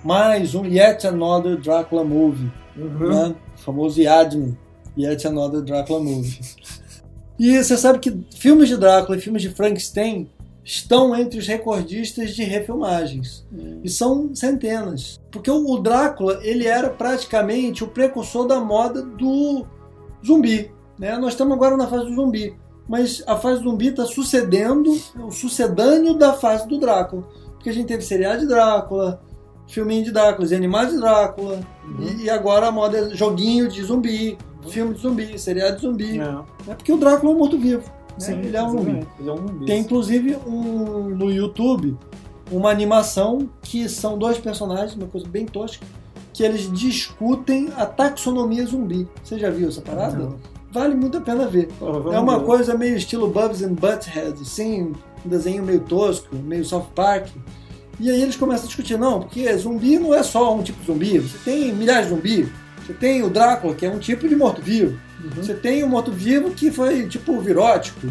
Mais 0.05 0.55
um 0.55 0.65
Yet 0.65 1.05
Another 1.09 1.57
Drácula 1.57 2.05
Movie. 2.05 2.53
Né? 2.77 3.35
O 3.57 3.59
famoso 3.59 4.01
Yadmin. 4.01 4.57
Yet 4.97 5.27
Another 5.27 5.61
Drácula 5.61 5.99
Movie. 5.99 6.39
E 7.37 7.63
você 7.63 7.77
sabe 7.77 7.99
que 7.99 8.17
filmes 8.33 8.69
de 8.69 8.77
Drácula 8.77 9.19
e 9.19 9.21
filmes 9.21 9.43
de 9.43 9.51
Frankenstein 9.51 10.31
estão 10.67 11.15
entre 11.15 11.39
os 11.39 11.47
recordistas 11.47 12.35
de 12.35 12.43
refilmagens. 12.43 13.47
E 13.85 13.89
são 13.89 14.35
centenas. 14.35 15.21
Porque 15.31 15.49
o 15.49 15.79
Drácula, 15.79 16.41
ele 16.43 16.67
era 16.67 16.91
praticamente 16.91 17.85
o 17.85 17.89
precursor 17.89 18.49
da 18.49 18.59
moda 18.59 19.01
do 19.01 19.65
zumbi. 20.27 20.73
Né? 20.99 21.17
Nós 21.19 21.35
estamos 21.35 21.55
agora 21.55 21.77
na 21.77 21.87
fase 21.87 22.07
do 22.07 22.17
zumbi. 22.17 22.57
Mas 22.89 23.23
a 23.29 23.37
fase 23.37 23.63
do 23.63 23.71
zumbi 23.71 23.89
está 23.89 24.05
sucedendo, 24.07 24.91
o 25.17 25.31
sucedâneo 25.31 26.15
da 26.15 26.33
fase 26.33 26.67
do 26.67 26.81
Drácula. 26.81 27.23
Porque 27.53 27.71
a 27.71 27.73
gente 27.73 27.87
teve 27.87 28.03
seriado 28.03 28.41
de 28.41 28.49
Drácula, 28.49 29.23
filminho 29.69 30.05
de 30.05 30.11
Drácula, 30.11 30.53
animais 30.53 30.91
de 30.91 30.99
Drácula, 30.99 31.61
e, 32.01 32.25
e 32.25 32.31
agora 32.31 32.67
a 32.67 32.73
moda 32.73 32.99
é 32.99 33.11
joguinho 33.11 33.69
de 33.69 33.85
zumbi, 33.85 34.37
filme 34.69 34.95
de 34.95 35.01
zumbi, 35.01 35.39
seriado 35.39 35.77
de 35.77 35.83
zumbi. 35.83 36.21
É, 36.21 36.75
porque 36.75 36.93
o 36.93 36.97
Drácula 36.97 37.31
é 37.31 37.35
um 37.37 37.39
morto-vivo. 37.39 37.96
Né? 38.19 38.27
Sim, 38.27 38.41
ele 38.41 38.57
é 38.57 38.63
um 38.63 38.71
zumbi. 38.71 39.07
Ele 39.21 39.29
é 39.29 39.33
um 39.33 39.37
zumbi. 39.37 39.67
Tem 39.67 39.81
inclusive 39.81 40.37
um, 40.47 41.09
no 41.11 41.31
YouTube 41.31 41.97
uma 42.51 42.71
animação 42.71 43.49
que 43.63 43.89
são 43.89 44.17
dois 44.17 44.39
personagens, 44.39 44.95
uma 44.95 45.07
coisa 45.07 45.27
bem 45.27 45.47
tosca, 45.47 45.85
que 46.33 46.43
eles 46.43 46.71
discutem 46.73 47.71
a 47.77 47.87
taxonomia 47.87 48.65
zumbi. 48.67 49.09
Você 49.23 49.39
já 49.39 49.51
viu 49.51 49.69
essa 49.69 49.81
parada? 49.81 50.17
Não. 50.17 50.37
Vale 50.71 50.95
muito 50.95 51.17
a 51.19 51.21
pena 51.21 51.47
ver. 51.47 51.69
vamos 51.81 52.13
é 52.13 52.19
uma 52.19 52.39
ver. 52.39 52.45
coisa 52.45 52.77
meio 52.77 52.97
estilo 52.97 53.29
Bubs 53.29 53.63
and 53.63 53.73
Butthead, 53.73 54.43
assim, 54.43 54.93
um 55.25 55.29
desenho 55.29 55.63
meio 55.63 55.81
tosco, 55.81 56.37
meio 56.37 56.65
South 56.65 56.89
Park. 56.95 57.29
E 57.99 58.11
aí 58.11 58.21
eles 58.21 58.37
começam 58.37 58.65
a 58.65 58.67
discutir, 58.67 58.99
não, 58.99 59.21
porque 59.21 59.51
zumbi 59.57 59.99
não 59.99 60.15
é 60.15 60.23
só 60.23 60.55
um 60.55 60.63
tipo 60.63 60.79
de 60.81 60.87
zumbi, 60.87 61.19
você 61.19 61.39
tem 61.39 61.73
milhares 61.73 62.09
de 62.09 62.15
zumbi. 62.15 62.53
Você 62.85 62.93
tem 62.93 63.23
o 63.23 63.31
Drácula, 63.31 63.75
que 63.75 63.87
é 63.87 63.91
um 63.91 63.99
tipo 63.99 64.29
de 64.29 64.37
morto-vivo. 64.37 64.99
Uhum. 65.23 65.31
Você 65.37 65.55
tem 65.55 65.83
o 65.83 65.89
morto-vivo 65.89 66.51
que 66.51 66.71
foi 66.71 67.07
tipo 67.07 67.41
virótico. 67.41 68.07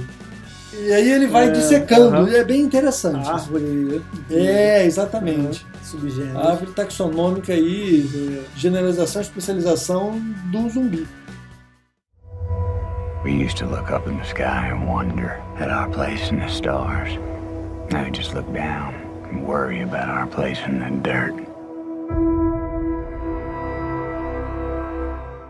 E 0.78 0.92
aí 0.92 1.10
ele 1.10 1.28
vai 1.28 1.48
É, 1.48 1.52
dissecando, 1.52 2.28
e 2.30 2.36
é 2.36 2.44
bem 2.44 2.60
interessante. 2.62 3.26
Árvore. 3.30 4.02
É, 4.30 4.86
exatamente. 4.86 5.66
Subgênero. 5.82 6.38
A 6.38 6.50
árvore 6.52 6.72
taxonômica 6.72 7.54
aí, 7.54 8.10
eh, 8.14 8.44
generalização 8.58 9.22
e 9.22 9.26
especialização 9.26 10.20
do 10.52 10.68
zumbi. 10.70 11.08
We 13.24 13.32
used 13.32 13.58
to 13.60 13.66
look 13.66 13.90
up 13.92 14.08
in 14.10 14.18
the 14.18 14.26
sky 14.26 14.70
and 14.70 14.86
wonder 14.86 15.40
at 15.60 15.70
our 15.70 15.90
place 15.90 16.30
in 16.32 16.40
the 16.40 16.50
stars. 16.50 17.18
Now 17.92 18.04
we 18.04 18.12
just 18.12 18.34
look 18.34 18.46
down 18.52 18.94
and 19.32 19.46
worry 19.48 19.82
about 19.82 20.10
our 20.10 20.28
place 20.28 20.60
in 20.68 20.80
the 20.80 20.92
dirt. 21.02 21.34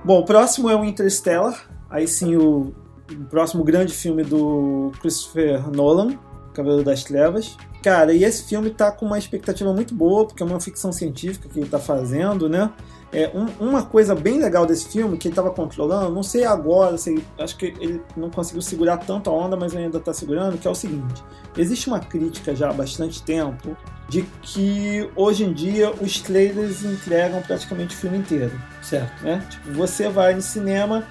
Bom, 0.06 0.20
o 0.20 0.24
próximo 0.24 0.70
é 0.70 0.76
o 0.76 0.86
Interstellar. 0.86 1.68
Aí 1.90 2.08
sim, 2.08 2.36
o, 2.36 2.76
o 3.12 3.26
próximo 3.28 3.64
grande 3.64 3.92
filme 3.92 4.24
do 4.24 4.92
Christopher 5.02 5.68
Nolan. 5.72 6.16
Cavaleiro 6.54 6.86
das 6.86 7.04
Trevas. 7.04 7.58
Cara, 7.82 8.14
e 8.14 8.24
esse 8.24 8.44
filme 8.44 8.70
tá 8.70 8.92
com 8.92 9.08
uma 9.08 9.18
expectativa 9.18 9.74
muito 9.74 9.96
boa, 9.96 10.28
porque 10.28 10.44
é 10.44 10.46
uma 10.46 10.60
ficção 10.60 10.92
científica 10.92 11.50
que 11.50 11.60
ele 11.60 11.68
tá 11.68 11.80
fazendo, 11.80 12.48
né? 12.48 12.72
É, 13.16 13.32
um, 13.34 13.68
uma 13.68 13.84
coisa 13.84 14.14
bem 14.14 14.40
legal 14.40 14.66
desse 14.66 14.90
filme, 14.90 15.18
que 15.18 15.28
ele 15.28 15.36
tava 15.36 15.50
controlando, 15.52 16.14
não 16.14 16.24
sei 16.24 16.44
agora, 16.44 16.98
sei, 16.98 17.24
acho 17.40 17.56
que 17.56 17.74
ele 17.80 18.02
não 18.16 18.30
conseguiu 18.30 18.62
segurar 18.62 18.98
tanto 18.98 19.30
a 19.30 19.34
onda, 19.34 19.56
mas 19.56 19.76
ainda 19.76 20.00
tá 20.00 20.14
segurando, 20.14 20.58
que 20.58 20.68
é 20.68 20.72
o 20.72 20.76
seguinte. 20.76 21.24
Existe 21.58 21.88
uma 21.88 22.00
crítica 22.00 22.54
já 22.54 22.70
há 22.70 22.74
bastante 22.74 23.24
tempo 23.24 23.78
de 24.10 24.24
que 24.42 25.10
hoje 25.16 25.46
em 25.46 25.54
dia 25.54 25.92
os 26.02 26.20
trailers 26.22 26.84
entregam 26.84 27.42
praticamente 27.42 27.96
o 27.96 27.98
filme 27.98 28.18
inteiro. 28.18 28.52
Certo. 28.82 29.24
Né? 29.24 29.42
Tipo, 29.50 29.72
você 29.72 30.10
vai 30.10 30.36
no 30.36 30.42
cinema, 30.42 31.06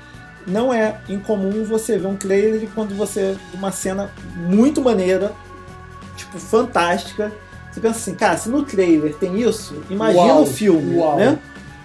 não 0.47 0.73
é 0.73 1.01
incomum 1.09 1.65
você 1.65 1.99
ver 1.99 2.07
um 2.07 2.17
trailer 2.17 2.69
quando 2.75 2.95
você 2.95 3.37
uma 3.55 3.73
cena 3.73 4.11
muito 4.37 4.83
maneira, 4.83 5.33
tipo 6.17 6.39
fantástica, 6.39 7.33
você 7.75 7.81
pensa 7.81 7.99
assim, 7.99 8.15
cara, 8.15 8.37
se 8.37 8.49
no 8.49 8.63
trailer 8.63 9.17
tem 9.17 9.41
isso, 9.41 9.83
imagina 9.91 10.35
Uau, 10.35 10.43
o 10.43 10.47
filme, 10.47 10.97
uau. 10.97 11.17
né? 11.17 11.39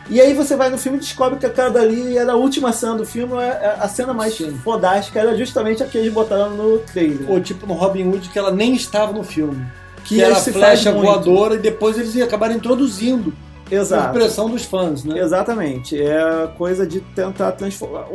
E 0.09 0.19
aí 0.19 0.33
você 0.33 0.55
vai 0.55 0.69
no 0.69 0.77
filme 0.77 0.97
e 0.97 1.01
descobre 1.01 1.37
que 1.37 1.45
aquela 1.45 1.69
dali 1.69 2.17
era 2.17 2.31
a 2.31 2.35
última 2.35 2.73
cena 2.73 2.95
do 2.95 3.05
filme, 3.05 3.35
é- 3.37 3.75
a 3.79 3.87
cena 3.87 4.13
mais 4.13 4.35
fodástica 4.63 5.19
era 5.19 5.37
justamente 5.37 5.83
a 5.83 5.85
que 5.85 5.97
eles 5.97 6.11
botaram 6.11 6.49
no 6.51 6.79
trailer. 6.79 7.29
Ou 7.29 7.39
tipo 7.39 7.67
no 7.67 7.73
Robin 7.75 8.07
Hood, 8.07 8.29
que 8.29 8.39
ela 8.39 8.51
nem 8.51 8.73
estava 8.73 9.13
no 9.13 9.23
filme. 9.23 9.63
Que, 10.03 10.15
Que 10.15 10.23
era 10.23 10.33
a 10.35 10.39
flecha 10.39 10.91
voadora 10.91 11.55
e 11.55 11.59
depois 11.59 11.97
eles 11.97 12.19
acabaram 12.21 12.55
introduzindo. 12.55 13.31
Exato. 13.71 14.05
Por 14.11 14.13
pressão 14.21 14.49
dos 14.49 14.65
fãs, 14.65 15.03
né? 15.03 15.19
Exatamente. 15.19 16.01
É 16.01 16.17
a 16.19 16.47
coisa 16.57 16.87
de 16.87 17.01
tentar 17.01 17.51
transformar, 17.51 18.07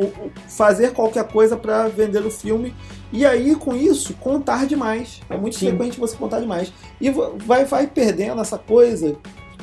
fazer 0.48 0.92
qualquer 0.92 1.22
coisa 1.28 1.56
para 1.56 1.86
vender 1.86 2.26
o 2.26 2.30
filme 2.30 2.74
e 3.12 3.24
aí 3.24 3.54
com 3.54 3.76
isso 3.76 4.14
contar 4.14 4.66
demais. 4.66 5.20
É 5.30 5.36
muito 5.36 5.54
Sim. 5.54 5.68
frequente 5.68 6.00
você 6.00 6.16
contar 6.16 6.40
demais 6.40 6.72
e 7.00 7.08
va- 7.10 7.30
vai 7.36 7.64
vai 7.64 7.86
perdendo 7.86 8.40
essa 8.40 8.58
coisa 8.58 9.14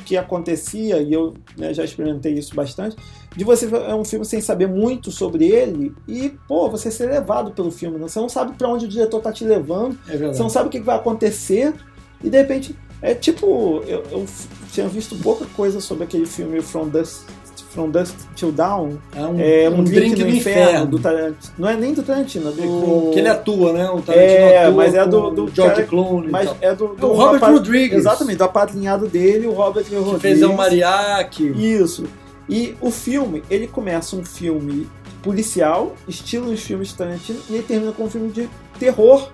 que 0.02 0.16
acontecia 0.16 1.00
e 1.00 1.12
eu 1.12 1.34
né, 1.56 1.72
já 1.72 1.84
experimentei 1.84 2.34
isso 2.34 2.54
bastante 2.54 2.96
de 3.36 3.44
você 3.44 3.66
ver 3.66 3.82
é 3.82 3.94
um 3.94 4.04
filme 4.04 4.24
sem 4.24 4.40
saber 4.40 4.68
muito 4.68 5.10
sobre 5.10 5.46
ele 5.46 5.94
e 6.06 6.30
pô 6.46 6.68
você 6.68 6.90
ser 6.90 7.06
levado 7.06 7.52
pelo 7.52 7.70
filme 7.70 7.98
né? 7.98 8.08
você 8.08 8.20
não 8.20 8.28
sabe 8.28 8.56
para 8.56 8.68
onde 8.68 8.86
o 8.86 8.88
diretor 8.88 9.20
tá 9.20 9.32
te 9.32 9.44
levando 9.44 9.98
É 10.08 10.16
você 10.16 10.42
não 10.42 10.50
sabe 10.50 10.68
o 10.68 10.70
que 10.70 10.80
vai 10.80 10.96
acontecer 10.96 11.74
e 12.22 12.28
de 12.28 12.36
repente 12.36 12.76
é 13.00 13.14
tipo 13.14 13.82
eu, 13.86 14.02
eu 14.10 14.26
tinha 14.72 14.88
visto 14.88 15.16
pouca 15.16 15.46
coisa 15.56 15.80
sobre 15.80 16.04
aquele 16.04 16.26
filme 16.26 16.60
From 16.60 16.88
Dusk 16.88 17.26
From 17.72 17.88
Dusk 17.90 18.14
Till 18.36 18.52
Dawn 18.52 18.96
É 19.16 19.20
um, 19.22 19.40
é 19.40 19.70
um 19.70 19.80
um 19.80 19.84
drink, 19.84 20.14
drink 20.14 20.18
no 20.24 20.30
do 20.30 20.36
inferno, 20.36 20.62
inferno. 20.70 20.86
do 20.86 20.98
Tarantino 20.98 21.36
não 21.58 21.68
é 21.68 21.76
nem 21.76 21.94
do 21.94 22.02
Tarantino 22.02 22.48
é 22.48 22.52
do 22.52 23.10
Que 23.12 23.18
ele 23.18 23.28
atua, 23.28 23.72
né? 23.72 23.88
O 23.90 24.02
Tarantino 24.02 24.28
é, 24.30 24.58
atua 24.66 24.74
mas 24.76 24.94
é 24.94 25.06
do, 25.06 25.30
do 25.30 25.50
George 25.54 25.74
cara- 25.76 25.86
Clooney. 25.86 26.30
mas 26.30 26.54
é 26.60 26.74
do, 26.74 26.88
do 26.88 27.06
o 27.08 27.12
Robert 27.14 27.36
apa- 27.36 27.50
Rodrigues. 27.50 27.98
Exatamente, 27.98 28.36
do 28.36 28.44
apadrinhado 28.44 29.06
dele, 29.08 29.46
o 29.46 29.52
Robert 29.52 29.84
Que 29.84 29.94
Rodrigues. 29.94 30.20
fez 30.22 30.42
o 30.42 30.52
Mariachi. 30.52 31.48
Isso. 31.56 32.04
E 32.48 32.74
o 32.80 32.90
filme, 32.90 33.42
ele 33.50 33.66
começa 33.66 34.14
um 34.16 34.24
filme 34.24 34.86
policial, 35.22 35.94
estilo 36.08 36.50
os 36.50 36.60
filmes 36.60 36.88
de 36.88 36.94
Tarantino, 36.96 37.38
e 37.48 37.54
ele 37.54 37.62
termina 37.62 37.92
com 37.92 38.04
um 38.04 38.10
filme 38.10 38.28
de 38.30 38.48
terror, 38.78 39.28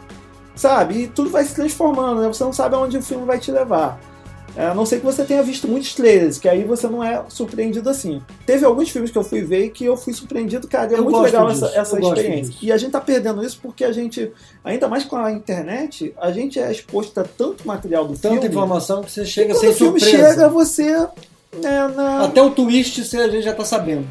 sabe? 0.54 0.94
E 1.02 1.06
tudo 1.08 1.30
vai 1.30 1.42
se 1.44 1.54
transformando, 1.54 2.20
né? 2.20 2.28
Você 2.28 2.44
não 2.44 2.52
sabe 2.52 2.74
aonde 2.76 2.98
o 2.98 3.02
filme 3.02 3.24
vai 3.24 3.38
te 3.38 3.50
levar. 3.50 3.98
É, 4.58 4.66
A 4.66 4.74
não 4.74 4.84
ser 4.84 4.98
que 4.98 5.04
você 5.06 5.22
tenha 5.24 5.40
visto 5.40 5.68
muitos 5.68 5.94
trailers, 5.94 6.36
que 6.36 6.48
aí 6.48 6.64
você 6.64 6.88
não 6.88 7.02
é 7.02 7.22
surpreendido 7.28 7.88
assim. 7.88 8.20
Teve 8.44 8.64
alguns 8.64 8.90
filmes 8.90 9.08
que 9.12 9.16
eu 9.16 9.22
fui 9.22 9.40
ver 9.42 9.66
e 9.66 9.70
que 9.70 9.84
eu 9.84 9.96
fui 9.96 10.12
surpreendido, 10.12 10.66
cara, 10.66 10.92
é 10.92 10.98
Eu 10.98 11.04
muito 11.04 11.20
legal 11.20 11.46
disso, 11.48 11.64
essa, 11.66 11.78
essa 11.78 12.00
experiência. 12.00 12.54
E 12.60 12.72
a 12.72 12.76
gente 12.76 12.90
tá 12.90 13.00
perdendo 13.00 13.44
isso 13.44 13.60
porque 13.62 13.84
a 13.84 13.92
gente, 13.92 14.32
ainda 14.64 14.88
mais 14.88 15.04
com 15.04 15.14
a 15.14 15.30
internet, 15.30 16.12
a 16.20 16.32
gente 16.32 16.58
é 16.58 16.72
exposto 16.72 17.16
a 17.20 17.24
tanto 17.24 17.64
material 17.66 18.04
do 18.08 18.14
Tanta 18.18 18.34
filme. 18.34 18.48
informação 18.48 19.02
que 19.04 19.12
você 19.12 19.24
chega 19.24 19.54
sem 19.54 19.68
o 19.68 19.72
filme 19.74 20.00
surpresa. 20.00 20.28
chega, 20.34 20.48
você. 20.48 20.92
né, 21.62 21.88
na- 21.94 22.24
Até 22.24 22.42
o 22.42 22.50
twist 22.50 23.04
você, 23.04 23.16
a 23.18 23.28
gente 23.28 23.44
já 23.44 23.54
tá 23.54 23.64
sabendo. 23.64 24.06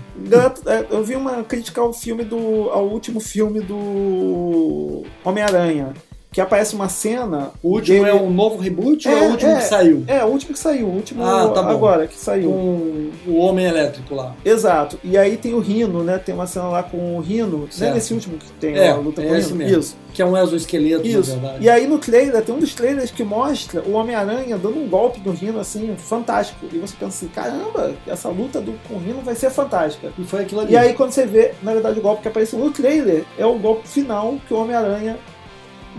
É, 0.66 0.86
Eu 0.95 1.04
vi 1.04 1.16
uma 1.18 1.43
crítica 1.43 1.82
ao 1.82 1.91
filme 1.93 2.24
do. 2.24 2.70
ao 2.72 2.88
último 2.88 3.20
filme 3.20 3.60
do 3.60 5.04
Homem-Aranha. 5.26 5.93
Que 6.30 6.42
aparece 6.42 6.76
uma 6.76 6.90
cena. 6.90 7.52
O 7.64 7.70
último 7.70 8.04
dele- 8.04 8.10
é 8.18 8.22
um 8.22 8.30
novo 8.30 8.58
reboot 8.58 9.08
ou 9.08 9.18
é 9.18 9.22
o 9.22 9.32
último 9.32 9.56
que 9.56 9.64
saiu? 9.64 10.04
É, 10.08 10.24
o 10.24 10.28
último 10.28 10.54
que 10.54 10.60
saiu, 10.60 10.86
o 10.88 10.92
último 10.94 11.24
Ah, 11.24 11.48
tá 11.56 11.64
bom. 11.64 11.70
agora 11.70 12.06
que 12.06 12.18
saiu. 12.20 12.50
Com 12.52 13.32
o 13.32 13.38
Homem 13.38 13.66
Elétrico 13.66 14.14
lá. 14.14 14.36
Exato. 14.44 15.00
E 15.04 15.18
aí 15.18 15.38
tem 15.38 15.54
o 15.54 15.60
Rino, 15.60 16.04
né? 16.04 16.18
Tem 16.18 16.36
uma 16.36 16.46
cena 16.46 16.68
lá 16.68 16.84
com 16.84 17.16
o 17.18 17.22
Rino. 17.22 17.60
Não 17.60 17.66
é 17.66 17.72
Certo. 17.72 17.94
nesse 17.96 18.14
último 18.14 18.38
que 18.38 18.52
tem 18.60 18.76
É, 18.78 18.90
a 18.90 18.96
luta 18.98 19.22
com 19.22 19.28
é 19.28 19.32
o 19.32 19.36
esse 19.38 19.48
Rino? 19.48 19.58
mesmo. 19.60 19.80
Isso. 19.80 19.96
Que 20.14 20.22
é 20.22 20.26
um 20.26 20.36
exoesqueleto, 20.38 21.08
Isso. 21.08 21.36
na 21.36 21.42
verdade. 21.42 21.64
E 21.66 21.70
aí 21.70 21.88
no 21.88 21.98
trailer, 21.98 22.44
tem 22.44 22.54
um 22.54 22.60
dos 22.60 22.74
trailers 22.76 23.10
que 23.10 23.24
mostra 23.24 23.82
o 23.84 23.94
Homem-Aranha 23.94 24.58
dando 24.58 24.78
um 24.80 24.88
golpe 24.88 25.22
no 25.24 25.32
Rino, 25.32 25.60
assim, 25.60 25.96
fantástico. 25.98 26.66
E 26.74 26.78
você 26.78 26.94
pensa 27.00 27.26
assim, 27.26 27.28
caramba, 27.30 27.94
essa 28.06 28.28
luta 28.30 28.60
do, 28.60 28.74
com 28.88 28.96
o 28.96 29.00
Rino 29.00 29.22
vai 29.24 29.34
ser 29.36 29.50
fantástica. 29.50 30.10
E 30.20 30.24
foi 30.24 30.42
aquilo 30.42 30.62
ali. 30.62 30.74
E 30.74 30.78
aí 30.78 30.94
quando 30.94 31.12
você 31.12 31.26
vê, 31.26 31.54
na 31.64 31.72
verdade, 31.72 32.00
o 32.00 32.02
golpe 32.02 32.22
que 32.24 32.28
apareceu 32.28 32.60
no 32.60 32.70
trailer 32.72 33.24
é 33.38 33.46
o 33.46 33.58
golpe 33.58 33.88
final 33.88 34.36
que 34.48 34.54
o 34.54 34.58
Homem-Aranha 34.60 35.18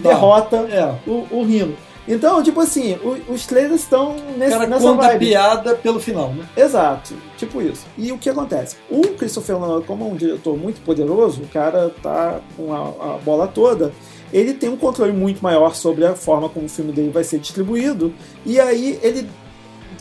Tá. 0.03 0.09
derrota 0.11 0.57
É. 0.71 0.95
o, 1.11 1.27
o 1.31 1.45
Rino. 1.45 1.75
Então, 2.11 2.43
tipo 2.43 2.59
assim, 2.61 2.95
o- 3.05 3.33
os 3.35 3.45
trailers 3.47 3.83
estão 3.83 4.17
nesse, 4.39 4.53
cara 4.53 4.67
nessa 4.67 4.83
conta 4.89 5.05
a 5.05 5.09
vibe. 5.09 5.27
piada 5.27 5.75
pelo 5.75 6.01
final, 6.01 6.31
né? 6.33 6.47
Exato, 6.57 7.15
tipo 7.37 7.61
isso. 7.61 7.85
E 7.99 8.11
o 8.13 8.17
que 8.17 8.31
acontece? 8.31 8.77
O 8.91 9.03
Christopher 9.09 9.59
Nolan, 9.59 9.83
como 9.83 10.05
é 10.05 10.09
um 10.09 10.17
diretor 10.17 10.57
muito 10.57 10.81
poderoso, 10.81 11.43
o 11.43 11.49
cara 11.49 11.93
tá 12.03 12.41
com 12.57 12.73
a, 12.73 13.15
a 13.15 13.19
bola 13.19 13.47
toda, 13.47 13.93
ele 14.33 14.55
tem 14.55 14.71
um 14.71 14.77
controle 14.77 15.13
muito 15.13 15.43
maior 15.43 15.75
sobre 15.75 16.07
a 16.07 16.15
forma 16.15 16.49
como 16.49 16.65
o 16.65 16.69
filme 16.69 16.93
dele 16.93 17.11
vai 17.11 17.25
ser 17.25 17.39
distribuído, 17.41 18.15
e 18.47 18.59
aí 18.59 18.99
ele 19.03 19.29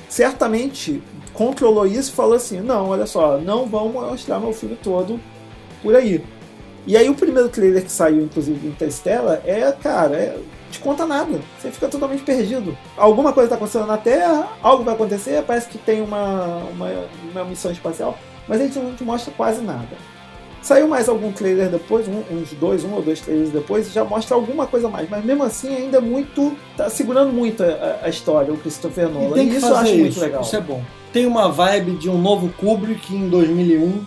certamente 0.08 1.02
controlou 1.34 1.86
isso 1.86 2.12
e 2.12 2.16
falou 2.16 2.36
assim: 2.36 2.62
não, 2.62 2.90
olha 2.90 3.06
só, 3.06 3.38
não 3.38 3.66
vão 3.66 3.90
mostrar 3.90 4.40
meu 4.40 4.54
filme 4.54 4.78
todo 4.82 5.20
por 5.84 5.96
aí. 5.96 6.24
E 6.88 6.96
aí 6.96 7.10
o 7.10 7.14
primeiro 7.14 7.50
trailer 7.50 7.84
que 7.84 7.92
saiu, 7.92 8.22
inclusive, 8.24 8.58
do 8.60 8.68
Interstellar, 8.70 9.42
é, 9.46 9.70
cara, 9.74 10.16
é, 10.16 10.38
te 10.72 10.80
conta 10.80 11.06
nada. 11.06 11.40
Você 11.60 11.70
fica 11.70 11.88
totalmente 11.90 12.24
perdido. 12.24 12.76
Alguma 12.96 13.34
coisa 13.34 13.48
está 13.48 13.56
acontecendo 13.58 13.86
na 13.86 13.98
Terra, 13.98 14.48
algo 14.64 14.84
vai 14.86 14.94
acontecer, 14.96 15.44
parece 15.44 15.68
que 15.68 15.78
tem 15.78 16.02
uma, 16.02 16.64
uma, 16.72 16.90
uma 17.32 17.44
missão 17.44 17.72
espacial, 17.72 18.18
mas 18.48 18.62
a 18.62 18.64
gente 18.64 18.80
não 18.80 18.94
te 18.96 19.04
mostra 19.04 19.34
quase 19.36 19.62
nada. 19.62 19.90
Saiu 20.62 20.88
mais 20.88 21.08
algum 21.08 21.32
trailer 21.32 21.70
depois, 21.70 22.08
um- 22.08 22.24
uns 22.32 22.52
dois, 22.54 22.84
um 22.84 22.94
ou 22.94 23.02
dois 23.02 23.22
trailers 23.22 23.52
depois, 23.52 23.88
e 23.88 23.92
já 23.92 24.04
mostra 24.04 24.36
alguma 24.36 24.66
coisa 24.66 24.90
mais. 24.90 25.10
Mas 25.10 25.24
mesmo 25.24 25.44
assim, 25.44 25.74
ainda 25.76 25.98
é 25.98 26.02
muito. 26.02 26.56
tá 26.76 26.90
segurando 26.90 27.32
muito 27.32 27.64
a, 27.64 28.00
a 28.04 28.10
história, 28.10 28.54
o 28.54 28.58
Christopher 28.58 29.08
Nolan. 29.10 29.30
E 29.32 29.34
tem 29.34 29.50
que 29.50 29.56
isso 29.58 29.62
fazer 29.68 29.74
eu 29.74 29.78
acho 29.82 29.92
isso. 29.92 30.00
muito 30.02 30.20
legal. 30.20 30.42
Isso 30.42 30.56
é 30.56 30.62
bom. 30.62 30.82
Tem 31.14 31.26
uma 31.26 31.50
vibe 31.50 31.92
de 31.98 32.10
um 32.10 32.18
novo 32.18 32.50
Kubrick 32.58 33.14
em 33.16 33.30
2001, 33.30 34.04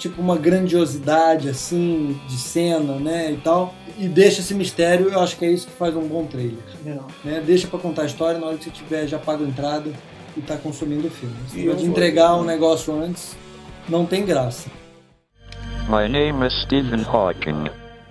tipo 0.00 0.20
uma 0.20 0.36
grandiosidade 0.36 1.48
assim 1.48 2.18
de 2.26 2.36
cena, 2.38 2.94
né, 2.94 3.32
e 3.32 3.36
tal. 3.36 3.74
E 3.98 4.08
deixa 4.08 4.40
esse 4.40 4.54
mistério, 4.54 5.10
eu 5.10 5.20
acho 5.20 5.36
que 5.36 5.44
é 5.44 5.50
isso 5.50 5.66
que 5.66 5.74
faz 5.74 5.94
um 5.94 6.08
bom 6.08 6.24
trailer. 6.24 6.58
Né? 7.22 7.42
Deixa 7.44 7.68
pra 7.68 7.78
contar 7.78 8.02
a 8.02 8.06
história, 8.06 8.40
na 8.40 8.46
hora 8.46 8.56
que 8.56 8.64
você 8.64 8.70
tiver 8.70 9.06
já 9.06 9.18
paga 9.18 9.44
a 9.44 9.48
entrada 9.48 9.92
e 10.36 10.40
tá 10.40 10.56
consumindo 10.56 11.08
o 11.08 11.10
filme. 11.10 11.36
Se 11.48 11.74
de 11.74 11.84
entregar 11.84 12.34
um 12.36 12.44
negócio 12.44 12.94
antes, 12.94 13.36
não 13.88 14.06
tem 14.06 14.24
graça. 14.24 14.70
My 15.88 16.08
name 16.08 16.46
is 16.46 16.54
Stephen 16.62 17.02
Hawking. 17.02 17.68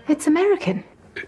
It's 0.08 0.28
American. 0.28 0.84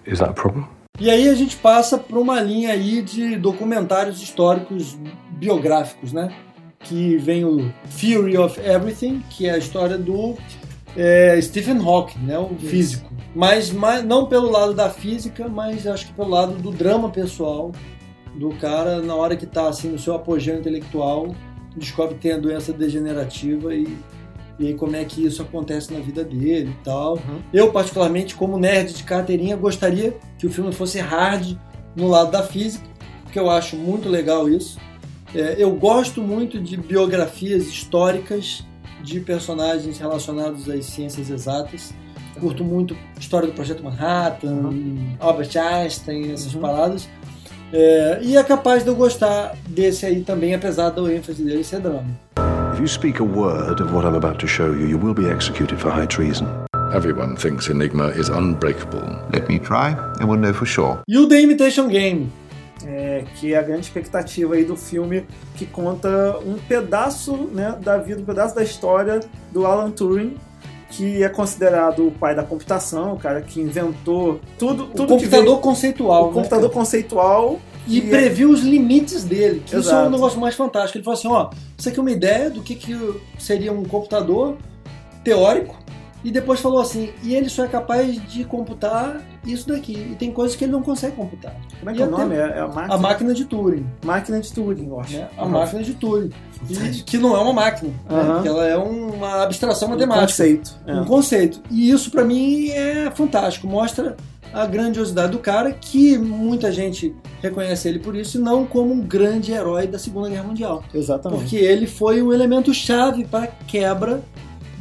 Is 0.05 0.19
that 0.19 0.31
a 0.31 0.33
problem? 0.33 0.67
E 0.99 1.09
aí 1.09 1.27
a 1.27 1.33
gente 1.33 1.55
passa 1.57 1.97
para 1.97 2.19
uma 2.19 2.39
linha 2.39 2.71
aí 2.73 3.01
de 3.01 3.35
documentários 3.37 4.21
históricos 4.21 4.95
biográficos, 5.31 6.13
né? 6.13 6.31
Que 6.83 7.17
vem 7.17 7.45
o 7.45 7.71
Theory 7.99 8.37
of 8.37 8.59
Everything, 8.59 9.23
que 9.29 9.47
é 9.47 9.51
a 9.51 9.57
história 9.57 9.97
do 9.97 10.35
é, 10.95 11.39
Stephen 11.41 11.77
Hawking, 11.77 12.19
né? 12.19 12.37
O 12.37 12.55
físico. 12.55 13.11
Mas, 13.33 13.71
mas 13.71 14.03
não 14.03 14.25
pelo 14.25 14.51
lado 14.51 14.73
da 14.73 14.89
física, 14.89 15.47
mas 15.47 15.87
acho 15.87 16.07
que 16.07 16.13
pelo 16.13 16.29
lado 16.29 16.53
do 16.53 16.71
drama 16.71 17.09
pessoal 17.09 17.71
do 18.35 18.49
cara 18.55 19.01
na 19.01 19.15
hora 19.15 19.35
que 19.35 19.45
tá 19.45 19.67
assim 19.67 19.89
no 19.89 19.99
seu 19.99 20.15
apogeu 20.15 20.57
intelectual, 20.57 21.35
descobre 21.75 22.15
que 22.15 22.21
tem 22.21 22.33
a 22.33 22.37
doença 22.37 22.73
degenerativa 22.73 23.73
e 23.73 23.97
e 24.61 24.67
aí 24.67 24.73
como 24.75 24.95
é 24.95 25.03
que 25.03 25.25
isso 25.25 25.41
acontece 25.41 25.91
na 25.91 25.99
vida 25.99 26.23
dele 26.23 26.69
e 26.69 26.83
tal. 26.83 27.17
Eu, 27.51 27.71
particularmente, 27.71 28.35
como 28.35 28.59
nerd 28.59 28.93
de 28.93 29.03
carteirinha, 29.03 29.55
gostaria 29.55 30.15
que 30.37 30.45
o 30.45 30.51
filme 30.51 30.71
fosse 30.71 30.99
hard 30.99 31.57
no 31.95 32.07
lado 32.07 32.31
da 32.31 32.43
física, 32.43 32.85
porque 33.23 33.39
eu 33.39 33.49
acho 33.49 33.75
muito 33.75 34.07
legal 34.07 34.47
isso. 34.47 34.77
É, 35.33 35.55
eu 35.57 35.71
gosto 35.71 36.21
muito 36.21 36.59
de 36.59 36.75
biografias 36.77 37.67
históricas 37.67 38.65
de 39.03 39.19
personagens 39.19 39.97
relacionados 39.97 40.69
às 40.69 40.85
ciências 40.85 41.29
exatas. 41.29 41.93
Curto 42.39 42.63
muito 42.63 42.95
a 43.15 43.19
história 43.19 43.47
do 43.47 43.53
Projeto 43.53 43.83
Manhattan, 43.83 44.71
Albert 45.19 45.55
Einstein, 45.57 46.31
essas 46.31 46.53
paradas. 46.53 47.07
É, 47.73 48.19
e 48.21 48.35
é 48.35 48.43
capaz 48.43 48.83
de 48.83 48.89
eu 48.89 48.95
gostar 48.95 49.55
desse 49.67 50.05
aí 50.05 50.21
também, 50.21 50.53
apesar 50.53 50.89
da 50.89 51.01
ênfase 51.13 51.43
dele 51.43 51.63
ser 51.63 51.79
drama. 51.79 52.05
If 52.73 52.79
you 52.79 52.87
speak 52.87 53.21
a 53.21 53.23
word 53.23 53.81
of 53.81 53.93
what 53.93 54.05
I'm 54.05 54.15
about 54.15 54.39
to 54.39 54.47
show 54.47 54.67
you, 54.67 54.87
you 54.87 54.97
will 54.97 55.13
be 55.13 55.29
executed 55.29 55.79
for 55.79 55.91
high 55.91 56.07
treason. 56.07 56.47
Everyone 56.93 57.37
thinks 57.37 57.69
Enigma 57.69 58.09
is 58.09 58.29
unbreakable. 58.29 59.03
Let 59.31 59.47
me 59.47 59.59
try, 59.59 59.95
and 60.19 60.27
we'll 60.27 60.39
know 60.39 60.53
for 60.53 60.65
sure. 60.65 60.99
E 61.07 61.17
o 61.17 61.27
The 61.27 61.41
Imitation 61.41 61.87
Game? 61.87 62.29
É, 62.85 63.23
que 63.35 63.53
é 63.53 63.57
a 63.57 63.61
grande 63.61 63.81
expectativa 63.85 64.55
aí 64.55 64.63
do 64.63 64.75
filme 64.75 65.25
que 65.55 65.65
conta 65.65 66.37
um 66.45 66.57
pedaço 66.57 67.35
né, 67.51 67.77
da 67.81 67.97
vida, 67.97 68.21
um 68.21 68.25
pedaço 68.25 68.55
da 68.55 68.63
história 68.63 69.19
do 69.51 69.65
Alan 69.65 69.91
Turing, 69.91 70.35
que 70.89 71.23
é 71.23 71.29
considerado 71.29 72.07
o 72.07 72.11
pai 72.11 72.35
da 72.35 72.43
computação, 72.43 73.13
o 73.13 73.17
cara 73.19 73.41
que 73.41 73.61
inventou 73.61 74.39
tudo, 74.57 74.87
tudo 74.87 75.03
o 75.03 75.07
computador 75.17 75.57
que 75.57 75.63
conceitual. 75.63 76.23
o 76.23 76.27
né, 76.27 76.33
computador 76.33 76.69
cara? 76.69 76.79
conceitual 76.79 77.59
E 77.87 77.99
é- 77.99 78.09
previu 78.09 78.49
os 78.49 78.61
limites 78.61 79.23
dele, 79.23 79.61
que 79.65 79.75
isso 79.75 79.89
é 79.89 79.93
Exato. 79.93 80.07
um 80.07 80.11
negócio 80.11 80.39
mais 80.39 80.55
fantástico. 80.55 80.97
Ele 80.97 81.05
falou 81.05 81.17
assim, 81.17 81.27
ó, 81.27 81.49
isso 81.77 81.87
aqui 81.87 81.97
é 81.97 82.01
uma 82.01 82.11
ideia 82.11 82.49
do 82.49 82.61
que, 82.61 82.75
que 82.75 82.97
seria 83.39 83.71
um 83.71 83.83
computador 83.85 84.57
teórico, 85.23 85.77
e 86.23 86.31
depois 86.31 86.59
falou 86.59 86.79
assim, 86.79 87.09
e 87.23 87.33
ele 87.35 87.49
só 87.49 87.65
é 87.65 87.67
capaz 87.67 88.21
de 88.31 88.43
computar 88.45 89.21
isso 89.45 89.67
daqui. 89.67 89.93
E 90.11 90.15
tem 90.15 90.31
coisas 90.31 90.55
que 90.55 90.63
ele 90.65 90.71
não 90.71 90.81
consegue 90.83 91.15
computar. 91.15 91.55
Como 91.79 91.89
é 91.89 91.93
E 91.93 91.95
que 91.97 92.03
é 92.03 92.05
o 92.05 92.11
nome? 92.11 92.35
É, 92.35 92.59
a 92.59 92.67
máquina, 92.67 92.93
A 92.93 92.97
máquina 92.97 93.33
de 93.33 93.45
Turing. 93.45 93.85
máquina 94.05 94.39
de 94.39 94.51
Turing, 94.53 94.87
eu 94.87 94.99
acho. 94.99 95.13
né? 95.17 95.27
A 95.37 95.43
Uhum. 95.43 95.49
máquina 95.51 95.81
de 95.83 95.93
Turing. 95.95 96.29
E- 96.69 97.01
que 97.03 97.17
não 97.17 97.35
é 97.35 97.39
uma 97.39 97.53
máquina, 97.53 97.89
né? 98.09 98.15
Aham. 98.21 98.41
Que 98.43 98.47
ela 98.47 98.65
é 98.67 98.77
uma 98.77 99.43
abstração 99.43 99.87
Um 99.87 99.91
matemática. 99.91 100.27
conceito. 100.27 100.75
é. 100.85 100.93
Um 100.93 101.05
conceito. 101.05 101.61
E 101.71 101.89
isso 101.89 102.11
pra 102.11 102.23
mim 102.23 102.69
é 102.69 103.09
fantástico. 103.11 103.65
Mostra 103.67 104.15
a 104.53 104.65
grandiosidade 104.65 105.31
do 105.31 105.39
cara, 105.39 105.71
que 105.71 106.17
muita 106.17 106.71
gente 106.73 107.15
reconhece 107.41 107.87
ele 107.87 107.99
por 107.99 108.15
isso, 108.15 108.37
e 108.37 108.41
não 108.41 108.65
como 108.65 108.93
um 108.93 108.99
grande 108.99 109.53
herói 109.53 109.87
da 109.87 109.97
Segunda 109.97 110.29
Guerra 110.29 110.43
Mundial. 110.43 110.83
Exatamente. 110.93 111.39
Porque 111.41 111.55
ele 111.55 111.87
foi 111.87 112.21
um 112.21 112.31
elemento 112.33 112.73
chave 112.73 113.23
para 113.25 113.45
a 113.45 113.47
quebra 113.47 114.21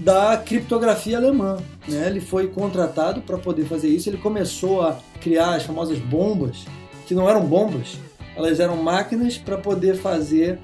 da 0.00 0.36
criptografia 0.36 1.16
alemã. 1.16 1.58
Né? 1.86 2.06
Ele 2.06 2.20
foi 2.20 2.48
contratado 2.48 3.20
para 3.20 3.38
poder 3.38 3.64
fazer 3.64 3.88
isso. 3.88 4.08
Ele 4.08 4.16
começou 4.18 4.82
a 4.82 4.98
criar 5.20 5.54
as 5.54 5.62
famosas 5.62 5.98
bombas, 5.98 6.64
que 7.06 7.14
não 7.14 7.28
eram 7.28 7.44
bombas, 7.44 7.98
elas 8.36 8.60
eram 8.60 8.76
máquinas 8.76 9.36
para 9.36 9.56
poder 9.56 9.96
fazer 9.96 10.58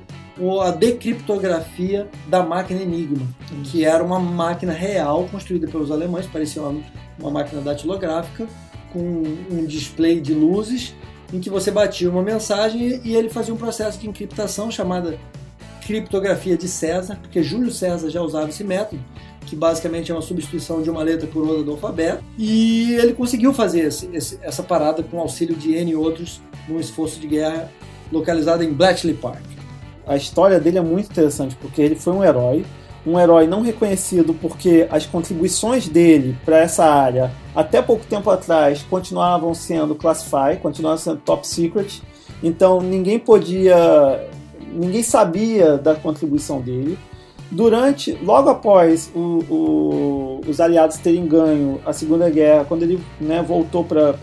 a 0.63 0.71
decriptografia 0.71 2.09
da 2.29 2.43
máquina 2.43 2.83
Enigma, 2.83 3.27
que 3.65 3.85
era 3.85 4.05
uma 4.05 4.21
máquina 4.21 4.73
real 4.73 5.27
construída 5.31 5.67
pelos 5.67 5.91
alemães, 5.91 6.27
parecia 6.27 6.61
uma, 6.61 6.83
uma 7.19 7.31
máquina 7.31 7.63
datilográfica 7.63 8.47
com 8.93 9.23
um 9.51 9.65
display 9.65 10.21
de 10.21 10.35
luzes 10.35 10.95
em 11.33 11.41
que 11.41 11.49
você 11.49 11.71
batia 11.71 12.11
uma 12.11 12.23
mensagem 12.23 13.01
e 13.03 13.17
ele 13.17 13.31
fazia 13.31 13.53
um 13.53 13.57
processo 13.57 13.99
de 13.99 14.07
encriptação 14.07 14.71
chamada 14.71 15.19
criptografia 15.87 16.57
de 16.57 16.67
César, 16.69 17.19
porque 17.23 17.43
Júlio 17.43 17.71
César 17.71 18.11
já 18.11 18.21
usava 18.21 18.49
esse 18.49 18.65
método, 18.65 19.01
que 19.47 19.55
basicamente 19.55 20.11
é 20.11 20.15
uma 20.15 20.23
substituição 20.23 20.83
de 20.83 20.91
uma 20.91 21.03
letra 21.03 21.27
por 21.27 21.47
outra 21.47 21.63
do 21.63 21.71
alfabeto, 21.71 22.23
e 22.37 22.95
ele 22.95 23.13
conseguiu 23.13 23.55
fazer 23.55 23.81
esse- 23.87 24.09
esse- 24.13 24.39
essa 24.43 24.63
parada 24.63 25.03
com 25.03 25.21
auxílio 25.21 25.55
de 25.55 25.73
N 25.75 25.95
outros 25.95 26.41
num 26.69 26.81
esforço 26.81 27.21
de 27.21 27.29
guerra 27.29 27.71
localizado 28.11 28.65
em 28.65 28.73
Bletchley 28.73 29.15
Park. 29.15 29.45
A 30.07 30.17
história 30.17 30.59
dele 30.59 30.79
é 30.79 30.83
muito 30.83 31.11
interessante 31.11 31.57
porque 31.61 31.81
ele 31.81 31.95
foi 31.95 32.13
um 32.13 32.25
herói, 32.25 32.65
um 33.07 33.19
herói 33.21 33.47
não 33.47 33.61
reconhecido 33.61 34.35
porque 34.35 34.89
as 34.91 35.07
contribuições 35.07 35.89
dele 35.89 36.37
para 36.45 36.59
essa 36.59 36.85
área 36.85 37.31
até 37.55 37.81
pouco 37.81 38.05
tempo 38.05 38.29
atrás 38.31 38.85
continuavam 38.91 39.55
sendo 39.55 39.95
classified, 39.95 40.61
continuavam 40.61 40.99
sendo 40.99 41.19
top 41.19 41.47
secret. 41.47 42.03
Então 42.43 42.81
ninguém 42.81 43.19
podia, 43.19 44.29
ninguém 44.77 45.03
sabia 45.03 45.77
da 45.79 45.95
contribuição 45.95 46.61
dele. 46.61 46.99
Durante, 47.51 48.13
logo 48.25 48.49
após 48.51 49.11
o- 49.15 49.39
o- 49.49 50.41
os 50.49 50.61
aliados 50.61 50.97
terem 50.99 51.27
ganho 51.27 51.81
a 51.87 51.93
Segunda 51.93 52.29
Guerra, 52.29 52.65
quando 52.65 52.83
ele 52.83 53.01
né, 53.21 53.41
voltou 53.41 53.85
para 53.85 54.15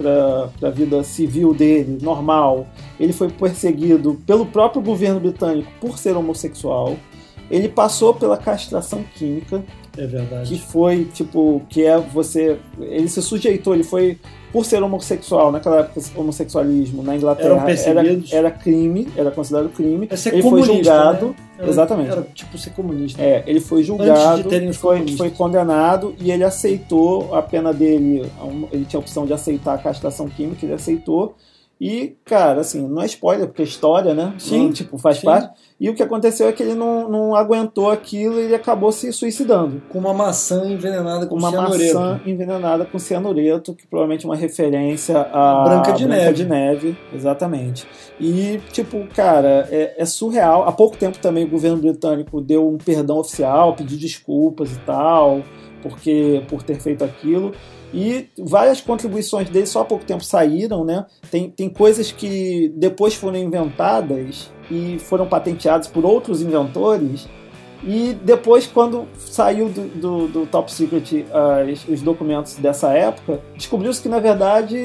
a 0.61 0.69
vida 0.69 1.01
civil 1.03 1.53
dele, 1.53 1.99
normal, 2.01 2.67
ele 2.99 3.13
foi 3.13 3.29
perseguido 3.29 4.21
pelo 4.27 4.45
próprio 4.45 4.81
governo 4.81 5.21
britânico 5.21 5.71
por 5.79 5.97
ser 5.97 6.17
homossexual. 6.17 6.95
Ele 7.49 7.69
passou 7.69 8.13
pela 8.13 8.35
castração 8.37 9.03
química, 9.15 9.63
É 9.97 10.05
verdade. 10.07 10.49
que 10.49 10.59
foi 10.59 11.05
tipo 11.05 11.61
que 11.69 11.85
é 11.85 11.97
você 11.99 12.57
ele 12.79 13.07
se 13.07 13.21
sujeitou 13.21 13.73
ele 13.75 13.83
foi 13.83 14.17
por 14.51 14.65
ser 14.65 14.81
homossexual 14.83 15.51
naquela 15.51 15.79
época 15.81 16.01
homossexualismo 16.15 17.01
na 17.03 17.15
Inglaterra 17.15 17.65
era, 17.85 18.01
era 18.31 18.51
crime 18.51 19.07
era 19.15 19.31
considerado 19.31 19.69
crime 19.69 20.07
É 20.09 20.15
ser 20.15 20.33
ele 20.33 20.41
foi 20.43 20.63
julgado 20.63 21.27
né? 21.27 21.35
Era- 21.59 21.69
exatamente 21.69 22.11
Era 22.11 22.21
tipo 22.33 22.57
ser 22.57 22.71
comunista. 22.71 23.21
é, 23.21 23.43
ele 23.45 23.59
foi 23.59 23.83
julgado, 23.83 24.49
foi, 24.73 25.07
foi 25.15 25.29
condenado 25.29 26.15
e 26.19 26.31
ele 26.31 26.43
aceitou 26.43 27.33
a 27.35 27.41
pena 27.41 27.71
dele. 27.71 28.25
Ele 28.71 28.85
tinha 28.85 28.99
a 28.99 29.01
opção 29.01 29.25
de 29.25 29.33
aceitar 29.33 29.75
a 29.75 29.77
castração 29.77 30.27
química, 30.27 30.65
ele 30.65 30.73
aceitou. 30.73 31.35
E, 31.85 32.15
cara, 32.23 32.61
assim, 32.61 32.87
não 32.87 33.01
é 33.01 33.05
spoiler, 33.07 33.45
porque 33.45 33.61
é 33.61 33.65
história, 33.65 34.13
né? 34.13 34.33
Sim, 34.37 34.67
Não, 34.67 34.71
tipo, 34.71 34.97
faz 34.97 35.17
sim. 35.17 35.25
parte. 35.25 35.49
E 35.77 35.89
o 35.89 35.93
que 35.93 36.01
aconteceu 36.01 36.47
é 36.47 36.53
que 36.53 36.63
ele 36.63 36.75
não, 36.75 37.09
não 37.09 37.35
aguentou 37.35 37.91
aquilo 37.91 38.39
e 38.39 38.43
ele 38.45 38.55
acabou 38.55 38.89
se 38.89 39.11
suicidando. 39.11 39.81
Com 39.89 39.99
uma 39.99 40.13
maçã 40.13 40.65
envenenada 40.65 41.25
com 41.27 41.35
Uma 41.35 41.49
cianureto. 41.49 41.99
maçã 41.99 42.21
envenenada 42.25 42.85
com 42.85 42.97
cianureto, 42.97 43.73
que 43.75 43.85
provavelmente 43.85 44.25
é 44.25 44.29
uma 44.29 44.35
referência 44.37 45.19
a 45.33 45.65
Branca 45.65 45.91
de 45.91 46.07
Neve. 46.07 46.33
de 46.33 46.45
Neve, 46.45 46.97
exatamente. 47.13 47.85
E, 48.17 48.61
tipo, 48.71 49.05
cara, 49.13 49.67
é, 49.69 49.95
é 49.97 50.05
surreal. 50.05 50.63
Há 50.65 50.71
pouco 50.71 50.95
tempo 50.95 51.17
também 51.17 51.43
o 51.43 51.49
governo 51.49 51.75
britânico 51.79 52.39
deu 52.39 52.65
um 52.65 52.77
perdão 52.77 53.17
oficial, 53.17 53.75
pediu 53.75 53.97
desculpas 53.97 54.71
e 54.71 54.79
tal, 54.85 55.41
porque 55.81 56.43
por 56.47 56.63
ter 56.63 56.79
feito 56.79 57.03
aquilo. 57.03 57.51
E 57.93 58.27
várias 58.39 58.81
contribuições 58.81 59.49
dele 59.49 59.67
só 59.67 59.81
há 59.81 59.85
pouco 59.85 60.03
tempo 60.03 60.23
saíram, 60.23 60.83
né? 60.83 61.05
Tem, 61.29 61.49
tem 61.49 61.69
coisas 61.69 62.11
que 62.11 62.73
depois 62.75 63.13
foram 63.13 63.37
inventadas 63.37 64.51
e 64.71 64.97
foram 64.99 65.27
patenteadas 65.27 65.87
por 65.87 66.03
outros 66.03 66.41
inventores. 66.41 67.27
E 67.85 68.13
depois, 68.23 68.65
quando 68.65 69.05
saiu 69.17 69.67
do, 69.69 69.81
do, 69.87 70.27
do 70.27 70.45
Top 70.45 70.71
Secret 70.71 71.25
as- 71.31 71.87
os 71.87 72.01
documentos 72.01 72.55
dessa 72.55 72.91
época, 72.93 73.39
descobriu-se 73.55 74.01
que, 74.01 74.07
na 74.09 74.19
verdade, 74.19 74.77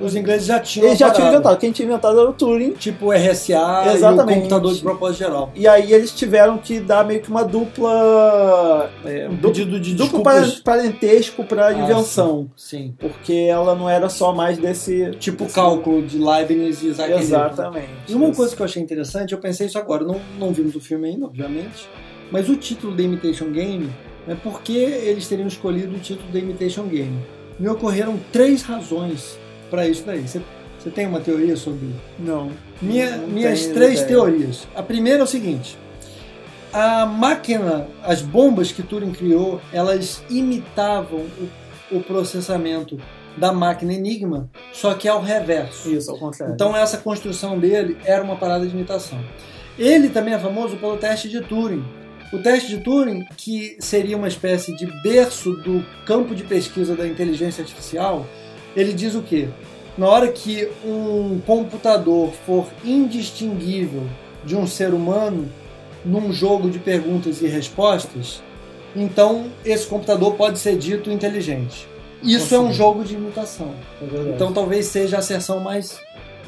Os 0.00 0.14
ingleses 0.14 0.46
já 0.46 0.58
tinham 0.60 0.88
eles 0.88 0.98
já 0.98 1.08
a 1.08 1.10
tinham 1.10 1.28
inventado. 1.28 1.58
Quem 1.58 1.72
tinha 1.72 1.86
inventado 1.86 2.18
era 2.20 2.28
o 2.28 2.32
Turing. 2.32 2.72
Tipo 2.72 3.06
o 3.06 3.12
RSA 3.12 3.92
Exatamente. 3.94 4.34
e 4.34 4.38
o 4.38 4.40
computador 4.42 4.74
de 4.74 4.80
propósito 4.82 5.18
geral. 5.18 5.50
E 5.54 5.66
aí 5.66 5.92
eles 5.92 6.12
tiveram 6.12 6.58
que 6.58 6.80
dar 6.80 7.04
meio 7.04 7.20
que 7.22 7.28
uma 7.30 7.44
dupla. 7.44 8.90
É, 9.04 9.28
Um 9.28 9.36
pedido 9.36 9.80
de 9.80 9.94
duplo 9.94 10.22
parentesco 10.64 11.44
para 11.44 11.68
Ah, 11.68 11.72
invenção. 11.72 12.50
Sim. 12.56 12.94
Porque 12.98 13.32
ela 13.32 13.74
não 13.74 13.88
era 13.88 14.08
só 14.08 14.32
mais 14.32 14.58
desse. 14.58 15.10
Tipo 15.18 15.44
desse- 15.44 15.54
cálculo 15.54 16.02
de 16.02 16.18
Leibniz 16.18 16.82
e 16.82 16.88
Isaac. 16.88 17.12
Exatamente. 17.12 17.88
E 18.08 18.14
uma 18.14 18.32
coisa 18.34 18.54
que 18.54 18.60
eu 18.62 18.66
achei 18.66 18.82
interessante, 18.82 19.32
eu 19.32 19.38
pensei 19.38 19.66
isso 19.66 19.78
agora, 19.78 20.04
não, 20.04 20.20
não 20.38 20.52
vimos 20.52 20.74
o 20.74 20.80
filme 20.80 21.08
ainda, 21.08 21.26
obviamente, 21.26 21.88
mas 22.32 22.48
o 22.48 22.56
título 22.56 22.96
The 22.96 23.02
Imitation 23.04 23.50
Game, 23.52 23.88
né, 24.26 24.36
por 24.42 24.60
que 24.62 24.76
eles 24.76 25.28
teriam 25.28 25.46
escolhido 25.46 25.94
o 25.94 25.98
título 26.00 26.28
The 26.32 26.38
Imitation 26.40 26.84
Game? 26.88 27.16
Me 27.60 27.68
ocorreram 27.68 28.18
três 28.32 28.62
razões 28.62 29.38
para 29.70 29.86
isso 29.86 30.02
daí. 30.04 30.26
Você 30.26 30.40
você 30.78 30.90
tem 30.90 31.06
uma 31.06 31.20
teoria 31.20 31.54
sobre 31.56 31.90
Não. 32.18 32.50
Minha- 32.80 33.18
não 33.18 33.28
minhas 33.28 33.60
tenho 33.62 33.74
três 33.74 34.02
teorias. 34.02 34.66
A 34.74 34.82
primeira 34.82 35.20
é 35.20 35.22
o 35.22 35.26
seguinte: 35.28 35.78
a 36.72 37.06
máquina, 37.06 37.86
as 38.02 38.20
bombas 38.20 38.72
que 38.72 38.82
Turing 38.82 39.12
criou, 39.12 39.60
elas 39.72 40.24
imitavam 40.28 41.20
o, 41.90 41.96
o 41.98 42.02
processamento 42.02 42.98
da 43.36 43.52
máquina 43.52 43.94
Enigma, 43.94 44.50
só 44.72 44.92
que 44.94 45.06
ao 45.06 45.22
reverso. 45.22 45.88
Isso, 45.88 46.10
ao 46.10 46.18
contrário. 46.18 46.54
Então 46.54 46.76
essa 46.76 46.98
construção 46.98 47.58
dele 47.58 47.96
era 48.04 48.22
uma 48.24 48.34
parada 48.36 48.66
de 48.66 48.74
imitação. 48.74 49.20
Ele 49.78 50.08
também 50.08 50.34
é 50.34 50.38
famoso 50.38 50.76
pelo 50.78 50.96
teste 50.96 51.28
de 51.28 51.40
Turing. 51.42 51.84
O 52.32 52.38
teste 52.38 52.68
de 52.70 52.78
Turing, 52.78 53.26
que 53.36 53.76
seria 53.78 54.16
uma 54.16 54.26
espécie 54.28 54.74
de 54.74 54.86
berço 55.02 55.52
do 55.56 55.84
campo 56.06 56.34
de 56.34 56.42
pesquisa 56.44 56.96
da 56.96 57.06
inteligência 57.06 57.60
artificial, 57.62 58.26
ele 58.74 58.94
diz 58.94 59.14
o 59.14 59.22
quê? 59.22 59.48
Na 59.98 60.08
hora 60.08 60.32
que 60.32 60.66
um 60.82 61.40
computador 61.46 62.32
for 62.46 62.66
indistinguível 62.82 64.04
de 64.44 64.56
um 64.56 64.66
ser 64.66 64.94
humano 64.94 65.46
num 66.04 66.32
jogo 66.32 66.70
de 66.70 66.78
perguntas 66.78 67.42
e 67.42 67.46
respostas, 67.46 68.42
então 68.96 69.50
esse 69.62 69.86
computador 69.86 70.34
pode 70.34 70.58
ser 70.58 70.76
dito 70.78 71.10
inteligente. 71.10 71.86
Isso 72.22 72.54
é 72.54 72.58
um 72.58 72.72
jogo 72.72 73.04
de 73.04 73.14
imitação. 73.14 73.74
É. 74.00 74.34
Então 74.34 74.52
talvez 74.52 74.86
seja 74.86 75.16
a 75.16 75.18
asserção 75.18 75.60
mais 75.60 76.00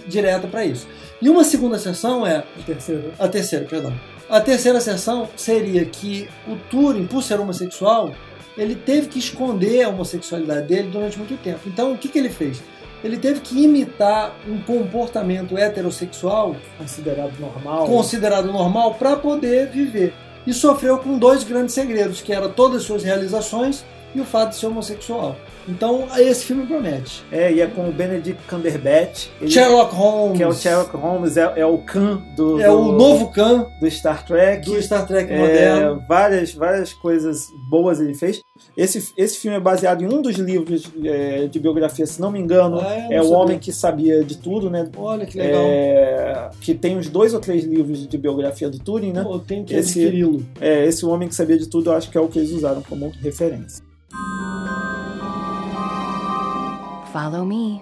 direta 0.07 0.47
para 0.47 0.65
isso. 0.65 0.87
E 1.21 1.29
uma 1.29 1.45
segunda 1.45 1.77
asserção 1.77 2.27
é 2.27 2.39
A 2.39 2.63
terceira. 2.65 3.11
a 3.19 3.29
terceira, 3.29 3.65
perdão. 3.67 3.93
A 4.29 4.41
terceira 4.41 4.79
asserção 4.79 5.29
seria 5.37 5.85
que 5.85 6.29
o 6.49 6.57
Turing, 6.71 7.07
por 7.07 7.23
ser 7.23 7.39
homossexual, 7.39 8.15
ele 8.57 8.75
teve 8.75 9.09
que 9.09 9.19
esconder 9.19 9.83
a 9.83 9.89
homossexualidade 9.89 10.67
dele 10.67 10.89
durante 10.91 11.19
muito 11.19 11.37
tempo. 11.43 11.61
Então, 11.67 11.93
o 11.93 11.99
que, 11.99 12.09
que 12.09 12.19
ele 12.19 12.31
fez? 12.31 12.63
Ele 13.03 13.19
teve 13.19 13.41
que 13.41 13.63
imitar 13.63 14.35
um 14.49 14.59
comportamento 14.63 15.59
heterossexual 15.59 16.57
Considerado 16.79 17.39
normal. 17.39 17.87
considerado 17.87 18.51
normal 18.51 18.95
para 18.95 19.17
poder 19.17 19.69
viver. 19.69 20.15
E 20.47 20.55
sofreu 20.55 20.99
com 20.99 21.19
dois 21.19 21.45
grandes 21.45 21.75
segredos, 21.75 22.23
que 22.23 22.33
eram 22.33 22.51
todas 22.51 22.79
as 22.79 22.83
suas 22.85 23.03
realizações 23.03 23.85
e 24.15 24.21
o 24.21 24.25
fato 24.25 24.51
de 24.51 24.57
ser 24.57 24.67
homossexual. 24.67 25.37
Então, 25.69 26.07
esse 26.19 26.45
filme 26.45 26.67
promete. 26.67 27.23
É, 27.33 27.53
e 27.53 27.61
é 27.61 27.67
com 27.67 27.89
o 27.89 27.93
Benedict 27.93 28.43
Cumberbatch. 28.49 29.29
Ele- 29.41 29.51
Sherlock 29.51 29.95
Holmes. 29.95 30.37
Que 30.37 30.43
é 30.43 30.47
o 30.47 30.53
Sherlock 30.53 30.97
Holmes, 30.97 31.37
é, 31.37 31.53
é 31.57 31.65
o 31.67 31.79
Khan 31.79 32.23
do, 32.37 32.61
É 32.61 32.67
do- 32.69 32.79
o 32.79 32.93
novo 32.93 33.31
Khan 33.31 33.67
do 33.81 33.91
Star 33.91 34.25
Trek. 34.27 34.67
do 34.67 34.81
Star 34.83 35.07
Trek 35.07 35.33
É, 35.33 35.39
moderno. 35.39 36.03
várias, 36.09 36.53
várias 36.53 36.93
coisas 36.93 37.47
boas 37.71 38.01
ele 38.01 38.15
fez. 38.15 38.41
Esse, 38.77 39.13
esse 39.17 39.39
filme 39.39 39.57
é 39.57 39.61
baseado 39.61 40.03
em 40.03 40.07
um 40.07 40.21
dos 40.21 40.37
livros 40.37 40.91
é, 41.05 41.47
de 41.47 41.59
biografia, 41.59 42.07
se 42.07 42.21
não 42.21 42.31
me 42.31 42.39
engano, 42.39 42.79
Ah, 42.81 43.07
eu 43.11 43.13
é 43.13 43.21
O 43.21 43.25
sabia. 43.25 43.39
Homem 43.39 43.59
que 43.59 43.73
Sabia 43.73 44.23
de 44.23 44.37
Tudo, 44.37 44.69
né? 44.69 44.89
Olha 44.97 45.25
que 45.27 45.39
legal. 45.39 45.63
É, 45.65 46.51
que 46.61 46.75
tem 46.75 46.97
uns 46.99 47.09
dois 47.09 47.33
ou 47.35 47.41
três 47.41 47.65
livros 47.65 48.07
de 48.07 48.19
biografia 48.19 48.69
do 48.69 48.79
Turing, 48.79 49.13
né? 49.13 49.23
Pô, 49.23 49.39
tem 49.39 49.65
que 49.65 49.75
esse, 49.75 50.01
adquiri-lo. 50.05 50.45
é, 50.61 50.85
esse 50.87 51.05
Homem 51.07 51.29
que 51.29 51.35
Sabia 51.35 51.57
de 51.59 51.69
Tudo, 51.69 51.91
eu 51.91 51.95
acho 51.97 52.11
que 52.11 52.19
é 52.19 52.21
o 52.21 52.29
que 52.29 52.39
eles 52.39 52.51
usaram 52.53 52.83
como 52.83 53.11
referência. 53.23 53.83
Follow 57.15 57.45
me. 57.45 57.81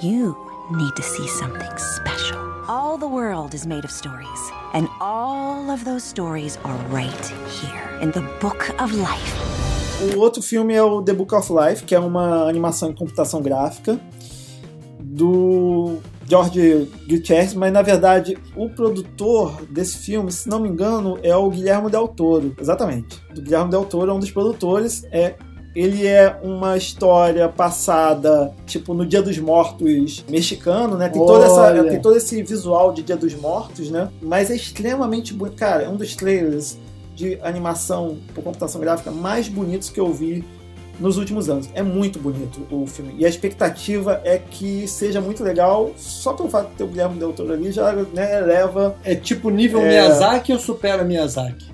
You 0.00 0.36
need 0.70 0.94
to 0.94 1.02
see 1.02 1.26
something 1.26 1.76
special. 1.76 2.38
All 2.68 2.96
the 2.96 3.08
world 3.08 3.54
is 3.54 3.66
made 3.66 3.84
of 3.84 3.90
stories, 3.90 4.52
and 4.72 4.88
all 5.00 5.68
of 5.68 5.84
those 5.84 6.04
stories 6.04 6.60
are 6.62 6.76
right 6.88 7.26
here 7.60 7.98
in 8.00 8.12
the 8.12 8.20
Book 8.40 8.70
of 8.80 8.94
Life. 8.94 10.14
O 10.14 10.20
outro 10.20 10.40
filme 10.40 10.74
é 10.74 10.80
o 10.80 11.02
The 11.02 11.12
Book 11.12 11.34
of 11.34 11.52
Life, 11.52 11.82
que 11.82 11.92
é 11.92 11.98
uma 11.98 12.48
animação 12.48 12.90
em 12.90 12.94
computação 12.94 13.42
gráfica 13.42 13.98
do 15.00 15.98
George 16.28 16.88
Gutierrez, 17.08 17.54
mas 17.54 17.72
na 17.72 17.82
verdade 17.82 18.38
o 18.54 18.70
produtor 18.70 19.60
desse 19.70 19.98
filme, 19.98 20.30
se 20.30 20.48
não 20.48 20.60
me 20.60 20.68
engano, 20.68 21.18
é 21.24 21.34
o 21.34 21.50
Guilherme 21.50 21.90
Del 21.90 22.06
Toro. 22.06 22.54
Exatamente. 22.60 23.20
O 23.36 23.40
Guilherme 23.40 23.72
Del 23.72 23.84
Toro 23.86 24.12
é 24.12 24.14
um 24.14 24.20
dos 24.20 24.30
produtores. 24.30 25.02
É, 25.10 25.34
ele 25.74 26.06
é 26.06 26.36
uma 26.42 26.76
história 26.76 27.48
passada, 27.48 28.52
tipo, 28.66 28.92
no 28.92 29.06
Dia 29.06 29.22
dos 29.22 29.38
Mortos 29.38 30.24
mexicano, 30.28 30.96
né? 30.96 31.08
Tem, 31.08 31.24
toda 31.24 31.46
essa, 31.46 31.84
tem 31.84 32.00
todo 32.00 32.16
esse 32.16 32.42
visual 32.42 32.92
de 32.92 33.02
Dia 33.02 33.16
dos 33.16 33.34
Mortos, 33.34 33.90
né? 33.90 34.08
Mas 34.20 34.50
é 34.50 34.54
extremamente 34.54 35.32
bonito. 35.32 35.56
Cara, 35.56 35.82
é 35.82 35.88
um 35.88 35.96
dos 35.96 36.14
trailers 36.14 36.76
de 37.14 37.38
animação 37.42 38.18
por 38.34 38.44
computação 38.44 38.80
gráfica 38.80 39.10
mais 39.10 39.48
bonitos 39.48 39.88
que 39.88 40.00
eu 40.00 40.12
vi 40.12 40.44
nos 41.00 41.16
últimos 41.16 41.48
anos. 41.48 41.68
É 41.74 41.82
muito 41.82 42.18
bonito 42.18 42.66
o 42.70 42.86
filme. 42.86 43.14
E 43.18 43.24
a 43.24 43.28
expectativa 43.28 44.20
é 44.24 44.38
que 44.38 44.86
seja 44.86 45.20
muito 45.20 45.42
legal, 45.42 45.90
só 45.96 46.34
pelo 46.34 46.48
fato 46.50 46.70
de 46.70 46.76
ter 46.76 46.84
o 46.84 46.88
Guilherme 46.88 47.18
Del 47.18 47.32
Toro 47.32 47.52
ali 47.52 47.72
já 47.72 47.92
né, 47.92 48.38
eleva. 48.38 48.94
É 49.02 49.14
tipo 49.14 49.48
nível 49.48 49.80
É. 49.80 49.88
Miyazaki 49.88 50.52
ou 50.52 50.58
supera 50.58 51.02
Miyazaki? 51.02 51.72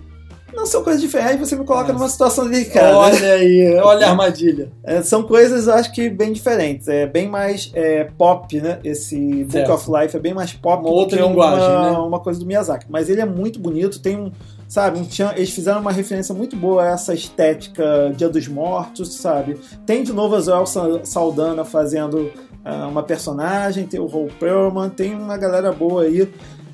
Não 0.55 0.67
são 0.67 0.83
coisas 0.83 1.01
diferentes, 1.01 1.41
você 1.49 1.55
me 1.57 1.65
coloca 1.65 1.93
numa 1.93 2.09
situação 2.09 2.49
delicada. 2.49 2.97
Olha 2.97 3.33
aí, 3.35 3.77
olha 3.77 4.07
a 4.07 4.11
armadilha. 4.11 4.71
É, 4.83 5.03
são 5.03 5.23
coisas, 5.23 5.67
eu 5.67 5.75
acho 5.75 5.93
que 5.93 6.09
bem 6.11 6.33
diferentes. 6.33 6.89
É 6.89 7.07
bem 7.07 7.29
mais 7.29 7.71
é, 7.75 8.05
pop, 8.17 8.61
né? 8.61 8.79
Esse 8.83 9.17
Book 9.45 9.53
Certo. 9.53 9.73
of 9.73 9.91
Life 9.91 10.17
é 10.17 10.21
bem 10.21 10.35
mais 10.35 10.53
pop 10.55 10.83
Uma 10.83 10.91
outra 10.91 11.21
linguagem, 11.21 11.69
uma, 11.69 11.91
né? 11.93 11.99
uma 11.99 12.21
coisa 12.21 12.41
do 12.41 12.47
Miyazaki. 12.47 12.87
Mas 12.89 13.09
ele 13.09 13.21
é 13.21 13.27
muito 13.27 13.61
bonito, 13.61 14.01
tem 14.01 14.17
um. 14.17 14.33
Sabe, 14.67 14.99
um 14.99 15.05
tchan- 15.05 15.33
eles 15.35 15.49
fizeram 15.51 15.81
uma 15.81 15.91
referência 15.93 16.35
muito 16.35 16.55
boa 16.55 16.83
a 16.83 16.89
essa 16.89 17.15
estética 17.15 18.13
Dia 18.15 18.29
dos 18.29 18.47
Mortos, 18.49 19.15
sabe? 19.15 19.59
Tem 19.87 20.03
de 20.03 20.13
novo 20.13 20.35
a 20.37 20.41
Zoel 20.41 20.67
Sa- 20.67 21.01
Saldana 21.05 21.65
fazendo 21.65 22.31
ah, 22.63 22.87
uma 22.87 23.03
personagem, 23.03 23.87
tem 23.87 23.99
o 23.99 24.07
Paul 24.07 24.29
Perlman, 24.39 24.91
tem 24.91 25.15
uma 25.15 25.39
galera 25.39 25.73
boa 25.73 26.03
aí. 26.03 26.29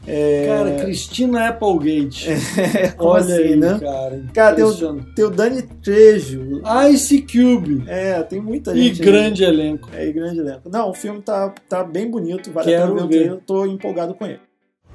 É... 0.06 0.46
Cara, 0.46 0.84
Cristina 0.84 1.48
Applegate. 1.48 2.28
como 2.96 3.10
Olha 3.10 3.22
assim, 3.24 3.32
aí, 3.42 3.56
né? 3.56 3.78
cara. 3.80 4.24
Cara, 4.34 4.56
tem 4.56 4.64
o, 4.64 4.68
Impressionante. 4.68 5.14
tem 5.14 5.24
o 5.24 5.30
Dani 5.30 5.62
Trejo. 5.62 6.62
Ice 6.90 7.20
Cube. 7.22 7.84
É, 7.86 8.22
tem 8.22 8.40
muita 8.40 8.72
E 8.74 8.88
gente. 8.88 9.00
aí. 9.02 9.06
grande 9.06 9.44
elenco. 9.44 9.88
É, 9.94 10.06
e 10.06 10.12
grande 10.12 10.40
elenco. 10.40 10.68
Não, 10.70 10.90
o 10.90 10.94
filme 10.94 11.22
tá, 11.22 11.54
tá 11.68 11.82
bem 11.82 12.10
bonito, 12.10 12.50
vale 12.52 12.68
Quero 12.70 12.84
a 12.92 12.94
pena 12.94 13.06
ver 13.06 13.16
trailer, 13.18 13.40
tô 13.46 13.64
empolgado 13.66 14.14
com 14.14 14.26
ele. 14.26 14.40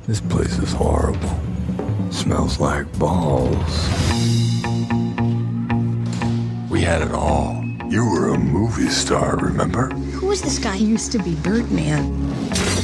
This 0.07 0.19
place 0.22 0.57
is 0.64 0.73
horrible. 0.73 1.30
Smells 2.11 2.60
like 2.60 2.86
balls. 2.98 3.90
We 6.69 6.81
had 6.81 7.02
it 7.02 7.11
all. 7.14 7.64
You 7.90 8.06
were 8.06 8.34
a 8.34 8.38
movie 8.38 8.90
star, 8.90 9.36
remember? 9.38 9.90
Who 10.22 10.27
was 10.27 10.41
this 10.41 10.60
guy? 10.60 10.76
He 10.77 10.86
used 10.86 11.11
to 11.14 11.19
be 11.23 11.31
Birdman. 11.44 12.03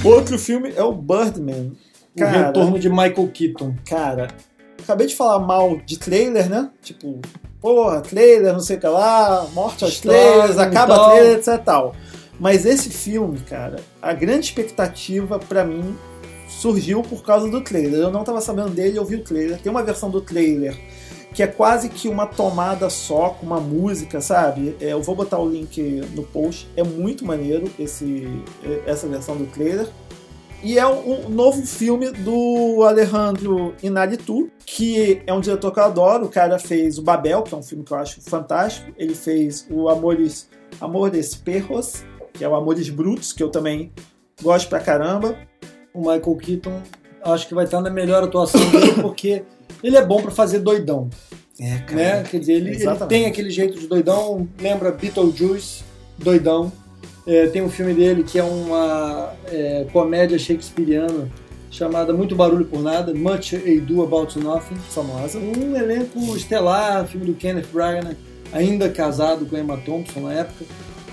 Outro 0.04 0.38
filme 0.40 0.74
é 0.76 0.84
o 0.84 0.92
Birdman. 0.94 1.74
O 2.18 2.24
retorno 2.26 2.80
de 2.80 2.90
Michael 2.90 3.30
Keaton. 3.34 3.76
Cara, 3.88 4.28
acabei 4.82 5.08
de 5.08 5.16
falar 5.16 5.40
mal 5.40 5.78
de 5.86 5.98
trailer, 6.00 6.50
né? 6.50 6.70
Tipo, 6.82 7.20
porra, 7.60 8.02
trailer, 8.02 8.54
não 8.54 8.60
sei 8.60 8.78
o 8.78 8.80
que 8.80 8.88
lá, 8.88 9.48
morte 9.54 9.84
aos 9.84 9.94
Estraga 9.94 10.18
trailers, 10.18 10.58
acaba 10.58 10.96
tal. 10.96 11.10
trailer, 11.12 11.38
etc 11.38 11.64
tal. 11.64 11.96
Mas 12.40 12.66
esse 12.66 12.90
filme, 12.90 13.40
cara, 13.40 13.78
a 14.02 14.14
grande 14.14 14.46
expectativa 14.46 15.40
pra 15.40 15.64
mim 15.64 15.96
surgiu 16.48 17.02
por 17.02 17.24
causa 17.24 17.50
do 17.50 17.62
trailer. 17.62 18.02
Eu 18.02 18.12
não 18.12 18.24
tava 18.24 18.42
sabendo 18.42 18.70
dele, 18.70 18.98
eu 18.98 19.06
vi 19.06 19.16
o 19.16 19.24
trailer. 19.24 19.60
Tem 19.60 19.72
uma 19.72 19.84
versão 19.84 20.10
do 20.10 20.22
trailer 20.22 20.76
que 21.36 21.44
é 21.44 21.48
quase 21.48 21.90
que 21.90 22.08
uma 22.08 22.26
tomada 22.26 22.90
só 22.90 23.32
com 23.32 23.46
uma 23.46 23.60
música, 23.60 24.22
sabe? 24.22 24.74
É, 24.80 24.94
eu 24.94 25.02
vou 25.02 25.14
botar 25.14 25.38
o 25.38 25.50
link 25.50 25.82
no 26.16 26.24
post. 26.24 26.66
É 26.78 26.84
muito 26.84 27.26
maneiro 27.26 27.70
esse, 27.78 28.26
essa 28.86 29.06
versão 29.06 29.36
do 29.36 29.46
trailer. 29.46 29.90
E 30.66 30.80
é 30.80 30.88
um, 30.88 31.30
novo 31.30 31.64
filme 31.64 32.10
do 32.10 32.82
Alejandro 32.84 33.76
Inarritu, 33.84 34.50
que 34.66 35.22
é 35.28 35.32
um 35.32 35.40
diretor 35.40 35.72
que 35.72 35.80
eu 35.80 35.84
adoro. 35.84 36.26
O 36.26 36.30
cara 36.30 36.58
fez 36.58 36.98
o 36.98 37.04
Babel, 37.04 37.44
que 37.44 37.54
é 37.54 37.58
um 37.58 37.62
filme 37.62 37.84
que 37.84 37.92
eu 37.92 37.98
acho 37.98 38.20
fantástico. 38.20 38.92
Ele 38.98 39.14
fez 39.14 39.68
o 39.70 39.88
Amores, 39.88 40.50
Amores 40.82 41.36
Perros, 41.36 42.04
que 42.34 42.44
é 42.44 42.50
o 42.50 42.56
Amores 42.56 42.90
Brutos, 42.90 43.32
que 43.32 43.44
eu 43.44 43.50
também 43.50 43.92
gosto 44.42 44.68
pra 44.68 44.80
caramba. 44.80 45.38
O 45.94 46.00
Michael 46.00 46.36
Keaton 46.36 46.82
acho 47.24 47.48
que 47.48 47.54
vai 47.54 47.66
estar 47.66 47.80
na 47.80 47.92
melhor 47.92 48.24
atuação 48.24 48.68
dele, 48.72 48.94
porque 49.04 49.44
ele 49.84 49.98
é 49.98 50.04
bom 50.04 50.20
pra 50.20 50.32
fazer 50.32 50.58
doidão. 50.58 51.12
É, 51.60 51.78
cara. 51.78 51.96
Né? 51.96 52.24
Quer 52.24 52.40
dizer, 52.40 52.54
ele, 52.54 52.72
ele 52.72 53.06
tem 53.08 53.28
aquele 53.28 53.52
jeito 53.52 53.78
de 53.78 53.86
doidão, 53.86 54.50
lembra 54.60 54.92
Beetlejuice, 54.92 55.84
doidão. 56.18 56.72
É, 57.28 57.48
tem 57.48 57.62
um 57.62 57.70
filme 57.70 57.94
dele 57.94 58.24
que 58.24 58.38
é 58.38 58.44
uma 58.44 59.34
é, 59.48 59.88
comédia 59.92 60.38
shakespeariana 60.38 61.30
chamada 61.72 62.14
Muito 62.14 62.36
Barulho 62.36 62.66
por 62.66 62.82
Nada, 62.82 63.14
Much 63.14 63.54
Ado 63.56 64.04
About 64.04 64.38
Nothing, 64.40 64.76
famosa. 64.76 65.40
Um 65.40 65.76
elenco 65.76 66.20
estelar, 66.36 67.06
filme 67.08 67.26
do 67.26 67.34
Kenneth 67.34 67.68
Branagh, 67.74 68.16
ainda 68.54 68.90
casado 68.90 69.46
com 69.46 69.58
Emma 69.58 69.78
Thompson 69.78 70.22
na 70.22 70.34
época. 70.34 70.66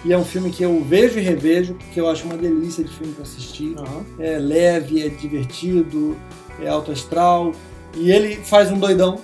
E 0.05 0.13
é 0.13 0.19
um 0.19 0.25
filme 0.25 0.51
que 0.51 0.63
eu 0.63 0.83
vejo 0.83 1.19
e 1.19 1.23
revejo, 1.23 1.75
porque 1.75 2.01
eu 2.01 2.09
acho 2.09 2.25
uma 2.25 2.37
delícia 2.37 2.83
de 2.85 2.91
filme 2.93 3.13
para 3.15 3.23
assistir. 3.23 3.75
É 4.19 4.39
leve, 4.39 5.05
é 5.05 5.09
divertido, 5.09 6.17
é 6.61 6.69
alto 6.69 6.93
astral. 6.93 7.53
E 7.97 8.11
ele 8.11 8.37
faz 8.37 8.71
um 8.71 8.79
doidão. 8.79 9.19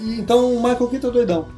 E, 0.00 0.18
então 0.18 0.54
o 0.54 0.56
Michael 0.56 0.88
Keaton 0.88 1.08
é 1.08 1.12
doidão. 1.12 1.48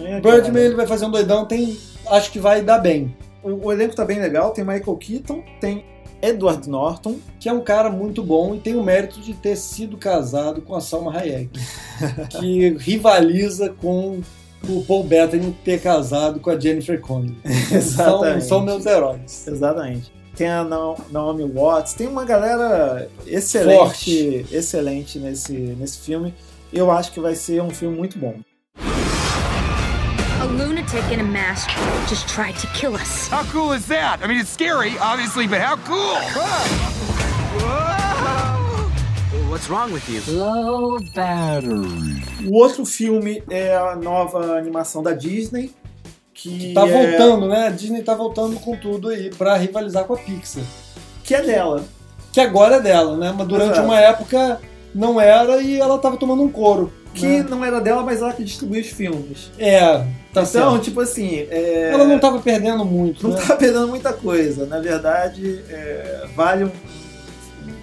É, 0.00 0.20
Birdman 0.20 0.64
ele 0.64 0.74
vai 0.74 0.86
fazer 0.86 1.06
um 1.06 1.10
doidão, 1.10 1.44
tem, 1.46 1.76
acho 2.08 2.32
que 2.32 2.40
vai 2.40 2.60
dar 2.60 2.78
bem. 2.78 3.16
O, 3.44 3.66
o 3.66 3.72
elenco 3.72 3.94
tá 3.94 4.04
bem 4.04 4.18
legal. 4.18 4.50
Tem 4.52 4.64
Michael 4.64 4.96
Keaton, 4.96 5.42
tem 5.60 5.84
Edward 6.22 6.68
Norton. 6.68 7.16
Que 7.38 7.48
é 7.48 7.52
um 7.52 7.60
cara 7.60 7.90
muito 7.90 8.22
bom 8.22 8.54
e 8.54 8.58
tem 8.60 8.74
o 8.74 8.82
mérito 8.82 9.20
de 9.20 9.34
ter 9.34 9.56
sido 9.56 9.96
casado 9.96 10.62
com 10.62 10.74
a 10.74 10.80
Salma 10.80 11.16
Hayek. 11.16 11.50
que 12.40 12.70
rivaliza 12.78 13.68
com 13.70 14.20
o 14.68 14.82
Paul 14.84 15.04
Bettany 15.04 15.54
ter 15.64 15.80
casado 15.80 16.40
com 16.40 16.50
a 16.50 16.58
Jennifer 16.58 17.00
Connelly. 17.00 17.36
são, 17.68 17.76
Exatamente. 17.76 18.44
são 18.46 18.60
meus 18.62 18.86
heróis. 18.86 19.46
Exatamente. 19.46 20.12
Tem 20.34 20.48
a 20.48 20.64
Na- 20.64 20.96
Naomi 21.12 21.44
Watts, 21.44 21.94
tem 21.94 22.08
uma 22.08 22.24
galera 22.24 23.08
excelente, 23.26 23.78
Forte. 23.78 24.46
excelente 24.50 25.18
nesse, 25.20 25.52
nesse 25.52 25.98
filme. 25.98 26.34
Eu 26.72 26.90
acho 26.90 27.12
que 27.12 27.20
vai 27.20 27.36
ser 27.36 27.62
um 27.62 27.70
filme 27.70 27.96
muito 27.96 28.18
bom. 28.18 28.34
Lunatic 30.84 31.12
in 31.12 31.20
a 31.20 31.24
mask 31.24 31.68
just 32.08 32.28
tried 32.28 32.56
to 32.56 32.66
kill 32.68 32.94
us. 32.94 33.28
How 33.28 33.42
cool 33.44 33.72
is 33.72 33.86
that? 33.86 34.20
I 34.22 34.26
mean, 34.26 34.38
it's 34.40 34.50
scary, 34.50 34.98
obviously, 34.98 35.46
but 35.46 35.60
how 35.60 35.76
cool? 35.76 36.16
What's 39.50 39.70
wrong 39.70 39.92
with 39.92 40.06
you? 40.10 40.20
Low 40.36 40.98
battery. 41.14 42.22
O 42.46 42.54
outro 42.58 42.84
filme 42.84 43.42
é 43.48 43.74
a 43.74 43.96
nova 43.96 44.58
animação 44.58 45.02
da 45.02 45.12
Disney. 45.12 45.72
Que 46.34 46.74
Tá 46.74 46.86
é- 46.86 46.92
voltando, 46.92 47.48
né? 47.48 47.68
A 47.68 47.70
Disney 47.70 48.02
tá 48.02 48.14
voltando 48.14 48.58
com 48.60 48.76
tudo 48.76 49.08
aí 49.08 49.30
pra 49.30 49.56
rivalizar 49.56 50.04
com 50.04 50.14
a 50.14 50.18
Pixar. 50.18 50.64
Que 51.22 51.34
é 51.34 51.40
dela. 51.42 51.84
Que 52.32 52.40
agora 52.40 52.76
é 52.76 52.80
dela, 52.80 53.16
né? 53.16 53.32
Mas 53.36 53.46
durante 53.46 53.72
Exato. 53.72 53.86
uma 53.86 53.98
época 54.00 54.60
não 54.94 55.18
era 55.20 55.62
e 55.62 55.80
ela 55.80 55.98
tava 55.98 56.16
tomando 56.18 56.42
um 56.42 56.50
couro. 56.50 56.92
Que 57.14 57.26
né? 57.26 57.46
não 57.48 57.64
era 57.64 57.80
dela, 57.80 58.02
mas 58.02 58.20
ela 58.20 58.32
que 58.32 58.42
distribui 58.44 58.80
os 58.80 58.88
filmes. 58.88 59.50
É, 59.58 59.80
tá 59.98 60.06
então, 60.32 60.46
certo. 60.46 60.78
tipo 60.80 61.00
assim. 61.00 61.46
é, 61.50 61.90
Ela 61.92 62.04
não 62.04 62.18
tava 62.18 62.40
perdendo 62.40 62.84
muito, 62.84 63.26
não 63.28 63.36
né? 63.36 63.42
tá 63.46 63.56
perdendo 63.56 63.88
muita 63.88 64.12
coisa. 64.12 64.66
Na 64.66 64.80
verdade, 64.80 65.62
é, 65.70 66.26
vale 66.34 66.64
um, 66.64 66.70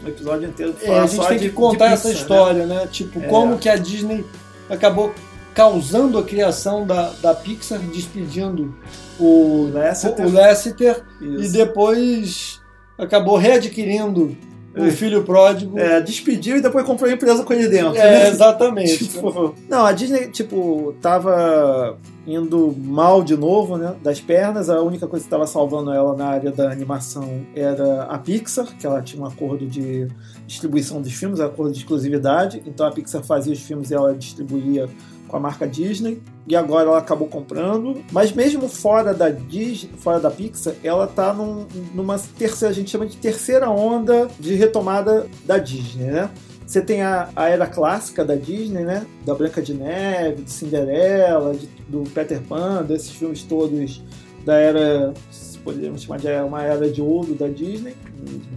um 0.04 0.08
episódio 0.08 0.50
inteiro 0.50 0.76
É, 0.82 1.00
a 1.00 1.06
gente 1.08 1.28
tem 1.28 1.38
de 1.38 1.50
que 1.50 1.56
contar 1.56 1.88
de 1.88 1.94
essa 1.94 2.10
Pixar, 2.10 2.22
história, 2.22 2.66
né? 2.66 2.76
né? 2.82 2.88
Tipo, 2.92 3.20
É. 3.22 3.28
como 3.28 3.58
que 3.58 3.70
a 3.70 3.76
Disney 3.78 4.26
acabou 4.70 5.14
causando 5.54 6.18
a 6.18 6.24
criação 6.24 6.86
da, 6.86 7.12
da 7.22 7.34
Pixar, 7.34 7.80
despedindo 7.80 8.74
o 9.20 9.70
Lasseter. 9.74 10.26
o 10.26 10.32
Lasseter 10.32 11.04
e 11.22 11.48
depois 11.50 12.60
acabou 12.98 13.36
readquirindo 13.38 14.36
o 14.76 14.86
É. 14.86 14.92
filho 14.92 15.24
pródigo. 15.24 15.78
É, 15.78 16.00
despediu 16.02 16.58
e 16.58 16.62
depois 16.62 16.86
comprou 16.86 17.10
a 17.10 17.14
empresa 17.14 17.44
com 17.44 17.54
ele 17.54 17.68
dentro. 17.68 17.96
É, 17.98 18.24
né? 18.24 18.28
exatamente. 18.30 19.08
Tipo, 19.08 19.56
não, 19.70 19.86
a 19.86 19.92
Disney, 19.92 20.28
tipo, 20.28 20.96
tava 21.02 21.98
indo 22.26 22.74
mal 22.78 23.24
de 23.24 23.36
novo, 23.36 23.78
né? 23.78 23.96
Das 24.04 24.20
pernas. 24.22 24.70
A 24.70 24.80
única 24.82 25.08
coisa 25.08 25.24
que 25.24 25.28
estava 25.28 25.48
salvando 25.48 25.92
ela 25.92 26.16
na 26.16 26.28
área 26.28 26.52
da 26.52 26.72
animação 26.72 27.42
era 27.56 28.04
a 28.04 28.18
Pixar, 28.18 28.68
que 28.78 28.86
ela 28.86 29.02
tinha 29.02 29.22
um 29.22 29.26
acordo 29.26 29.66
de 29.66 30.08
distribuição 30.46 31.02
dos 31.02 31.12
filmes, 31.14 31.40
um 31.40 31.46
acordo 31.46 31.72
de 31.74 31.80
exclusividade. 31.80 32.62
Então 32.66 32.86
a 32.86 32.92
Pixar 32.92 33.24
fazia 33.24 33.52
os 33.54 33.60
filmes 33.60 33.90
e 33.92 33.96
ela 33.96 34.14
distribuía 34.14 34.88
com 35.32 35.38
a 35.38 35.40
marca 35.40 35.66
Disney. 35.68 36.22
E 36.46 36.56
agora 36.56 36.90
ela 36.90 36.98
acabou 37.00 37.28
comprando. 37.28 38.04
Mas 38.12 38.32
mesmo 38.34 38.68
fora 38.68 39.14
da 39.14 39.30
Disney, 39.30 39.90
fora 39.98 40.20
da 40.20 40.30
Pixar, 40.30 40.74
ela 40.84 41.08
tá 41.08 41.34
num- 41.34 41.66
numa 41.96 42.20
terceira, 42.20 42.72
a 42.72 42.76
gente 42.76 42.92
chama 42.92 43.06
de 43.08 43.18
terceira 43.18 43.70
onda 43.70 44.28
de 44.40 44.54
retomada 44.56 45.26
da 45.46 45.58
Disney, 45.58 46.06
né? 46.06 46.30
Você 46.68 46.82
tem 46.82 47.02
a, 47.02 47.30
a 47.36 47.50
era 47.50 47.66
clássica 47.68 48.24
da 48.24 48.36
Disney, 48.36 48.84
né? 48.84 49.06
Da 49.26 49.34
Branca 49.36 49.62
de 49.62 49.74
Neve, 49.74 50.44
de 50.44 50.52
Cinderela, 50.52 51.54
de- 51.54 51.68
do 51.88 52.04
Peter 52.12 52.40
Pan, 52.42 52.84
desses 52.84 53.10
filmes 53.12 53.44
todos 53.44 54.02
da 54.46 54.56
era, 54.56 55.14
se 55.30 55.58
poderíamos 55.60 56.02
chamar 56.04 56.18
de 56.20 56.28
uma 56.42 56.64
era 56.64 56.90
de 56.90 57.02
ouro 57.02 57.36
da 57.36 57.48
Disney, 57.48 57.94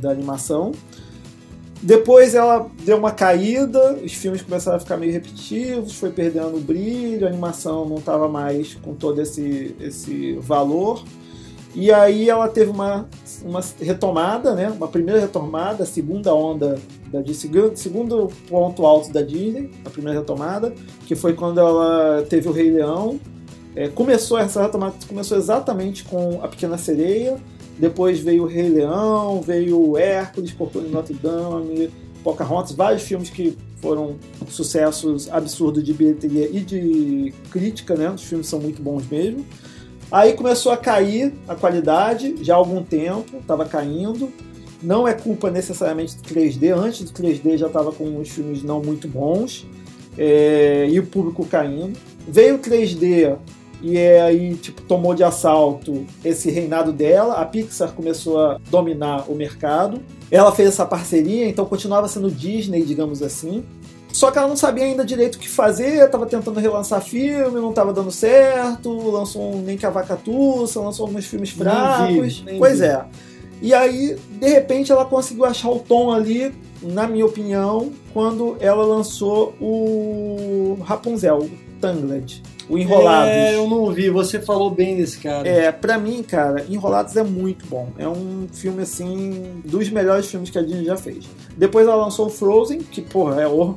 da 0.01 0.11
animação. 0.11 0.73
Depois 1.85 2.35
ela 2.35 2.67
deu 2.83 2.97
uma 2.97 3.11
caída, 3.11 3.93
os 4.03 4.15
filmes 4.15 4.41
começaram 4.41 4.79
a 4.79 4.81
ficar 4.81 4.97
meio 4.97 5.13
repetitivos, 5.13 5.93
foi 5.93 6.09
perdendo 6.09 6.57
o 6.57 6.61
brilho, 6.61 7.27
a 7.27 7.29
animação 7.29 7.87
não 7.87 7.97
estava 7.97 8.27
mais 8.27 8.73
com 8.73 8.95
todo 8.95 9.21
esse, 9.21 9.77
esse 9.79 10.33
valor. 10.41 11.05
E 11.75 11.93
aí 11.93 12.31
ela 12.31 12.49
teve 12.49 12.71
uma, 12.71 13.07
uma 13.45 13.61
retomada, 13.79 14.55
né? 14.55 14.71
uma 14.71 14.89
primeira 14.89 15.21
retomada, 15.21 15.83
a 15.83 15.87
segunda 15.87 16.35
onda 16.35 16.81
da 17.13 17.21
Disney, 17.21 17.73
segundo, 17.75 18.31
ponto 18.49 18.87
alto 18.87 19.13
da 19.13 19.21
Disney, 19.21 19.71
a 19.85 19.91
primeira 19.91 20.21
retomada, 20.21 20.73
que 21.07 21.15
foi 21.15 21.35
quando 21.35 21.61
ela 21.61 22.25
teve 22.27 22.49
o 22.49 22.53
Rei 22.53 22.71
Leão. 22.71 23.21
É, 23.77 23.89
começou 23.89 24.39
essa 24.39 24.63
retomada 24.63 24.95
começou 25.07 25.37
exatamente 25.37 26.05
com 26.05 26.41
a 26.43 26.49
Pequena 26.49 26.79
Sereia, 26.79 27.37
depois 27.79 28.21
veio 28.21 28.45
o 28.45 28.47
Rei 28.47 28.69
Leão, 28.69 29.41
veio 29.41 29.81
o 29.81 29.99
Hércules, 29.99 30.53
Portão 30.53 30.83
de 30.83 30.89
Notre 30.89 31.15
Dame, 31.15 31.91
Pocahontas, 32.23 32.73
vários 32.73 33.03
filmes 33.03 33.29
que 33.29 33.57
foram 33.81 34.17
sucessos 34.49 35.31
absurdos 35.31 35.85
de 35.85 35.93
bilheteria 35.93 36.49
e 36.51 36.61
de 36.61 37.35
crítica, 37.51 37.95
né? 37.95 38.11
Os 38.11 38.23
filmes 38.23 38.47
são 38.47 38.59
muito 38.59 38.81
bons 38.81 39.07
mesmo. 39.09 39.45
Aí 40.11 40.33
começou 40.33 40.73
a 40.73 40.77
cair 40.77 41.35
a 41.49 41.55
qualidade, 41.55 42.37
já 42.43 42.55
há 42.55 42.57
algum 42.57 42.83
tempo, 42.83 43.39
estava 43.39 43.67
caindo. 43.67 44.31
Não 44.83 45.09
é 45.09 45.13
culpa 45.13 45.51
necessariamente 45.51 46.17
do 46.17 46.23
3D, 46.23 46.71
antes 46.77 47.11
do 47.11 47.23
3D 47.23 47.57
já 47.57 47.67
estava 47.67 47.91
com 47.91 48.05
uns 48.05 48.29
filmes 48.29 48.63
não 48.63 48.83
muito 48.83 49.09
bons, 49.09 49.67
é, 50.17 50.87
e 50.91 50.99
o 51.01 51.07
público 51.07 51.45
caindo. 51.47 51.99
Veio 52.29 52.57
o 52.57 52.59
3D 52.59 53.37
e 53.85 53.99
é 53.99 54.23
aí 54.23 54.55
tipo 54.55 54.81
tomou 54.81 55.15
de 55.15 55.23
assalto 55.23 56.07
esse 56.25 56.51
reinado 56.51 56.91
dela. 56.91 57.35
A 57.35 57.45
Pixar 57.45 57.93
começou 57.93 58.41
a 58.41 58.59
dominar 58.71 59.31
o 59.31 59.35
mercado. 59.35 60.01
Ela 60.31 60.51
fez 60.53 60.71
essa 60.71 60.87
parceria, 60.87 61.47
então 61.47 61.67
continuava 61.67 62.09
sendo 62.09 62.31
Disney, 62.31 62.83
digamos 62.83 63.23
assim. 63.23 63.63
Só 64.11 64.31
que 64.31 64.39
ela 64.39 64.49
não 64.49 64.57
sabia 64.57 64.85
ainda 64.85 65.05
direito 65.05 65.35
o 65.35 65.39
que 65.39 65.49
fazer, 65.49 66.05
estava 66.05 66.25
tentando 66.25 66.59
relançar 66.61 67.03
filme, 67.03 67.61
não 67.61 67.71
estava 67.71 67.93
dando 67.93 68.11
certo, 68.11 69.11
lançou 69.11 69.55
um 69.55 69.61
Nem 69.61 69.77
que 69.77 69.85
a 69.85 69.91
Vaca 69.91 70.17
Tussa, 70.17 70.81
lançou 70.81 71.07
alguns 71.07 71.27
filmes 71.27 71.51
fracos. 71.51 72.39
vi, 72.39 72.59
pois 72.59 72.79
vi. 72.79 72.87
é. 72.87 73.05
E 73.61 73.75
aí, 73.75 74.17
de 74.41 74.49
repente, 74.49 74.93
ela 74.93 75.05
conseguiu 75.05 75.45
achar 75.45 75.69
o 75.71 75.79
tom 75.79 76.11
ali, 76.11 76.55
na 76.81 77.07
minha 77.07 77.27
opinião, 77.27 77.93
quando 78.15 78.57
ela 78.61 78.85
lançou 78.85 79.55
o 79.61 80.79
Rapunzel, 80.85 81.39
o 81.39 81.51
Tangled, 81.81 82.43
o 82.69 82.79
Enrolados. 82.79 83.29
É, 83.33 83.55
eu 83.57 83.69
não 83.69 83.91
vi, 83.93 84.09
você 84.11 84.41
falou 84.41 84.71
bem 84.71 84.97
desse 84.97 85.19
cara. 85.19 85.47
É, 85.49 85.71
pra 85.71 85.99
mim, 85.99 86.23
cara, 86.23 86.65
Enrolados 86.69 87.17
é 87.17 87.23
muito 87.23 87.67
bom. 87.67 87.89
É 87.99 88.09
um 88.09 88.47
filme, 88.53 88.83
assim, 88.83 89.61
dos 89.65 89.91
melhores 89.91 90.27
filmes 90.27 90.51
que 90.51 90.59
a 90.59 90.63
Disney 90.63 90.85
já 90.85 90.97
fez. 90.97 91.25
Depois 91.57 91.87
ela 91.87 91.97
lançou 91.97 92.29
Frozen, 92.29 92.79
que, 92.79 93.01
porra, 93.03 93.43
é 93.43 93.47
o, 93.47 93.75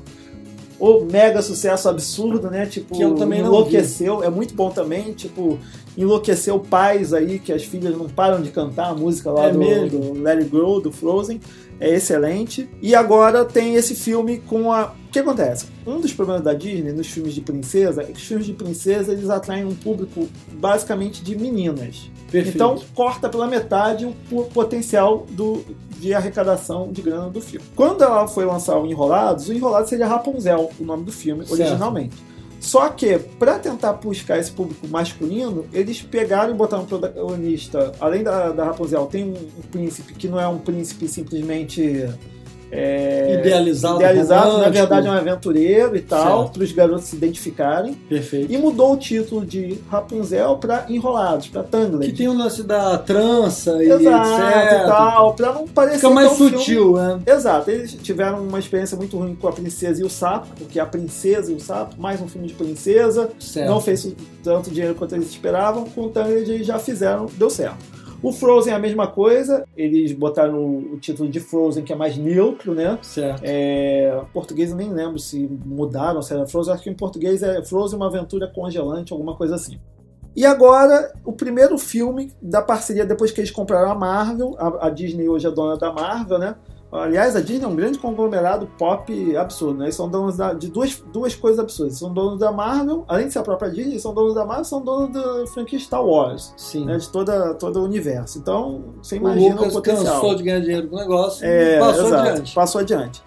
o 0.80 1.06
mega 1.06 1.42
sucesso 1.42 1.90
absurdo, 1.90 2.50
né? 2.50 2.66
Tipo, 2.66 2.96
Que 2.96 3.02
eu 3.04 3.16
também 3.16 3.42
não 3.42 3.48
enlouqueceu. 3.50 4.24
É 4.24 4.30
muito 4.30 4.54
bom 4.56 4.70
também, 4.70 5.12
tipo, 5.14 5.60
enlouqueceu 5.98 6.60
pais 6.60 7.14
aí, 7.14 7.40
que 7.40 7.52
as 7.52 7.64
filhas 7.64 7.98
não 7.98 8.08
param 8.08 8.42
de 8.42 8.52
cantar 8.52 8.92
a 8.92 8.94
música 8.96 9.32
lá 9.32 9.46
É 9.48 9.52
do, 9.52 9.58
mesmo? 9.60 10.00
do 10.00 10.22
Let 10.22 10.38
It 10.40 10.50
Go, 10.50 10.80
do 10.80 10.92
Frozen. 10.92 11.42
É 11.80 11.94
excelente. 11.94 12.68
E 12.82 12.96
agora 12.96 13.46
tem 13.46 13.76
esse 13.76 13.94
filme 13.96 14.40
com 14.40 14.72
a. 14.74 14.94
O 15.08 15.10
que 15.12 15.20
acontece? 15.20 15.68
Um 15.86 16.00
dos 16.02 16.12
problemas 16.14 16.44
da 16.44 16.54
Disney 16.54 16.92
nos 16.92 17.08
filmes 17.08 17.34
de 17.34 17.42
princesa 17.42 18.02
é 18.02 18.06
que 18.06 18.14
os 18.14 18.24
filmes 18.24 18.46
de 18.46 18.54
princesa 18.54 19.12
eles 19.14 19.30
atraem 19.30 19.64
um 19.66 19.74
público 19.76 20.28
basicamente 20.54 21.24
de 21.24 21.36
meninas. 21.38 22.10
Perfeito. 22.32 22.56
Então 22.56 22.78
corta 22.94 23.30
pela 23.30 23.48
metade 23.48 24.06
o 24.06 24.14
po- 24.30 24.44
potencial 24.46 25.26
do, 25.30 25.64
de 26.00 26.14
arrecadação 26.14 26.92
de 26.92 27.02
grana 27.02 27.30
do 27.30 27.40
filme. 27.40 27.66
Quando 27.76 28.04
ela 28.04 28.28
foi 28.28 28.44
lançar 28.46 28.78
o 28.78 28.86
Enrolados, 28.86 29.48
o 29.48 29.54
Enrolados 29.54 29.90
seria 29.90 30.08
Rapunzel, 30.08 30.70
o 30.80 30.84
nome 30.84 31.06
do 31.06 31.12
filme, 31.12 31.46
Certo. 31.46 31.62
originalmente. 31.62 32.16
Só 32.60 32.90
que, 32.90 33.18
para 33.18 33.60
tentar 33.60 33.94
buscar 33.94 34.40
esse 34.40 34.52
público 34.52 34.88
masculino, 34.88 35.66
eles 35.72 36.02
pegaram 36.02 36.54
e 36.54 36.56
botaram 36.56 36.84
um 36.84 36.88
protagonista. 36.88 37.94
Além 38.00 38.24
da, 38.24 38.50
da 38.50 38.66
Rapunzel, 38.66 39.06
tem 39.06 39.24
um, 39.24 39.36
um 39.36 39.62
príncipe 39.72 40.14
que 40.14 40.28
não 40.28 40.40
é 40.40 40.48
um 40.48 40.58
príncipe 40.58 41.08
simplesmente. 41.08 42.08
É, 42.72 43.40
Idealizado, 43.40 43.96
idealizado 43.98 44.58
na 44.58 44.70
verdade 44.70 45.08
é 45.08 45.10
um 45.10 45.14
aventureiro 45.14 45.96
e 45.96 46.02
tal, 46.02 46.50
para 46.50 46.64
os 46.64 46.72
garotos 46.72 47.06
se 47.06 47.16
identificarem. 47.16 47.94
Perfeito. 47.94 48.52
E 48.52 48.58
mudou 48.58 48.94
o 48.94 48.98
título 48.98 49.46
de 49.46 49.78
Rapunzel 49.90 50.58
para 50.58 50.86
Enrolados, 50.90 51.48
para 51.48 51.64
Tangled. 51.64 52.06
Que 52.12 52.18
tem 52.18 52.28
o 52.28 52.38
lance 52.38 52.64
da 52.64 52.98
trança 52.98 53.82
e 53.84 53.90
Exato, 53.90 54.42
etc. 54.42 54.82
e 54.84 54.86
tal, 54.88 55.34
pra 55.34 55.54
não 55.54 55.68
parecer 55.68 55.96
Fica 56.00 56.10
mais 56.10 56.32
sutil, 56.34 56.96
filme- 56.96 57.00
né? 57.00 57.20
Exato, 57.26 57.72
eles 57.72 57.94
tiveram 57.94 58.42
uma 58.42 58.60
experiência 58.60 58.98
muito 58.98 59.18
ruim 59.18 59.36
com 59.36 59.48
a 59.48 59.52
Princesa 59.52 60.02
e 60.02 60.06
o 60.06 60.10
Sapo, 60.10 60.48
porque 60.58 60.80
a 60.80 60.86
Princesa 60.86 61.52
e 61.52 61.56
o 61.56 61.60
Sapo, 61.60 62.00
mais 62.00 62.22
um 62.22 62.28
filme 62.28 62.48
de 62.48 62.54
princesa, 62.54 63.30
Certo. 63.40 63.68
não 63.70 63.80
fez 63.80 64.14
tanto 64.44 64.70
dinheiro 64.70 64.96
quanto 64.96 65.16
eles 65.16 65.30
esperavam, 65.30 65.86
com 65.86 66.02
o 66.06 66.10
Tangled 66.10 66.50
eles 66.52 66.68
já 66.68 66.78
fizeram, 66.80 67.28
deu 67.38 67.50
certo. 67.50 67.78
O 68.28 68.32
Frozen 68.34 68.74
é 68.74 68.76
a 68.76 68.80
mesma 68.80 69.08
coisa, 69.08 69.64
eles 69.76 70.12
botaram 70.12 70.62
o, 70.66 70.98
título 71.00 71.30
de 71.30 71.40
Frozen, 71.40 71.84
que 71.86 71.94
é 71.94 71.96
mais 71.96 72.18
neutro, 72.18 72.74
né? 72.74 73.00
Certo. 73.02 73.42
É, 73.42 74.22
em 74.22 74.34
português 74.34 74.72
eu 74.72 74.76
nem 74.76 74.92
lembro 74.92 75.18
se 75.18 75.48
mudaram, 75.66 76.22
se 76.22 76.34
era 76.34 76.46
Frozen, 76.46 76.74
acho 76.74 76.84
que 76.84 76.90
em 76.90 76.94
português 76.94 77.42
é 77.42 77.64
Frozen 77.64 77.96
uma 77.96 78.08
aventura 78.08 78.46
congelante, 78.46 79.14
alguma 79.14 79.34
coisa 79.34 79.56
assim. 79.56 79.80
E 80.36 80.46
agora, 80.46 81.14
o 81.24 81.32
primeiro 81.32 81.78
filme 81.78 82.32
da 82.42 82.62
parceria, 82.62 83.06
depois 83.06 83.32
que 83.32 83.40
eles 83.40 83.50
compraram 83.50 83.90
a 83.90 83.96
Marvel, 83.96 84.56
a, 84.60 84.88
a 84.88 84.90
Disney 84.90 85.30
hoje 85.30 85.48
é 85.48 85.52
dona 85.52 85.78
da 85.78 85.92
Marvel, 85.92 86.38
né? 86.38 86.56
Aliás, 86.90 87.36
a 87.36 87.42
Disney 87.42 87.66
é 87.66 87.68
um 87.68 87.76
grande 87.76 88.00
conglomerado 88.00 88.66
pop 88.78 89.36
absurdo, 89.36 89.80
né? 89.80 89.86
Eles 89.86 89.96
são 89.96 90.08
donos 90.10 90.38
da- 90.38 90.54
de 90.54 90.70
duas, 90.70 91.04
duas 91.12 91.36
coisas 91.36 91.60
absurdas. 91.60 91.98
São 91.98 92.14
donos 92.14 92.40
da 92.40 92.50
Marvel, 92.52 93.04
além 93.10 93.28
de 93.28 93.34
ser 93.34 93.40
a 93.40 93.44
própria 93.44 93.70
Disney, 93.70 93.92
eles 93.94 94.02
são 94.02 94.14
donos 94.14 94.34
da 94.34 94.46
Marvel, 94.46 94.64
são 94.64 94.82
donos 94.82 95.12
da 95.12 95.46
franquia 95.48 95.78
Star 95.80 96.04
Wars, 96.06 96.54
Sim. 96.56 96.86
né? 96.86 96.96
De 96.98 97.10
toda, 97.10 97.54
todo 97.56 97.82
o 97.82 97.84
universo. 97.84 98.38
Então, 98.40 98.86
você 99.02 99.16
O 99.16 99.18
imagina 99.18 99.56
o, 99.56 99.58
Lucas 99.58 99.74
potencial. 99.74 100.14
cansou 100.22 100.36
de 100.36 100.44
ganhar 100.44 100.62
dinheiro 100.62 100.88
com 100.88 100.96
o 100.96 101.00
negócio 101.00 101.46
É, 101.46 101.76
e 101.76 101.80
passou 101.80 102.06
exato, 102.08 102.30
adiante. 102.30 102.56
Passou 102.56 102.82
adiante. 102.82 103.24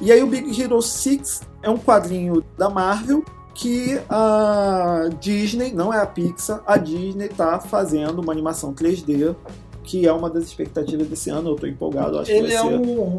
E 0.00 0.10
aí 0.10 0.20
o 0.22 0.26
Big 0.26 0.60
Hero 0.60 0.82
6 0.82 1.42
é 1.62 1.70
um 1.70 1.78
quadrinho 1.78 2.44
da 2.58 2.68
Marvel 2.68 3.24
que 3.54 4.00
a 4.10 5.08
Disney, 5.20 5.72
não 5.72 5.94
é 5.94 5.98
a 6.00 6.06
Pixar, 6.06 6.60
a 6.66 6.76
Disney 6.76 7.28
tá 7.28 7.60
fazendo 7.60 8.18
uma 8.20 8.32
animação 8.32 8.74
3D, 8.74 9.36
que 9.84 10.06
é 10.06 10.12
uma 10.12 10.30
das 10.30 10.44
expectativas 10.44 11.06
desse 11.06 11.30
ano, 11.30 11.50
eu 11.50 11.56
tô 11.56 11.66
empolgado, 11.66 12.18
acho 12.18 12.30
que 12.30 12.36
Ele 12.36 12.48
vai 12.48 12.56
é 12.56 12.60
ser. 12.60 12.66
um. 12.66 13.16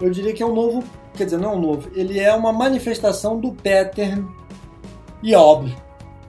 Eu 0.00 0.10
diria 0.10 0.32
que 0.32 0.42
é 0.42 0.46
um 0.46 0.54
novo. 0.54 0.84
Quer 1.14 1.24
dizer, 1.24 1.38
não 1.38 1.52
é 1.52 1.56
um 1.56 1.60
novo. 1.60 1.88
Ele 1.94 2.20
é 2.20 2.32
uma 2.34 2.52
manifestação 2.52 3.40
do 3.40 3.50
pattern 3.52 4.26
Yob, 5.24 5.74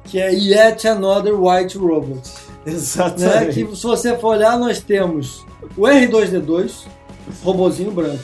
que 0.06 0.20
é 0.20 0.32
Yet 0.34 0.88
Another 0.88 1.40
White 1.40 1.78
Robot. 1.78 2.16
Né? 2.66 2.74
Exatamente. 2.74 3.66
Que 3.66 3.76
se 3.76 3.84
você 3.84 4.18
for 4.18 4.30
olhar, 4.30 4.58
nós 4.58 4.80
temos 4.82 5.46
o 5.76 5.82
R2D2, 5.82 6.86
robozinho 7.44 7.92
branco. 7.92 8.24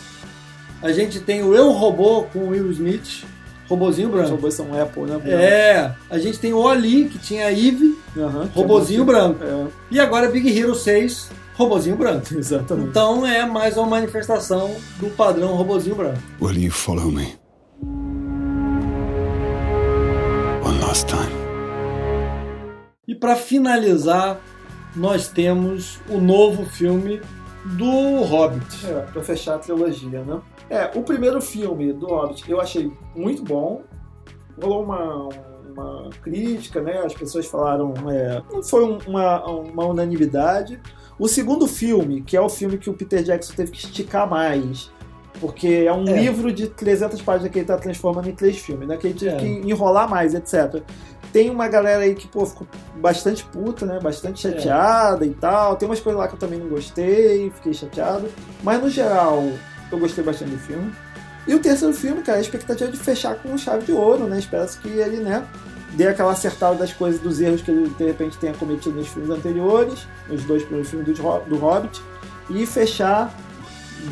A 0.82 0.92
gente 0.92 1.20
tem 1.20 1.44
o 1.44 1.54
Eu 1.54 1.72
Robô 1.72 2.24
com 2.24 2.50
Will 2.50 2.72
Smith, 2.72 3.26
robozinho 3.68 4.10
Os 4.10 4.14
branco. 4.14 4.32
robôs 4.32 4.54
são 4.54 4.80
Apple, 4.80 5.04
né? 5.04 5.22
É, 5.26 5.92
a 6.10 6.18
gente 6.20 6.40
tem 6.40 6.54
o 6.54 6.58
Oli, 6.58 7.06
que 7.06 7.18
tinha 7.18 7.48
a 7.48 7.52
Eve, 7.52 7.98
é 8.16 8.22
robozinho 8.54 9.06
branco. 9.06 9.44
É, 9.44 9.68
E 9.92 10.00
agora 10.00 10.30
Big 10.30 10.58
Hero 10.58 10.76
6, 10.76 11.30
robozinho 11.56 11.96
branco. 11.96 12.26
exatamente. 12.38 12.90
Então 12.90 13.26
é 13.26 13.46
mais 13.46 13.78
uma 13.78 13.88
manifestação 13.88 14.76
do 15.00 15.10
padrão 15.12 15.56
robozinho 15.56 15.96
branco. 15.96 16.20
Will 16.42 16.58
you 16.58 16.72
follow 16.72 17.12
me? 17.12 17.36
One 20.64 20.80
last 20.80 21.08
E 23.08 23.16
para 23.16 23.36
finalizar, 23.36 24.40
nós 24.96 25.28
temos 25.28 26.00
o 26.10 26.20
novo 26.20 26.66
filme 26.66 27.22
do 27.66 28.22
Hobbit. 28.24 28.86
É, 28.88 29.00
pra 29.12 29.22
fechar 29.24 29.56
a 29.56 29.60
trilogia, 29.60 30.22
né? 30.24 30.42
É, 30.70 30.92
o 30.96 31.04
primeiro 31.04 31.42
filme 31.42 31.94
do 31.94 32.08
Hobbit 32.08 32.50
eu 32.50 32.60
achei 32.60 32.92
muito 33.16 33.44
bom. 33.44 33.82
Rolou 34.62 34.84
uma, 34.84 35.30
uma 35.74 36.10
crítica, 36.22 36.82
né? 36.82 37.00
As 37.00 37.14
pessoas 37.14 37.46
falaram. 37.46 37.94
É, 38.10 38.42
não 38.52 38.62
foi 38.62 38.84
um- 38.86 38.98
uma, 39.08 39.46
uma 39.46 39.86
unanimidade. 39.86 40.80
O 41.18 41.28
segundo 41.28 41.68
filme, 41.68 42.22
que 42.22 42.36
é 42.36 42.42
o 42.42 42.50
filme 42.50 42.78
que 42.78 42.90
o 42.90 42.94
Peter 42.94 43.24
Jackson 43.24 43.54
teve 43.56 43.72
que 43.72 43.78
esticar 43.78 44.30
mais, 44.30 44.92
porque 45.40 45.86
é 45.88 45.94
um 45.94 46.08
É. 46.08 46.20
livro 46.22 46.52
de 46.52 46.68
300 46.68 47.22
páginas 47.22 47.52
que 47.52 47.60
ele 47.60 47.64
está 47.64 47.78
transformando 47.78 48.30
em 48.30 48.36
três 48.36 48.58
filmes, 48.58 48.88
né? 48.88 48.98
Que 48.98 49.08
ele 49.08 49.20
teve 49.20 49.32
É. 49.36 49.38
que 49.38 49.46
enrolar 49.70 50.10
mais, 50.10 50.34
etc. 50.34 50.82
Tem 51.34 51.50
uma 51.50 51.68
galera 51.68 52.04
aí 52.04 52.14
que, 52.14 52.28
pô, 52.28 52.46
ficou 52.46 52.66
bastante 52.96 53.44
puta, 53.44 53.86
né? 53.86 54.00
Bastante 54.00 54.48
É. 54.48 54.52
chateada 54.52 55.26
e 55.26 55.32
tal. 55.32 55.76
Tem 55.76 55.90
umas 55.90 56.00
coisas 56.00 56.20
lá 56.22 56.28
que 56.28 56.36
eu 56.36 56.40
também 56.40 56.60
não 56.60 56.68
gostei, 56.70 57.52
fiquei 57.56 57.74
chateado. 57.74 58.30
Mas 58.62 58.82
no 58.82 58.90
geral, 58.90 59.44
eu 59.92 59.98
gostei 59.98 60.24
bastante 60.24 60.52
do 60.52 60.60
filme. 60.60 60.94
E 61.48 61.54
o 61.56 61.60
terceiro 61.60 61.94
filme, 61.94 62.22
cara, 62.22 62.38
a 62.38 62.42
expectativa 62.42 62.90
é 62.90 62.94
de 62.94 63.00
fechar 63.00 63.36
com 63.36 63.58
chave 63.58 63.84
de 63.86 63.92
ouro, 63.92 64.26
né? 64.26 64.40
Espera-se 64.40 64.78
que 64.78 64.88
ele, 64.88 65.18
né, 65.18 65.44
dê 65.94 66.08
aquela 66.08 66.32
acertada 66.32 66.76
das 66.76 66.94
coisas, 66.94 67.20
dos 67.20 67.42
erros 67.42 67.62
que 67.62 67.70
ele 67.72 67.90
de 67.90 68.06
repente 68.06 68.38
tenha 68.38 68.54
cometido 68.54 68.96
nos 68.96 69.08
filmes 69.08 69.30
anteriores, 69.30 70.08
nos 70.30 70.44
dois 70.44 70.62
primeiros 70.64 70.90
filmes 70.90 71.18
do 71.18 71.58
Hobbit, 71.58 72.02
e 72.50 72.66
fechar 72.66 73.34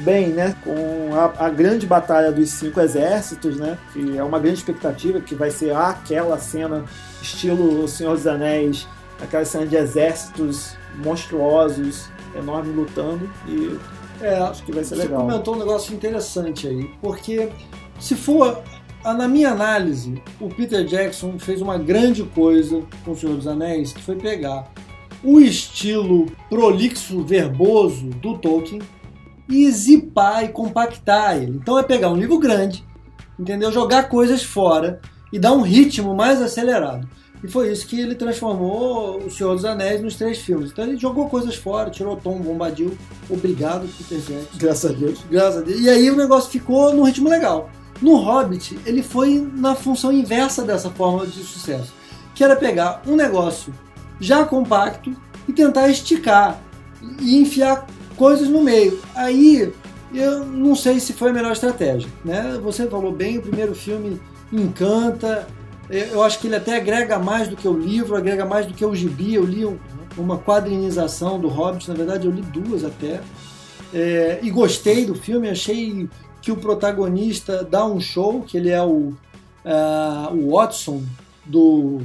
bem, 0.04 0.30
né, 0.30 0.56
com 0.64 1.10
a, 1.14 1.46
a 1.46 1.50
grande 1.50 1.86
batalha 1.86 2.32
dos 2.32 2.50
cinco 2.50 2.80
exércitos, 2.82 3.58
né, 3.58 3.78
que 3.94 4.18
é 4.18 4.24
uma 4.24 4.40
grande 4.40 4.58
expectativa, 4.60 5.20
que 5.22 5.36
vai 5.36 5.52
ser 5.52 5.74
aquela 5.76 6.38
cena 6.38 6.84
estilo 7.22 7.88
Senhor 7.88 8.16
dos 8.16 8.28
Anéis, 8.28 8.88
aquela 9.22 9.46
cena 9.46 9.66
de 9.66 9.76
exércitos 9.76 10.76
monstruosos, 11.04 12.10
enormes 12.36 12.76
lutando, 12.76 13.30
e 13.48 13.78
É, 14.22 14.38
acho 14.40 14.64
que 14.64 14.72
vai 14.72 14.84
ser 14.84 14.96
Você 14.96 15.02
legal. 15.04 15.22
comentou 15.22 15.56
um 15.56 15.60
negócio 15.60 15.94
interessante 15.96 16.68
aí, 16.68 16.90
porque 17.02 17.50
se 18.00 18.16
for, 18.16 18.62
na 19.04 19.28
minha 19.28 19.50
análise, 19.52 20.22
o 20.40 20.48
Peter 20.48 20.84
Jackson 20.86 21.38
fez 21.40 21.62
uma 21.62 21.78
grande 21.78 22.24
coisa 22.24 22.84
com 23.04 23.12
o 23.12 23.18
Senhor 23.18 23.36
dos 23.36 23.48
Anéis, 23.48 23.94
que 23.94 24.02
foi 24.02 24.16
pegar 24.16 24.72
o 25.24 25.40
estilo 25.40 26.28
prolixo, 26.50 27.24
verboso 27.24 28.08
do 28.08 28.38
Tolkien 28.38 28.82
e 29.50 29.70
zipar 29.72 30.44
e 30.46 30.50
compactar 30.50 31.38
ele. 31.38 31.58
Então 31.58 31.78
é 31.78 31.84
pegar 31.84 32.10
um 32.10 32.16
livro 32.16 32.40
grande, 32.40 32.84
entendeu? 33.40 33.72
Jogar 33.72 34.04
coisas 34.10 34.44
fora 34.44 35.00
e 35.32 35.40
dar 35.40 35.54
um 35.54 35.62
ritmo 35.62 36.16
mais 36.16 36.42
acelerado. 36.42 37.08
E 37.44 37.48
foi 37.48 37.72
isso 37.72 37.88
que 37.88 38.00
ele 38.00 38.14
transformou 38.14 39.18
o 39.18 39.32
Senhor 39.32 39.56
dos 39.56 39.66
Anéis 39.66 40.02
nos 40.02 40.16
três 40.16 40.38
filmes. 40.38 40.72
Então 40.72 40.86
ele 40.86 40.98
jogou 40.98 41.28
coisas 41.28 41.56
fora, 41.56 41.90
tirou 41.90 42.16
Tom 42.16 42.40
Bombadil. 42.40 42.96
Obrigado, 43.30 43.88
Peter 43.98 44.20
Jackson. 44.20 44.58
Graças 44.58 44.92
a 44.92 44.94
Deus. 44.94 45.20
Graças 45.30 45.62
a 45.62 45.66
Deus. 45.66 45.80
E 45.80 45.90
aí 45.90 46.12
o 46.12 46.16
negócio 46.16 46.52
ficou 46.52 46.94
num 46.94 47.04
ritmo 47.04 47.30
legal. 47.30 47.70
No 48.00 48.16
Hobbit, 48.16 48.78
ele 48.86 49.02
foi 49.02 49.48
na 49.56 49.74
função 49.74 50.12
inversa 50.12 50.64
dessa 50.64 50.92
forma 50.92 51.26
de 51.26 51.44
sucesso. 51.44 51.94
Que 52.36 52.44
era 52.44 52.56
pegar 52.56 53.02
um 53.08 53.16
negócio 53.16 53.74
já 54.20 54.46
compacto 54.46 55.16
e 55.48 55.54
tentar 55.54 55.90
esticar 55.90 56.62
e 57.20 57.40
enfiar 57.40 57.88
coisas 58.16 58.48
no 58.48 58.62
meio. 58.62 59.02
Aí 59.16 59.74
eu 60.14 60.46
não 60.46 60.76
sei 60.76 61.00
se 61.00 61.14
foi 61.14 61.32
a 61.32 61.34
melhor 61.34 61.54
estratégia. 61.54 62.10
Né? 62.24 62.60
Você 62.62 62.88
falou 62.88 63.12
bem, 63.12 63.40
o 63.40 63.42
primeiro 63.42 63.74
filme 63.74 64.22
encanta. 64.52 65.48
Eu 65.90 66.24
acho 66.24 66.40
que 66.40 66.48
ele 66.48 66.56
até 66.56 66.78
agrega 66.78 67.20
mais 67.20 67.48
do 67.50 67.56
que 67.56 67.68
o 67.68 67.78
livro, 67.78 68.16
agrega 68.16 68.46
mais 68.46 68.66
do 68.66 68.74
que 68.74 68.86
o 68.86 68.96
gibi. 68.96 69.34
Eu 69.36 69.44
li 69.44 69.66
um- 69.66 69.78
uma 70.18 70.38
quadrinização 70.38 71.40
do 71.40 71.48
Hobbit, 71.48 71.88
na 71.90 71.96
verdade 71.96 72.26
eu 72.28 72.32
li 72.32 72.42
duas 72.42 72.84
até. 72.84 73.20
É, 73.94 74.40
e 74.42 74.50
gostei 74.50 75.06
do 75.06 75.14
filme, 75.16 75.50
achei 75.50 76.08
que 76.42 76.52
o 76.52 76.56
protagonista 76.56 77.64
dá 77.64 77.86
um 77.86 78.00
show, 78.00 78.42
que 78.42 78.58
ele 78.58 78.70
é 78.70 78.82
o, 78.82 79.14
ah, 79.66 80.30
o 80.32 80.52
Watson 80.56 81.02
do 81.46 82.00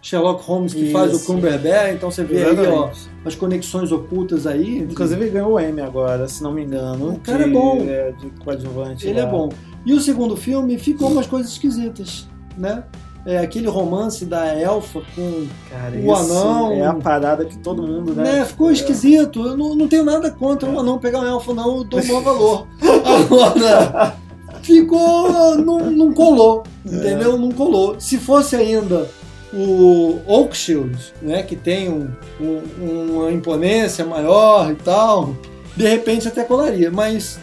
Sherlock 0.00 0.42
Holmes 0.44 0.72
que 0.72 0.90
faz 0.90 1.12
o 1.12 1.16
Isso. 1.16 1.26
Cumberbatch, 1.26 1.94
então 1.94 2.10
você 2.10 2.24
vê 2.24 2.44
aí 2.44 2.56
ó, 2.58 2.62
Exatamente. 2.62 3.10
as 3.26 3.34
conexões 3.34 3.92
ocultas 3.92 4.46
aí. 4.46 4.78
Inclusive 4.78 5.22
ele 5.22 5.30
ganhou 5.30 5.52
o 5.52 5.60
Emmy 5.60 5.82
agora, 5.82 6.26
se 6.28 6.42
não 6.42 6.52
me 6.52 6.62
engano. 6.64 7.10
O 7.10 7.20
cara 7.20 7.44
é 7.44 7.48
bom. 7.48 7.84
é, 7.86 8.12
de 8.12 8.30
coadjuvante. 8.42 9.06
Ele 9.06 9.20
é 9.20 9.24
lá. 9.24 9.30
bom. 9.30 9.48
E 9.86 9.92
o 9.94 10.00
segundo 10.00 10.36
filme 10.36 10.78
ficou 10.78 11.08
umas 11.10 11.26
coisas 11.26 11.52
esquisitas, 11.52 12.26
né? 12.56 12.82
É 13.26 13.38
aquele 13.38 13.66
romance 13.68 14.24
da 14.24 14.46
elfa 14.46 15.02
com 15.14 15.46
Cara, 15.68 15.96
o 16.00 16.14
anão. 16.14 16.72
É 16.72 16.86
a 16.86 16.94
parada 16.94 17.44
que 17.44 17.58
todo 17.58 17.82
mundo, 17.82 18.14
né? 18.14 18.22
Né, 18.38 18.44
ficou 18.44 18.70
esquisito. 18.70 19.44
Eu 19.46 19.56
não, 19.56 19.74
não 19.74 19.86
tenho 19.88 20.04
nada 20.04 20.30
contra 20.30 20.68
o 20.70 20.78
anão 20.78 20.98
pegar 20.98 21.20
um 21.20 21.26
elfo, 21.26 21.52
não. 21.52 21.78
Eu 21.78 21.84
dou 21.84 22.02
bom 22.06 22.20
valor. 22.22 22.66
Agora, 23.04 24.14
ficou. 24.62 25.56
Não, 25.58 25.90
não 25.90 26.12
colou. 26.12 26.62
Entendeu? 26.86 27.36
Não 27.38 27.50
colou. 27.50 27.96
Se 27.98 28.16
fosse 28.18 28.56
ainda 28.56 29.10
o 29.52 30.18
Oakshield, 30.26 30.96
né, 31.20 31.42
que 31.42 31.56
tem 31.56 31.88
um- 31.90 32.10
um- 32.40 33.16
uma 33.18 33.32
imponência 33.32 34.04
maior 34.06 34.70
e 34.70 34.74
tal, 34.76 35.34
de 35.76 35.86
repente 35.86 36.28
até 36.28 36.44
colaria. 36.44 36.90
Mas 36.90 37.38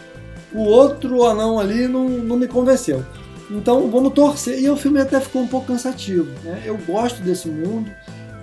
o 0.55 0.61
outro 0.63 1.23
anão 1.25 1.59
ali 1.59 1.87
não, 1.87 2.07
não 2.07 2.37
me 2.37 2.47
convenceu. 2.47 3.03
Então 3.49 3.89
vamos 3.89 4.13
torcer. 4.13 4.59
E 4.59 4.69
o 4.69 4.75
filme 4.77 4.99
até 4.99 5.19
ficou 5.19 5.41
um 5.41 5.47
pouco 5.47 5.67
cansativo. 5.67 6.27
Né? 6.43 6.63
Eu 6.65 6.77
gosto 6.87 7.21
desse 7.21 7.47
mundo, 7.47 7.91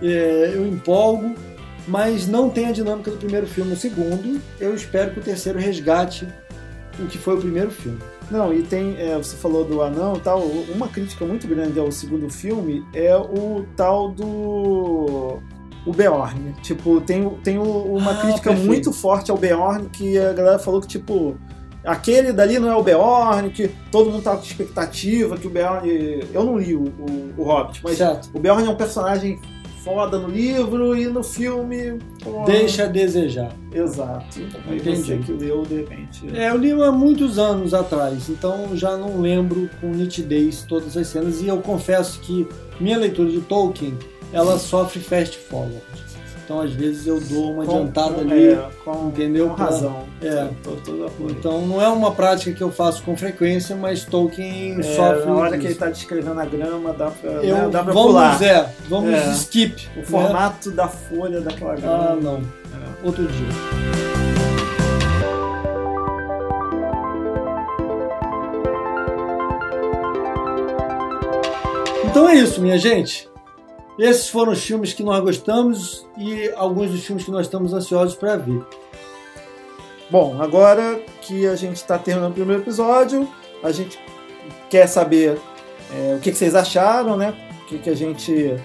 é, 0.00 0.52
eu 0.54 0.66
empolgo, 0.66 1.34
mas 1.88 2.26
não 2.28 2.48
tem 2.48 2.66
a 2.66 2.72
dinâmica 2.72 3.10
do 3.10 3.16
primeiro 3.16 3.46
filme. 3.46 3.72
O 3.72 3.76
segundo, 3.76 4.40
eu 4.60 4.74
espero 4.74 5.10
que 5.12 5.18
o 5.20 5.22
terceiro 5.22 5.58
resgate 5.58 6.28
o 6.98 7.06
que 7.06 7.18
foi 7.18 7.34
o 7.34 7.38
primeiro 7.38 7.70
filme. 7.70 7.98
Não, 8.30 8.52
e 8.52 8.62
tem, 8.62 8.96
é, 8.98 9.16
você 9.16 9.36
falou 9.36 9.64
do 9.64 9.82
anão 9.82 10.16
e 10.16 10.20
tal, 10.20 10.40
uma 10.74 10.88
crítica 10.88 11.24
muito 11.24 11.46
grande 11.46 11.78
ao 11.78 11.90
segundo 11.90 12.30
filme 12.30 12.84
é 12.94 13.14
o 13.16 13.64
tal 13.76 14.10
do. 14.10 15.38
O 15.84 15.92
Beorn. 15.92 16.54
Tipo, 16.62 17.00
tem, 17.00 17.28
tem 17.42 17.58
uma 17.58 18.12
Ah, 18.12 18.20
crítica 18.22 18.50
perfeito. 18.50 18.66
muito 18.68 18.92
forte 18.92 19.32
ao 19.32 19.36
Beorn 19.36 19.88
que 19.88 20.16
a 20.16 20.32
galera 20.32 20.58
falou 20.60 20.80
que, 20.80 20.86
tipo, 20.86 21.36
aquele 21.84 22.32
dali 22.32 22.58
não 22.58 22.70
é 22.70 22.76
o 22.76 22.82
Beorn, 22.82 23.50
que 23.50 23.68
todo 23.90 24.10
mundo 24.10 24.22
tava 24.22 24.38
com 24.38 24.44
expectativa, 24.44 25.36
que 25.36 25.46
o 25.46 25.50
Beorn. 25.50 25.88
Eu 26.32 26.44
não 26.44 26.58
li 26.58 26.74
o, 26.74 26.84
o, 26.84 27.34
o 27.38 27.42
Hobbit, 27.42 27.80
mas 27.82 27.96
Certo. 27.98 28.30
o 28.34 28.38
Beorn 28.38 28.66
é 28.66 28.70
um 28.70 28.74
personagem 28.76 29.40
foda 29.84 30.16
no 30.16 30.28
livro 30.28 30.96
e 30.96 31.06
no 31.06 31.24
filme. 31.24 31.98
pô, 32.22 32.44
Deixa 32.44 32.84
a 32.84 32.86
desejar. 32.86 33.50
Exato. 33.74 34.40
Aí 34.68 34.76
Entendi. 34.76 35.02
você 35.02 35.18
que 35.18 35.32
leu, 35.32 35.62
de 35.62 35.74
repente. 35.78 36.24
É, 36.36 36.50
eu 36.50 36.56
li 36.56 36.70
há 36.70 36.92
muitos 36.92 37.36
anos 37.38 37.74
atrás, 37.74 38.28
então 38.28 38.76
já 38.76 38.96
não 38.96 39.20
lembro 39.20 39.68
com 39.80 39.88
nitidez 39.88 40.64
todas 40.68 40.96
as 40.96 41.08
cenas 41.08 41.40
e 41.42 41.48
eu 41.48 41.58
confesso 41.58 42.20
que 42.20 42.46
minha 42.78 42.96
leitura 42.96 43.28
de 43.30 43.40
Tolkien 43.40 43.98
ela 44.32 44.56
sofre 44.58 45.00
fast 45.00 45.36
forward. 45.36 45.82
Então 46.44 46.60
às 46.60 46.72
vezes 46.72 47.06
eu 47.06 47.20
dou 47.20 47.52
uma 47.52 47.64
Com- 47.64 47.76
adiantada 47.76 48.14
com- 48.14 48.20
ali, 48.20 48.48
é, 48.48 48.68
com- 48.84 49.08
entendeu? 49.08 49.48
com 49.50 49.54
razão. 49.54 50.04
É. 50.20 50.48
Tô, 50.62 50.72
tô. 50.72 50.92
Então 51.30 51.62
não 51.66 51.80
é 51.80 51.88
uma 51.88 52.10
prática 52.12 52.52
que 52.52 52.62
eu 52.62 52.70
faço 52.70 53.02
com 53.04 53.16
frequência, 53.16 53.74
mas 53.76 54.04
Tolkien 54.04 54.78
É, 54.78 54.82
sofre 54.82 55.26
na 55.26 55.34
hora 55.34 55.50
disso. 55.50 55.60
que 55.60 55.66
ele 55.68 55.74
tá 55.76 55.88
descrevendo 55.88 56.40
a 56.40 56.44
grama, 56.44 56.92
dá 56.92 57.10
pra, 57.10 57.30
Eu- 57.30 57.56
né, 57.56 57.68
dá 57.70 57.82
pra 57.84 57.92
vamos, 57.92 58.08
pular. 58.12 58.42
é, 58.42 58.68
vamos 58.88 59.10
É. 59.14 59.30
skip. 59.32 59.88
O 59.94 59.98
né? 60.00 60.04
formato 60.04 60.70
da 60.72 60.88
folha 60.88 61.40
daquela 61.40 61.76
grama. 61.76 62.08
Ah, 62.12 62.16
não. 62.20 62.42
Outro 63.04 63.26
dia. 63.26 63.48
Então 72.04 72.28
é 72.28 72.34
isso, 72.36 72.60
minha 72.60 72.78
gente. 72.78 73.28
Esses 73.98 74.28
foram 74.28 74.52
os 74.52 74.62
filmes 74.62 74.92
que 74.92 75.02
nós 75.02 75.20
gostamos 75.22 76.06
e 76.16 76.50
alguns 76.56 76.90
dos 76.90 77.04
filmes 77.04 77.24
que 77.24 77.30
nós 77.30 77.46
estamos 77.46 77.72
ansiosos 77.72 78.14
para 78.14 78.36
ver. 78.36 78.64
Bom, 80.10 80.40
agora 80.40 81.00
que 81.20 81.46
a 81.46 81.56
gente 81.56 81.76
está 81.76 81.98
terminando 81.98 82.32
o 82.32 82.34
primeiro 82.34 82.62
episódio, 82.62 83.28
a 83.62 83.70
gente 83.70 83.98
quer 84.70 84.86
saber 84.86 85.38
é, 85.94 86.14
o 86.16 86.20
que, 86.20 86.30
que 86.30 86.36
vocês 86.36 86.54
acharam, 86.54 87.16
né? 87.16 87.34
O 87.62 87.66
que, 87.66 87.78
que 87.78 87.90
a 87.90 87.94
gente 87.94 88.56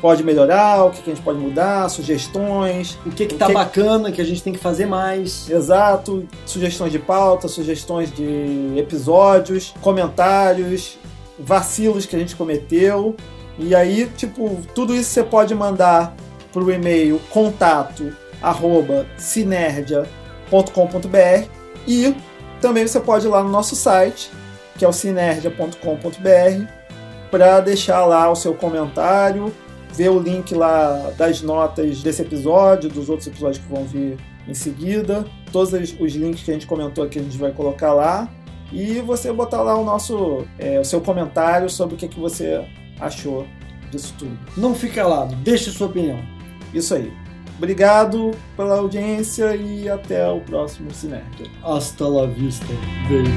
pode 0.00 0.22
melhorar, 0.22 0.84
o 0.84 0.90
que, 0.90 1.02
que 1.02 1.10
a 1.10 1.14
gente 1.14 1.24
pode 1.24 1.38
mudar, 1.38 1.88
sugestões. 1.88 2.98
O 3.04 3.10
que 3.10 3.26
que 3.26 3.34
tá 3.34 3.48
bacana, 3.48 4.10
que 4.10 4.20
a 4.20 4.24
gente 4.24 4.42
tem 4.42 4.52
que 4.52 4.58
fazer 4.58 4.86
mais. 4.86 5.48
Exato, 5.48 6.26
sugestões 6.46 6.92
de 6.92 6.98
pauta, 6.98 7.48
sugestões 7.48 8.12
de 8.12 8.72
episódios, 8.76 9.74
comentários, 9.80 10.98
vacilos 11.38 12.06
que 12.06 12.16
a 12.16 12.18
gente 12.18 12.34
cometeu. 12.36 13.14
E 13.60 13.74
aí, 13.74 14.10
tipo, 14.16 14.58
tudo 14.74 14.94
isso 14.94 15.10
você 15.10 15.22
pode 15.22 15.54
mandar 15.54 16.14
pro 16.50 16.70
e-mail 16.70 17.20
contato 17.30 18.10
arroba 18.40 19.06
sinergia.com.br 19.18 21.48
e 21.86 22.14
também 22.60 22.86
você 22.86 22.98
pode 22.98 23.26
ir 23.26 23.28
lá 23.28 23.42
no 23.42 23.50
nosso 23.50 23.76
site, 23.76 24.30
que 24.78 24.84
é 24.84 24.88
o 24.88 24.92
sinergia.com.br, 24.92 26.64
para 27.30 27.60
deixar 27.60 28.06
lá 28.06 28.30
o 28.30 28.34
seu 28.34 28.54
comentário 28.54 29.52
ver 29.92 30.08
o 30.08 30.18
link 30.18 30.54
lá 30.54 31.12
das 31.16 31.42
notas 31.42 32.02
desse 32.02 32.22
episódio, 32.22 32.88
dos 32.88 33.08
outros 33.08 33.26
episódios 33.26 33.58
que 33.58 33.72
vão 33.72 33.84
vir 33.84 34.16
em 34.46 34.54
seguida. 34.54 35.24
Todos 35.52 35.72
os 35.72 36.14
links 36.14 36.42
que 36.42 36.50
a 36.50 36.54
gente 36.54 36.66
comentou 36.66 37.04
aqui 37.04 37.18
a 37.18 37.22
gente 37.22 37.36
vai 37.36 37.52
colocar 37.52 37.92
lá. 37.92 38.28
E 38.72 39.00
você 39.00 39.32
botar 39.32 39.62
lá 39.62 39.76
o 39.76 39.84
nosso 39.84 40.46
é, 40.58 40.78
o 40.78 40.84
seu 40.84 41.00
comentário 41.00 41.68
sobre 41.68 41.96
o 41.96 41.98
que, 41.98 42.06
que 42.06 42.20
você 42.20 42.64
achou 43.00 43.46
disso 43.90 44.14
tudo. 44.18 44.38
Não 44.56 44.74
fica 44.74 45.06
lá, 45.06 45.24
deixe 45.42 45.70
sua 45.70 45.88
opinião. 45.88 46.20
Isso 46.72 46.94
aí. 46.94 47.12
Obrigado 47.58 48.30
pela 48.56 48.78
audiência 48.78 49.54
e 49.54 49.88
até 49.88 50.26
o 50.30 50.40
próximo 50.40 50.90
Cinética. 50.92 51.50
Hasta 51.62 52.08
la 52.08 52.26
vista, 52.26 52.66
baby. 53.04 53.30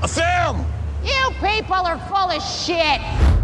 A 0.00 0.06
film! 0.06 0.64
You 1.04 1.30
people 1.40 1.74
are 1.74 1.98
full 2.08 2.30
of 2.30 2.40
shit! 2.40 3.37